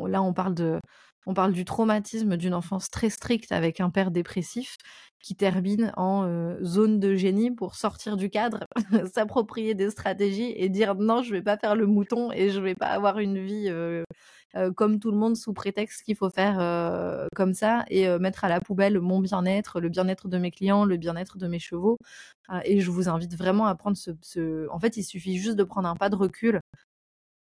là 0.07 0.21
on 0.21 0.33
parle 0.33 0.53
de, 0.53 0.79
on 1.25 1.33
parle 1.33 1.53
du 1.53 1.65
traumatisme 1.65 2.37
d'une 2.37 2.53
enfance 2.53 2.89
très 2.89 3.09
stricte 3.09 3.51
avec 3.51 3.79
un 3.79 3.89
père 3.89 4.11
dépressif 4.11 4.77
qui 5.21 5.35
termine 5.35 5.91
en 5.97 6.55
zone 6.63 6.99
de 6.99 7.15
génie 7.15 7.51
pour 7.51 7.75
sortir 7.75 8.15
du 8.17 8.29
cadre, 8.29 8.65
s'approprier 9.13 9.75
des 9.75 9.89
stratégies 9.89 10.53
et 10.55 10.69
dire 10.69 10.95
non, 10.95 11.21
je 11.21 11.31
vais 11.31 11.41
pas 11.41 11.57
faire 11.57 11.75
le 11.75 11.87
mouton 11.87 12.31
et 12.31 12.49
je 12.49 12.59
vais 12.61 12.75
pas 12.75 12.87
avoir 12.87 13.19
une 13.19 13.37
vie 13.37 13.69
comme 14.75 14.99
tout 14.99 15.11
le 15.11 15.17
monde 15.17 15.35
sous 15.35 15.53
prétexte 15.53 16.03
qu'il 16.03 16.15
faut 16.15 16.29
faire 16.29 17.27
comme 17.35 17.53
ça 17.53 17.83
et 17.89 18.07
mettre 18.19 18.45
à 18.45 18.49
la 18.49 18.61
poubelle 18.61 18.99
mon 18.99 19.19
bien-être, 19.19 19.81
le 19.81 19.89
bien-être 19.89 20.27
de 20.29 20.37
mes 20.37 20.51
clients, 20.51 20.85
le 20.85 20.97
bien-être 20.97 21.37
de 21.37 21.47
mes 21.47 21.59
chevaux. 21.59 21.97
et 22.63 22.79
je 22.79 22.89
vous 22.89 23.09
invite 23.09 23.35
vraiment 23.35 23.65
à 23.65 23.75
prendre 23.75 23.97
ce... 23.97 24.67
En 24.69 24.79
fait, 24.79 24.97
il 24.97 25.03
suffit 25.03 25.37
juste 25.37 25.57
de 25.57 25.63
prendre 25.63 25.89
un 25.89 25.95
pas 25.95 26.09
de 26.09 26.15
recul 26.15 26.61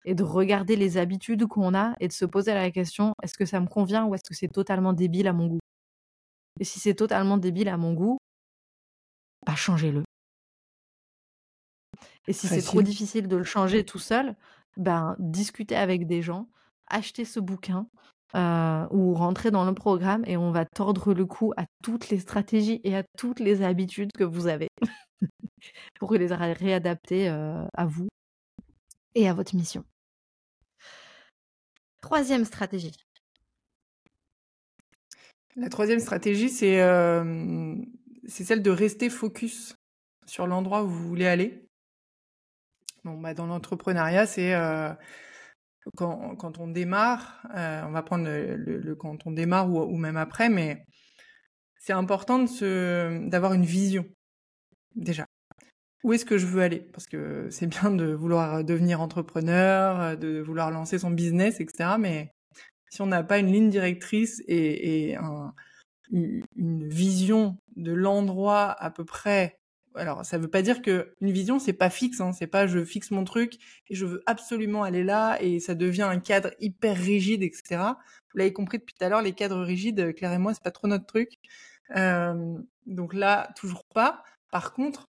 et 0.06 0.16
de 0.16 0.24
regarder 0.24 0.76
les 0.76 0.98
habitudes 0.98 1.46
qu'on 1.48 1.74
a 1.74 1.96
et 2.00 2.08
de 2.08 2.14
se 2.14 2.26
poser 2.26 2.54
la 2.54 2.72
question 2.72 3.14
est-ce 3.24 3.38
que 3.38 3.46
ça 3.46 3.60
me 3.60 3.68
convient 3.68 4.06
ou 4.06 4.16
est-ce 4.16 4.24
que 4.24 4.36
c'est 4.36 4.48
totalement 4.48 4.94
débile 4.94 5.28
à 5.28 5.34
mon 5.34 5.48
goût? 5.48 5.60
Et 6.60 6.64
si 6.64 6.80
c'est 6.80 6.94
totalement 6.94 7.38
débile 7.38 7.70
à 7.70 7.78
mon 7.78 7.94
goût, 7.94 8.18
bah 9.46 9.56
changez-le. 9.56 10.04
Et 12.28 12.34
si 12.34 12.48
c'est 12.48 12.62
trop 12.62 12.82
difficile 12.82 13.28
de 13.28 13.36
le 13.36 13.44
changer 13.44 13.84
tout 13.84 14.00
seul, 14.00 14.36
ben 14.78 15.16
discutez 15.20 15.76
avec 15.76 16.08
des 16.08 16.22
gens, 16.22 16.48
achetez 16.88 17.26
ce 17.26 17.40
bouquin 17.40 17.88
euh, 18.36 18.88
ou 18.92 19.14
rentrez 19.14 19.52
dans 19.52 19.66
le 19.66 19.74
programme 19.74 20.24
et 20.26 20.38
on 20.38 20.52
va 20.52 20.66
tordre 20.66 21.14
le 21.14 21.26
cou 21.26 21.54
à 21.58 21.66
toutes 21.84 22.10
les 22.10 22.20
stratégies 22.20 22.82
et 22.84 22.96
à 22.96 23.04
toutes 23.18 23.40
les 23.40 23.62
habitudes 23.62 24.12
que 24.14 24.24
vous 24.24 24.48
avez 24.48 24.70
pour 26.00 26.14
les 26.14 26.34
réadapter 26.34 27.30
euh, 27.30 27.66
à 27.74 27.86
vous 27.86 28.08
et 29.16 29.28
à 29.28 29.34
votre 29.34 29.56
mission. 29.56 29.84
Troisième 32.04 32.44
stratégie. 32.44 32.92
La 35.56 35.70
troisième 35.70 36.02
stratégie, 36.02 36.50
c'est 36.50 36.80
c'est 38.28 38.44
celle 38.44 38.62
de 38.62 38.72
rester 38.72 39.10
focus 39.10 39.78
sur 40.26 40.46
l'endroit 40.46 40.84
où 40.84 40.90
vous 40.90 41.08
voulez 41.08 41.28
aller. 41.28 41.66
Bon, 43.06 43.18
bah, 43.18 43.34
dans 43.34 43.48
l'entrepreneuriat, 43.48 44.26
c'est 44.26 44.54
quand, 45.96 46.36
quand, 46.36 46.60
on 46.60 46.68
démarre, 46.68 47.42
on 47.54 47.92
va 47.92 48.04
prendre 48.04 48.26
le, 48.26 48.96
quand 48.96 49.26
on 49.26 49.32
démarre 49.32 49.70
ou, 49.70 49.96
même 49.96 50.18
après, 50.18 50.50
mais 50.50 50.86
c'est 51.80 51.94
important 51.94 52.44
d'avoir 53.30 53.54
une 53.54 53.66
vision 53.66 54.06
déjà 54.96 55.26
où 56.04 56.14
est-ce 56.14 56.26
que 56.26 56.38
je 56.38 56.46
veux 56.46 56.62
aller? 56.62 56.80
Parce 56.80 57.08
que 57.08 57.48
c'est 57.50 57.68
bien 57.68 57.92
de 57.92 58.14
vouloir 58.14 58.64
devenir 58.64 59.02
entrepreneur, 59.02 60.18
de 60.18 60.42
vouloir 60.42 60.70
lancer 60.70 61.00
son 61.00 61.12
business, 61.12 61.60
etc. 61.60 61.92
Mais 61.98 62.32
si 62.90 63.02
on 63.02 63.08
n'a 63.08 63.24
pas 63.24 63.40
une 63.40 63.52
ligne 63.52 63.70
directrice 63.70 64.44
et, 64.48 65.16
une 66.12 66.88
vision 66.90 67.58
de 67.76 67.92
l'endroit 67.94 68.72
à 68.72 68.92
peu 68.92 69.06
près, 69.06 69.58
alors 69.96 70.26
ça 70.26 70.38
veut 70.38 70.50
pas 70.50 70.62
dire 70.62 70.82
que 70.82 71.16
une 71.22 71.32
vision 71.32 71.58
c'est 71.58 71.74
pas 71.74 71.90
fixe, 71.90 72.20
hein, 72.22 72.34
c'est 72.34 72.48
pas 72.48 72.68
je 72.68 72.84
fixe 72.84 73.10
mon 73.10 73.24
truc 73.24 73.56
et 73.90 73.96
je 73.96 74.06
veux 74.06 74.22
absolument 74.28 74.84
aller 74.84 75.04
là 75.04 75.42
et 75.42 75.60
ça 75.60 75.74
devient 75.74 76.04
un 76.04 76.20
cadre 76.20 76.52
hyper 76.60 76.98
rigide, 76.98 77.42
etc. 77.42 77.82
Vous 78.34 78.38
l'avez 78.38 78.54
compris 78.54 78.78
depuis 78.80 78.94
tout 78.94 79.06
à 79.06 79.10
l'heure, 79.10 79.22
les 79.22 79.34
cadres 79.34 79.62
rigides, 79.62 80.14
Claire 80.16 80.34
et 80.34 80.38
moi, 80.38 80.54
c'est 80.54 80.64
pas 80.64 80.72
trop 80.72 80.88
notre 80.88 81.06
truc. 81.06 81.30
Euh, 81.96 82.58
donc 82.86 83.14
là, 83.14 83.50
toujours 83.56 83.86
pas. 83.86 84.24
Par 84.52 84.74
contre, 84.74 85.08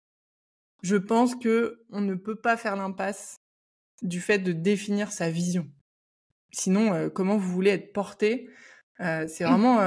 je 0.82 0.96
pense 0.96 1.34
que 1.34 1.84
on 1.90 2.00
ne 2.00 2.14
peut 2.14 2.36
pas 2.36 2.56
faire 2.56 2.76
l'impasse 2.76 3.40
du 4.02 4.20
fait 4.20 4.38
de 4.38 4.52
définir 4.52 5.10
sa 5.12 5.30
vision. 5.30 5.66
sinon, 6.52 7.10
comment 7.10 7.36
vous 7.36 7.50
voulez 7.50 7.70
être 7.70 7.92
porté 7.92 8.48
C'est 8.98 9.44
vraiment 9.44 9.78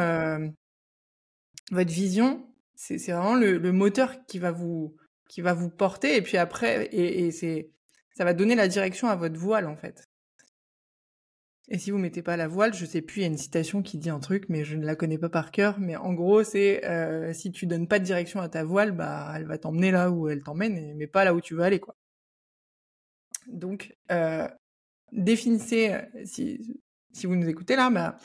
votre 1.71 1.91
vision. 1.91 2.47
C'est 2.75 2.97
vraiment 3.11 3.35
le, 3.35 3.71
moteur 3.71 4.25
qui 4.25 4.39
va 4.39 4.51
vous 4.51 4.95
qui 5.29 5.41
va 5.41 5.53
vous 5.53 5.69
porter. 5.69 6.17
Et 6.17 6.21
puis 6.21 6.37
après, 6.37 6.85
et, 6.87 7.25
et 7.25 7.31
c'est 7.31 7.71
ça 8.15 8.25
va 8.25 8.33
donner 8.33 8.55
la 8.55 8.67
direction 8.67 9.07
à 9.07 9.15
votre 9.15 9.39
voile 9.39 9.67
en 9.67 9.77
fait. 9.77 10.10
Et 11.73 11.77
si 11.77 11.89
vous 11.89 11.97
mettez 11.97 12.21
pas 12.21 12.35
la 12.35 12.49
voile, 12.49 12.73
je 12.73 12.85
sais 12.85 13.01
plus, 13.01 13.19
il 13.19 13.21
y 13.21 13.23
a 13.23 13.27
une 13.27 13.37
citation 13.37 13.81
qui 13.81 13.97
dit 13.97 14.09
un 14.09 14.19
truc, 14.19 14.49
mais 14.49 14.65
je 14.65 14.75
ne 14.75 14.85
la 14.85 14.97
connais 14.97 15.17
pas 15.17 15.29
par 15.29 15.51
cœur. 15.51 15.79
Mais 15.79 15.95
en 15.95 16.13
gros, 16.13 16.43
c'est 16.43 16.85
euh, 16.85 17.31
si 17.31 17.53
tu 17.53 17.65
donnes 17.65 17.87
pas 17.87 17.97
de 17.99 18.03
direction 18.03 18.41
à 18.41 18.49
ta 18.49 18.65
voile, 18.65 18.91
bah 18.91 19.31
elle 19.37 19.45
va 19.45 19.57
t'emmener 19.57 19.89
là 19.89 20.11
où 20.11 20.27
elle 20.27 20.43
t'emmène, 20.43 20.93
mais 20.97 21.07
pas 21.07 21.23
là 21.23 21.33
où 21.33 21.39
tu 21.39 21.55
veux 21.55 21.63
aller, 21.63 21.79
quoi. 21.79 21.95
Donc, 23.47 23.95
euh, 24.11 24.49
définissez, 25.13 25.93
euh, 25.93 26.01
si, 26.25 26.77
si 27.13 27.25
vous 27.25 27.37
nous 27.37 27.47
écoutez 27.47 27.77
là, 27.77 27.89
bah, 27.89 28.17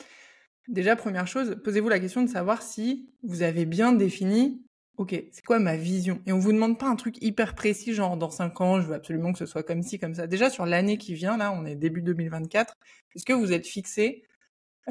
déjà 0.67 0.97
première 0.97 1.27
chose, 1.27 1.57
posez-vous 1.63 1.89
la 1.89 1.99
question 2.01 2.23
de 2.23 2.29
savoir 2.29 2.61
si 2.61 3.09
vous 3.23 3.43
avez 3.43 3.65
bien 3.65 3.93
défini 3.93 4.66
ok, 4.97 5.11
c'est 5.31 5.45
quoi 5.45 5.59
ma 5.59 5.77
vision? 5.77 6.21
Et 6.25 6.33
on 6.33 6.39
vous 6.39 6.51
demande 6.51 6.79
pas 6.79 6.87
un 6.87 6.95
truc 6.95 7.21
hyper 7.21 7.55
précis, 7.55 7.93
genre 7.93 8.17
dans 8.17 8.31
5 8.31 8.61
ans, 8.61 8.81
je 8.81 8.87
veux 8.87 8.95
absolument 8.95 9.31
que 9.31 9.39
ce 9.39 9.45
soit 9.45 9.63
comme 9.63 9.83
ci, 9.83 9.99
comme 9.99 10.15
ça. 10.15 10.27
Déjà 10.27 10.49
sur 10.49 10.65
l'année 10.65 10.97
qui 10.97 11.13
vient, 11.13 11.37
là, 11.37 11.51
on 11.51 11.65
est 11.65 11.75
début 11.75 12.01
2024, 12.01 12.75
est-ce 13.15 13.25
que 13.25 13.33
vous 13.33 13.53
êtes 13.53 13.67
fixé 13.67 14.23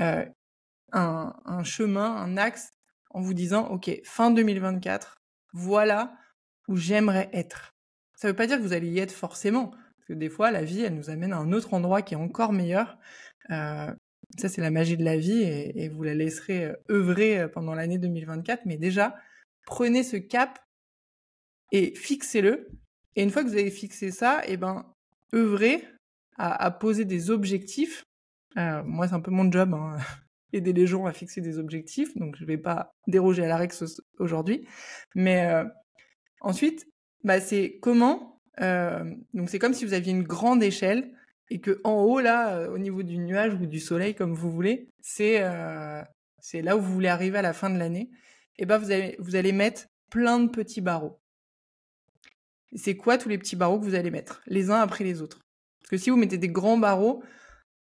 euh, 0.00 0.24
un, 0.92 1.34
un, 1.44 1.64
chemin, 1.64 2.16
un 2.16 2.36
axe, 2.36 2.72
en 3.10 3.20
vous 3.20 3.34
disant, 3.34 3.68
ok, 3.68 3.90
fin 4.04 4.30
2024, 4.30 5.16
voilà 5.52 6.14
où 6.68 6.76
j'aimerais 6.76 7.28
être. 7.32 7.74
Ça 8.14 8.28
veut 8.28 8.36
pas 8.36 8.46
dire 8.46 8.58
que 8.58 8.62
vous 8.62 8.72
allez 8.72 8.88
y 8.88 8.98
être 8.98 9.12
forcément, 9.12 9.68
parce 9.68 10.08
que 10.08 10.14
des 10.14 10.28
fois, 10.28 10.50
la 10.50 10.62
vie, 10.62 10.82
elle 10.82 10.94
nous 10.94 11.10
amène 11.10 11.32
à 11.32 11.38
un 11.38 11.52
autre 11.52 11.74
endroit 11.74 12.02
qui 12.02 12.14
est 12.14 12.18
encore 12.18 12.52
meilleur. 12.52 12.98
Euh, 13.50 13.92
ça, 14.38 14.48
c'est 14.48 14.60
la 14.60 14.70
magie 14.70 14.96
de 14.96 15.04
la 15.04 15.16
vie, 15.16 15.42
et, 15.42 15.84
et 15.84 15.88
vous 15.88 16.02
la 16.02 16.14
laisserez 16.14 16.64
euh, 16.66 16.74
œuvrer 16.90 17.40
euh, 17.40 17.48
pendant 17.48 17.74
l'année 17.74 17.98
2024. 17.98 18.66
Mais 18.66 18.76
déjà, 18.76 19.16
prenez 19.66 20.02
ce 20.02 20.16
cap 20.16 20.58
et 21.72 21.94
fixez-le. 21.94 22.68
Et 23.16 23.22
une 23.22 23.30
fois 23.30 23.42
que 23.42 23.48
vous 23.48 23.56
avez 23.56 23.70
fixé 23.70 24.10
ça, 24.10 24.40
et 24.46 24.52
eh 24.52 24.56
ben, 24.56 24.86
œuvrez 25.34 25.84
à, 26.38 26.70
poser 26.70 27.04
des 27.04 27.30
objectifs. 27.30 28.04
Euh, 28.58 28.82
moi, 28.84 29.08
c'est 29.08 29.14
un 29.14 29.20
peu 29.20 29.30
mon 29.30 29.50
job, 29.50 29.74
hein, 29.74 29.96
aider 30.52 30.72
les 30.72 30.86
gens 30.86 31.06
à 31.06 31.12
fixer 31.12 31.40
des 31.40 31.58
objectifs, 31.58 32.16
donc 32.16 32.36
je 32.36 32.42
ne 32.42 32.46
vais 32.46 32.58
pas 32.58 32.90
déroger 33.06 33.44
à 33.44 33.48
la 33.48 33.56
règle 33.56 33.74
aujourd'hui. 34.18 34.66
Mais 35.14 35.46
euh, 35.46 35.64
ensuite, 36.40 36.86
bah, 37.24 37.40
c'est 37.40 37.78
comment. 37.80 38.40
Euh, 38.60 39.04
donc 39.34 39.50
c'est 39.50 39.58
comme 39.58 39.74
si 39.74 39.84
vous 39.84 39.94
aviez 39.94 40.12
une 40.12 40.22
grande 40.22 40.62
échelle 40.62 41.12
et 41.50 41.60
que 41.60 41.80
en 41.84 42.02
haut 42.02 42.20
là, 42.20 42.70
au 42.70 42.78
niveau 42.78 43.02
du 43.02 43.18
nuage 43.18 43.54
ou 43.54 43.66
du 43.66 43.80
soleil, 43.80 44.14
comme 44.14 44.34
vous 44.34 44.50
voulez, 44.50 44.88
c'est 45.00 45.42
c'est 46.40 46.62
là 46.62 46.76
où 46.76 46.80
vous 46.80 46.92
voulez 46.92 47.08
arriver 47.08 47.38
à 47.38 47.42
la 47.42 47.52
fin 47.52 47.70
de 47.70 47.78
l'année 47.78 48.10
eh 48.58 48.66
ben 48.66 48.78
vous 48.78 48.90
allez, 48.90 49.16
vous 49.18 49.36
allez 49.36 49.52
mettre 49.52 49.86
plein 50.10 50.40
de 50.40 50.48
petits 50.48 50.80
barreaux. 50.80 51.20
C'est 52.74 52.96
quoi 52.96 53.18
tous 53.18 53.28
les 53.28 53.38
petits 53.38 53.56
barreaux 53.56 53.78
que 53.78 53.84
vous 53.84 53.94
allez 53.94 54.10
mettre 54.10 54.42
Les 54.46 54.70
uns 54.70 54.80
après 54.80 55.04
les 55.04 55.22
autres? 55.22 55.40
Parce 55.80 55.90
que 55.90 55.96
si 55.96 56.10
vous 56.10 56.16
mettez 56.16 56.38
des 56.38 56.48
grands 56.48 56.78
barreaux, 56.78 57.22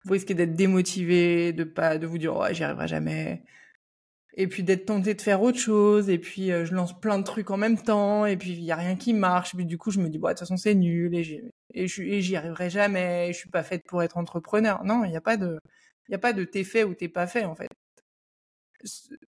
vous 0.05 0.13
risquez 0.13 0.33
d'être 0.33 0.55
démotivé, 0.55 1.53
de 1.53 1.63
pas, 1.63 1.97
de 1.97 2.07
vous 2.07 2.17
dire 2.17 2.35
oh 2.35 2.45
j'y 2.51 2.63
arriverai 2.63 2.87
jamais, 2.87 3.43
et 4.35 4.47
puis 4.47 4.63
d'être 4.63 4.85
tenté 4.85 5.13
de 5.13 5.21
faire 5.21 5.41
autre 5.41 5.59
chose, 5.59 6.09
et 6.09 6.17
puis 6.17 6.51
euh, 6.51 6.65
je 6.65 6.73
lance 6.73 6.97
plein 6.99 7.19
de 7.19 7.23
trucs 7.23 7.51
en 7.51 7.57
même 7.57 7.77
temps, 7.77 8.25
et 8.25 8.37
puis 8.37 8.51
il 8.51 8.63
y 8.63 8.71
a 8.71 8.75
rien 8.77 8.95
qui 8.95 9.13
marche, 9.13 9.53
et 9.53 9.57
puis 9.57 9.65
du 9.65 9.77
coup 9.77 9.91
je 9.91 9.99
me 9.99 10.09
dis 10.09 10.17
bon 10.17 10.27
de 10.29 10.33
toute 10.33 10.39
façon 10.39 10.57
c'est 10.57 10.75
nul, 10.75 11.13
et 11.13 11.87
j'y 11.87 12.35
arriverai 12.35 12.69
jamais, 12.69 13.33
je 13.33 13.37
suis 13.37 13.49
pas 13.49 13.63
faite 13.63 13.83
pour 13.85 14.01
être 14.03 14.17
entrepreneur. 14.17 14.83
Non, 14.85 15.03
il 15.03 15.11
n'y 15.11 15.17
a 15.17 15.21
pas 15.21 15.37
de, 15.37 15.59
il 16.07 16.15
a 16.15 16.19
pas 16.19 16.33
de 16.33 16.43
t'es 16.45 16.63
fait 16.63 16.83
ou 16.83 16.93
t'es 16.95 17.09
pas 17.09 17.27
fait 17.27 17.45
en 17.45 17.55
fait. 17.55 17.69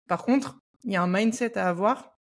Par 0.08 0.24
contre, 0.24 0.58
il 0.84 0.92
y 0.92 0.96
a 0.96 1.02
un 1.02 1.06
mindset 1.12 1.58
à 1.58 1.68
avoir. 1.68 2.18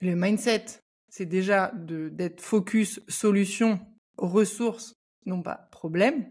Le 0.00 0.14
mindset, 0.14 0.64
c'est 1.08 1.26
déjà 1.26 1.72
d'être 1.74 2.40
focus 2.40 3.00
solution, 3.08 3.80
ressources, 4.16 4.94
non 5.26 5.42
pas 5.42 5.68
problème. 5.70 6.30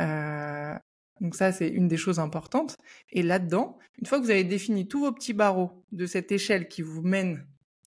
Euh, 0.00 0.74
donc 1.20 1.34
ça, 1.34 1.52
c'est 1.52 1.68
une 1.68 1.88
des 1.88 1.96
choses 1.96 2.18
importantes. 2.18 2.76
Et 3.10 3.22
là-dedans, 3.22 3.78
une 3.98 4.06
fois 4.06 4.18
que 4.18 4.24
vous 4.24 4.30
avez 4.30 4.44
défini 4.44 4.86
tous 4.86 5.00
vos 5.00 5.12
petits 5.12 5.32
barreaux 5.32 5.84
de 5.92 6.06
cette 6.06 6.32
échelle 6.32 6.68
qui 6.68 6.82
vous 6.82 7.02
mène 7.02 7.46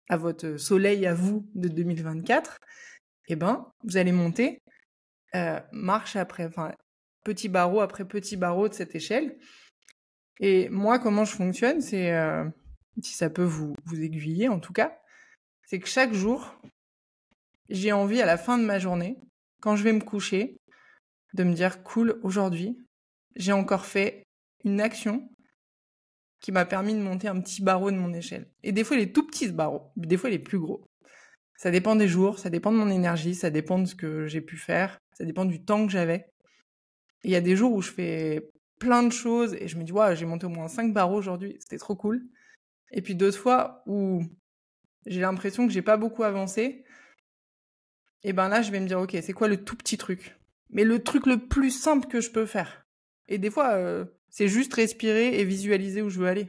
à 0.08 0.16
votre 0.16 0.56
soleil 0.56 1.06
à 1.06 1.14
vous 1.14 1.48
de 1.54 1.68
2024, 1.68 2.58
eh 3.28 3.36
ben, 3.36 3.72
vous 3.84 3.96
allez 3.96 4.12
monter 4.12 4.60
euh, 5.36 5.60
marche 5.70 6.16
après, 6.16 6.46
enfin, 6.46 6.74
petit 7.24 7.48
barreau 7.48 7.80
après 7.80 8.04
petit 8.04 8.36
barreau 8.36 8.68
de 8.68 8.74
cette 8.74 8.94
échelle. 8.94 9.38
Et 10.40 10.68
moi, 10.70 10.98
comment 10.98 11.24
je 11.24 11.36
fonctionne, 11.36 11.80
c'est 11.80 12.12
euh, 12.12 12.44
si 13.02 13.14
ça 13.14 13.30
peut 13.30 13.44
vous, 13.44 13.74
vous 13.84 14.00
aiguiller 14.00 14.48
en 14.48 14.60
tout 14.60 14.72
cas, 14.72 14.98
c'est 15.64 15.78
que 15.78 15.88
chaque 15.88 16.12
jour, 16.12 16.60
j'ai 17.68 17.92
envie 17.92 18.20
à 18.20 18.26
la 18.26 18.36
fin 18.36 18.58
de 18.58 18.64
ma 18.64 18.78
journée, 18.78 19.18
quand 19.60 19.76
je 19.76 19.84
vais 19.84 19.92
me 19.92 20.00
coucher, 20.00 20.56
de 21.34 21.44
me 21.44 21.54
dire 21.54 21.82
cool, 21.82 22.18
aujourd'hui, 22.22 22.76
j'ai 23.36 23.52
encore 23.52 23.86
fait 23.86 24.24
une 24.64 24.80
action 24.80 25.28
qui 26.40 26.52
m'a 26.52 26.64
permis 26.64 26.94
de 26.94 27.00
monter 27.00 27.28
un 27.28 27.40
petit 27.40 27.62
barreau 27.62 27.90
de 27.90 27.96
mon 27.96 28.12
échelle. 28.12 28.50
Et 28.62 28.72
des 28.72 28.82
fois, 28.82 28.96
les 28.96 29.12
tout 29.12 29.26
petits 29.26 29.48
barreaux, 29.48 29.92
des 29.96 30.16
fois, 30.16 30.30
les 30.30 30.38
plus 30.38 30.58
gros. 30.58 30.84
Ça 31.56 31.70
dépend 31.70 31.94
des 31.94 32.08
jours, 32.08 32.38
ça 32.38 32.48
dépend 32.48 32.72
de 32.72 32.78
mon 32.78 32.88
énergie, 32.88 33.34
ça 33.34 33.50
dépend 33.50 33.78
de 33.78 33.84
ce 33.84 33.94
que 33.94 34.26
j'ai 34.26 34.40
pu 34.40 34.56
faire, 34.56 34.98
ça 35.12 35.24
dépend 35.24 35.44
du 35.44 35.62
temps 35.62 35.84
que 35.86 35.92
j'avais. 35.92 36.30
Il 37.22 37.30
y 37.30 37.36
a 37.36 37.42
des 37.42 37.54
jours 37.54 37.72
où 37.74 37.82
je 37.82 37.92
fais 37.92 38.50
plein 38.78 39.02
de 39.02 39.12
choses 39.12 39.54
et 39.54 39.68
je 39.68 39.76
me 39.76 39.84
dis, 39.84 39.92
ouais, 39.92 40.16
j'ai 40.16 40.24
monté 40.24 40.46
au 40.46 40.48
moins 40.48 40.68
5 40.68 40.94
barreaux 40.94 41.18
aujourd'hui, 41.18 41.58
c'était 41.60 41.76
trop 41.76 41.94
cool. 41.94 42.26
Et 42.90 43.02
puis 43.02 43.14
d'autres 43.14 43.38
fois 43.38 43.82
où 43.86 44.22
j'ai 45.06 45.20
l'impression 45.20 45.66
que 45.66 45.72
j'ai 45.72 45.82
pas 45.82 45.96
beaucoup 45.96 46.22
avancé, 46.22 46.84
et 48.22 48.32
ben 48.32 48.48
là, 48.48 48.62
je 48.62 48.70
vais 48.70 48.80
me 48.80 48.86
dire, 48.86 49.00
ok, 49.00 49.16
c'est 49.22 49.32
quoi 49.32 49.48
le 49.48 49.64
tout 49.64 49.76
petit 49.76 49.96
truc? 49.96 50.38
Mais 50.68 50.84
le 50.84 51.02
truc 51.02 51.26
le 51.26 51.46
plus 51.46 51.70
simple 51.70 52.06
que 52.06 52.20
je 52.20 52.30
peux 52.30 52.46
faire. 52.46 52.86
Et 53.28 53.38
des 53.38 53.50
fois, 53.50 53.74
euh, 53.74 54.04
c'est 54.28 54.48
juste 54.48 54.74
respirer 54.74 55.40
et 55.40 55.44
visualiser 55.44 56.02
où 56.02 56.10
je 56.10 56.20
veux 56.20 56.28
aller. 56.28 56.48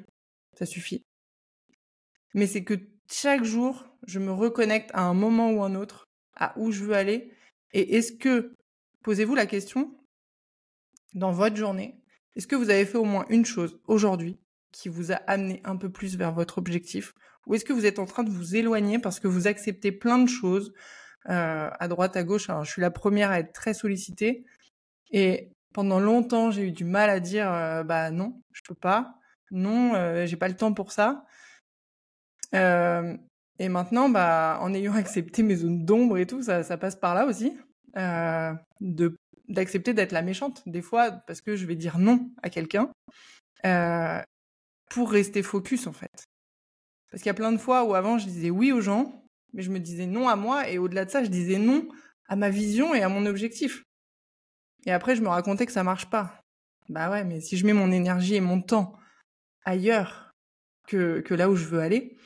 Ça 0.58 0.66
suffit. 0.66 1.06
Mais 2.34 2.48
c'est 2.48 2.64
que 2.64 2.76
chaque 3.10 3.44
jour, 3.44 3.86
je 4.06 4.20
me 4.20 4.32
reconnecte 4.32 4.92
à 4.94 5.04
un 5.04 5.14
moment 5.14 5.52
ou 5.52 5.64
un 5.64 5.76
autre, 5.76 6.10
à 6.36 6.58
où 6.58 6.72
je 6.72 6.84
veux 6.84 6.94
aller. 6.94 7.32
Et 7.74 7.96
est-ce 7.96 8.12
que, 8.12 8.54
posez-vous 9.04 9.36
la 9.36 9.46
question, 9.46 9.98
dans 11.14 11.32
votre 11.32 11.56
journée, 11.56 12.02
est-ce 12.36 12.48
que 12.48 12.56
vous 12.56 12.70
avez 12.70 12.86
fait 12.86 12.98
au 12.98 13.06
moins 13.06 13.26
une 13.30 13.46
chose 13.46 13.80
aujourd'hui 13.88 14.40
qui 14.72 14.90
vous 14.90 15.12
a 15.12 15.16
amené 15.28 15.62
un 15.64 15.76
peu 15.76 15.90
plus 15.90 16.18
vers 16.18 16.32
votre 16.32 16.58
objectif 16.58 17.14
Ou 17.46 17.56
est-ce 17.56 17.66
que 17.66 17.74
vous 17.74 17.86
êtes 17.86 18.00
en 18.00 18.06
train 18.06 18.24
de 18.24 18.30
vous 18.30 18.56
éloigner 18.56 19.00
parce 19.00 19.20
que 19.20 19.28
vous 19.28 19.48
acceptez 19.48 19.92
plein 19.92 20.18
de 20.18 20.30
choses 20.30 20.74
euh, 21.30 21.70
à 21.80 21.88
droite, 21.88 22.16
à 22.16 22.24
gauche? 22.24 22.50
Alors, 22.50 22.64
je 22.64 22.72
suis 22.72 22.82
la 22.82 22.92
première 22.92 23.32
à 23.32 23.40
être 23.40 23.54
très 23.54 23.74
sollicitée. 23.74 24.46
Et 25.12 25.52
pendant 25.74 26.00
longtemps, 26.00 26.52
j'ai 26.52 26.68
eu 26.68 26.72
du 26.72 26.86
mal 26.86 27.10
à 27.10 27.20
dire 27.20 27.52
euh, 27.52 27.84
bah 27.84 28.12
non, 28.12 28.42
je 28.52 28.62
peux 28.68 28.76
pas. 28.76 29.16
Non, 29.52 29.96
euh, 29.96 30.26
j'ai 30.26 30.38
pas 30.38 30.48
le 30.48 30.56
temps 30.56 30.74
pour 30.74 30.92
ça. 30.92 31.26
Euh, 32.54 33.16
et 33.60 33.70
maintenant, 33.70 34.10
bah, 34.10 34.60
en 34.62 34.74
ayant 34.74 34.94
accepté 34.96 35.44
mes 35.44 35.56
zones 35.56 35.86
d'ombre 35.86 36.18
et 36.18 36.26
tout, 36.26 36.44
ça, 36.44 36.64
ça 36.64 36.78
passe 36.78 36.96
par 36.96 37.16
là 37.16 37.26
aussi. 37.26 37.58
De 37.96 39.18
d'accepter 39.50 39.94
d'être 39.94 40.14
la 40.14 40.22
méchante 40.22 40.64
des 40.66 40.82
fois 40.82 41.12
parce 41.12 41.42
que 41.42 41.58
je 41.58 41.66
vais 41.66 41.76
dire 41.76 41.98
non 41.98 42.32
à 42.42 42.50
quelqu'un 42.50 42.90
pour 44.92 45.10
rester 45.10 45.42
focus 45.42 45.88
en 45.88 45.94
fait. 45.94 46.26
Parce 47.10 47.24
qu'il 47.24 47.30
y 47.30 47.32
a 47.32 47.36
plein 47.36 47.52
de 47.52 47.58
fois 47.58 47.86
où 47.86 47.96
avant 47.96 48.18
je 48.18 48.26
disais 48.26 48.50
oui 48.50 48.72
aux 48.72 48.82
gens, 48.82 49.26
mais 49.54 49.62
je 49.64 49.72
me 49.72 49.80
disais 49.80 50.06
non 50.06 50.28
à 50.28 50.36
moi 50.36 50.70
et 50.70 50.78
au-delà 50.78 51.06
de 51.06 51.10
ça, 51.10 51.24
je 51.24 51.30
disais 51.30 51.58
non 51.58 51.88
à 52.28 52.36
ma 52.36 52.50
vision 52.50 52.94
et 52.94 53.02
à 53.02 53.10
mon 53.10 53.26
objectif. 53.26 53.84
Et 54.86 54.92
après, 54.92 55.16
je 55.16 55.22
me 55.22 55.28
racontais 55.28 55.66
que 55.66 55.72
ça 55.72 55.84
marche 55.84 56.10
pas. 56.10 56.44
Bah 56.90 57.10
ouais, 57.10 57.24
mais 57.24 57.40
si 57.40 57.58
je 57.58 57.66
mets 57.66 57.74
mon 57.74 57.92
énergie 57.92 58.36
et 58.36 58.42
mon 58.42 58.62
temps 58.62 58.98
ailleurs 59.64 60.34
que, 60.88 61.24
là 61.34 61.50
où 61.50 61.56
je 61.56 61.66
veux 61.66 61.80
aller. 61.80 62.18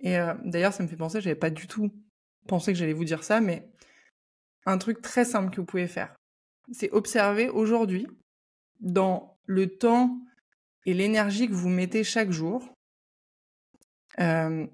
Et 0.00 0.18
euh, 0.18 0.34
d'ailleurs, 0.44 0.72
ça 0.72 0.82
me 0.82 0.88
fait 0.88 0.96
penser, 0.96 1.20
j'avais 1.20 1.34
pas 1.34 1.50
du 1.50 1.66
tout 1.66 1.90
pensé 2.46 2.72
que 2.72 2.78
j'allais 2.78 2.92
vous 2.92 3.04
dire 3.04 3.24
ça, 3.24 3.40
mais 3.40 3.68
un 4.64 4.78
truc 4.78 5.00
très 5.00 5.24
simple 5.24 5.50
que 5.50 5.60
vous 5.60 5.66
pouvez 5.66 5.88
faire, 5.88 6.14
c'est 6.70 6.90
observer 6.92 7.48
aujourd'hui, 7.48 8.06
dans 8.80 9.38
le 9.46 9.66
temps 9.76 10.20
et 10.86 10.94
l'énergie 10.94 11.48
que 11.48 11.52
vous 11.52 11.68
mettez 11.68 12.04
chaque 12.04 12.30
jour, 12.30 12.72
euh, 14.20 14.66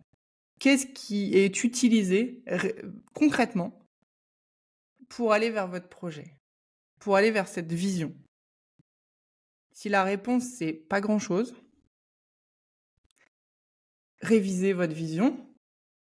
qu'est-ce 0.61 0.87
qui 0.87 1.35
est 1.35 1.65
utilisé 1.65 2.45
concrètement 3.15 3.77
pour 5.09 5.33
aller 5.33 5.51
vers 5.51 5.67
votre 5.67 5.89
projet, 5.89 6.37
pour 7.01 7.17
aller 7.17 7.31
vers 7.31 7.49
cette 7.49 7.73
vision? 7.73 8.15
Si 9.73 9.89
la 9.89 10.05
réponse 10.05 10.45
c'est 10.45 10.75
pas 10.75 11.01
grand-chose, 11.01 11.57
révisez 14.21 14.75
votre 14.75 14.95
vision 14.95 15.49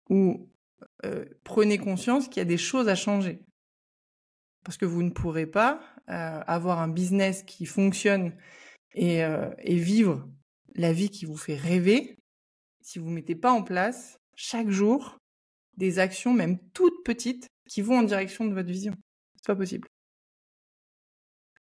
ou 0.10 0.48
euh, 1.04 1.26
prenez 1.44 1.80
conscience 1.80 2.28
qu'il 2.28 2.38
y 2.38 2.42
a 2.42 2.46
des 2.46 2.58
choses 2.58 2.88
à 2.88 2.96
changer. 2.96 3.42
Parce 4.64 4.78
que 4.78 4.86
vous 4.86 5.04
ne 5.04 5.10
pourrez 5.10 5.46
pas 5.46 5.82
avoir 6.08 6.80
un 6.80 6.88
business 6.88 7.42
qui 7.42 7.66
fonctionne 7.66 8.36
et, 8.96 9.20
et 9.20 9.76
vivre 9.76 10.28
la 10.76 10.92
vie 10.92 11.10
qui 11.10 11.26
vous 11.26 11.38
fait 11.38 11.56
rêver, 11.56 12.18
si 12.82 13.00
vous 13.00 13.10
mettez 13.10 13.36
pas 13.36 13.52
en 13.52 13.64
place 13.64 14.18
chaque 14.36 14.70
jour 14.70 15.18
des 15.78 16.00
actions, 16.00 16.34
même 16.34 16.58
toutes 16.74 17.04
petites, 17.04 17.48
qui 17.70 17.82
vont 17.82 18.00
en 18.00 18.04
direction 18.04 18.46
de 18.46 18.54
votre 18.54 18.70
vision. 18.70 18.94
C'est 19.36 19.48
pas 19.48 19.56
possible. 19.56 19.88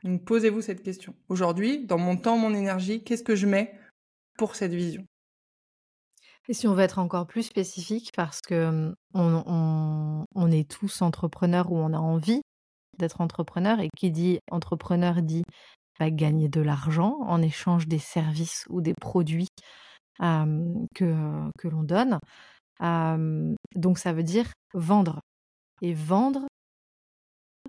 Donc 0.03 0.25
posez-vous 0.25 0.61
cette 0.61 0.83
question. 0.83 1.15
Aujourd'hui, 1.29 1.85
dans 1.85 1.97
mon 1.97 2.17
temps, 2.17 2.37
mon 2.37 2.53
énergie, 2.53 3.03
qu'est-ce 3.03 3.23
que 3.23 3.35
je 3.35 3.47
mets 3.47 3.79
pour 4.37 4.55
cette 4.55 4.73
vision? 4.73 5.05
Et 6.49 6.53
si 6.53 6.67
on 6.67 6.73
veut 6.73 6.83
être 6.83 6.99
encore 6.99 7.25
plus 7.25 7.43
spécifique, 7.43 8.11
parce 8.15 8.41
que 8.41 8.93
on, 9.13 10.25
on 10.35 10.51
est 10.51 10.69
tous 10.69 11.01
entrepreneurs 11.01 11.71
ou 11.71 11.77
on 11.77 11.93
a 11.93 11.99
envie 11.99 12.41
d'être 12.97 13.21
entrepreneur, 13.21 13.79
et 13.79 13.87
qui 13.95 14.11
dit 14.11 14.39
entrepreneur 14.51 15.21
dit 15.21 15.43
va 15.99 16.09
gagner 16.09 16.49
de 16.49 16.61
l'argent 16.61 17.17
en 17.21 17.41
échange 17.41 17.87
des 17.87 17.99
services 17.99 18.65
ou 18.69 18.81
des 18.81 18.93
produits 18.93 19.49
que, 20.19 21.67
l'on 21.67 21.83
donne. 21.83 22.19
donc 22.79 23.97
ça 23.97 24.13
veut 24.13 24.23
dire 24.23 24.51
vendre. 24.73 25.19
Et 25.81 25.93
vendre, 25.93 26.47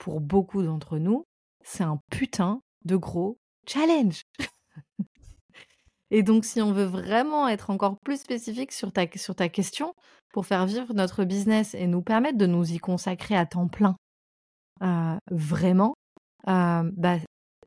pour 0.01 0.21
beaucoup 0.21 0.63
d'entre 0.63 0.99
nous, 0.99 1.25
c'est 1.65 1.85
un 1.85 1.99
putain 2.11 2.61
de 2.85 2.97
gros 2.97 3.39
challenge. 3.67 4.23
Et 6.11 6.23
donc, 6.23 6.45
si 6.45 6.63
on 6.63 6.73
veut 6.73 6.85
vraiment 6.85 7.49
être 7.49 7.71
encore 7.71 7.97
plus 8.05 8.21
spécifique 8.21 8.71
sur 8.71 8.93
ta, 8.93 9.07
sur 9.17 9.35
ta 9.35 9.49
question, 9.49 9.95
pour 10.33 10.47
faire 10.47 10.67
vivre 10.67 10.95
notre 10.95 11.25
business 11.25 11.75
et 11.75 11.87
nous 11.87 12.03
permettre 12.03 12.39
de 12.39 12.47
nous 12.47 12.73
y 12.73 12.79
consacrer 12.79 13.37
à 13.37 13.47
temps 13.47 13.67
plein, 13.67 13.97
vraiment, 15.31 15.95
bah, 16.47 17.19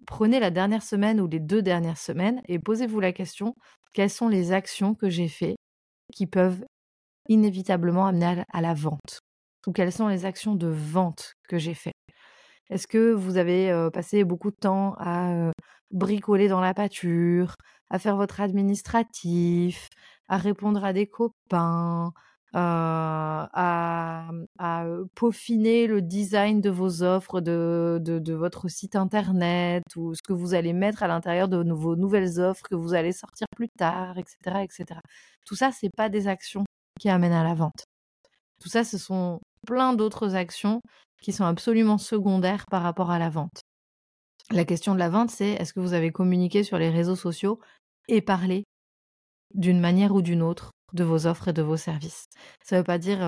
prenez 0.08 0.40
la 0.40 0.50
dernière 0.50 0.82
semaine 0.82 1.22
ou 1.22 1.28
les 1.28 1.40
deux 1.40 1.62
dernières 1.62 2.00
semaines 2.00 2.42
et 2.48 2.58
posez-vous 2.58 3.00
la 3.00 3.12
question, 3.12 3.54
quelles 3.94 4.10
sont 4.10 4.30
les 4.30 4.52
actions 4.52 4.96
que 4.96 5.10
j'ai 5.10 5.28
faites 5.28 5.58
qui 6.14 6.26
peuvent 6.26 6.66
inévitablement 7.30 8.08
amener 8.08 8.44
à 8.52 8.62
la 8.62 8.74
vente? 8.74 9.20
Ou 9.68 9.74
quelles 9.74 9.92
sont 9.92 10.08
les 10.08 10.26
actions 10.26 10.56
de 10.56 10.68
vente 10.68 11.34
que 11.50 11.58
j'ai 11.58 11.74
faites 11.74 11.94
Est-ce 12.70 12.88
que 12.88 13.12
vous 13.12 13.38
avez 13.38 13.90
passé 13.94 14.24
beaucoup 14.24 14.50
de 14.50 14.56
temps 14.56 14.96
à 14.98 15.52
bricoler 15.92 16.48
dans 16.48 16.62
la 16.62 16.74
pâture, 16.74 17.56
à 17.90 18.00
faire 18.00 18.16
votre 18.16 18.42
administratif, 18.42 19.90
à 20.28 20.38
répondre 20.38 20.84
à 20.84 20.94
des 20.94 21.08
copains, 21.08 22.12
à, 22.54 24.30
peaufiner 25.16 25.88
le 25.88 26.02
design 26.02 26.62
de 26.62 26.70
vos 26.70 27.04
offres, 27.04 27.42
de, 27.42 28.00
de, 28.02 28.34
votre 28.34 28.68
site 28.68 28.96
internet, 28.96 29.84
ou 29.96 30.14
ce 30.16 30.22
que 30.22 30.34
vous 30.34 30.54
allez 30.54 30.74
mettre 30.74 31.04
à 31.04 31.08
l'intérieur 31.08 31.48
de 31.48 31.58
vos 31.72 31.96
nouvelles 31.96 32.40
offres 32.40 32.64
que 32.70 32.76
vous 32.76 32.94
allez 32.94 33.12
sortir 33.12 33.48
plus 33.56 33.70
tard, 33.70 34.18
etc. 34.18 34.64
etc. 34.64 35.00
Tout 35.46 35.56
ça, 35.56 35.72
ce 35.72 35.86
n'est 35.86 35.92
pas 35.96 36.10
des 36.10 36.28
actions 36.28 36.66
qui 37.00 37.10
amènent 37.10 37.34
à 37.34 37.44
la 37.44 37.54
vente. 37.54 37.86
Tout 38.62 38.70
ça, 38.70 38.84
ce 38.84 38.98
sont 38.98 39.40
plein 39.66 39.94
d'autres 39.94 40.36
actions 40.36 40.82
qui 41.22 41.32
sont 41.32 41.46
absolument 41.46 41.98
secondaires 41.98 42.66
par 42.70 42.84
rapport 42.84 43.12
à 43.12 43.20
la 43.20 43.30
vente. 43.30 43.62
La 44.52 44.66
question 44.66 44.94
de 44.94 45.00
la 45.00 45.10
vente, 45.10 45.30
c'est 45.30 45.52
est-ce 45.52 45.74
que 45.74 45.80
vous 45.80 45.94
avez 45.94 46.12
communiqué 46.12 46.64
sur 46.64 46.78
les 46.78 46.90
réseaux 46.90 47.16
sociaux 47.16 47.60
et 48.08 48.22
parlé 48.22 48.64
d'une 49.54 49.80
manière 49.80 50.14
ou 50.14 50.22
d'une 50.22 50.42
autre 50.42 50.72
de 50.94 51.04
vos 51.04 51.28
offres 51.28 51.50
et 51.50 51.54
de 51.54 51.62
vos 51.62 51.78
services. 51.78 52.28
Ça 52.64 52.76
ne 52.76 52.82
veut 52.82 52.86
pas 52.86 52.98
dire 52.98 53.20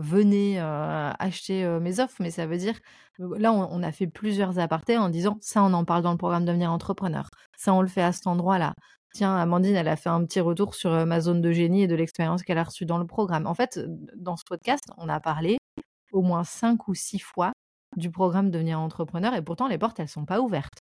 venez 0.00 0.58
acheter 0.60 1.66
mes 1.80 2.00
offres, 2.00 2.16
mais 2.20 2.30
ça 2.30 2.46
veut 2.46 2.58
dire 2.58 2.78
là 3.18 3.52
on, 3.52 3.82
a 3.82 3.92
fait 3.92 4.06
plusieurs 4.06 4.58
apartés 4.58 4.98
en 4.98 5.08
disant 5.08 5.38
ça 5.40 5.62
on 5.62 5.72
en 5.72 5.84
parle 5.84 6.02
dans 6.02 6.12
le 6.12 6.18
programme 6.18 6.44
devenir 6.44 6.70
entrepreneur, 6.70 7.28
ça 7.56 7.72
on 7.72 7.82
le 7.82 7.88
fait 7.88 8.02
à 8.02 8.12
cet 8.12 8.26
endroit-là. 8.26 8.74
Tiens, 9.14 9.34
Amandine, 9.34 9.76
elle 9.76 9.88
a 9.88 9.96
fait 9.96 10.10
un 10.10 10.24
petit 10.26 10.40
retour 10.40 10.74
sur 10.74 11.06
ma 11.06 11.20
zone 11.20 11.40
de 11.40 11.50
génie 11.50 11.84
et 11.84 11.86
de 11.86 11.94
l'expérience 11.94 12.42
qu'elle 12.42 12.58
a 12.58 12.64
reçue 12.64 12.84
dans 12.84 12.98
le 12.98 13.06
programme. 13.06 13.46
En 13.46 13.54
fait, 13.54 13.80
dans 14.14 14.36
ce 14.36 14.44
podcast, 14.44 14.84
on 14.98 15.08
a 15.08 15.20
parlé 15.20 15.56
au 16.12 16.20
moins 16.20 16.44
cinq 16.44 16.88
ou 16.88 16.94
six 16.94 17.18
fois 17.18 17.52
du 17.96 18.10
programme 18.10 18.50
devenir 18.50 18.78
entrepreneur 18.80 19.34
et 19.34 19.42
pourtant 19.42 19.68
les 19.68 19.78
portes 19.78 20.00
elles 20.00 20.08
sont 20.08 20.26
pas 20.26 20.40
ouvertes. 20.40 20.85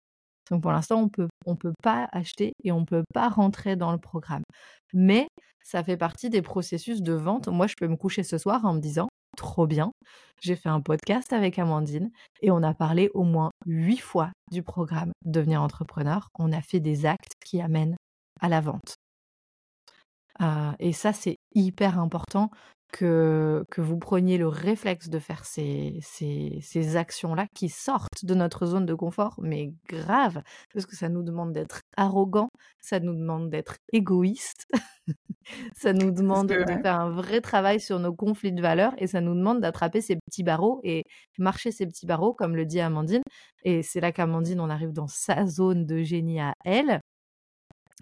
Donc 0.49 0.61
pour 0.61 0.71
l'instant, 0.71 1.01
on 1.01 1.09
peut, 1.09 1.27
on 1.45 1.55
peut 1.55 1.73
pas 1.81 2.07
acheter 2.11 2.53
et 2.63 2.71
on 2.71 2.85
peut 2.85 3.03
pas 3.13 3.29
rentrer 3.29 3.75
dans 3.75 3.91
le 3.91 3.97
programme. 3.97 4.43
Mais 4.93 5.27
ça 5.63 5.83
fait 5.83 5.97
partie 5.97 6.29
des 6.29 6.41
processus 6.41 7.01
de 7.01 7.13
vente. 7.13 7.47
Moi, 7.47 7.67
je 7.67 7.73
peux 7.77 7.87
me 7.87 7.95
coucher 7.95 8.23
ce 8.23 8.37
soir 8.37 8.65
en 8.65 8.73
me 8.73 8.79
disant, 8.79 9.07
trop 9.35 9.67
bien, 9.67 9.91
j'ai 10.41 10.55
fait 10.55 10.69
un 10.69 10.81
podcast 10.81 11.33
avec 11.33 11.59
Amandine 11.59 12.11
et 12.41 12.51
on 12.51 12.63
a 12.63 12.73
parlé 12.73 13.09
au 13.13 13.23
moins 13.23 13.51
huit 13.65 13.97
fois 13.97 14.31
du 14.51 14.63
programme 14.63 15.11
Devenir 15.25 15.61
entrepreneur. 15.61 16.27
On 16.37 16.51
a 16.51 16.61
fait 16.61 16.79
des 16.79 17.05
actes 17.05 17.33
qui 17.43 17.61
amènent 17.61 17.95
à 18.41 18.49
la 18.49 18.61
vente. 18.61 18.95
Euh, 20.41 20.71
et 20.79 20.93
ça, 20.93 21.13
c'est 21.13 21.37
hyper 21.53 21.99
important 21.99 22.49
que, 22.91 23.65
que 23.69 23.81
vous 23.81 23.97
preniez 23.97 24.37
le 24.37 24.47
réflexe 24.47 25.09
de 25.09 25.19
faire 25.19 25.45
ces, 25.45 25.97
ces, 26.01 26.59
ces 26.61 26.95
actions-là 26.95 27.47
qui 27.53 27.69
sortent 27.69 28.23
de 28.23 28.33
notre 28.35 28.65
zone 28.65 28.85
de 28.85 28.93
confort, 28.93 29.35
mais 29.41 29.73
grave, 29.89 30.41
parce 30.73 30.85
que 30.85 30.95
ça 30.95 31.09
nous 31.09 31.23
demande 31.23 31.53
d'être 31.53 31.81
arrogant, 31.97 32.49
ça 32.79 32.99
nous 32.99 33.13
demande 33.13 33.49
d'être 33.49 33.77
égoïste, 33.91 34.67
ça 35.75 35.93
nous 35.93 36.11
demande 36.11 36.47
de 36.47 36.65
faire 36.81 36.99
un 36.99 37.09
vrai 37.09 37.41
travail 37.41 37.79
sur 37.79 37.99
nos 37.99 38.13
conflits 38.13 38.53
de 38.53 38.61
valeurs 38.61 38.93
et 38.97 39.07
ça 39.07 39.21
nous 39.21 39.35
demande 39.35 39.61
d'attraper 39.61 40.01
ces 40.01 40.15
petits 40.15 40.43
barreaux 40.43 40.79
et 40.83 41.03
marcher 41.37 41.71
ces 41.71 41.85
petits 41.85 42.05
barreaux, 42.05 42.33
comme 42.33 42.55
le 42.55 42.65
dit 42.65 42.79
Amandine. 42.79 43.23
Et 43.63 43.81
c'est 43.81 43.99
là 43.99 44.11
qu'Amandine, 44.11 44.59
on 44.59 44.69
arrive 44.69 44.91
dans 44.91 45.07
sa 45.07 45.45
zone 45.47 45.85
de 45.85 46.03
génie 46.03 46.39
à 46.39 46.53
elle 46.63 47.01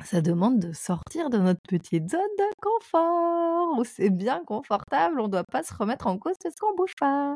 ça 0.01 0.21
demande 0.21 0.59
de 0.59 0.73
sortir 0.73 1.29
de 1.29 1.37
notre 1.37 1.61
petite 1.67 2.09
zone 2.09 2.21
de 2.37 2.55
confort, 2.61 3.77
où 3.77 3.83
c'est 3.83 4.09
bien 4.09 4.43
confortable, 4.45 5.19
on 5.19 5.27
ne 5.27 5.31
doit 5.31 5.43
pas 5.43 5.63
se 5.63 5.73
remettre 5.73 6.07
en 6.07 6.17
cause 6.17 6.35
parce 6.41 6.55
qu'on 6.55 6.75
bouge 6.75 6.95
pas. 6.99 7.35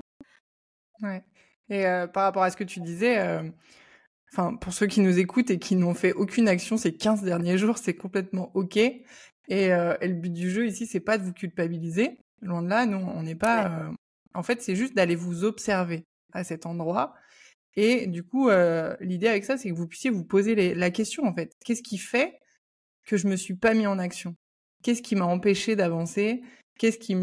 Ouais. 1.02 1.24
Et 1.70 1.84
par 2.14 2.24
rapport 2.24 2.44
à 2.44 2.50
ce 2.50 2.58
que 2.58 2.64
tu 2.64 2.80
disais, 2.80 3.22
enfin, 4.32 4.56
pour 4.56 4.74
ceux 4.74 4.88
qui 4.88 5.02
nous 5.02 5.20
écoutent 5.20 5.52
et 5.52 5.60
qui 5.60 5.76
n'ont 5.76 5.94
fait 5.94 6.14
aucune 6.14 6.48
action 6.48 6.78
ces 6.78 6.96
15 6.96 7.24
derniers 7.24 7.58
jours, 7.58 7.78
c'est 7.78 7.96
complètement 7.96 8.52
OK. 8.56 8.78
Et, 8.78 9.04
et, 9.50 9.68
le 9.70 10.14
but 10.14 10.34
du 10.34 10.50
jeu 10.50 10.66
ici, 10.66 10.88
c'est 10.88 11.00
pas 11.00 11.18
de 11.18 11.24
vous 11.24 11.34
culpabiliser. 11.34 12.18
Loin 12.42 12.64
de 12.64 12.70
là, 12.70 12.86
nous, 12.86 12.98
on 12.98 13.24
n'est 13.24 13.36
pas. 13.36 13.92
En 14.34 14.44
fait, 14.44 14.62
c'est 14.62 14.76
juste 14.76 14.96
d'aller 14.96 15.16
vous 15.16 15.44
observer 15.44 16.06
à 16.34 16.44
cet 16.44 16.66
endroit. 16.66 17.14
Et 17.76 18.08
du 18.08 18.24
coup, 18.24 18.50
l'idée 19.02 19.28
avec 19.28 19.46
ça, 19.46 19.58
c'est 19.58 19.70
que 19.70 19.76
vous 19.76 19.88
puissiez 19.88 20.10
vous 20.10 20.26
poser 20.26 20.74
la 20.74 20.90
question, 20.90 21.26
en 21.26 21.34
fait. 21.36 21.52
Qu'est-ce 21.64 21.84
qui 21.84 21.98
fait 21.98 22.40
que 23.08 23.18
je 23.18 23.28
me 23.28 23.36
suis 23.36 23.56
pas 23.56 23.74
mis 23.74 23.88
en 23.88 23.98
action 23.98 24.36
Qu'est-ce 24.84 25.02
qui 25.02 25.16
m'a 25.16 25.26
empêché 25.26 25.76
d'avancer? 25.76 26.44
Qu'est-ce 26.78 27.00
qui, 27.00 27.16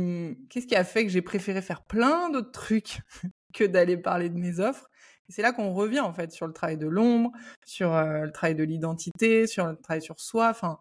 qu'est-ce 0.51 0.66
qui 0.66 0.74
a 0.74 0.82
fait 0.82 1.05
que 1.05 1.11
j'ai 1.11 1.22
préféré 1.22 1.62
faire 1.62 1.85
plein 1.85 2.28
d'autres 2.30 2.51
trucs 2.51 2.99
que 3.55 3.62
d'aller 3.62 3.97
parler 3.97 4.28
de 4.28 4.37
mes 4.37 4.59
offres? 4.59 4.91
Et 5.28 5.32
c'est 5.32 5.43
là 5.43 5.53
qu'on 5.53 5.72
revient 5.72 6.01
en 6.01 6.12
fait 6.12 6.32
sur 6.32 6.47
le 6.47 6.53
travail 6.53 6.76
de 6.76 6.89
l'ombre, 6.89 7.30
sur 7.64 7.95
euh, 7.95 8.24
le 8.24 8.32
travail 8.32 8.57
de 8.57 8.64
l'identité, 8.64 9.47
sur 9.47 9.66
le 9.66 9.76
travail 9.76 10.03
sur 10.03 10.18
soi. 10.18 10.51
Enfin, 10.51 10.78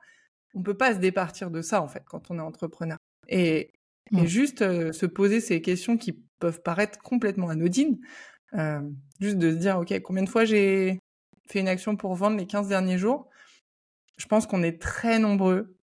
on 0.56 0.64
peut 0.64 0.76
pas 0.76 0.94
se 0.94 1.00
départir 1.00 1.52
de 1.52 1.62
ça 1.62 1.82
en 1.82 1.88
fait 1.88 2.04
quand 2.06 2.32
on 2.32 2.40
est 2.40 2.42
entrepreneur. 2.42 2.98
Et, 3.28 3.72
et 4.12 4.24
mmh. 4.24 4.26
juste 4.26 4.62
euh, 4.64 4.92
se 4.92 5.06
poser 5.06 5.40
ces 5.40 5.62
questions 5.62 5.98
qui 5.98 6.24
peuvent 6.40 6.62
paraître 6.64 7.00
complètement 7.00 7.50
anodines, 7.50 8.00
euh, 8.56 8.82
juste 9.20 9.38
de 9.38 9.52
se 9.52 9.56
dire 9.58 9.78
ok 9.78 9.98
combien 10.02 10.24
de 10.24 10.30
fois 10.30 10.44
j'ai 10.44 11.00
fait 11.48 11.60
une 11.60 11.68
action 11.68 11.96
pour 11.96 12.16
vendre 12.16 12.38
les 12.38 12.48
15 12.48 12.68
derniers 12.68 12.98
jours? 12.98 13.30
Je 14.18 14.26
pense 14.28 14.48
qu'on 14.48 14.64
est 14.64 14.82
très 14.82 15.20
nombreux 15.20 15.76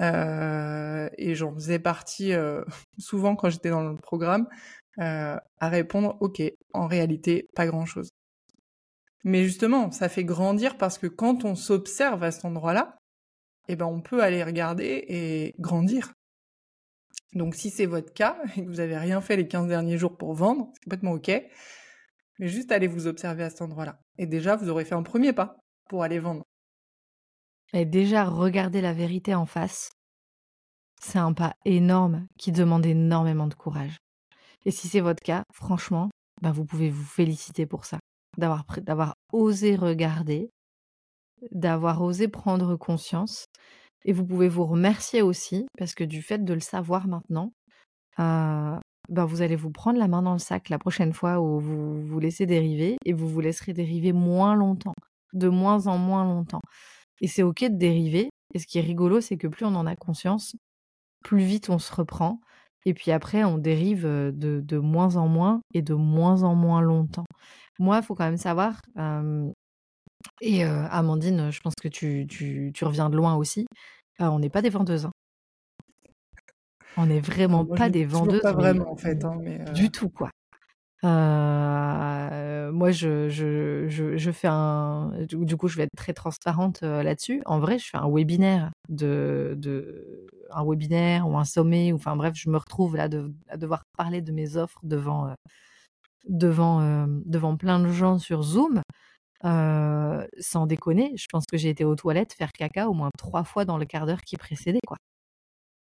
euh, 0.00 1.08
et 1.16 1.34
j'en 1.34 1.54
faisais 1.54 1.78
partie 1.78 2.32
euh, 2.32 2.64
souvent 2.98 3.36
quand 3.36 3.50
j'étais 3.50 3.70
dans 3.70 3.82
le 3.82 3.96
programme 3.96 4.48
euh, 4.98 5.36
à 5.58 5.68
répondre 5.68 6.16
ok 6.20 6.42
en 6.72 6.86
réalité 6.86 7.48
pas 7.54 7.66
grand 7.66 7.86
chose 7.86 8.10
mais 9.24 9.44
justement 9.44 9.90
ça 9.90 10.08
fait 10.08 10.24
grandir 10.24 10.76
parce 10.78 10.98
que 10.98 11.06
quand 11.06 11.44
on 11.44 11.54
s'observe 11.54 12.22
à 12.22 12.30
cet 12.30 12.44
endroit 12.44 12.72
là 12.72 12.96
eh 13.68 13.76
ben 13.76 13.86
on 13.86 14.00
peut 14.00 14.22
aller 14.22 14.44
regarder 14.44 15.04
et 15.08 15.54
grandir. 15.58 16.12
Donc 17.32 17.54
si 17.54 17.70
c'est 17.70 17.86
votre 17.86 18.12
cas 18.12 18.38
et 18.56 18.64
que 18.64 18.68
vous 18.68 18.80
avez 18.80 18.96
rien 18.96 19.20
fait 19.20 19.36
les 19.36 19.48
15 19.48 19.68
derniers 19.68 19.98
jours 19.98 20.16
pour 20.16 20.34
vendre 20.34 20.70
c'est 20.74 20.84
complètement 20.84 21.12
ok. 21.12 21.30
Mais 22.38 22.48
juste 22.48 22.70
allez 22.72 22.86
vous 22.86 23.06
observer 23.06 23.44
à 23.44 23.50
cet 23.50 23.62
endroit 23.62 23.84
là 23.84 23.98
et 24.18 24.26
déjà 24.26 24.56
vous 24.56 24.68
aurez 24.68 24.84
fait 24.84 24.94
un 24.94 25.02
premier 25.02 25.32
pas 25.32 25.56
pour 25.88 26.02
aller 26.02 26.18
vendre 26.18 26.44
et 27.72 27.84
déjà, 27.84 28.24
regarder 28.24 28.80
la 28.80 28.92
vérité 28.92 29.34
en 29.34 29.46
face, 29.46 29.90
c'est 31.00 31.18
un 31.18 31.32
pas 31.32 31.54
énorme 31.64 32.26
qui 32.38 32.52
demande 32.52 32.86
énormément 32.86 33.46
de 33.46 33.54
courage. 33.54 33.98
Et 34.64 34.70
si 34.70 34.88
c'est 34.88 35.00
votre 35.00 35.22
cas, 35.22 35.44
franchement, 35.52 36.10
ben 36.42 36.52
vous 36.52 36.64
pouvez 36.64 36.90
vous 36.90 37.04
féliciter 37.04 37.66
pour 37.66 37.84
ça, 37.84 37.98
d'avoir, 38.36 39.14
osé 39.32 39.76
regarder, 39.76 40.50
d'avoir 41.52 42.02
osé 42.02 42.28
prendre 42.28 42.76
conscience. 42.76 43.46
Et 44.04 44.12
vous 44.12 44.24
pouvez 44.24 44.48
vous 44.48 44.64
remercier 44.64 45.22
aussi, 45.22 45.66
parce 45.78 45.94
que 45.94 46.04
du 46.04 46.22
fait 46.22 46.44
de 46.44 46.54
le 46.54 46.60
savoir 46.60 47.08
maintenant, 47.08 47.52
euh, 48.18 48.78
ben 49.08 49.24
vous 49.24 49.42
allez 49.42 49.56
vous 49.56 49.70
prendre 49.70 49.98
la 49.98 50.08
main 50.08 50.22
dans 50.22 50.32
le 50.32 50.38
sac 50.38 50.68
la 50.68 50.78
prochaine 50.78 51.12
fois 51.12 51.40
où 51.40 51.60
vous 51.60 52.06
vous 52.06 52.18
laissez 52.20 52.46
dériver 52.46 52.96
et 53.04 53.12
vous 53.12 53.28
vous 53.28 53.40
laisserez 53.40 53.72
dériver 53.72 54.12
moins 54.12 54.54
longtemps, 54.54 54.94
de 55.32 55.48
moins 55.48 55.86
en 55.86 55.98
moins 55.98 56.24
longtemps. 56.24 56.62
Et 57.20 57.28
c'est 57.28 57.42
ok 57.42 57.64
de 57.64 57.76
dériver. 57.76 58.30
Et 58.54 58.58
ce 58.58 58.66
qui 58.66 58.78
est 58.78 58.82
rigolo, 58.82 59.20
c'est 59.20 59.36
que 59.36 59.46
plus 59.46 59.64
on 59.66 59.74
en 59.74 59.86
a 59.86 59.96
conscience, 59.96 60.56
plus 61.24 61.44
vite 61.44 61.70
on 61.70 61.78
se 61.78 61.94
reprend. 61.94 62.40
Et 62.84 62.94
puis 62.94 63.10
après, 63.10 63.42
on 63.44 63.58
dérive 63.58 64.04
de, 64.04 64.60
de 64.60 64.78
moins 64.78 65.16
en 65.16 65.26
moins 65.26 65.60
et 65.74 65.82
de 65.82 65.94
moins 65.94 66.44
en 66.44 66.54
moins 66.54 66.80
longtemps. 66.80 67.24
Moi, 67.78 67.98
il 67.98 68.04
faut 68.04 68.14
quand 68.14 68.24
même 68.24 68.36
savoir, 68.36 68.80
et 70.40 70.64
Amandine, 70.64 71.50
je 71.50 71.60
pense 71.60 71.74
que 71.74 71.88
tu, 71.88 72.26
tu, 72.28 72.70
tu, 72.72 72.84
reviens 72.84 73.10
de 73.10 73.16
loin 73.16 73.34
aussi, 73.34 73.66
on 74.18 74.38
n'est 74.38 74.50
pas 74.50 74.62
des 74.62 74.70
vendeuses. 74.70 75.06
Hein. 75.06 75.12
On 76.96 77.06
n'est 77.06 77.20
vraiment 77.20 77.64
pas 77.64 77.90
des 77.90 78.04
vendeuses. 78.04 78.40
Pas 78.40 78.52
vraiment, 78.52 78.90
en 78.90 78.96
fait. 78.96 79.24
Hein, 79.24 79.36
mais 79.42 79.58
Du 79.72 79.90
tout, 79.90 80.08
quoi. 80.08 80.30
Moi, 81.02 82.90
je, 82.90 83.28
je, 83.28 83.86
je, 83.88 84.30
fais 84.30 84.48
un. 84.48 85.12
Du 85.28 85.56
coup, 85.56 85.68
je 85.68 85.76
vais 85.76 85.84
être 85.84 85.96
très 85.96 86.12
transparente 86.12 86.82
là-dessus. 86.82 87.42
En 87.46 87.58
vrai, 87.60 87.78
je 87.78 87.88
fais 87.90 87.98
un 87.98 88.08
webinaire 88.10 88.70
de, 88.88 89.54
de 89.58 90.26
un 90.50 90.64
webinaire 90.64 91.28
ou 91.28 91.36
un 91.38 91.44
sommet. 91.44 91.92
Ou, 91.92 91.96
enfin 91.96 92.16
bref, 92.16 92.34
je 92.36 92.50
me 92.50 92.56
retrouve 92.58 92.96
là 92.96 93.08
à 93.48 93.56
devoir 93.56 93.82
parler 93.96 94.20
de 94.22 94.32
mes 94.32 94.56
offres 94.56 94.78
devant 94.82 95.34
devant 96.28 97.06
devant 97.24 97.56
plein 97.56 97.80
de 97.80 97.88
gens 97.88 98.18
sur 98.18 98.42
Zoom. 98.42 98.82
sans 99.42 100.66
déconner, 100.66 101.12
je 101.16 101.26
pense 101.30 101.44
que 101.50 101.56
j'ai 101.58 101.68
été 101.70 101.84
aux 101.84 101.96
toilettes 101.96 102.32
faire 102.34 102.52
caca 102.52 102.88
au 102.88 102.94
moins 102.94 103.10
trois 103.18 103.44
fois 103.44 103.64
dans 103.64 103.78
le 103.78 103.84
quart 103.86 104.06
d'heure 104.06 104.22
qui 104.22 104.36
précédait, 104.36 104.80
quoi. 104.86 104.96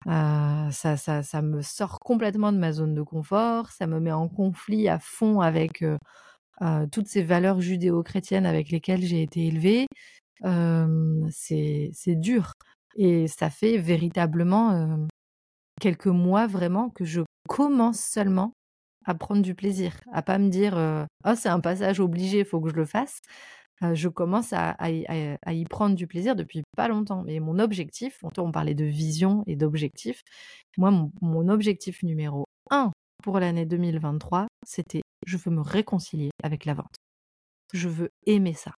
Euh, 0.07 0.69
ça, 0.71 0.97
ça, 0.97 1.23
ça 1.23 1.41
me 1.41 1.61
sort 1.61 1.99
complètement 1.99 2.51
de 2.51 2.57
ma 2.57 2.71
zone 2.71 2.93
de 2.93 3.01
confort, 3.01 3.71
ça 3.71 3.87
me 3.87 3.99
met 3.99 4.11
en 4.11 4.27
conflit 4.29 4.87
à 4.87 4.99
fond 4.99 5.41
avec 5.41 5.83
euh, 5.83 5.97
toutes 6.91 7.07
ces 7.07 7.23
valeurs 7.23 7.61
judéo-chrétiennes 7.61 8.45
avec 8.45 8.69
lesquelles 8.69 9.01
j'ai 9.03 9.23
été 9.23 9.47
élevée. 9.47 9.87
c'est 11.31 12.15
dur. 12.15 12.53
Et 12.97 13.27
ça 13.27 13.49
fait 13.49 13.77
véritablement 13.77 15.07
quelques 15.81 16.07
mois 16.07 16.47
vraiment 16.47 16.89
que 16.89 17.05
je 17.05 17.21
commence 17.49 17.99
seulement 17.99 18.53
à 19.05 19.15
prendre 19.15 19.41
du 19.41 19.55
plaisir, 19.55 19.93
à 20.13 20.21
pas 20.21 20.37
me 20.39 20.49
dire 20.49 20.77
oh 21.25 21.33
c'est 21.35 21.49
un 21.49 21.59
passage 21.59 21.99
obligé, 21.99 22.39
il 22.39 22.45
faut 22.45 22.61
que 22.61 22.69
je 22.69 22.75
le 22.75 22.85
fasse 22.85 23.19
je 23.81 24.07
commence 24.07 24.53
à, 24.53 24.75
y 24.89 25.65
prendre 25.65 25.95
du 25.95 26.07
plaisir 26.07 26.35
depuis 26.35 26.63
pas 26.75 26.87
longtemps. 26.87 27.23
Mais 27.23 27.39
mon 27.39 27.59
objectif, 27.59 28.19
on 28.37 28.51
parlait 28.51 28.75
de 28.75 28.85
vision 28.85 29.43
et 29.47 29.55
d'objectif, 29.55 30.21
moi, 30.77 30.91
mon, 31.21 31.47
objectif 31.49 32.03
numéro 32.03 32.45
un 32.71 32.91
pour 33.23 33.39
l'année 33.39 33.65
2023, 33.65 34.47
c'était 34.65 35.01
je 35.25 35.37
veux 35.37 35.51
me 35.51 35.61
réconcilier 35.61 36.29
avec 36.43 36.65
la 36.65 36.73
vente. 36.73 36.95
Je 37.73 37.89
veux 37.89 38.09
aimer 38.25 38.53
ça. 38.53 38.73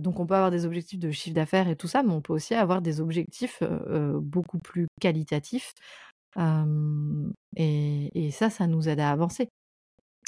donc 0.00 0.20
on 0.20 0.26
peut 0.26 0.34
avoir 0.34 0.50
des 0.50 0.66
objectifs 0.66 0.98
de 0.98 1.10
chiffre 1.10 1.34
d'affaires 1.34 1.68
et 1.68 1.76
tout 1.76 1.88
ça, 1.88 2.02
mais 2.02 2.12
on 2.12 2.20
peut 2.20 2.32
aussi 2.34 2.54
avoir 2.54 2.82
des 2.82 3.00
objectifs 3.00 3.62
beaucoup 4.20 4.58
plus 4.58 4.86
qualitatifs. 5.00 5.72
et, 7.56 8.30
ça, 8.32 8.50
ça 8.50 8.66
nous 8.66 8.88
aide 8.88 9.00
à 9.00 9.10
avancer 9.10 9.48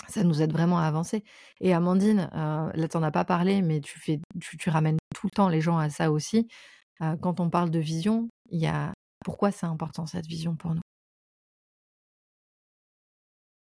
ça 0.08 0.22
nous 0.24 0.42
aide 0.42 0.52
vraiment 0.52 0.78
à 0.78 0.84
avancer. 0.84 1.24
Et 1.60 1.74
Amandine, 1.74 2.30
euh, 2.34 2.70
là, 2.74 2.88
tu 2.88 2.96
n'en 2.96 3.02
as 3.02 3.10
pas 3.10 3.24
parlé, 3.24 3.62
mais 3.62 3.80
tu, 3.80 3.98
fais, 3.98 4.20
tu, 4.40 4.70
ramènes 4.70 4.98
tout 5.14 5.26
le 5.26 5.30
temps 5.30 5.48
les 5.48 5.60
gens 5.60 5.78
à 5.78 5.90
ça 5.90 6.10
aussi. 6.10 6.48
Euh, 7.02 7.16
quand 7.16 7.40
on 7.40 7.50
parle 7.50 7.70
de 7.70 7.78
vision, 7.78 8.28
il 8.50 8.60
y 8.60 8.66
a 8.66 8.92
pourquoi 9.24 9.50
c'est 9.50 9.66
important 9.66 10.06
cette 10.06 10.26
vision 10.26 10.56
pour 10.56 10.74
nous? 10.74 10.82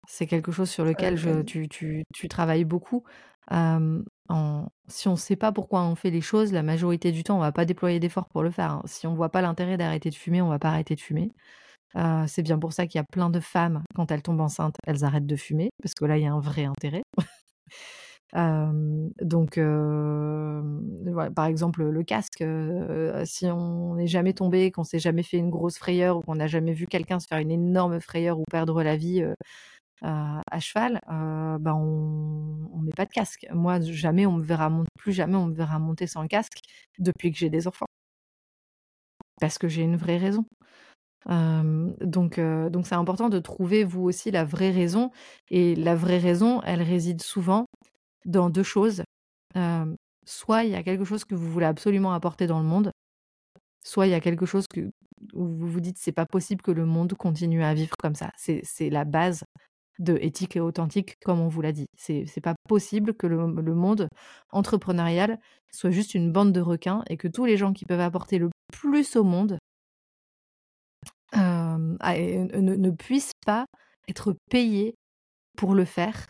C'est 0.09 0.27
quelque 0.27 0.53
chose 0.53 0.71
sur 0.71 0.85
lequel 0.85 1.17
je, 1.17 1.43
tu, 1.43 1.69
tu, 1.69 2.05
tu, 2.15 2.29
travailles 2.29 2.65
beaucoup. 2.65 3.03
en, 3.51 4.69
si 4.89 5.09
on 5.09 5.13
ne 5.13 5.17
sait 5.17 5.37
pas 5.37 5.51
pourquoi 5.51 5.83
on 5.83 5.97
fait 5.97 6.11
les 6.11 6.21
choses, 6.21 6.53
la 6.53 6.63
majorité 6.63 7.11
du 7.11 7.25
temps, 7.25 7.35
on 7.35 7.39
ne 7.39 7.45
va 7.45 7.53
pas 7.53 7.65
déployer 7.65 7.99
d'efforts 7.99 8.29
pour 8.29 8.43
le 8.45 8.51
faire. 8.51 8.71
Hein. 8.73 8.83
Si 8.85 9.07
on 9.07 9.13
ne 9.13 9.17
voit 9.17 9.31
pas 9.31 9.43
l'intérêt 9.43 9.77
d'arrêter 9.77 10.11
de 10.11 10.15
fumer, 10.15 10.43
on 10.43 10.47
ne 10.47 10.51
va 10.51 10.59
pas 10.61 10.69
arrêter 10.69 10.95
de 10.95 11.01
fumer 11.01 11.33
c'est 12.27 12.43
bien 12.43 12.59
pour 12.59 12.73
ça 12.73 12.87
qu'il 12.87 12.99
y 12.99 13.03
a 13.03 13.05
plein 13.11 13.31
de 13.31 13.41
femmes, 13.41 13.83
quand 13.95 14.11
elles 14.11 14.23
tombent 14.23 14.41
enceintes, 14.41 14.77
elles 14.87 15.05
arrêtent 15.05 15.27
de 15.27 15.37
fumer, 15.37 15.71
parce 15.83 15.95
que 15.95 16.05
là, 16.05 16.19
il 16.19 16.25
y 16.25 16.27
a 16.27 16.33
un 16.33 16.41
vrai 16.41 16.65
intérêt. 16.65 17.03
donc, 19.23 19.59
par 21.35 21.47
exemple, 21.47 21.85
le 21.85 22.03
casque, 22.05 22.45
si 23.25 23.47
on 23.47 23.95
n'est 23.95 24.07
jamais 24.07 24.33
tombé, 24.35 24.71
qu'on 24.71 24.85
s'est 24.85 24.99
jamais 24.99 25.23
fait 25.23 25.39
une 25.39 25.51
grosse 25.51 25.79
frayeur 25.79 26.19
ou 26.19 26.21
qu'on 26.23 26.37
n'a 26.37 26.47
jamais 26.47 26.73
vu 26.73 26.87
quelqu'un 26.87 27.19
se 27.21 27.27
faire 27.27 27.39
une 27.39 27.51
énorme 27.51 28.01
frayeur 28.01 28.39
ou 28.39 28.45
perdre 28.51 28.83
la 28.83 28.97
vie 28.97 29.25
à 30.03 30.61
cheval, 30.61 31.01
ben 31.09 31.75
on, 31.75 32.69
on 32.73 32.79
met 32.79 32.93
pas 32.93 33.07
de 33.07 33.11
casque. 33.13 33.47
Moi, 33.53 33.81
jamais 33.81 34.27
on 34.27 34.33
me 34.35 34.45
verra 34.45 34.71
plus 34.99 35.13
jamais 35.13 35.37
on 35.37 35.47
me 35.47 35.55
verra 35.55 35.79
monter 35.79 36.07
sans 36.07 36.27
casque 36.27 36.61
depuis 36.99 37.33
que 37.33 37.39
j'ai 37.39 37.51
des 37.51 37.67
enfants, 37.69 37.87
parce 39.41 39.59
que 39.59 39.69
j'ai 39.69 39.83
une 39.83 39.97
vraie 39.97 40.19
raison 40.19 40.45
donc, 41.29 42.39
donc 42.41 42.87
c'est 42.87 42.95
important 42.95 43.29
de 43.29 43.39
trouver 43.39 43.85
vous 43.85 44.03
aussi 44.03 44.31
la 44.31 44.45
vraie 44.45 44.71
raison. 44.71 45.11
Et 45.51 45.75
la 45.75 45.95
vraie 45.95 46.19
raison, 46.19 46.63
elle 46.63 46.83
réside 46.83 47.23
souvent 47.23 47.67
dans 48.25 48.51
deux 48.51 48.63
choses. 48.63 49.03
soit 50.25 50.65
il 50.65 50.71
y 50.71 50.75
a 50.75 50.83
quelque 50.83 51.05
chose 51.05 51.25
que 51.25 51.35
vous 51.35 51.51
voulez 51.51 51.67
absolument 51.67 52.13
apporter 52.13 52.47
dans 52.47 52.61
le 52.61 52.67
monde, 52.67 52.91
soit 53.85 54.07
il 54.07 54.11
y 54.11 54.15
a 54.15 54.21
quelque 54.21 54.47
chose 54.47 54.67
que, 54.67 54.91
où 55.33 55.47
vous 55.47 55.69
vous 55.69 55.81
dites 55.81 55.99
c'est 55.99 56.13
pas 56.13 56.27
possible 56.27 56.63
que 56.63 56.73
le 56.73 56.85
monde 56.85 57.15
continue 57.15 57.63
à 57.63 57.75
vivre 57.75 57.95
comme 57.99 58.15
ça. 58.15 58.31
C'est 58.37 58.91
la 58.91 59.05
base 59.05 59.45
de 59.99 60.19
éthique 60.21 60.57
et 60.57 60.61
authentique, 60.61 61.17
comme 61.25 61.41
on 61.41 61.49
vous 61.49 61.63
l'a 61.63 61.73
dit. 61.73 61.87
C'est 61.97 62.41
pas 62.43 62.55
possible 62.69 63.15
que 63.15 63.27
le, 63.27 63.47
monde 63.75 64.09
entrepreneurial 64.51 65.39
soit 65.73 65.91
juste 65.91 66.15
une 66.15 66.33
bande 66.33 66.53
de 66.53 66.61
requins 66.61 67.03
et 67.09 67.17
que 67.17 67.29
tous 67.29 67.45
les 67.45 67.57
gens 67.57 67.73
qui 67.73 67.85
peuvent 67.85 68.01
apporter 68.01 68.39
le 68.39 68.51
plus 68.73 69.17
au 69.17 69.25
monde 69.25 69.59
ne, 72.03 72.91
puissent 72.91 73.33
pas 73.45 73.67
être 74.09 74.35
payés 74.51 74.95
pour 75.57 75.75
le 75.75 75.85
faire 75.85 76.27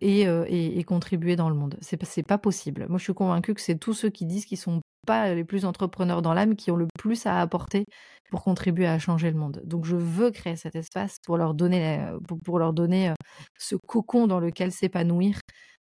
et, 0.00 0.84
contribuer 0.86 1.36
dans 1.36 1.48
le 1.48 1.54
monde. 1.54 1.76
C'est, 1.80 2.02
c'est 2.04 2.22
pas 2.22 2.38
possible. 2.38 2.86
Moi, 2.88 2.98
je 2.98 3.04
suis 3.04 3.14
convaincue 3.14 3.54
que 3.54 3.60
c'est 3.60 3.78
tous 3.78 3.94
ceux 3.94 4.10
qui 4.10 4.26
disent 4.26 4.44
qu'ils 4.44 4.58
sont 4.58 4.80
pas 5.06 5.34
les 5.34 5.44
plus 5.44 5.64
entrepreneurs 5.64 6.22
dans 6.22 6.34
l'âme 6.34 6.56
qui 6.56 6.70
ont 6.70 6.76
le 6.76 6.86
plus 6.98 7.26
à 7.26 7.40
apporter 7.40 7.84
pour 8.30 8.44
contribuer 8.44 8.86
à 8.86 8.98
changer 8.98 9.30
le 9.30 9.38
monde. 9.38 9.62
Donc, 9.64 9.84
je 9.84 9.96
veux 9.96 10.30
créer 10.30 10.56
cet 10.56 10.76
espace 10.76 11.16
pour 11.24 11.36
leur 11.36 11.54
donner, 11.54 12.04
pour, 12.44 12.58
leur 12.58 12.72
donner 12.72 13.12
ce 13.58 13.76
cocon 13.76 14.26
dans 14.26 14.40
lequel 14.40 14.72
s'épanouir 14.72 15.40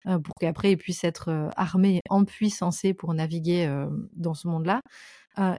pour 0.04 0.34
qu'après 0.38 0.72
ils 0.72 0.76
puissent 0.76 1.04
être 1.04 1.50
armés, 1.56 2.00
empuissancés 2.10 2.92
pour 2.92 3.14
naviguer 3.14 3.86
dans 4.12 4.34
ce 4.34 4.48
monde-là. 4.48 4.80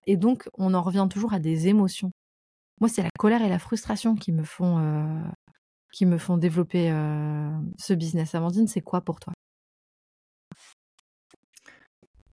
et 0.06 0.18
donc, 0.18 0.48
on 0.54 0.74
en 0.74 0.82
revient 0.82 1.08
toujours 1.10 1.34
à 1.34 1.40
des 1.40 1.68
émotions. 1.68 2.12
Moi, 2.82 2.90
c'est 2.90 3.04
la 3.04 3.10
colère 3.18 3.42
et 3.42 3.50
la 3.50 3.60
frustration 3.60 4.16
qui 4.16 4.32
me 4.32 4.44
font, 4.44 4.80
euh, 4.80 5.24
qui 5.92 6.06
me 6.06 6.18
font 6.18 6.38
développer 6.38 6.92
euh, 6.92 7.50
ce 7.78 7.94
business. 7.94 8.36
Amandine, 8.36 8.68
c'est 8.68 8.82
quoi 8.82 9.02
pour 9.02 9.20
toi? 9.20 9.34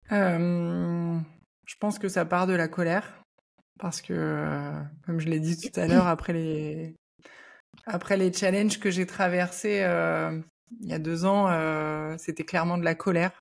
Je 0.09 1.75
pense 1.79 1.99
que 1.99 2.09
ça 2.09 2.25
part 2.25 2.47
de 2.47 2.53
la 2.53 2.67
colère. 2.67 3.23
Parce 3.79 4.01
que, 4.01 4.13
euh, 4.13 4.79
comme 5.05 5.19
je 5.19 5.29
l'ai 5.29 5.39
dit 5.39 5.57
tout 5.57 5.79
à 5.79 5.87
l'heure, 5.87 6.07
après 6.07 6.33
les, 6.33 6.95
après 7.85 8.17
les 8.17 8.31
challenges 8.33 8.79
que 8.79 8.91
j'ai 8.91 9.05
traversés 9.05 9.79
il 10.79 10.87
y 10.87 10.93
a 10.93 10.99
deux 10.99 11.25
ans, 11.25 11.47
c'était 12.17 12.43
clairement 12.43 12.77
de 12.77 12.83
la 12.83 12.95
colère 12.95 13.40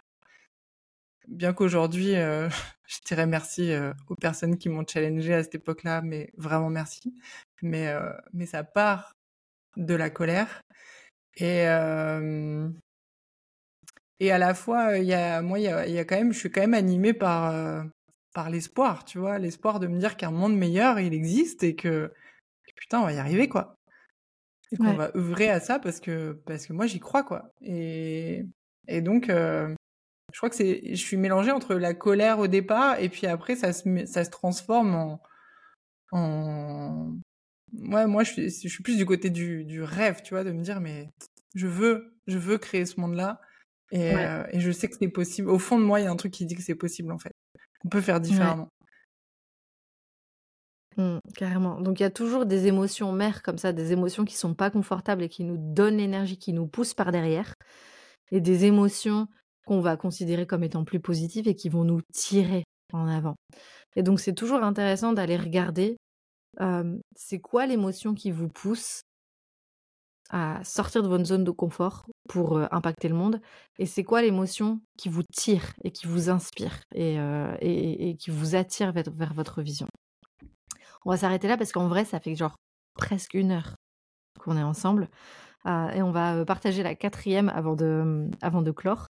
bien 1.30 1.52
qu'aujourd'hui, 1.52 2.16
euh, 2.16 2.48
je 2.86 2.98
dirais 3.06 3.26
merci 3.26 3.72
euh, 3.72 3.92
aux 4.08 4.16
personnes 4.16 4.58
qui 4.58 4.68
m'ont 4.68 4.84
challengé 4.86 5.32
à 5.34 5.42
cette 5.42 5.54
époque-là, 5.54 6.02
mais 6.02 6.30
vraiment 6.36 6.70
merci. 6.70 7.14
Mais, 7.62 7.88
euh, 7.88 8.12
mais 8.32 8.46
ça 8.46 8.64
part 8.64 9.14
de 9.76 9.94
la 9.94 10.10
colère. 10.10 10.62
Et, 11.36 11.62
et 14.18 14.32
à 14.32 14.38
la 14.38 14.52
fois, 14.52 14.98
il 14.98 15.04
y 15.04 15.14
a, 15.14 15.40
moi, 15.40 15.58
il 15.58 15.62
y 15.62 15.68
a, 15.68 15.86
y 15.86 15.98
a, 15.98 16.04
quand 16.04 16.16
même, 16.16 16.32
je 16.32 16.38
suis 16.38 16.50
quand 16.50 16.60
même 16.60 16.74
animée 16.74 17.14
par, 17.14 17.84
par 18.34 18.50
l'espoir, 18.50 19.04
tu 19.04 19.18
vois, 19.18 19.38
l'espoir 19.38 19.78
de 19.78 19.86
me 19.86 19.98
dire 19.98 20.16
qu'un 20.16 20.32
monde 20.32 20.56
meilleur, 20.56 20.98
il 20.98 21.14
existe 21.14 21.62
et 21.62 21.76
que, 21.76 22.12
putain, 22.76 23.00
on 23.00 23.04
va 23.04 23.12
y 23.12 23.18
arriver, 23.18 23.48
quoi. 23.48 23.76
Et 24.72 24.76
qu'on 24.76 24.94
va 24.94 25.12
œuvrer 25.16 25.48
à 25.48 25.60
ça 25.60 25.78
parce 25.78 26.00
que, 26.00 26.32
parce 26.44 26.66
que 26.66 26.72
moi, 26.72 26.86
j'y 26.86 27.00
crois, 27.00 27.22
quoi. 27.22 27.52
Et, 27.62 28.44
et 28.88 29.00
donc, 29.00 29.30
je 30.32 30.38
crois 30.38 30.50
que 30.50 30.56
c'est, 30.56 30.82
je 30.90 31.00
suis 31.00 31.16
mélangée 31.16 31.50
entre 31.50 31.74
la 31.74 31.94
colère 31.94 32.38
au 32.38 32.46
départ 32.46 32.98
et 32.98 33.08
puis 33.08 33.26
après 33.26 33.56
ça 33.56 33.72
se, 33.72 34.06
ça 34.06 34.24
se 34.24 34.30
transforme 34.30 34.94
en, 34.94 35.22
en, 36.12 37.16
ouais, 37.72 38.06
moi 38.06 38.24
je 38.24 38.32
suis, 38.32 38.50
je 38.50 38.68
suis 38.68 38.82
plus 38.82 38.96
du 38.96 39.06
côté 39.06 39.30
du, 39.30 39.64
du 39.64 39.82
rêve, 39.82 40.22
tu 40.22 40.34
vois, 40.34 40.44
de 40.44 40.52
me 40.52 40.62
dire 40.62 40.80
mais 40.80 41.10
je 41.54 41.66
veux, 41.66 42.14
je 42.26 42.38
veux 42.38 42.58
créer 42.58 42.86
ce 42.86 43.00
monde-là 43.00 43.40
et, 43.92 44.14
euh, 44.14 44.44
et 44.50 44.60
je 44.60 44.70
sais 44.70 44.88
que 44.88 44.96
c'est 44.98 45.08
possible. 45.08 45.50
Au 45.50 45.58
fond 45.58 45.78
de 45.78 45.84
moi, 45.84 46.00
il 46.00 46.04
y 46.04 46.06
a 46.06 46.10
un 46.10 46.16
truc 46.16 46.32
qui 46.32 46.46
dit 46.46 46.54
que 46.54 46.62
c'est 46.62 46.76
possible 46.76 47.10
en 47.12 47.18
fait. 47.18 47.32
On 47.84 47.88
peut 47.88 48.00
faire 48.00 48.20
différemment. 48.20 48.68
Mmh, 50.96 51.18
carrément. 51.34 51.80
Donc 51.80 52.00
il 52.00 52.02
y 52.02 52.06
a 52.06 52.10
toujours 52.10 52.46
des 52.46 52.66
émotions 52.66 53.12
mères 53.12 53.42
comme 53.42 53.58
ça, 53.58 53.72
des 53.72 53.92
émotions 53.92 54.24
qui 54.24 54.36
sont 54.36 54.54
pas 54.54 54.70
confortables 54.70 55.22
et 55.22 55.28
qui 55.28 55.44
nous 55.44 55.56
donnent 55.58 55.96
l'énergie, 55.96 56.36
qui 56.36 56.52
nous 56.52 56.66
poussent 56.66 56.94
par 56.94 57.12
derrière, 57.12 57.54
et 58.30 58.40
des 58.40 58.64
émotions 58.64 59.28
qu'on 59.66 59.80
va 59.80 59.96
considérer 59.96 60.46
comme 60.46 60.64
étant 60.64 60.84
plus 60.84 61.00
positives 61.00 61.48
et 61.48 61.54
qui 61.54 61.68
vont 61.68 61.84
nous 61.84 62.00
tirer 62.12 62.64
en 62.92 63.06
avant. 63.06 63.36
Et 63.96 64.02
donc 64.02 64.20
c'est 64.20 64.34
toujours 64.34 64.62
intéressant 64.62 65.12
d'aller 65.12 65.36
regarder 65.36 65.96
c'est 67.16 67.40
quoi 67.40 67.66
l'émotion 67.66 68.14
qui 68.14 68.30
vous 68.30 68.48
pousse 68.48 69.02
à 70.30 70.62
sortir 70.62 71.02
de 71.02 71.08
votre 71.08 71.24
zone 71.24 71.44
de 71.44 71.50
confort 71.50 72.06
pour 72.28 72.60
impacter 72.72 73.08
le 73.08 73.14
monde 73.14 73.40
et 73.78 73.86
c'est 73.86 74.04
quoi 74.04 74.22
l'émotion 74.22 74.80
qui 74.96 75.08
vous 75.08 75.24
tire 75.32 75.72
et 75.82 75.90
qui 75.90 76.06
vous 76.06 76.30
inspire 76.30 76.80
et, 76.94 78.16
qui 78.18 78.30
vous 78.30 78.54
attire 78.54 78.92
vers, 78.92 79.10
vers, 79.12 79.34
votre 79.34 79.60
vision. 79.60 79.88
On 81.04 81.10
va 81.10 81.16
s'arrêter 81.16 81.48
là 81.48 81.56
parce 81.56 81.72
qu'en 81.72 81.88
vrai 81.88 82.04
ça 82.04 82.20
fait 82.20 82.36
genre 82.36 82.56
presque 82.94 83.34
une 83.34 83.50
heure 83.50 83.74
qu'on 84.38 84.56
est 84.56 84.62
ensemble 84.62 85.08
et 85.66 86.02
on 86.02 86.12
va 86.12 86.44
partager 86.44 86.82
la 86.82 86.94
quatrième 86.94 87.48
avant 87.48 87.74
de, 87.74 88.28
avant 88.40 88.62
de 88.62 88.70
clore. 88.70 89.08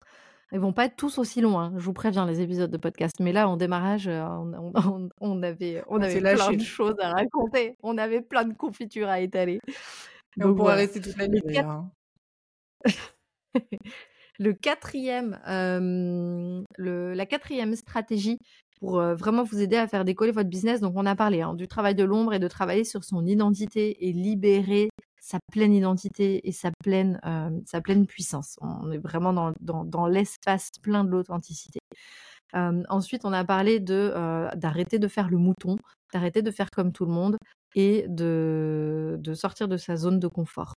Ils 0.52 0.60
vont 0.60 0.74
pas 0.74 0.86
être 0.86 0.96
tous 0.96 1.20
aussi 1.20 1.42
longs, 1.42 1.60
hein, 1.60 1.74
je 1.78 1.84
vous 1.84 1.94
préviens, 1.94 2.26
les 2.26 2.42
épisodes 2.42 2.72
de 2.72 2.78
podcast. 2.78 3.16
Mais 3.20 3.32
là, 3.32 3.48
en 3.48 3.56
démarrage, 3.56 4.08
euh, 4.08 4.26
on, 4.26 4.74
avait, 5.44 5.84
on 5.88 6.02
avait 6.02 6.20
plein 6.20 6.54
de 6.54 6.62
choses 6.62 6.96
à 7.00 7.12
raconter. 7.14 7.76
On 7.84 7.98
avait 8.00 8.22
plein 8.22 8.46
de 8.46 8.54
confitures 8.54 9.10
à 9.10 9.20
étaler. 9.20 9.60
Donc, 10.38 10.54
on 10.54 10.56
pourrait 10.56 10.76
rester 10.76 11.02
toute 11.02 11.18
la 11.18 11.28
nuit. 11.28 11.58
Hein. 11.58 11.92
le 14.40 14.54
quatrième, 14.54 15.40
euh, 15.48 16.64
le, 16.78 17.14
la 17.14 17.26
quatrième 17.28 17.76
stratégie 17.76 18.40
pour 18.80 19.00
euh, 19.00 19.14
vraiment 19.14 19.44
vous 19.44 19.62
aider 19.62 19.76
à 19.76 19.88
faire 19.88 20.06
décoller 20.06 20.32
votre 20.32 20.50
business. 20.50 20.80
Donc, 20.82 20.94
on 20.96 21.06
a 21.06 21.16
parlé 21.16 21.42
hein, 21.42 21.54
du 21.54 21.68
travail 21.68 21.94
de 21.94 22.04
l'ombre 22.04 22.34
et 22.34 22.40
de 22.40 22.48
travailler 22.48 22.86
sur 22.86 23.04
son 23.04 23.26
identité 23.28 24.08
et 24.08 24.14
libérer 24.14 24.90
sa 25.22 25.40
pleine 25.52 25.74
identité 25.74 26.48
et 26.48 26.52
sa 26.52 26.72
pleine, 26.84 27.20
euh, 27.26 27.50
sa 27.66 27.82
pleine 27.82 28.06
puissance. 28.08 28.58
On 28.62 28.92
est 28.92 28.98
vraiment 28.98 29.34
dans, 29.34 29.54
dans, 29.86 30.08
l'espace 30.08 30.70
plein 30.82 31.04
de 31.04 31.10
l'authenticité. 31.10 31.80
Euh, 32.56 32.84
ensuite, 32.90 33.26
on 33.26 33.34
a 33.34 33.44
parlé 33.44 33.80
de 33.80 34.12
euh, 34.16 34.50
d'arrêter 34.56 34.98
de 35.00 35.08
faire 35.08 35.30
le 35.30 35.38
mouton, 35.38 35.78
d'arrêter 36.14 36.42
de 36.42 36.52
faire 36.52 36.70
comme 36.72 36.92
tout 36.92 37.06
le 37.06 37.12
monde 37.12 37.38
et 37.76 38.06
de, 38.08 39.18
de 39.20 39.34
sortir 39.34 39.68
de 39.68 39.78
sa 39.78 39.96
zone 39.96 40.20
de 40.20 40.28
confort. 40.28 40.74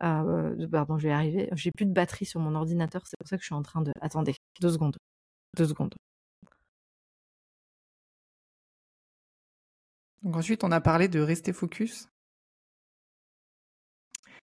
pardon, 0.00 0.98
je 0.98 1.08
vais 1.08 1.12
arriver. 1.12 1.48
J'ai 1.52 1.72
plus 1.72 1.86
de 1.86 1.92
batterie 1.92 2.26
sur 2.26 2.40
mon 2.40 2.54
ordinateur, 2.54 3.02
c'est 3.06 3.16
pour 3.18 3.28
ça 3.28 3.36
que 3.36 3.42
je 3.42 3.46
suis 3.46 3.54
en 3.54 3.62
train 3.62 3.82
de. 3.82 3.92
Attendez, 4.00 4.34
deux 4.60 4.70
secondes. 4.70 4.96
Deux 5.56 5.66
secondes. 5.66 5.94
Donc 10.22 10.36
ensuite, 10.36 10.64
on 10.64 10.72
a 10.72 10.80
parlé 10.80 11.08
de 11.08 11.20
rester 11.20 11.52
focus 11.52 12.08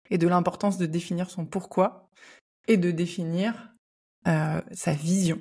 et 0.09 0.17
de 0.17 0.27
l'importance 0.27 0.77
de 0.77 0.85
définir 0.85 1.29
son 1.29 1.45
pourquoi 1.45 2.09
et 2.67 2.77
de 2.77 2.91
définir 2.91 3.73
euh, 4.27 4.61
sa 4.71 4.93
vision. 4.93 5.39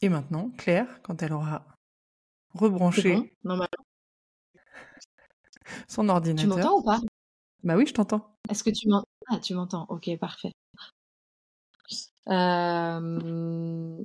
Et 0.00 0.08
maintenant, 0.08 0.50
Claire, 0.58 1.00
quand 1.02 1.22
elle 1.22 1.32
aura 1.32 1.66
rebranché 2.54 3.36
son 5.88 6.08
ordinateur. 6.08 6.44
Tu 6.44 6.48
m'entends 6.48 6.78
ou 6.78 6.84
pas? 6.84 7.00
Bah 7.62 7.76
oui, 7.76 7.86
je 7.86 7.94
t'entends. 7.94 8.36
Est-ce 8.50 8.62
que 8.62 8.70
tu 8.70 8.88
m'entends 8.88 9.08
Ah, 9.28 9.38
tu 9.38 9.54
m'entends. 9.54 9.86
Ok, 9.88 10.10
parfait. 10.18 10.52
Euh, 12.28 14.04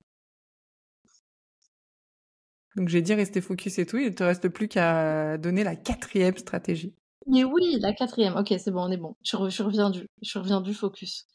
donc 2.80 2.88
j'ai 2.88 3.01
dit 3.01 3.13
rester 3.13 3.41
focus 3.41 3.77
et 3.77 3.86
tout, 3.86 3.97
il 3.97 4.15
te 4.15 4.23
reste 4.23 4.47
plus 4.47 4.69
qu'à 4.69 5.38
donner 5.38 5.65
la 5.65 5.75
quatrième 5.75 6.38
stratégie. 6.38 6.95
Mais 7.27 7.43
oui, 7.43 7.77
la 7.82 7.91
quatrième. 7.91 8.38
Ok, 8.38 8.53
c'est 8.57 8.71
bon, 8.71 8.84
on 8.84 8.89
est 8.89 8.95
bon. 8.95 9.17
Je, 9.21 9.36
reviens 9.36 9.89
du, 9.89 10.07
je 10.21 10.39
reviens 10.39 10.61
du 10.61 10.73
focus. 10.73 11.27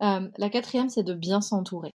Euh, 0.00 0.28
la 0.38 0.48
quatrième, 0.48 0.88
c'est 0.88 1.02
de 1.02 1.12
bien 1.12 1.40
s'entourer. 1.40 1.92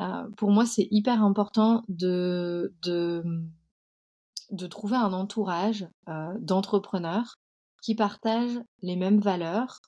Euh, 0.00 0.28
pour 0.36 0.50
moi, 0.50 0.66
c'est 0.66 0.88
hyper 0.90 1.22
important 1.22 1.84
de, 1.88 2.74
de, 2.82 3.22
de 4.50 4.66
trouver 4.66 4.96
un 4.96 5.12
entourage 5.12 5.86
euh, 6.08 6.34
d'entrepreneurs 6.40 7.36
qui 7.80 7.94
partagent 7.94 8.60
les 8.82 8.96
mêmes 8.96 9.20
valeurs 9.20 9.78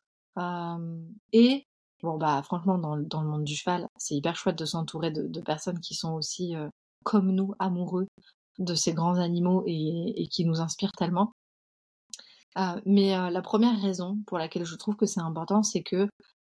et 1.32 1.66
bon 2.02 2.16
bah 2.16 2.40
franchement 2.42 2.78
dans, 2.78 2.94
le 2.94 3.28
monde 3.28 3.44
du 3.44 3.54
cheval, 3.54 3.86
c'est 3.98 4.14
hyper 4.14 4.34
chouette 4.34 4.56
de 4.56 4.64
s'entourer 4.64 5.10
de, 5.10 5.40
personnes 5.42 5.78
qui 5.78 5.94
sont 5.94 6.14
aussi 6.14 6.54
comme 7.02 7.30
nous, 7.32 7.54
amoureux 7.58 8.08
de 8.58 8.74
ces 8.74 8.92
grands 8.92 9.18
animaux 9.18 9.64
et, 9.66 10.28
qui 10.30 10.44
nous 10.44 10.60
inspirent 10.60 10.92
tellement. 10.92 11.32
Euh, 12.58 12.80
mais 12.84 13.16
euh, 13.16 13.30
la 13.30 13.40
première 13.40 13.80
raison 13.80 14.18
pour 14.26 14.38
laquelle 14.38 14.64
je 14.64 14.76
trouve 14.76 14.96
que 14.96 15.06
c'est 15.06 15.20
important, 15.20 15.62
c'est 15.62 15.82
que 15.82 16.08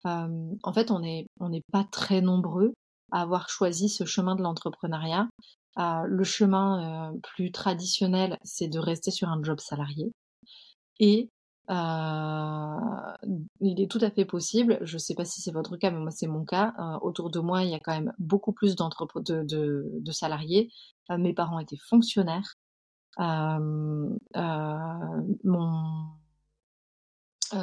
euh, 0.06 0.52
en 0.64 0.74
fait, 0.74 0.92
on 0.92 1.00
n'est 1.00 1.28
pas 1.72 1.86
très 1.90 2.22
nombreux 2.22 2.74
à 3.12 3.22
avoir 3.22 3.50
choisi 3.50 3.90
ce 3.90 4.06
chemin 4.06 4.36
de 4.36 4.42
l'entrepreneuriat. 4.42 5.28
le 5.78 6.24
chemin 6.24 7.14
plus 7.24 7.52
traditionnel, 7.52 8.38
c'est 8.44 8.68
de 8.68 8.80
rester 8.80 9.12
sur 9.12 9.30
un 9.30 9.42
job 9.42 9.60
salarié. 9.60 10.12
Et 11.00 11.30
euh, 11.70 12.78
il 13.60 13.82
est 13.82 13.90
tout 13.90 14.00
à 14.02 14.12
fait 14.12 14.26
possible, 14.26 14.78
je 14.84 14.96
ne 14.96 15.00
sais 15.00 15.16
pas 15.16 15.26
si 15.26 15.42
c'est 15.42 15.52
votre 15.52 15.78
cas, 15.78 15.90
mais 15.92 16.00
moi 16.00 16.12
c'est 16.12 16.28
mon 16.28 16.46
cas. 16.46 16.74
Euh, 16.80 17.00
autour 17.02 17.32
de 17.32 17.40
moi, 17.40 17.64
il 17.64 17.72
y 17.72 17.74
a 17.74 17.80
quand 17.80 17.94
même 17.94 18.14
beaucoup 18.20 18.54
plus 18.54 18.76
de, 18.76 19.44
de, 19.44 19.90
de, 20.00 20.12
salariés. 20.12 20.72
Euh, 21.10 21.18
mes 21.18 21.34
parents 21.34 21.60
étaient 21.60 21.78
fonctionnaires. 21.78 22.58
mon, 23.18 24.20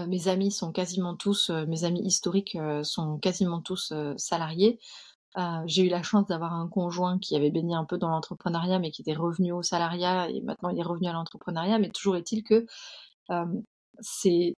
mes 0.08 0.28
amis 0.28 0.50
sont 0.50 0.72
quasiment 0.72 1.14
tous, 1.14 1.50
mes 1.50 1.84
amis 1.84 2.02
historiques 2.02 2.56
sont 2.82 3.18
quasiment 3.18 3.60
tous 3.60 3.92
salariés. 4.16 4.80
j'ai 5.66 5.84
eu 5.86 5.88
la 5.88 6.02
chance 6.02 6.26
d'avoir 6.26 6.54
un 6.54 6.68
conjoint 6.68 7.18
qui 7.18 7.36
avait 7.36 7.50
baigné 7.50 7.74
un 7.74 7.84
peu 7.84 7.98
dans 7.98 8.08
l'entrepreneuriat, 8.08 8.78
mais 8.78 8.90
qui 8.90 9.02
était 9.02 9.12
revenu 9.14 9.52
au 9.52 9.62
salariat 9.62 10.30
et 10.30 10.40
maintenant 10.40 10.70
il 10.70 10.78
est 10.78 10.82
revenu 10.82 11.08
à 11.08 11.12
l'entrepreneuriat. 11.12 11.78
Mais 11.78 11.90
toujours 11.90 12.16
est-il 12.16 12.42
que 12.42 12.66
ces, 14.00 14.54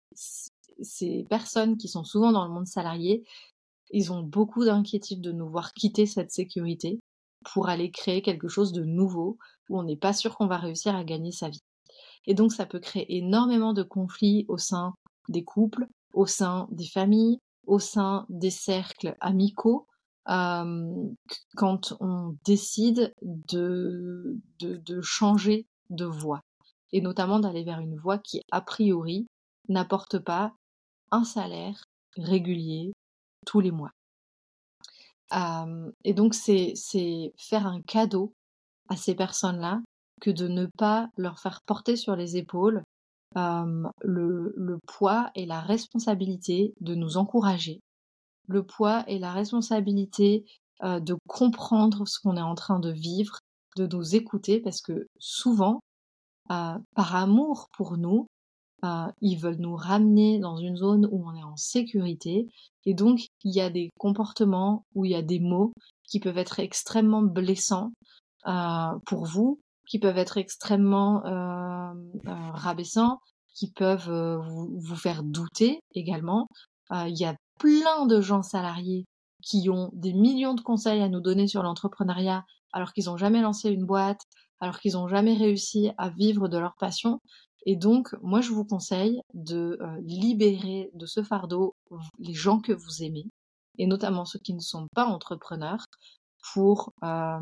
ces 0.80 1.24
personnes 1.28 1.76
qui 1.76 1.88
sont 1.88 2.04
souvent 2.04 2.32
dans 2.32 2.46
le 2.46 2.52
monde 2.52 2.66
salarié, 2.66 3.24
ils 3.90 4.12
ont 4.12 4.22
beaucoup 4.22 4.64
d'inquiétude 4.64 5.20
de 5.20 5.32
nous 5.32 5.48
voir 5.48 5.72
quitter 5.72 6.06
cette 6.06 6.30
sécurité 6.30 7.00
pour 7.44 7.68
aller 7.68 7.90
créer 7.90 8.22
quelque 8.22 8.48
chose 8.48 8.72
de 8.72 8.84
nouveau 8.84 9.38
où 9.68 9.78
on 9.78 9.84
n'est 9.84 9.96
pas 9.96 10.12
sûr 10.12 10.36
qu'on 10.36 10.46
va 10.46 10.56
réussir 10.56 10.94
à 10.96 11.04
gagner 11.04 11.32
sa 11.32 11.48
vie. 11.48 11.62
Et 12.26 12.34
donc 12.34 12.52
ça 12.52 12.66
peut 12.66 12.80
créer 12.80 13.16
énormément 13.16 13.72
de 13.72 13.82
conflits 13.82 14.46
au 14.48 14.56
sein 14.56 14.94
des 15.28 15.44
couples, 15.44 15.86
au 16.12 16.26
sein 16.26 16.68
des 16.70 16.86
familles, 16.86 17.38
au 17.66 17.78
sein 17.78 18.26
des 18.28 18.50
cercles 18.50 19.14
amicaux, 19.20 19.86
quand 20.26 21.96
on 22.00 22.36
décide 22.44 23.12
de, 23.22 24.38
de, 24.58 24.76
de 24.76 25.00
changer 25.02 25.66
de 25.90 26.06
voie 26.06 26.40
et 26.94 27.00
notamment 27.00 27.40
d'aller 27.40 27.64
vers 27.64 27.80
une 27.80 27.96
voie 27.96 28.18
qui, 28.18 28.40
a 28.52 28.60
priori, 28.60 29.26
n'apporte 29.68 30.20
pas 30.20 30.54
un 31.10 31.24
salaire 31.24 31.84
régulier 32.16 32.92
tous 33.44 33.58
les 33.58 33.72
mois. 33.72 33.90
et 36.04 36.14
donc, 36.14 36.34
c'est 36.34 36.74
faire 37.36 37.66
un 37.66 37.82
cadeau 37.82 38.32
à 38.88 38.96
ces 38.96 39.16
personnes-là 39.16 39.80
que 40.20 40.30
de 40.30 40.46
ne 40.46 40.66
pas 40.78 41.08
leur 41.16 41.40
faire 41.40 41.62
porter 41.66 41.96
sur 41.96 42.14
les 42.14 42.36
épaules 42.36 42.84
le, 43.34 44.54
le, 44.56 44.78
poids 44.86 45.32
et 45.34 45.46
la 45.46 45.60
responsabilité 45.60 46.74
de 46.80 46.94
nous 46.94 47.16
encourager, 47.16 47.80
le 48.46 48.62
poids 48.64 49.02
et 49.08 49.18
la 49.18 49.32
responsabilité 49.32 50.44
de 50.80 51.16
comprendre 51.26 52.06
ce 52.06 52.20
qu'on 52.20 52.36
est 52.36 52.40
en 52.40 52.54
train 52.54 52.78
de 52.78 52.92
vivre, 52.92 53.38
de 53.76 53.88
nous 53.88 54.14
écouter, 54.14 54.60
parce 54.60 54.80
que 54.80 55.08
souvent, 55.18 55.80
euh, 56.50 56.78
par 56.94 57.16
amour 57.16 57.68
pour 57.76 57.96
nous, 57.96 58.26
euh, 58.84 59.06
ils 59.20 59.36
veulent 59.36 59.60
nous 59.60 59.76
ramener 59.76 60.38
dans 60.38 60.56
une 60.56 60.76
zone 60.76 61.08
où 61.10 61.26
on 61.26 61.34
est 61.34 61.42
en 61.42 61.56
sécurité. 61.56 62.46
Et 62.84 62.94
donc, 62.94 63.26
il 63.44 63.54
y 63.54 63.60
a 63.60 63.70
des 63.70 63.90
comportements 63.98 64.84
ou 64.94 65.04
il 65.04 65.12
y 65.12 65.14
a 65.14 65.22
des 65.22 65.40
mots 65.40 65.72
qui 66.06 66.20
peuvent 66.20 66.38
être 66.38 66.60
extrêmement 66.60 67.22
blessants 67.22 67.92
euh, 68.46 68.92
pour 69.06 69.24
vous, 69.24 69.60
qui 69.88 69.98
peuvent 69.98 70.18
être 70.18 70.36
extrêmement 70.36 71.22
rabaissants, 72.52 73.18
qui 73.54 73.70
peuvent 73.70 74.10
vous, 74.10 74.78
vous, 74.78 74.96
faire 74.96 75.22
douter 75.22 75.80
également. 75.94 76.48
il 76.90 77.16
y 77.18 77.24
a 77.24 77.36
plein 77.58 78.06
de 78.06 78.20
gens 78.20 78.42
salariés 78.42 79.04
qui 79.42 79.68
ont 79.70 79.90
des 79.92 80.12
millions 80.12 80.54
de 80.54 80.60
conseils 80.60 81.02
à 81.02 81.08
nous 81.08 81.20
donner 81.20 81.46
sur 81.46 81.62
l'entrepreneuriat 81.62 82.44
alors 82.72 82.92
qu'ils 82.92 83.04
n'ont 83.06 83.16
jamais 83.16 83.40
lancé 83.40 83.70
une 83.70 83.84
boîte, 83.84 84.22
alors 84.64 84.80
qu'ils 84.80 84.94
n'ont 84.94 85.08
jamais 85.08 85.34
réussi 85.34 85.90
à 85.98 86.08
vivre 86.08 86.48
de 86.48 86.56
leur 86.58 86.74
passion. 86.76 87.20
Et 87.66 87.76
donc, 87.76 88.14
moi, 88.22 88.40
je 88.40 88.50
vous 88.50 88.64
conseille 88.64 89.20
de 89.34 89.78
euh, 89.80 90.00
libérer 90.02 90.90
de 90.94 91.06
ce 91.06 91.22
fardeau 91.22 91.74
les 92.18 92.34
gens 92.34 92.60
que 92.60 92.72
vous 92.72 93.02
aimez, 93.02 93.26
et 93.78 93.86
notamment 93.86 94.24
ceux 94.24 94.38
qui 94.38 94.54
ne 94.54 94.60
sont 94.60 94.88
pas 94.94 95.06
entrepreneurs, 95.06 95.84
pour 96.52 96.92
bah, 97.00 97.40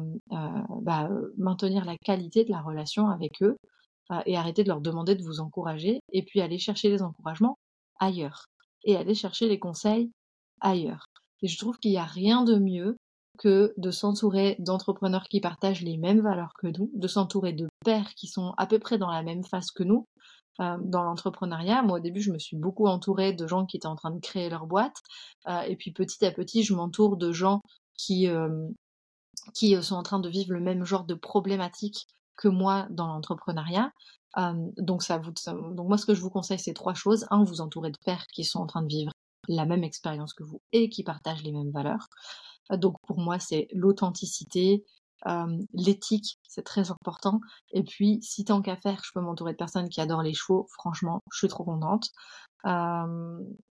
maintenir 1.36 1.84
la 1.84 1.96
qualité 1.96 2.44
de 2.44 2.50
la 2.50 2.60
relation 2.60 3.08
avec 3.08 3.42
eux 3.42 3.56
et 4.26 4.36
arrêter 4.36 4.62
de 4.62 4.68
leur 4.68 4.80
demander 4.80 5.16
de 5.16 5.24
vous 5.24 5.40
encourager 5.40 6.00
et 6.12 6.22
puis 6.22 6.40
aller 6.40 6.58
chercher 6.58 6.88
les 6.88 7.02
encouragements 7.02 7.58
ailleurs 7.98 8.46
et 8.84 8.96
aller 8.96 9.14
chercher 9.14 9.48
les 9.48 9.58
conseils 9.58 10.12
ailleurs. 10.60 11.06
Et 11.42 11.48
je 11.48 11.58
trouve 11.58 11.78
qu'il 11.78 11.90
n'y 11.90 11.98
a 11.98 12.04
rien 12.04 12.44
de 12.44 12.56
mieux 12.56 12.96
que 13.42 13.74
de 13.76 13.90
s'entourer 13.90 14.54
d'entrepreneurs 14.60 15.24
qui 15.24 15.40
partagent 15.40 15.82
les 15.82 15.96
mêmes 15.96 16.20
valeurs 16.20 16.52
que 16.56 16.68
nous, 16.68 16.90
de 16.94 17.08
s'entourer 17.08 17.52
de 17.52 17.66
pairs 17.84 18.14
qui 18.14 18.28
sont 18.28 18.54
à 18.56 18.66
peu 18.66 18.78
près 18.78 18.98
dans 18.98 19.10
la 19.10 19.24
même 19.24 19.42
phase 19.42 19.72
que 19.72 19.82
nous. 19.82 20.06
Euh, 20.60 20.76
dans 20.80 21.02
l'entrepreneuriat, 21.02 21.82
moi 21.82 21.98
au 21.98 22.00
début, 22.00 22.20
je 22.20 22.30
me 22.30 22.38
suis 22.38 22.56
beaucoup 22.56 22.86
entourée 22.86 23.32
de 23.32 23.46
gens 23.48 23.66
qui 23.66 23.78
étaient 23.78 23.86
en 23.86 23.96
train 23.96 24.12
de 24.12 24.20
créer 24.20 24.48
leur 24.48 24.66
boîte, 24.66 24.96
euh, 25.48 25.62
et 25.62 25.76
puis 25.76 25.92
petit 25.92 26.24
à 26.24 26.30
petit, 26.30 26.62
je 26.62 26.72
m'entoure 26.74 27.16
de 27.16 27.32
gens 27.32 27.62
qui 27.96 28.28
euh, 28.28 28.68
qui 29.54 29.82
sont 29.82 29.96
en 29.96 30.04
train 30.04 30.20
de 30.20 30.28
vivre 30.28 30.52
le 30.52 30.60
même 30.60 30.84
genre 30.84 31.04
de 31.04 31.14
problématiques 31.14 32.06
que 32.36 32.48
moi 32.48 32.86
dans 32.90 33.08
l'entrepreneuriat. 33.08 33.90
donc 34.78 35.02
ça 35.02 35.18
vous, 35.18 35.32
donc 35.74 35.88
moi 35.88 35.98
ce 35.98 36.06
que 36.06 36.14
je 36.14 36.20
vous 36.20 36.30
conseille 36.30 36.58
c'est 36.60 36.74
trois 36.74 36.94
choses. 36.94 37.26
Un, 37.30 37.42
vous 37.44 37.60
entourer 37.60 37.90
de 37.90 37.98
pairs 38.04 38.26
qui 38.28 38.44
sont 38.44 38.60
en 38.60 38.66
train 38.66 38.82
de 38.82 38.88
vivre 38.88 39.12
la 39.48 39.66
même 39.66 39.84
expérience 39.84 40.34
que 40.34 40.44
vous 40.44 40.60
et 40.72 40.88
qui 40.88 41.02
partagent 41.02 41.42
les 41.42 41.52
mêmes 41.52 41.72
valeurs. 41.72 42.08
Donc 42.70 42.96
pour 43.06 43.18
moi, 43.18 43.38
c'est 43.38 43.68
l'authenticité, 43.72 44.84
l'éthique, 45.72 46.38
c'est 46.48 46.64
très 46.64 46.90
important. 46.90 47.40
Et 47.72 47.82
puis, 47.82 48.18
si 48.22 48.44
tant 48.44 48.62
qu'à 48.62 48.76
faire, 48.76 49.02
je 49.04 49.10
peux 49.14 49.20
m'entourer 49.20 49.52
de 49.52 49.56
personnes 49.56 49.88
qui 49.88 50.00
adorent 50.00 50.22
les 50.22 50.34
chevaux, 50.34 50.66
franchement, 50.72 51.20
je 51.30 51.38
suis 51.38 51.48
trop 51.48 51.64
contente. 51.64 52.10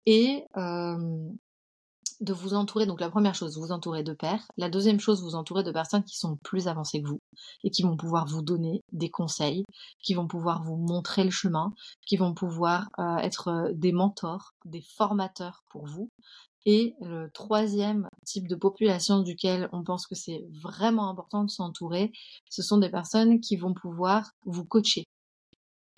et 0.07 0.45
de 2.21 2.35
vous 2.35 2.53
entourer, 2.53 2.85
donc 2.85 3.01
la 3.01 3.09
première 3.09 3.35
chose, 3.35 3.57
vous 3.57 3.73
entourer 3.73 4.03
de 4.03 4.13
pairs. 4.13 4.47
La 4.59 4.69
deuxième 4.69 5.01
chose, 5.01 5.23
vous 5.23 5.35
entourer 5.35 5.63
de 5.63 5.73
personnes 5.73 6.05
qui 6.05 6.19
sont 6.19 6.37
plus 6.45 6.69
avancées 6.69 7.01
que 7.01 7.09
vous 7.09 7.21
et 7.65 7.71
qui 7.71 7.83
vont 7.83 7.97
pouvoir 7.97 8.27
vous 8.27 8.43
donner 8.43 8.83
des 8.93 9.11
conseils, 9.11 9.65
qui 10.03 10.13
vont 10.13 10.27
pouvoir 10.27 10.63
vous 10.63 10.77
montrer 10.77 11.25
le 11.25 11.31
chemin, 11.31 11.73
qui 12.07 12.19
vont 12.19 12.35
pouvoir 12.35 12.91
être 13.23 13.71
des 13.73 13.93
mentors, 13.93 14.53
des 14.67 14.83
formateurs 14.83 15.63
pour 15.71 15.87
vous. 15.87 16.11
Et 16.67 16.95
le 17.01 17.29
troisième 17.31 18.09
type 18.25 18.47
de 18.47 18.55
population 18.55 19.21
duquel 19.21 19.69
on 19.73 19.83
pense 19.83 20.07
que 20.07 20.15
c'est 20.15 20.45
vraiment 20.63 21.09
important 21.09 21.45
de 21.45 21.51
s'entourer, 21.51 22.13
ce 22.51 22.63
sont 22.63 22.79
des 22.79 22.91
personnes 22.91 23.41
qui 23.41 23.57
vont 23.57 23.73
pouvoir 23.73 24.33
vous 24.45 24.65
coacher. 24.65 25.07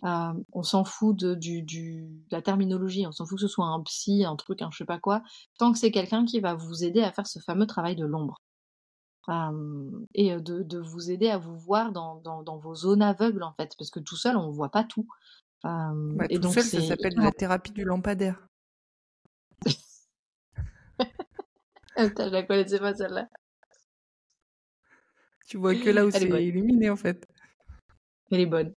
Euh, 0.04 0.32
on 0.52 0.62
s'en 0.62 0.84
fout 0.84 1.16
de, 1.16 1.34
du, 1.34 1.62
du, 1.62 2.10
la 2.30 2.42
terminologie, 2.42 3.06
on 3.06 3.12
s'en 3.12 3.24
fout 3.24 3.38
que 3.38 3.42
ce 3.42 3.48
soit 3.48 3.66
un 3.66 3.80
psy, 3.82 4.24
un 4.24 4.34
truc, 4.34 4.60
un 4.62 4.70
je 4.72 4.78
sais 4.78 4.84
pas 4.84 4.98
quoi, 4.98 5.22
tant 5.58 5.72
que 5.72 5.78
c'est 5.78 5.92
quelqu'un 5.92 6.24
qui 6.24 6.40
va 6.40 6.54
vous 6.54 6.82
aider 6.82 7.02
à 7.02 7.12
faire 7.12 7.26
ce 7.26 7.38
fameux 7.38 7.66
travail 7.66 7.94
de 7.94 8.04
l'ombre. 8.04 8.40
Euh, 9.28 9.90
et 10.14 10.34
de, 10.40 10.64
de, 10.64 10.78
vous 10.80 11.12
aider 11.12 11.28
à 11.28 11.38
vous 11.38 11.56
voir 11.56 11.92
dans, 11.92 12.16
dans, 12.16 12.42
dans, 12.42 12.58
vos 12.58 12.74
zones 12.74 13.02
aveugles, 13.02 13.44
en 13.44 13.52
fait, 13.52 13.70
parce 13.78 13.90
que 13.90 14.00
tout 14.00 14.16
seul, 14.16 14.36
on 14.36 14.48
ne 14.48 14.52
voit 14.52 14.70
pas 14.70 14.82
tout. 14.82 15.06
Euh, 15.64 16.16
et 16.28 16.36
tout 16.36 16.42
donc 16.42 16.54
seul, 16.54 16.64
ça 16.64 16.80
s'appelle 16.80 17.14
la 17.16 17.30
thérapie 17.30 17.70
du 17.70 17.84
lampadaire. 17.84 18.48
je 21.96 22.30
la 22.30 22.42
connaissais 22.42 22.78
pas 22.78 22.94
celle-là. 22.94 23.28
Tu 25.48 25.56
vois 25.58 25.74
que 25.74 25.90
là 25.90 26.06
où 26.06 26.10
c'est 26.10 26.24
illuminé 26.24 26.90
en 26.90 26.96
fait. 26.96 27.26
Elle 28.30 28.40
est 28.40 28.46
bonne. 28.46 28.72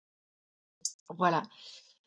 Voilà. 1.10 1.44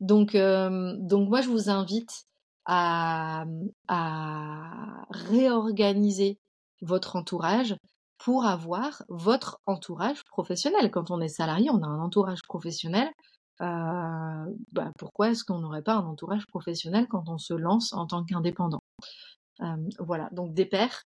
Donc, 0.01 0.35
euh, 0.35 0.95
donc 0.99 1.29
moi 1.29 1.41
je 1.41 1.49
vous 1.49 1.71
invite 1.71 2.27
à, 2.65 3.45
à 3.89 5.07
réorganiser 5.11 6.39
votre 6.83 7.17
entourage 7.17 7.77
pour 8.19 8.45
avoir 8.45 9.05
votre 9.09 9.61
entourage 9.67 10.25
professionnel. 10.25 10.91
Quand 10.91 11.11
on 11.11 11.21
est 11.21 11.29
salarié, 11.29 11.71
on 11.71 11.83
a 11.83 11.87
un 11.87 12.01
entourage 12.01 12.43
professionnel. 12.43 13.09
Euh, 13.63 14.45
bah 14.73 14.91
pourquoi 14.99 15.31
est-ce 15.31 15.45
qu'on 15.45 15.61
n'aurait 15.61 15.83
pas 15.83 15.95
un 15.95 16.05
entourage 16.05 16.47
professionnel 16.47 17.07
quand 17.09 17.29
on 17.29 17.39
se 17.39 17.55
lance 17.55 17.93
en 17.93 18.07
tant 18.07 18.25
qu'indépendant? 18.25 18.83
Voilà, 19.99 20.29
donc 20.33 20.55
des 20.55 20.67
pairs, 20.67 21.03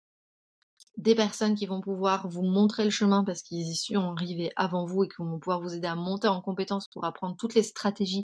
des 0.96 1.14
personnes 1.14 1.54
qui 1.54 1.66
vont 1.66 1.80
pouvoir 1.80 2.28
vous 2.28 2.42
montrer 2.42 2.84
le 2.84 2.90
chemin 2.90 3.22
parce 3.24 3.42
qu'ils 3.42 3.68
y 3.68 3.76
sont 3.76 4.12
arrivés 4.12 4.50
avant 4.56 4.86
vous 4.86 5.04
et 5.04 5.08
qui 5.08 5.16
vont 5.18 5.38
pouvoir 5.38 5.60
vous 5.60 5.74
aider 5.74 5.88
à 5.88 5.94
monter 5.94 6.28
en 6.28 6.40
compétences 6.40 6.88
pour 6.88 7.04
apprendre 7.04 7.36
toutes 7.36 7.54
les 7.54 7.62
stratégies 7.62 8.22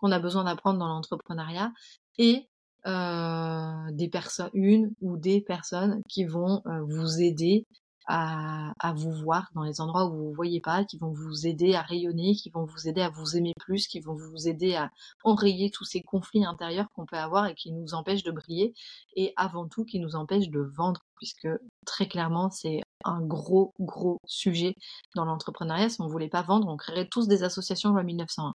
qu'on 0.00 0.12
a 0.12 0.18
besoin 0.18 0.44
d'apprendre 0.44 0.78
dans 0.78 0.88
l'entrepreneuriat 0.88 1.72
et 2.18 2.46
des 2.84 4.08
personnes, 4.08 4.50
une 4.54 4.92
ou 5.00 5.16
des 5.16 5.40
personnes 5.40 6.02
qui 6.08 6.24
vont 6.24 6.62
vous 6.88 7.20
aider 7.20 7.66
à, 8.10 8.92
vous 8.94 9.12
voir 9.12 9.50
dans 9.54 9.62
les 9.62 9.80
endroits 9.80 10.06
où 10.06 10.16
vous 10.16 10.30
ne 10.30 10.34
voyez 10.34 10.60
pas, 10.60 10.84
qui 10.84 10.98
vont 10.98 11.12
vous 11.12 11.46
aider 11.46 11.74
à 11.74 11.82
rayonner, 11.82 12.34
qui 12.34 12.50
vont 12.50 12.64
vous 12.64 12.88
aider 12.88 13.00
à 13.00 13.08
vous 13.08 13.36
aimer 13.36 13.52
plus, 13.58 13.86
qui 13.86 14.00
vont 14.00 14.14
vous 14.14 14.48
aider 14.48 14.74
à 14.74 14.90
enrayer 15.22 15.70
tous 15.70 15.84
ces 15.84 16.02
conflits 16.02 16.44
intérieurs 16.44 16.88
qu'on 16.94 17.06
peut 17.06 17.16
avoir 17.16 17.46
et 17.46 17.54
qui 17.54 17.72
nous 17.72 17.94
empêchent 17.94 18.24
de 18.24 18.32
briller, 18.32 18.74
et 19.14 19.32
avant 19.36 19.68
tout 19.68 19.84
qui 19.84 20.00
nous 20.00 20.16
empêchent 20.16 20.50
de 20.50 20.60
vendre, 20.60 21.00
puisque 21.16 21.48
très 21.86 22.08
clairement 22.08 22.50
c'est 22.50 22.80
un 23.04 23.20
gros 23.20 23.72
gros 23.78 24.18
sujet 24.26 24.74
dans 25.14 25.24
l'entrepreneuriat. 25.24 25.88
Si 25.88 26.00
on 26.00 26.06
ne 26.06 26.10
voulait 26.10 26.28
pas 26.28 26.42
vendre, 26.42 26.68
on 26.68 26.76
créerait 26.76 27.08
tous 27.08 27.28
des 27.28 27.44
associations 27.44 27.90
loi 27.90 28.02
1901. 28.02 28.52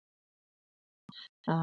Euh, 1.48 1.54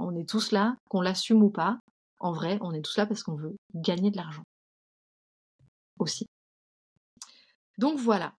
on 0.00 0.14
est 0.16 0.28
tous 0.28 0.52
là, 0.52 0.76
qu'on 0.90 1.00
l'assume 1.00 1.42
ou 1.42 1.50
pas. 1.50 1.78
En 2.20 2.32
vrai, 2.32 2.58
on 2.60 2.72
est 2.72 2.82
tous 2.82 2.96
là 2.96 3.06
parce 3.06 3.22
qu'on 3.22 3.36
veut 3.36 3.56
gagner 3.74 4.10
de 4.10 4.16
l'argent. 4.16 4.42
Aussi. 5.98 6.26
Donc 7.78 7.98
voilà. 7.98 8.34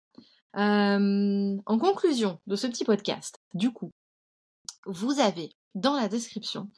en 0.54 1.78
conclusion 1.80 2.40
de 2.48 2.56
ce 2.56 2.68
petit 2.68 2.86
podcast, 2.86 3.40
du 3.54 3.72
coup, 3.72 3.92
vous 4.86 5.20
avez 5.20 5.52
dans 5.76 5.96
la 5.96 6.08
description 6.08 6.70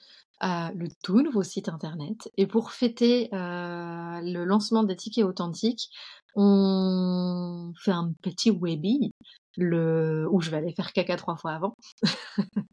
le 0.42 0.88
tout 1.04 1.22
nouveau 1.22 1.44
site 1.44 1.70
internet. 1.70 2.32
Et 2.38 2.48
pour 2.48 2.72
fêter 2.72 3.30
le 3.32 4.44
lancement 4.44 4.84
des 4.84 4.96
tickets 4.96 5.26
authentiques, 5.26 5.90
on 6.36 7.74
fait 7.78 7.92
un 7.92 8.14
petit 8.22 8.52
webi 8.52 9.12
le 9.58 10.28
où 10.32 10.42
je 10.42 10.50
vais 10.50 10.58
aller 10.58 10.74
faire 10.74 10.94
caca 10.94 11.16
trois 11.18 11.36
fois 11.36 11.52
avant. 11.52 11.76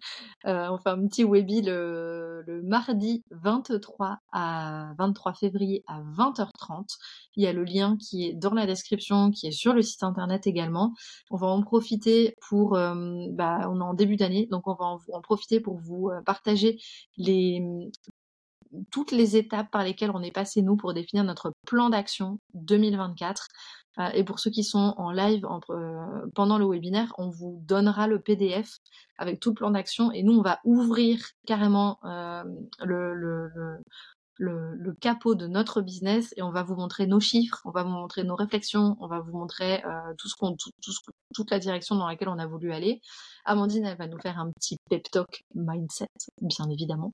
euh, 0.46 0.68
on 0.70 0.78
fait 0.78 0.90
un 0.90 1.06
petit 1.06 1.24
webi 1.24 1.62
le, 1.62 2.42
le, 2.46 2.62
mardi 2.62 3.24
23 3.30 4.18
à 4.32 4.92
23 4.98 5.34
février 5.34 5.84
à 5.86 6.00
20h30. 6.00 6.96
Il 7.36 7.44
y 7.44 7.46
a 7.46 7.52
le 7.52 7.64
lien 7.64 7.96
qui 7.96 8.26
est 8.26 8.32
dans 8.34 8.54
la 8.54 8.66
description, 8.66 9.30
qui 9.30 9.48
est 9.48 9.52
sur 9.52 9.72
le 9.74 9.82
site 9.82 10.02
internet 10.02 10.46
également. 10.46 10.94
On 11.30 11.36
va 11.36 11.48
en 11.48 11.62
profiter 11.62 12.34
pour, 12.48 12.76
euh, 12.76 12.94
bah, 13.30 13.68
on 13.70 13.80
est 13.80 13.84
en 13.84 13.94
début 13.94 14.16
d'année, 14.16 14.46
donc 14.50 14.66
on 14.66 14.74
va 14.74 14.84
en, 14.84 14.98
en 15.12 15.20
profiter 15.20 15.60
pour 15.60 15.78
vous 15.78 16.10
euh, 16.10 16.22
partager 16.22 16.78
les 17.16 17.62
toutes 18.90 19.12
les 19.12 19.36
étapes 19.36 19.70
par 19.70 19.84
lesquelles 19.84 20.10
on 20.12 20.22
est 20.22 20.32
passé 20.32 20.62
nous 20.62 20.76
pour 20.76 20.94
définir 20.94 21.24
notre 21.24 21.52
plan 21.66 21.90
d'action 21.90 22.38
2024. 22.54 23.48
Euh, 23.98 24.10
et 24.14 24.24
pour 24.24 24.38
ceux 24.38 24.50
qui 24.50 24.62
sont 24.62 24.94
en 24.96 25.10
live 25.10 25.46
euh, 25.70 26.26
pendant 26.34 26.58
le 26.58 26.66
webinaire, 26.66 27.12
on 27.18 27.30
vous 27.30 27.60
donnera 27.64 28.06
le 28.06 28.20
PDF 28.20 28.78
avec 29.16 29.40
tout 29.40 29.50
le 29.50 29.54
plan 29.54 29.70
d'action 29.70 30.12
et 30.12 30.22
nous, 30.22 30.34
on 30.34 30.42
va 30.42 30.60
ouvrir 30.64 31.20
carrément 31.46 31.98
euh, 32.04 32.44
le, 32.84 33.14
le, 33.14 33.50
le, 34.38 34.74
le, 34.74 34.94
capot 34.94 35.34
de 35.34 35.46
notre 35.46 35.82
business 35.82 36.32
et 36.36 36.42
on 36.42 36.50
va 36.50 36.62
vous 36.62 36.76
montrer 36.76 37.06
nos 37.06 37.20
chiffres, 37.20 37.60
on 37.64 37.70
va 37.70 37.82
vous 37.82 37.90
montrer 37.90 38.24
nos 38.24 38.36
réflexions, 38.36 38.96
on 39.00 39.06
va 39.06 39.20
vous 39.20 39.36
montrer 39.36 39.82
tout 40.16 40.28
ce 40.28 40.36
qu'on, 40.36 40.56
tout, 40.56 40.70
toute 41.34 41.50
la 41.50 41.58
direction 41.58 41.96
dans 41.96 42.06
laquelle 42.06 42.28
on 42.28 42.38
a 42.38 42.46
voulu 42.46 42.72
aller. 42.72 43.00
Amandine, 43.44 43.84
elle 43.84 43.98
va 43.98 44.06
nous 44.06 44.18
faire 44.20 44.38
un 44.38 44.50
petit 44.52 44.78
pep 44.88 45.10
talk 45.10 45.44
mindset, 45.54 46.08
bien 46.40 46.70
évidemment, 46.70 47.12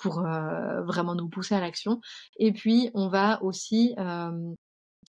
pour 0.00 0.20
vraiment 0.20 1.14
nous 1.14 1.28
pousser 1.28 1.54
à 1.54 1.60
l'action. 1.60 2.00
Et 2.38 2.52
puis, 2.52 2.90
on 2.94 3.08
va 3.08 3.42
aussi 3.42 3.94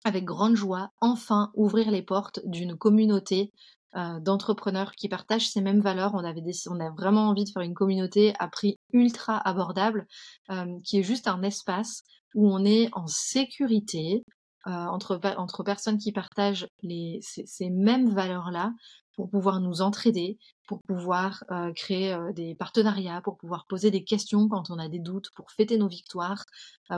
avec 0.05 0.25
grande 0.25 0.57
joie, 0.57 0.91
enfin 1.01 1.51
ouvrir 1.55 1.91
les 1.91 2.03
portes 2.03 2.41
d'une 2.45 2.77
communauté 2.77 3.53
euh, 3.97 4.21
d'entrepreneurs 4.21 4.93
qui 4.93 5.09
partagent 5.09 5.49
ces 5.49 5.63
mêmes 5.63 5.81
valeurs. 5.81 6.15
On 6.15 6.25
avait 6.25 6.43
on 6.69 6.79
a 6.79 6.91
vraiment 6.91 7.29
envie 7.29 7.45
de 7.45 7.51
faire 7.51 7.63
une 7.63 7.73
communauté 7.73 8.35
à 8.39 8.47
prix 8.47 8.77
ultra 8.93 9.39
abordable, 9.39 10.07
euh, 10.51 10.79
qui 10.85 10.99
est 10.99 11.03
juste 11.03 11.27
un 11.27 11.43
espace 11.43 12.03
où 12.35 12.53
on 12.53 12.67
est 12.67 12.91
en 12.93 13.07
sécurité 13.07 14.23
euh, 14.67 14.71
entre, 14.71 15.19
entre 15.39 15.63
personnes 15.63 15.97
qui 15.97 16.13
partagent 16.13 16.69
les, 16.83 17.21
ces, 17.23 17.71
mêmes 17.71 18.11
valeurs-là 18.11 18.75
pour 19.17 19.31
pouvoir 19.31 19.61
nous 19.61 19.81
entraider, 19.81 20.39
pour 20.67 20.81
pouvoir 20.83 21.43
créer 21.75 22.17
des 22.35 22.55
partenariats, 22.55 23.21
pour 23.23 23.37
pouvoir 23.37 23.67
poser 23.69 23.91
des 23.91 24.05
questions 24.05 24.49
quand 24.49 24.71
on 24.71 24.79
a 24.79 24.89
des 24.89 25.01
doutes, 25.01 25.31
pour 25.35 25.51
fêter 25.51 25.77
nos 25.77 25.89
victoires, 25.89 26.45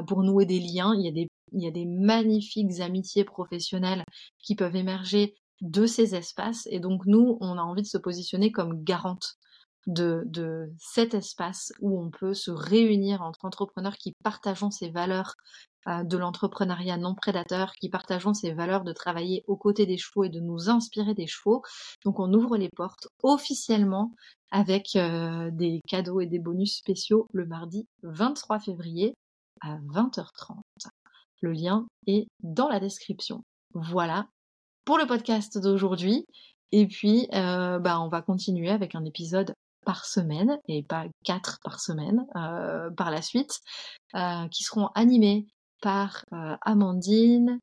pour 0.06 0.22
nouer 0.22 0.44
des 0.44 0.58
liens. 0.58 0.92
Il 0.94 1.04
y 1.06 1.08
a 1.08 1.12
des 1.12 1.28
il 1.52 1.62
y 1.62 1.66
a 1.66 1.70
des 1.70 1.86
magnifiques 1.86 2.80
amitiés 2.80 3.24
professionnelles 3.24 4.04
qui 4.38 4.54
peuvent 4.54 4.76
émerger 4.76 5.34
de 5.60 5.86
ces 5.86 6.14
espaces. 6.14 6.66
Et 6.70 6.80
donc 6.80 7.06
nous, 7.06 7.38
on 7.40 7.58
a 7.58 7.62
envie 7.62 7.82
de 7.82 7.86
se 7.86 7.98
positionner 7.98 8.52
comme 8.52 8.82
garante 8.82 9.36
de, 9.86 10.22
de 10.26 10.72
cet 10.78 11.14
espace 11.14 11.72
où 11.80 12.00
on 12.00 12.10
peut 12.10 12.34
se 12.34 12.50
réunir 12.50 13.22
entre 13.22 13.44
entrepreneurs 13.44 13.96
qui 13.96 14.14
partageons 14.22 14.70
ces 14.70 14.90
valeurs 14.90 15.34
euh, 15.88 16.04
de 16.04 16.18
l'entrepreneuriat 16.18 16.98
non 16.98 17.14
prédateur, 17.14 17.72
qui 17.80 17.88
partageons 17.88 18.34
ces 18.34 18.52
valeurs 18.52 18.84
de 18.84 18.92
travailler 18.92 19.44
aux 19.46 19.56
côtés 19.56 19.86
des 19.86 19.96
chevaux 19.96 20.24
et 20.24 20.28
de 20.28 20.40
nous 20.40 20.68
inspirer 20.68 21.14
des 21.14 21.26
chevaux. 21.26 21.62
Donc 22.04 22.20
on 22.20 22.32
ouvre 22.34 22.58
les 22.58 22.68
portes 22.68 23.08
officiellement 23.22 24.12
avec 24.50 24.94
euh, 24.96 25.50
des 25.52 25.80
cadeaux 25.88 26.20
et 26.20 26.26
des 26.26 26.38
bonus 26.38 26.76
spéciaux 26.76 27.26
le 27.32 27.46
mardi 27.46 27.86
23 28.02 28.60
février 28.60 29.14
à 29.62 29.78
20h30. 29.78 30.58
Le 31.40 31.52
lien 31.52 31.86
est 32.06 32.26
dans 32.42 32.68
la 32.68 32.80
description. 32.80 33.42
Voilà 33.72 34.26
pour 34.90 34.98
le 34.98 35.06
podcast 35.06 35.56
d'aujourd'hui. 35.56 36.26
Et 36.72 36.88
puis, 36.88 37.28
euh, 37.32 37.78
bah, 37.78 38.00
on 38.00 38.08
va 38.08 38.22
continuer 38.22 38.70
avec 38.70 38.96
un 38.96 39.04
épisode 39.04 39.54
par 39.86 40.04
semaine 40.04 40.58
et 40.66 40.82
pas 40.82 41.04
quatre 41.24 41.60
par 41.62 41.78
semaine 41.78 42.26
euh, 42.34 42.90
par 42.90 43.12
la 43.12 43.22
suite, 43.22 43.60
euh, 44.16 44.48
qui 44.48 44.64
seront 44.64 44.88
animés 44.96 45.46
par 45.80 46.24
Amandine, 46.62 47.60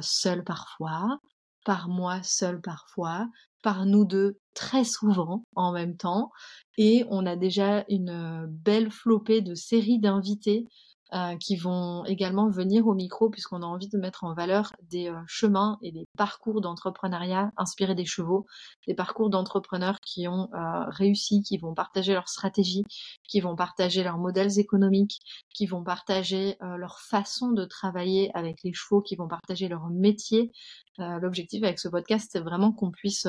seule 0.00 0.44
parfois, 0.44 1.18
par 1.64 1.88
moi 1.88 2.22
seule 2.22 2.60
parfois, 2.60 3.26
par 3.64 3.84
nous 3.84 4.04
deux 4.04 4.38
très 4.54 4.84
souvent 4.84 5.42
en 5.56 5.72
même 5.72 5.96
temps. 5.96 6.30
Et 6.78 7.04
on 7.10 7.26
a 7.26 7.34
déjà 7.34 7.84
une 7.88 8.46
belle 8.48 8.92
flopée 8.92 9.40
de 9.40 9.56
séries 9.56 9.98
d'invités 9.98 10.68
euh, 11.14 11.36
qui 11.36 11.54
vont 11.54 12.04
également 12.06 12.48
venir 12.48 12.88
au 12.88 12.94
micro 12.94 13.30
puisqu'on 13.30 13.62
a 13.62 13.66
envie 13.66 13.88
de 13.88 13.98
mettre 13.98 14.24
en 14.24 14.34
valeur 14.34 14.72
des 14.90 15.10
euh, 15.10 15.20
chemins 15.28 15.78
et 15.80 15.92
des 15.92 16.08
parcours 16.16 16.60
d'entrepreneuriat 16.60 17.52
inspirés 17.56 17.94
des 17.94 18.04
chevaux, 18.04 18.46
des 18.88 18.94
parcours 18.94 19.30
d'entrepreneurs 19.30 20.00
qui 20.00 20.26
ont 20.26 20.48
euh, 20.54 20.84
réussi, 20.88 21.42
qui 21.42 21.56
vont 21.56 21.72
partager 21.72 22.14
leurs 22.14 22.28
stratégies, 22.28 22.82
qui 23.28 23.40
vont 23.40 23.54
partager 23.54 24.02
leurs 24.02 24.18
modèles 24.18 24.58
économiques, 24.58 25.20
qui 25.54 25.66
vont 25.66 25.84
partager 25.84 26.56
leur 26.60 26.98
façon 26.98 27.52
de 27.52 27.64
travailler 27.64 28.30
avec 28.34 28.64
les 28.64 28.72
chevaux, 28.72 29.00
qui 29.00 29.14
vont 29.14 29.28
partager 29.28 29.68
leur 29.68 29.88
métier. 29.90 30.50
L'objectif 30.98 31.62
avec 31.62 31.78
ce 31.78 31.88
podcast, 31.88 32.30
c'est 32.32 32.40
vraiment 32.40 32.72
qu'on 32.72 32.90
puisse 32.90 33.28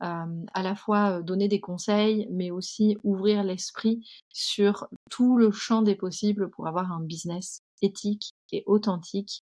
à 0.00 0.62
la 0.62 0.74
fois 0.74 1.22
donner 1.22 1.48
des 1.48 1.60
conseils, 1.60 2.28
mais 2.30 2.50
aussi 2.50 2.98
ouvrir 3.02 3.42
l'esprit 3.42 4.06
sur 4.32 4.88
tout 5.10 5.36
le 5.36 5.50
champ 5.50 5.82
des 5.82 5.96
possibles 5.96 6.50
pour 6.50 6.66
avoir 6.66 6.92
un 6.92 7.00
business 7.00 7.62
éthique 7.82 8.32
et 8.52 8.62
authentique 8.66 9.42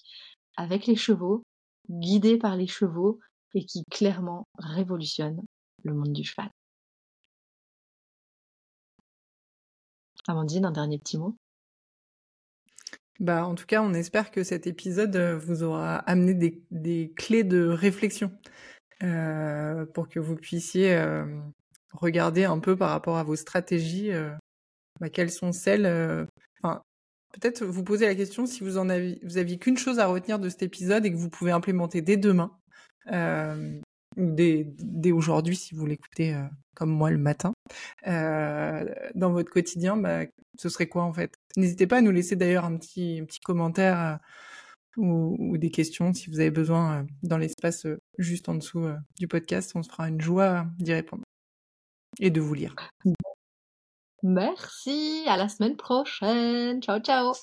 avec 0.58 0.88
les 0.88 0.96
chevaux, 0.96 1.44
guidé 1.90 2.38
par 2.38 2.56
les 2.56 2.68
chevaux 2.68 3.20
et 3.54 3.66
qui 3.66 3.84
clairement 3.92 4.48
révolutionne 4.58 5.42
le 5.84 5.94
monde 5.94 6.14
du 6.14 6.24
cheval. 6.24 6.50
Amandine, 10.28 10.66
un 10.66 10.72
dernier 10.72 10.98
petit 10.98 11.18
mot? 11.18 11.36
Bah, 13.20 13.46
en 13.46 13.56
tout 13.56 13.66
cas, 13.66 13.82
on 13.82 13.94
espère 13.94 14.32
que 14.32 14.44
cet 14.44 14.68
épisode 14.68 15.16
vous 15.16 15.64
aura 15.64 15.98
amené 16.00 16.34
des, 16.34 16.62
des 16.72 17.14
clés 17.16 17.46
de 17.46 17.68
réflexion 17.68 18.32
euh, 19.04 19.86
pour 19.86 20.08
que 20.08 20.20
vous 20.20 20.36
puissiez 20.36 20.94
euh, 20.96 21.26
regarder 21.92 22.46
un 22.46 22.60
peu 22.60 22.76
par 22.76 22.90
rapport 22.90 23.18
à 23.18 23.24
vos 23.24 23.36
stratégies, 23.36 24.12
euh, 24.12 24.32
bah, 25.00 25.10
quelles 25.10 25.32
sont 25.32 25.52
celles. 25.52 25.86
Enfin, 26.62 26.82
peut-être 27.34 27.66
vous 27.66 27.84
poser 27.84 28.06
la 28.06 28.16
question 28.16 28.46
si 28.46 28.64
vous 28.64 28.78
en 28.78 28.90
avez, 28.90 29.20
vous 29.24 29.38
aviez 29.38 29.58
qu'une 29.58 29.78
chose 29.78 30.00
à 30.00 30.08
retenir 30.08 30.40
de 30.40 30.50
cet 30.50 30.64
épisode 30.64 31.06
et 31.06 31.12
que 31.12 31.18
vous 31.18 31.30
pouvez 31.30 31.52
implémenter 31.52 32.02
dès 32.02 32.18
demain 32.18 32.52
ou 34.18 34.32
dès, 34.32 34.66
dès 34.80 35.12
aujourd'hui 35.12 35.58
si 35.58 35.76
vous 35.76 35.86
l'écoutez 35.86 36.36
comme 36.74 36.90
moi 36.90 37.12
le 37.12 37.18
matin 37.18 37.54
dans 38.06 39.32
votre 39.32 39.52
quotidien, 39.52 39.98
bah, 39.98 40.26
ce 40.58 40.70
serait 40.70 40.88
quoi 40.88 41.04
en 41.04 41.14
fait? 41.14 41.34
N'hésitez 41.58 41.86
pas 41.86 41.98
à 41.98 42.02
nous 42.02 42.12
laisser 42.12 42.38
d'ailleurs 42.38 42.66
un 42.66 42.78
petit, 42.78 43.20
un 43.22 43.26
petit 43.26 43.42
commentaire 43.42 44.20
ou, 44.98 45.58
des 45.58 45.72
questions 45.72 46.14
si 46.14 46.30
vous 46.30 46.40
avez 46.40 46.52
besoin 46.52 47.02
euh, 47.02 47.04
dans 47.24 47.38
l'espace 47.38 47.86
euh, 47.86 48.00
juste 48.18 48.50
en 48.50 48.56
dessous 48.56 48.86
euh, 48.86 48.98
du 49.20 49.28
podcast. 49.28 49.72
On 49.76 49.84
se 49.84 49.90
fera 49.90 50.10
une 50.10 50.22
joie 50.22 50.66
d'y 50.80 50.94
répondre 50.94 51.24
et 52.20 52.30
de 52.30 52.42
vous 52.42 52.54
lire. 52.54 52.76
Merci, 54.24 55.24
à 55.28 55.38
la 55.38 55.50
semaine 55.50 55.78
prochaine. 55.78 56.82
Ciao, 56.82 57.00
ciao. 57.00 57.34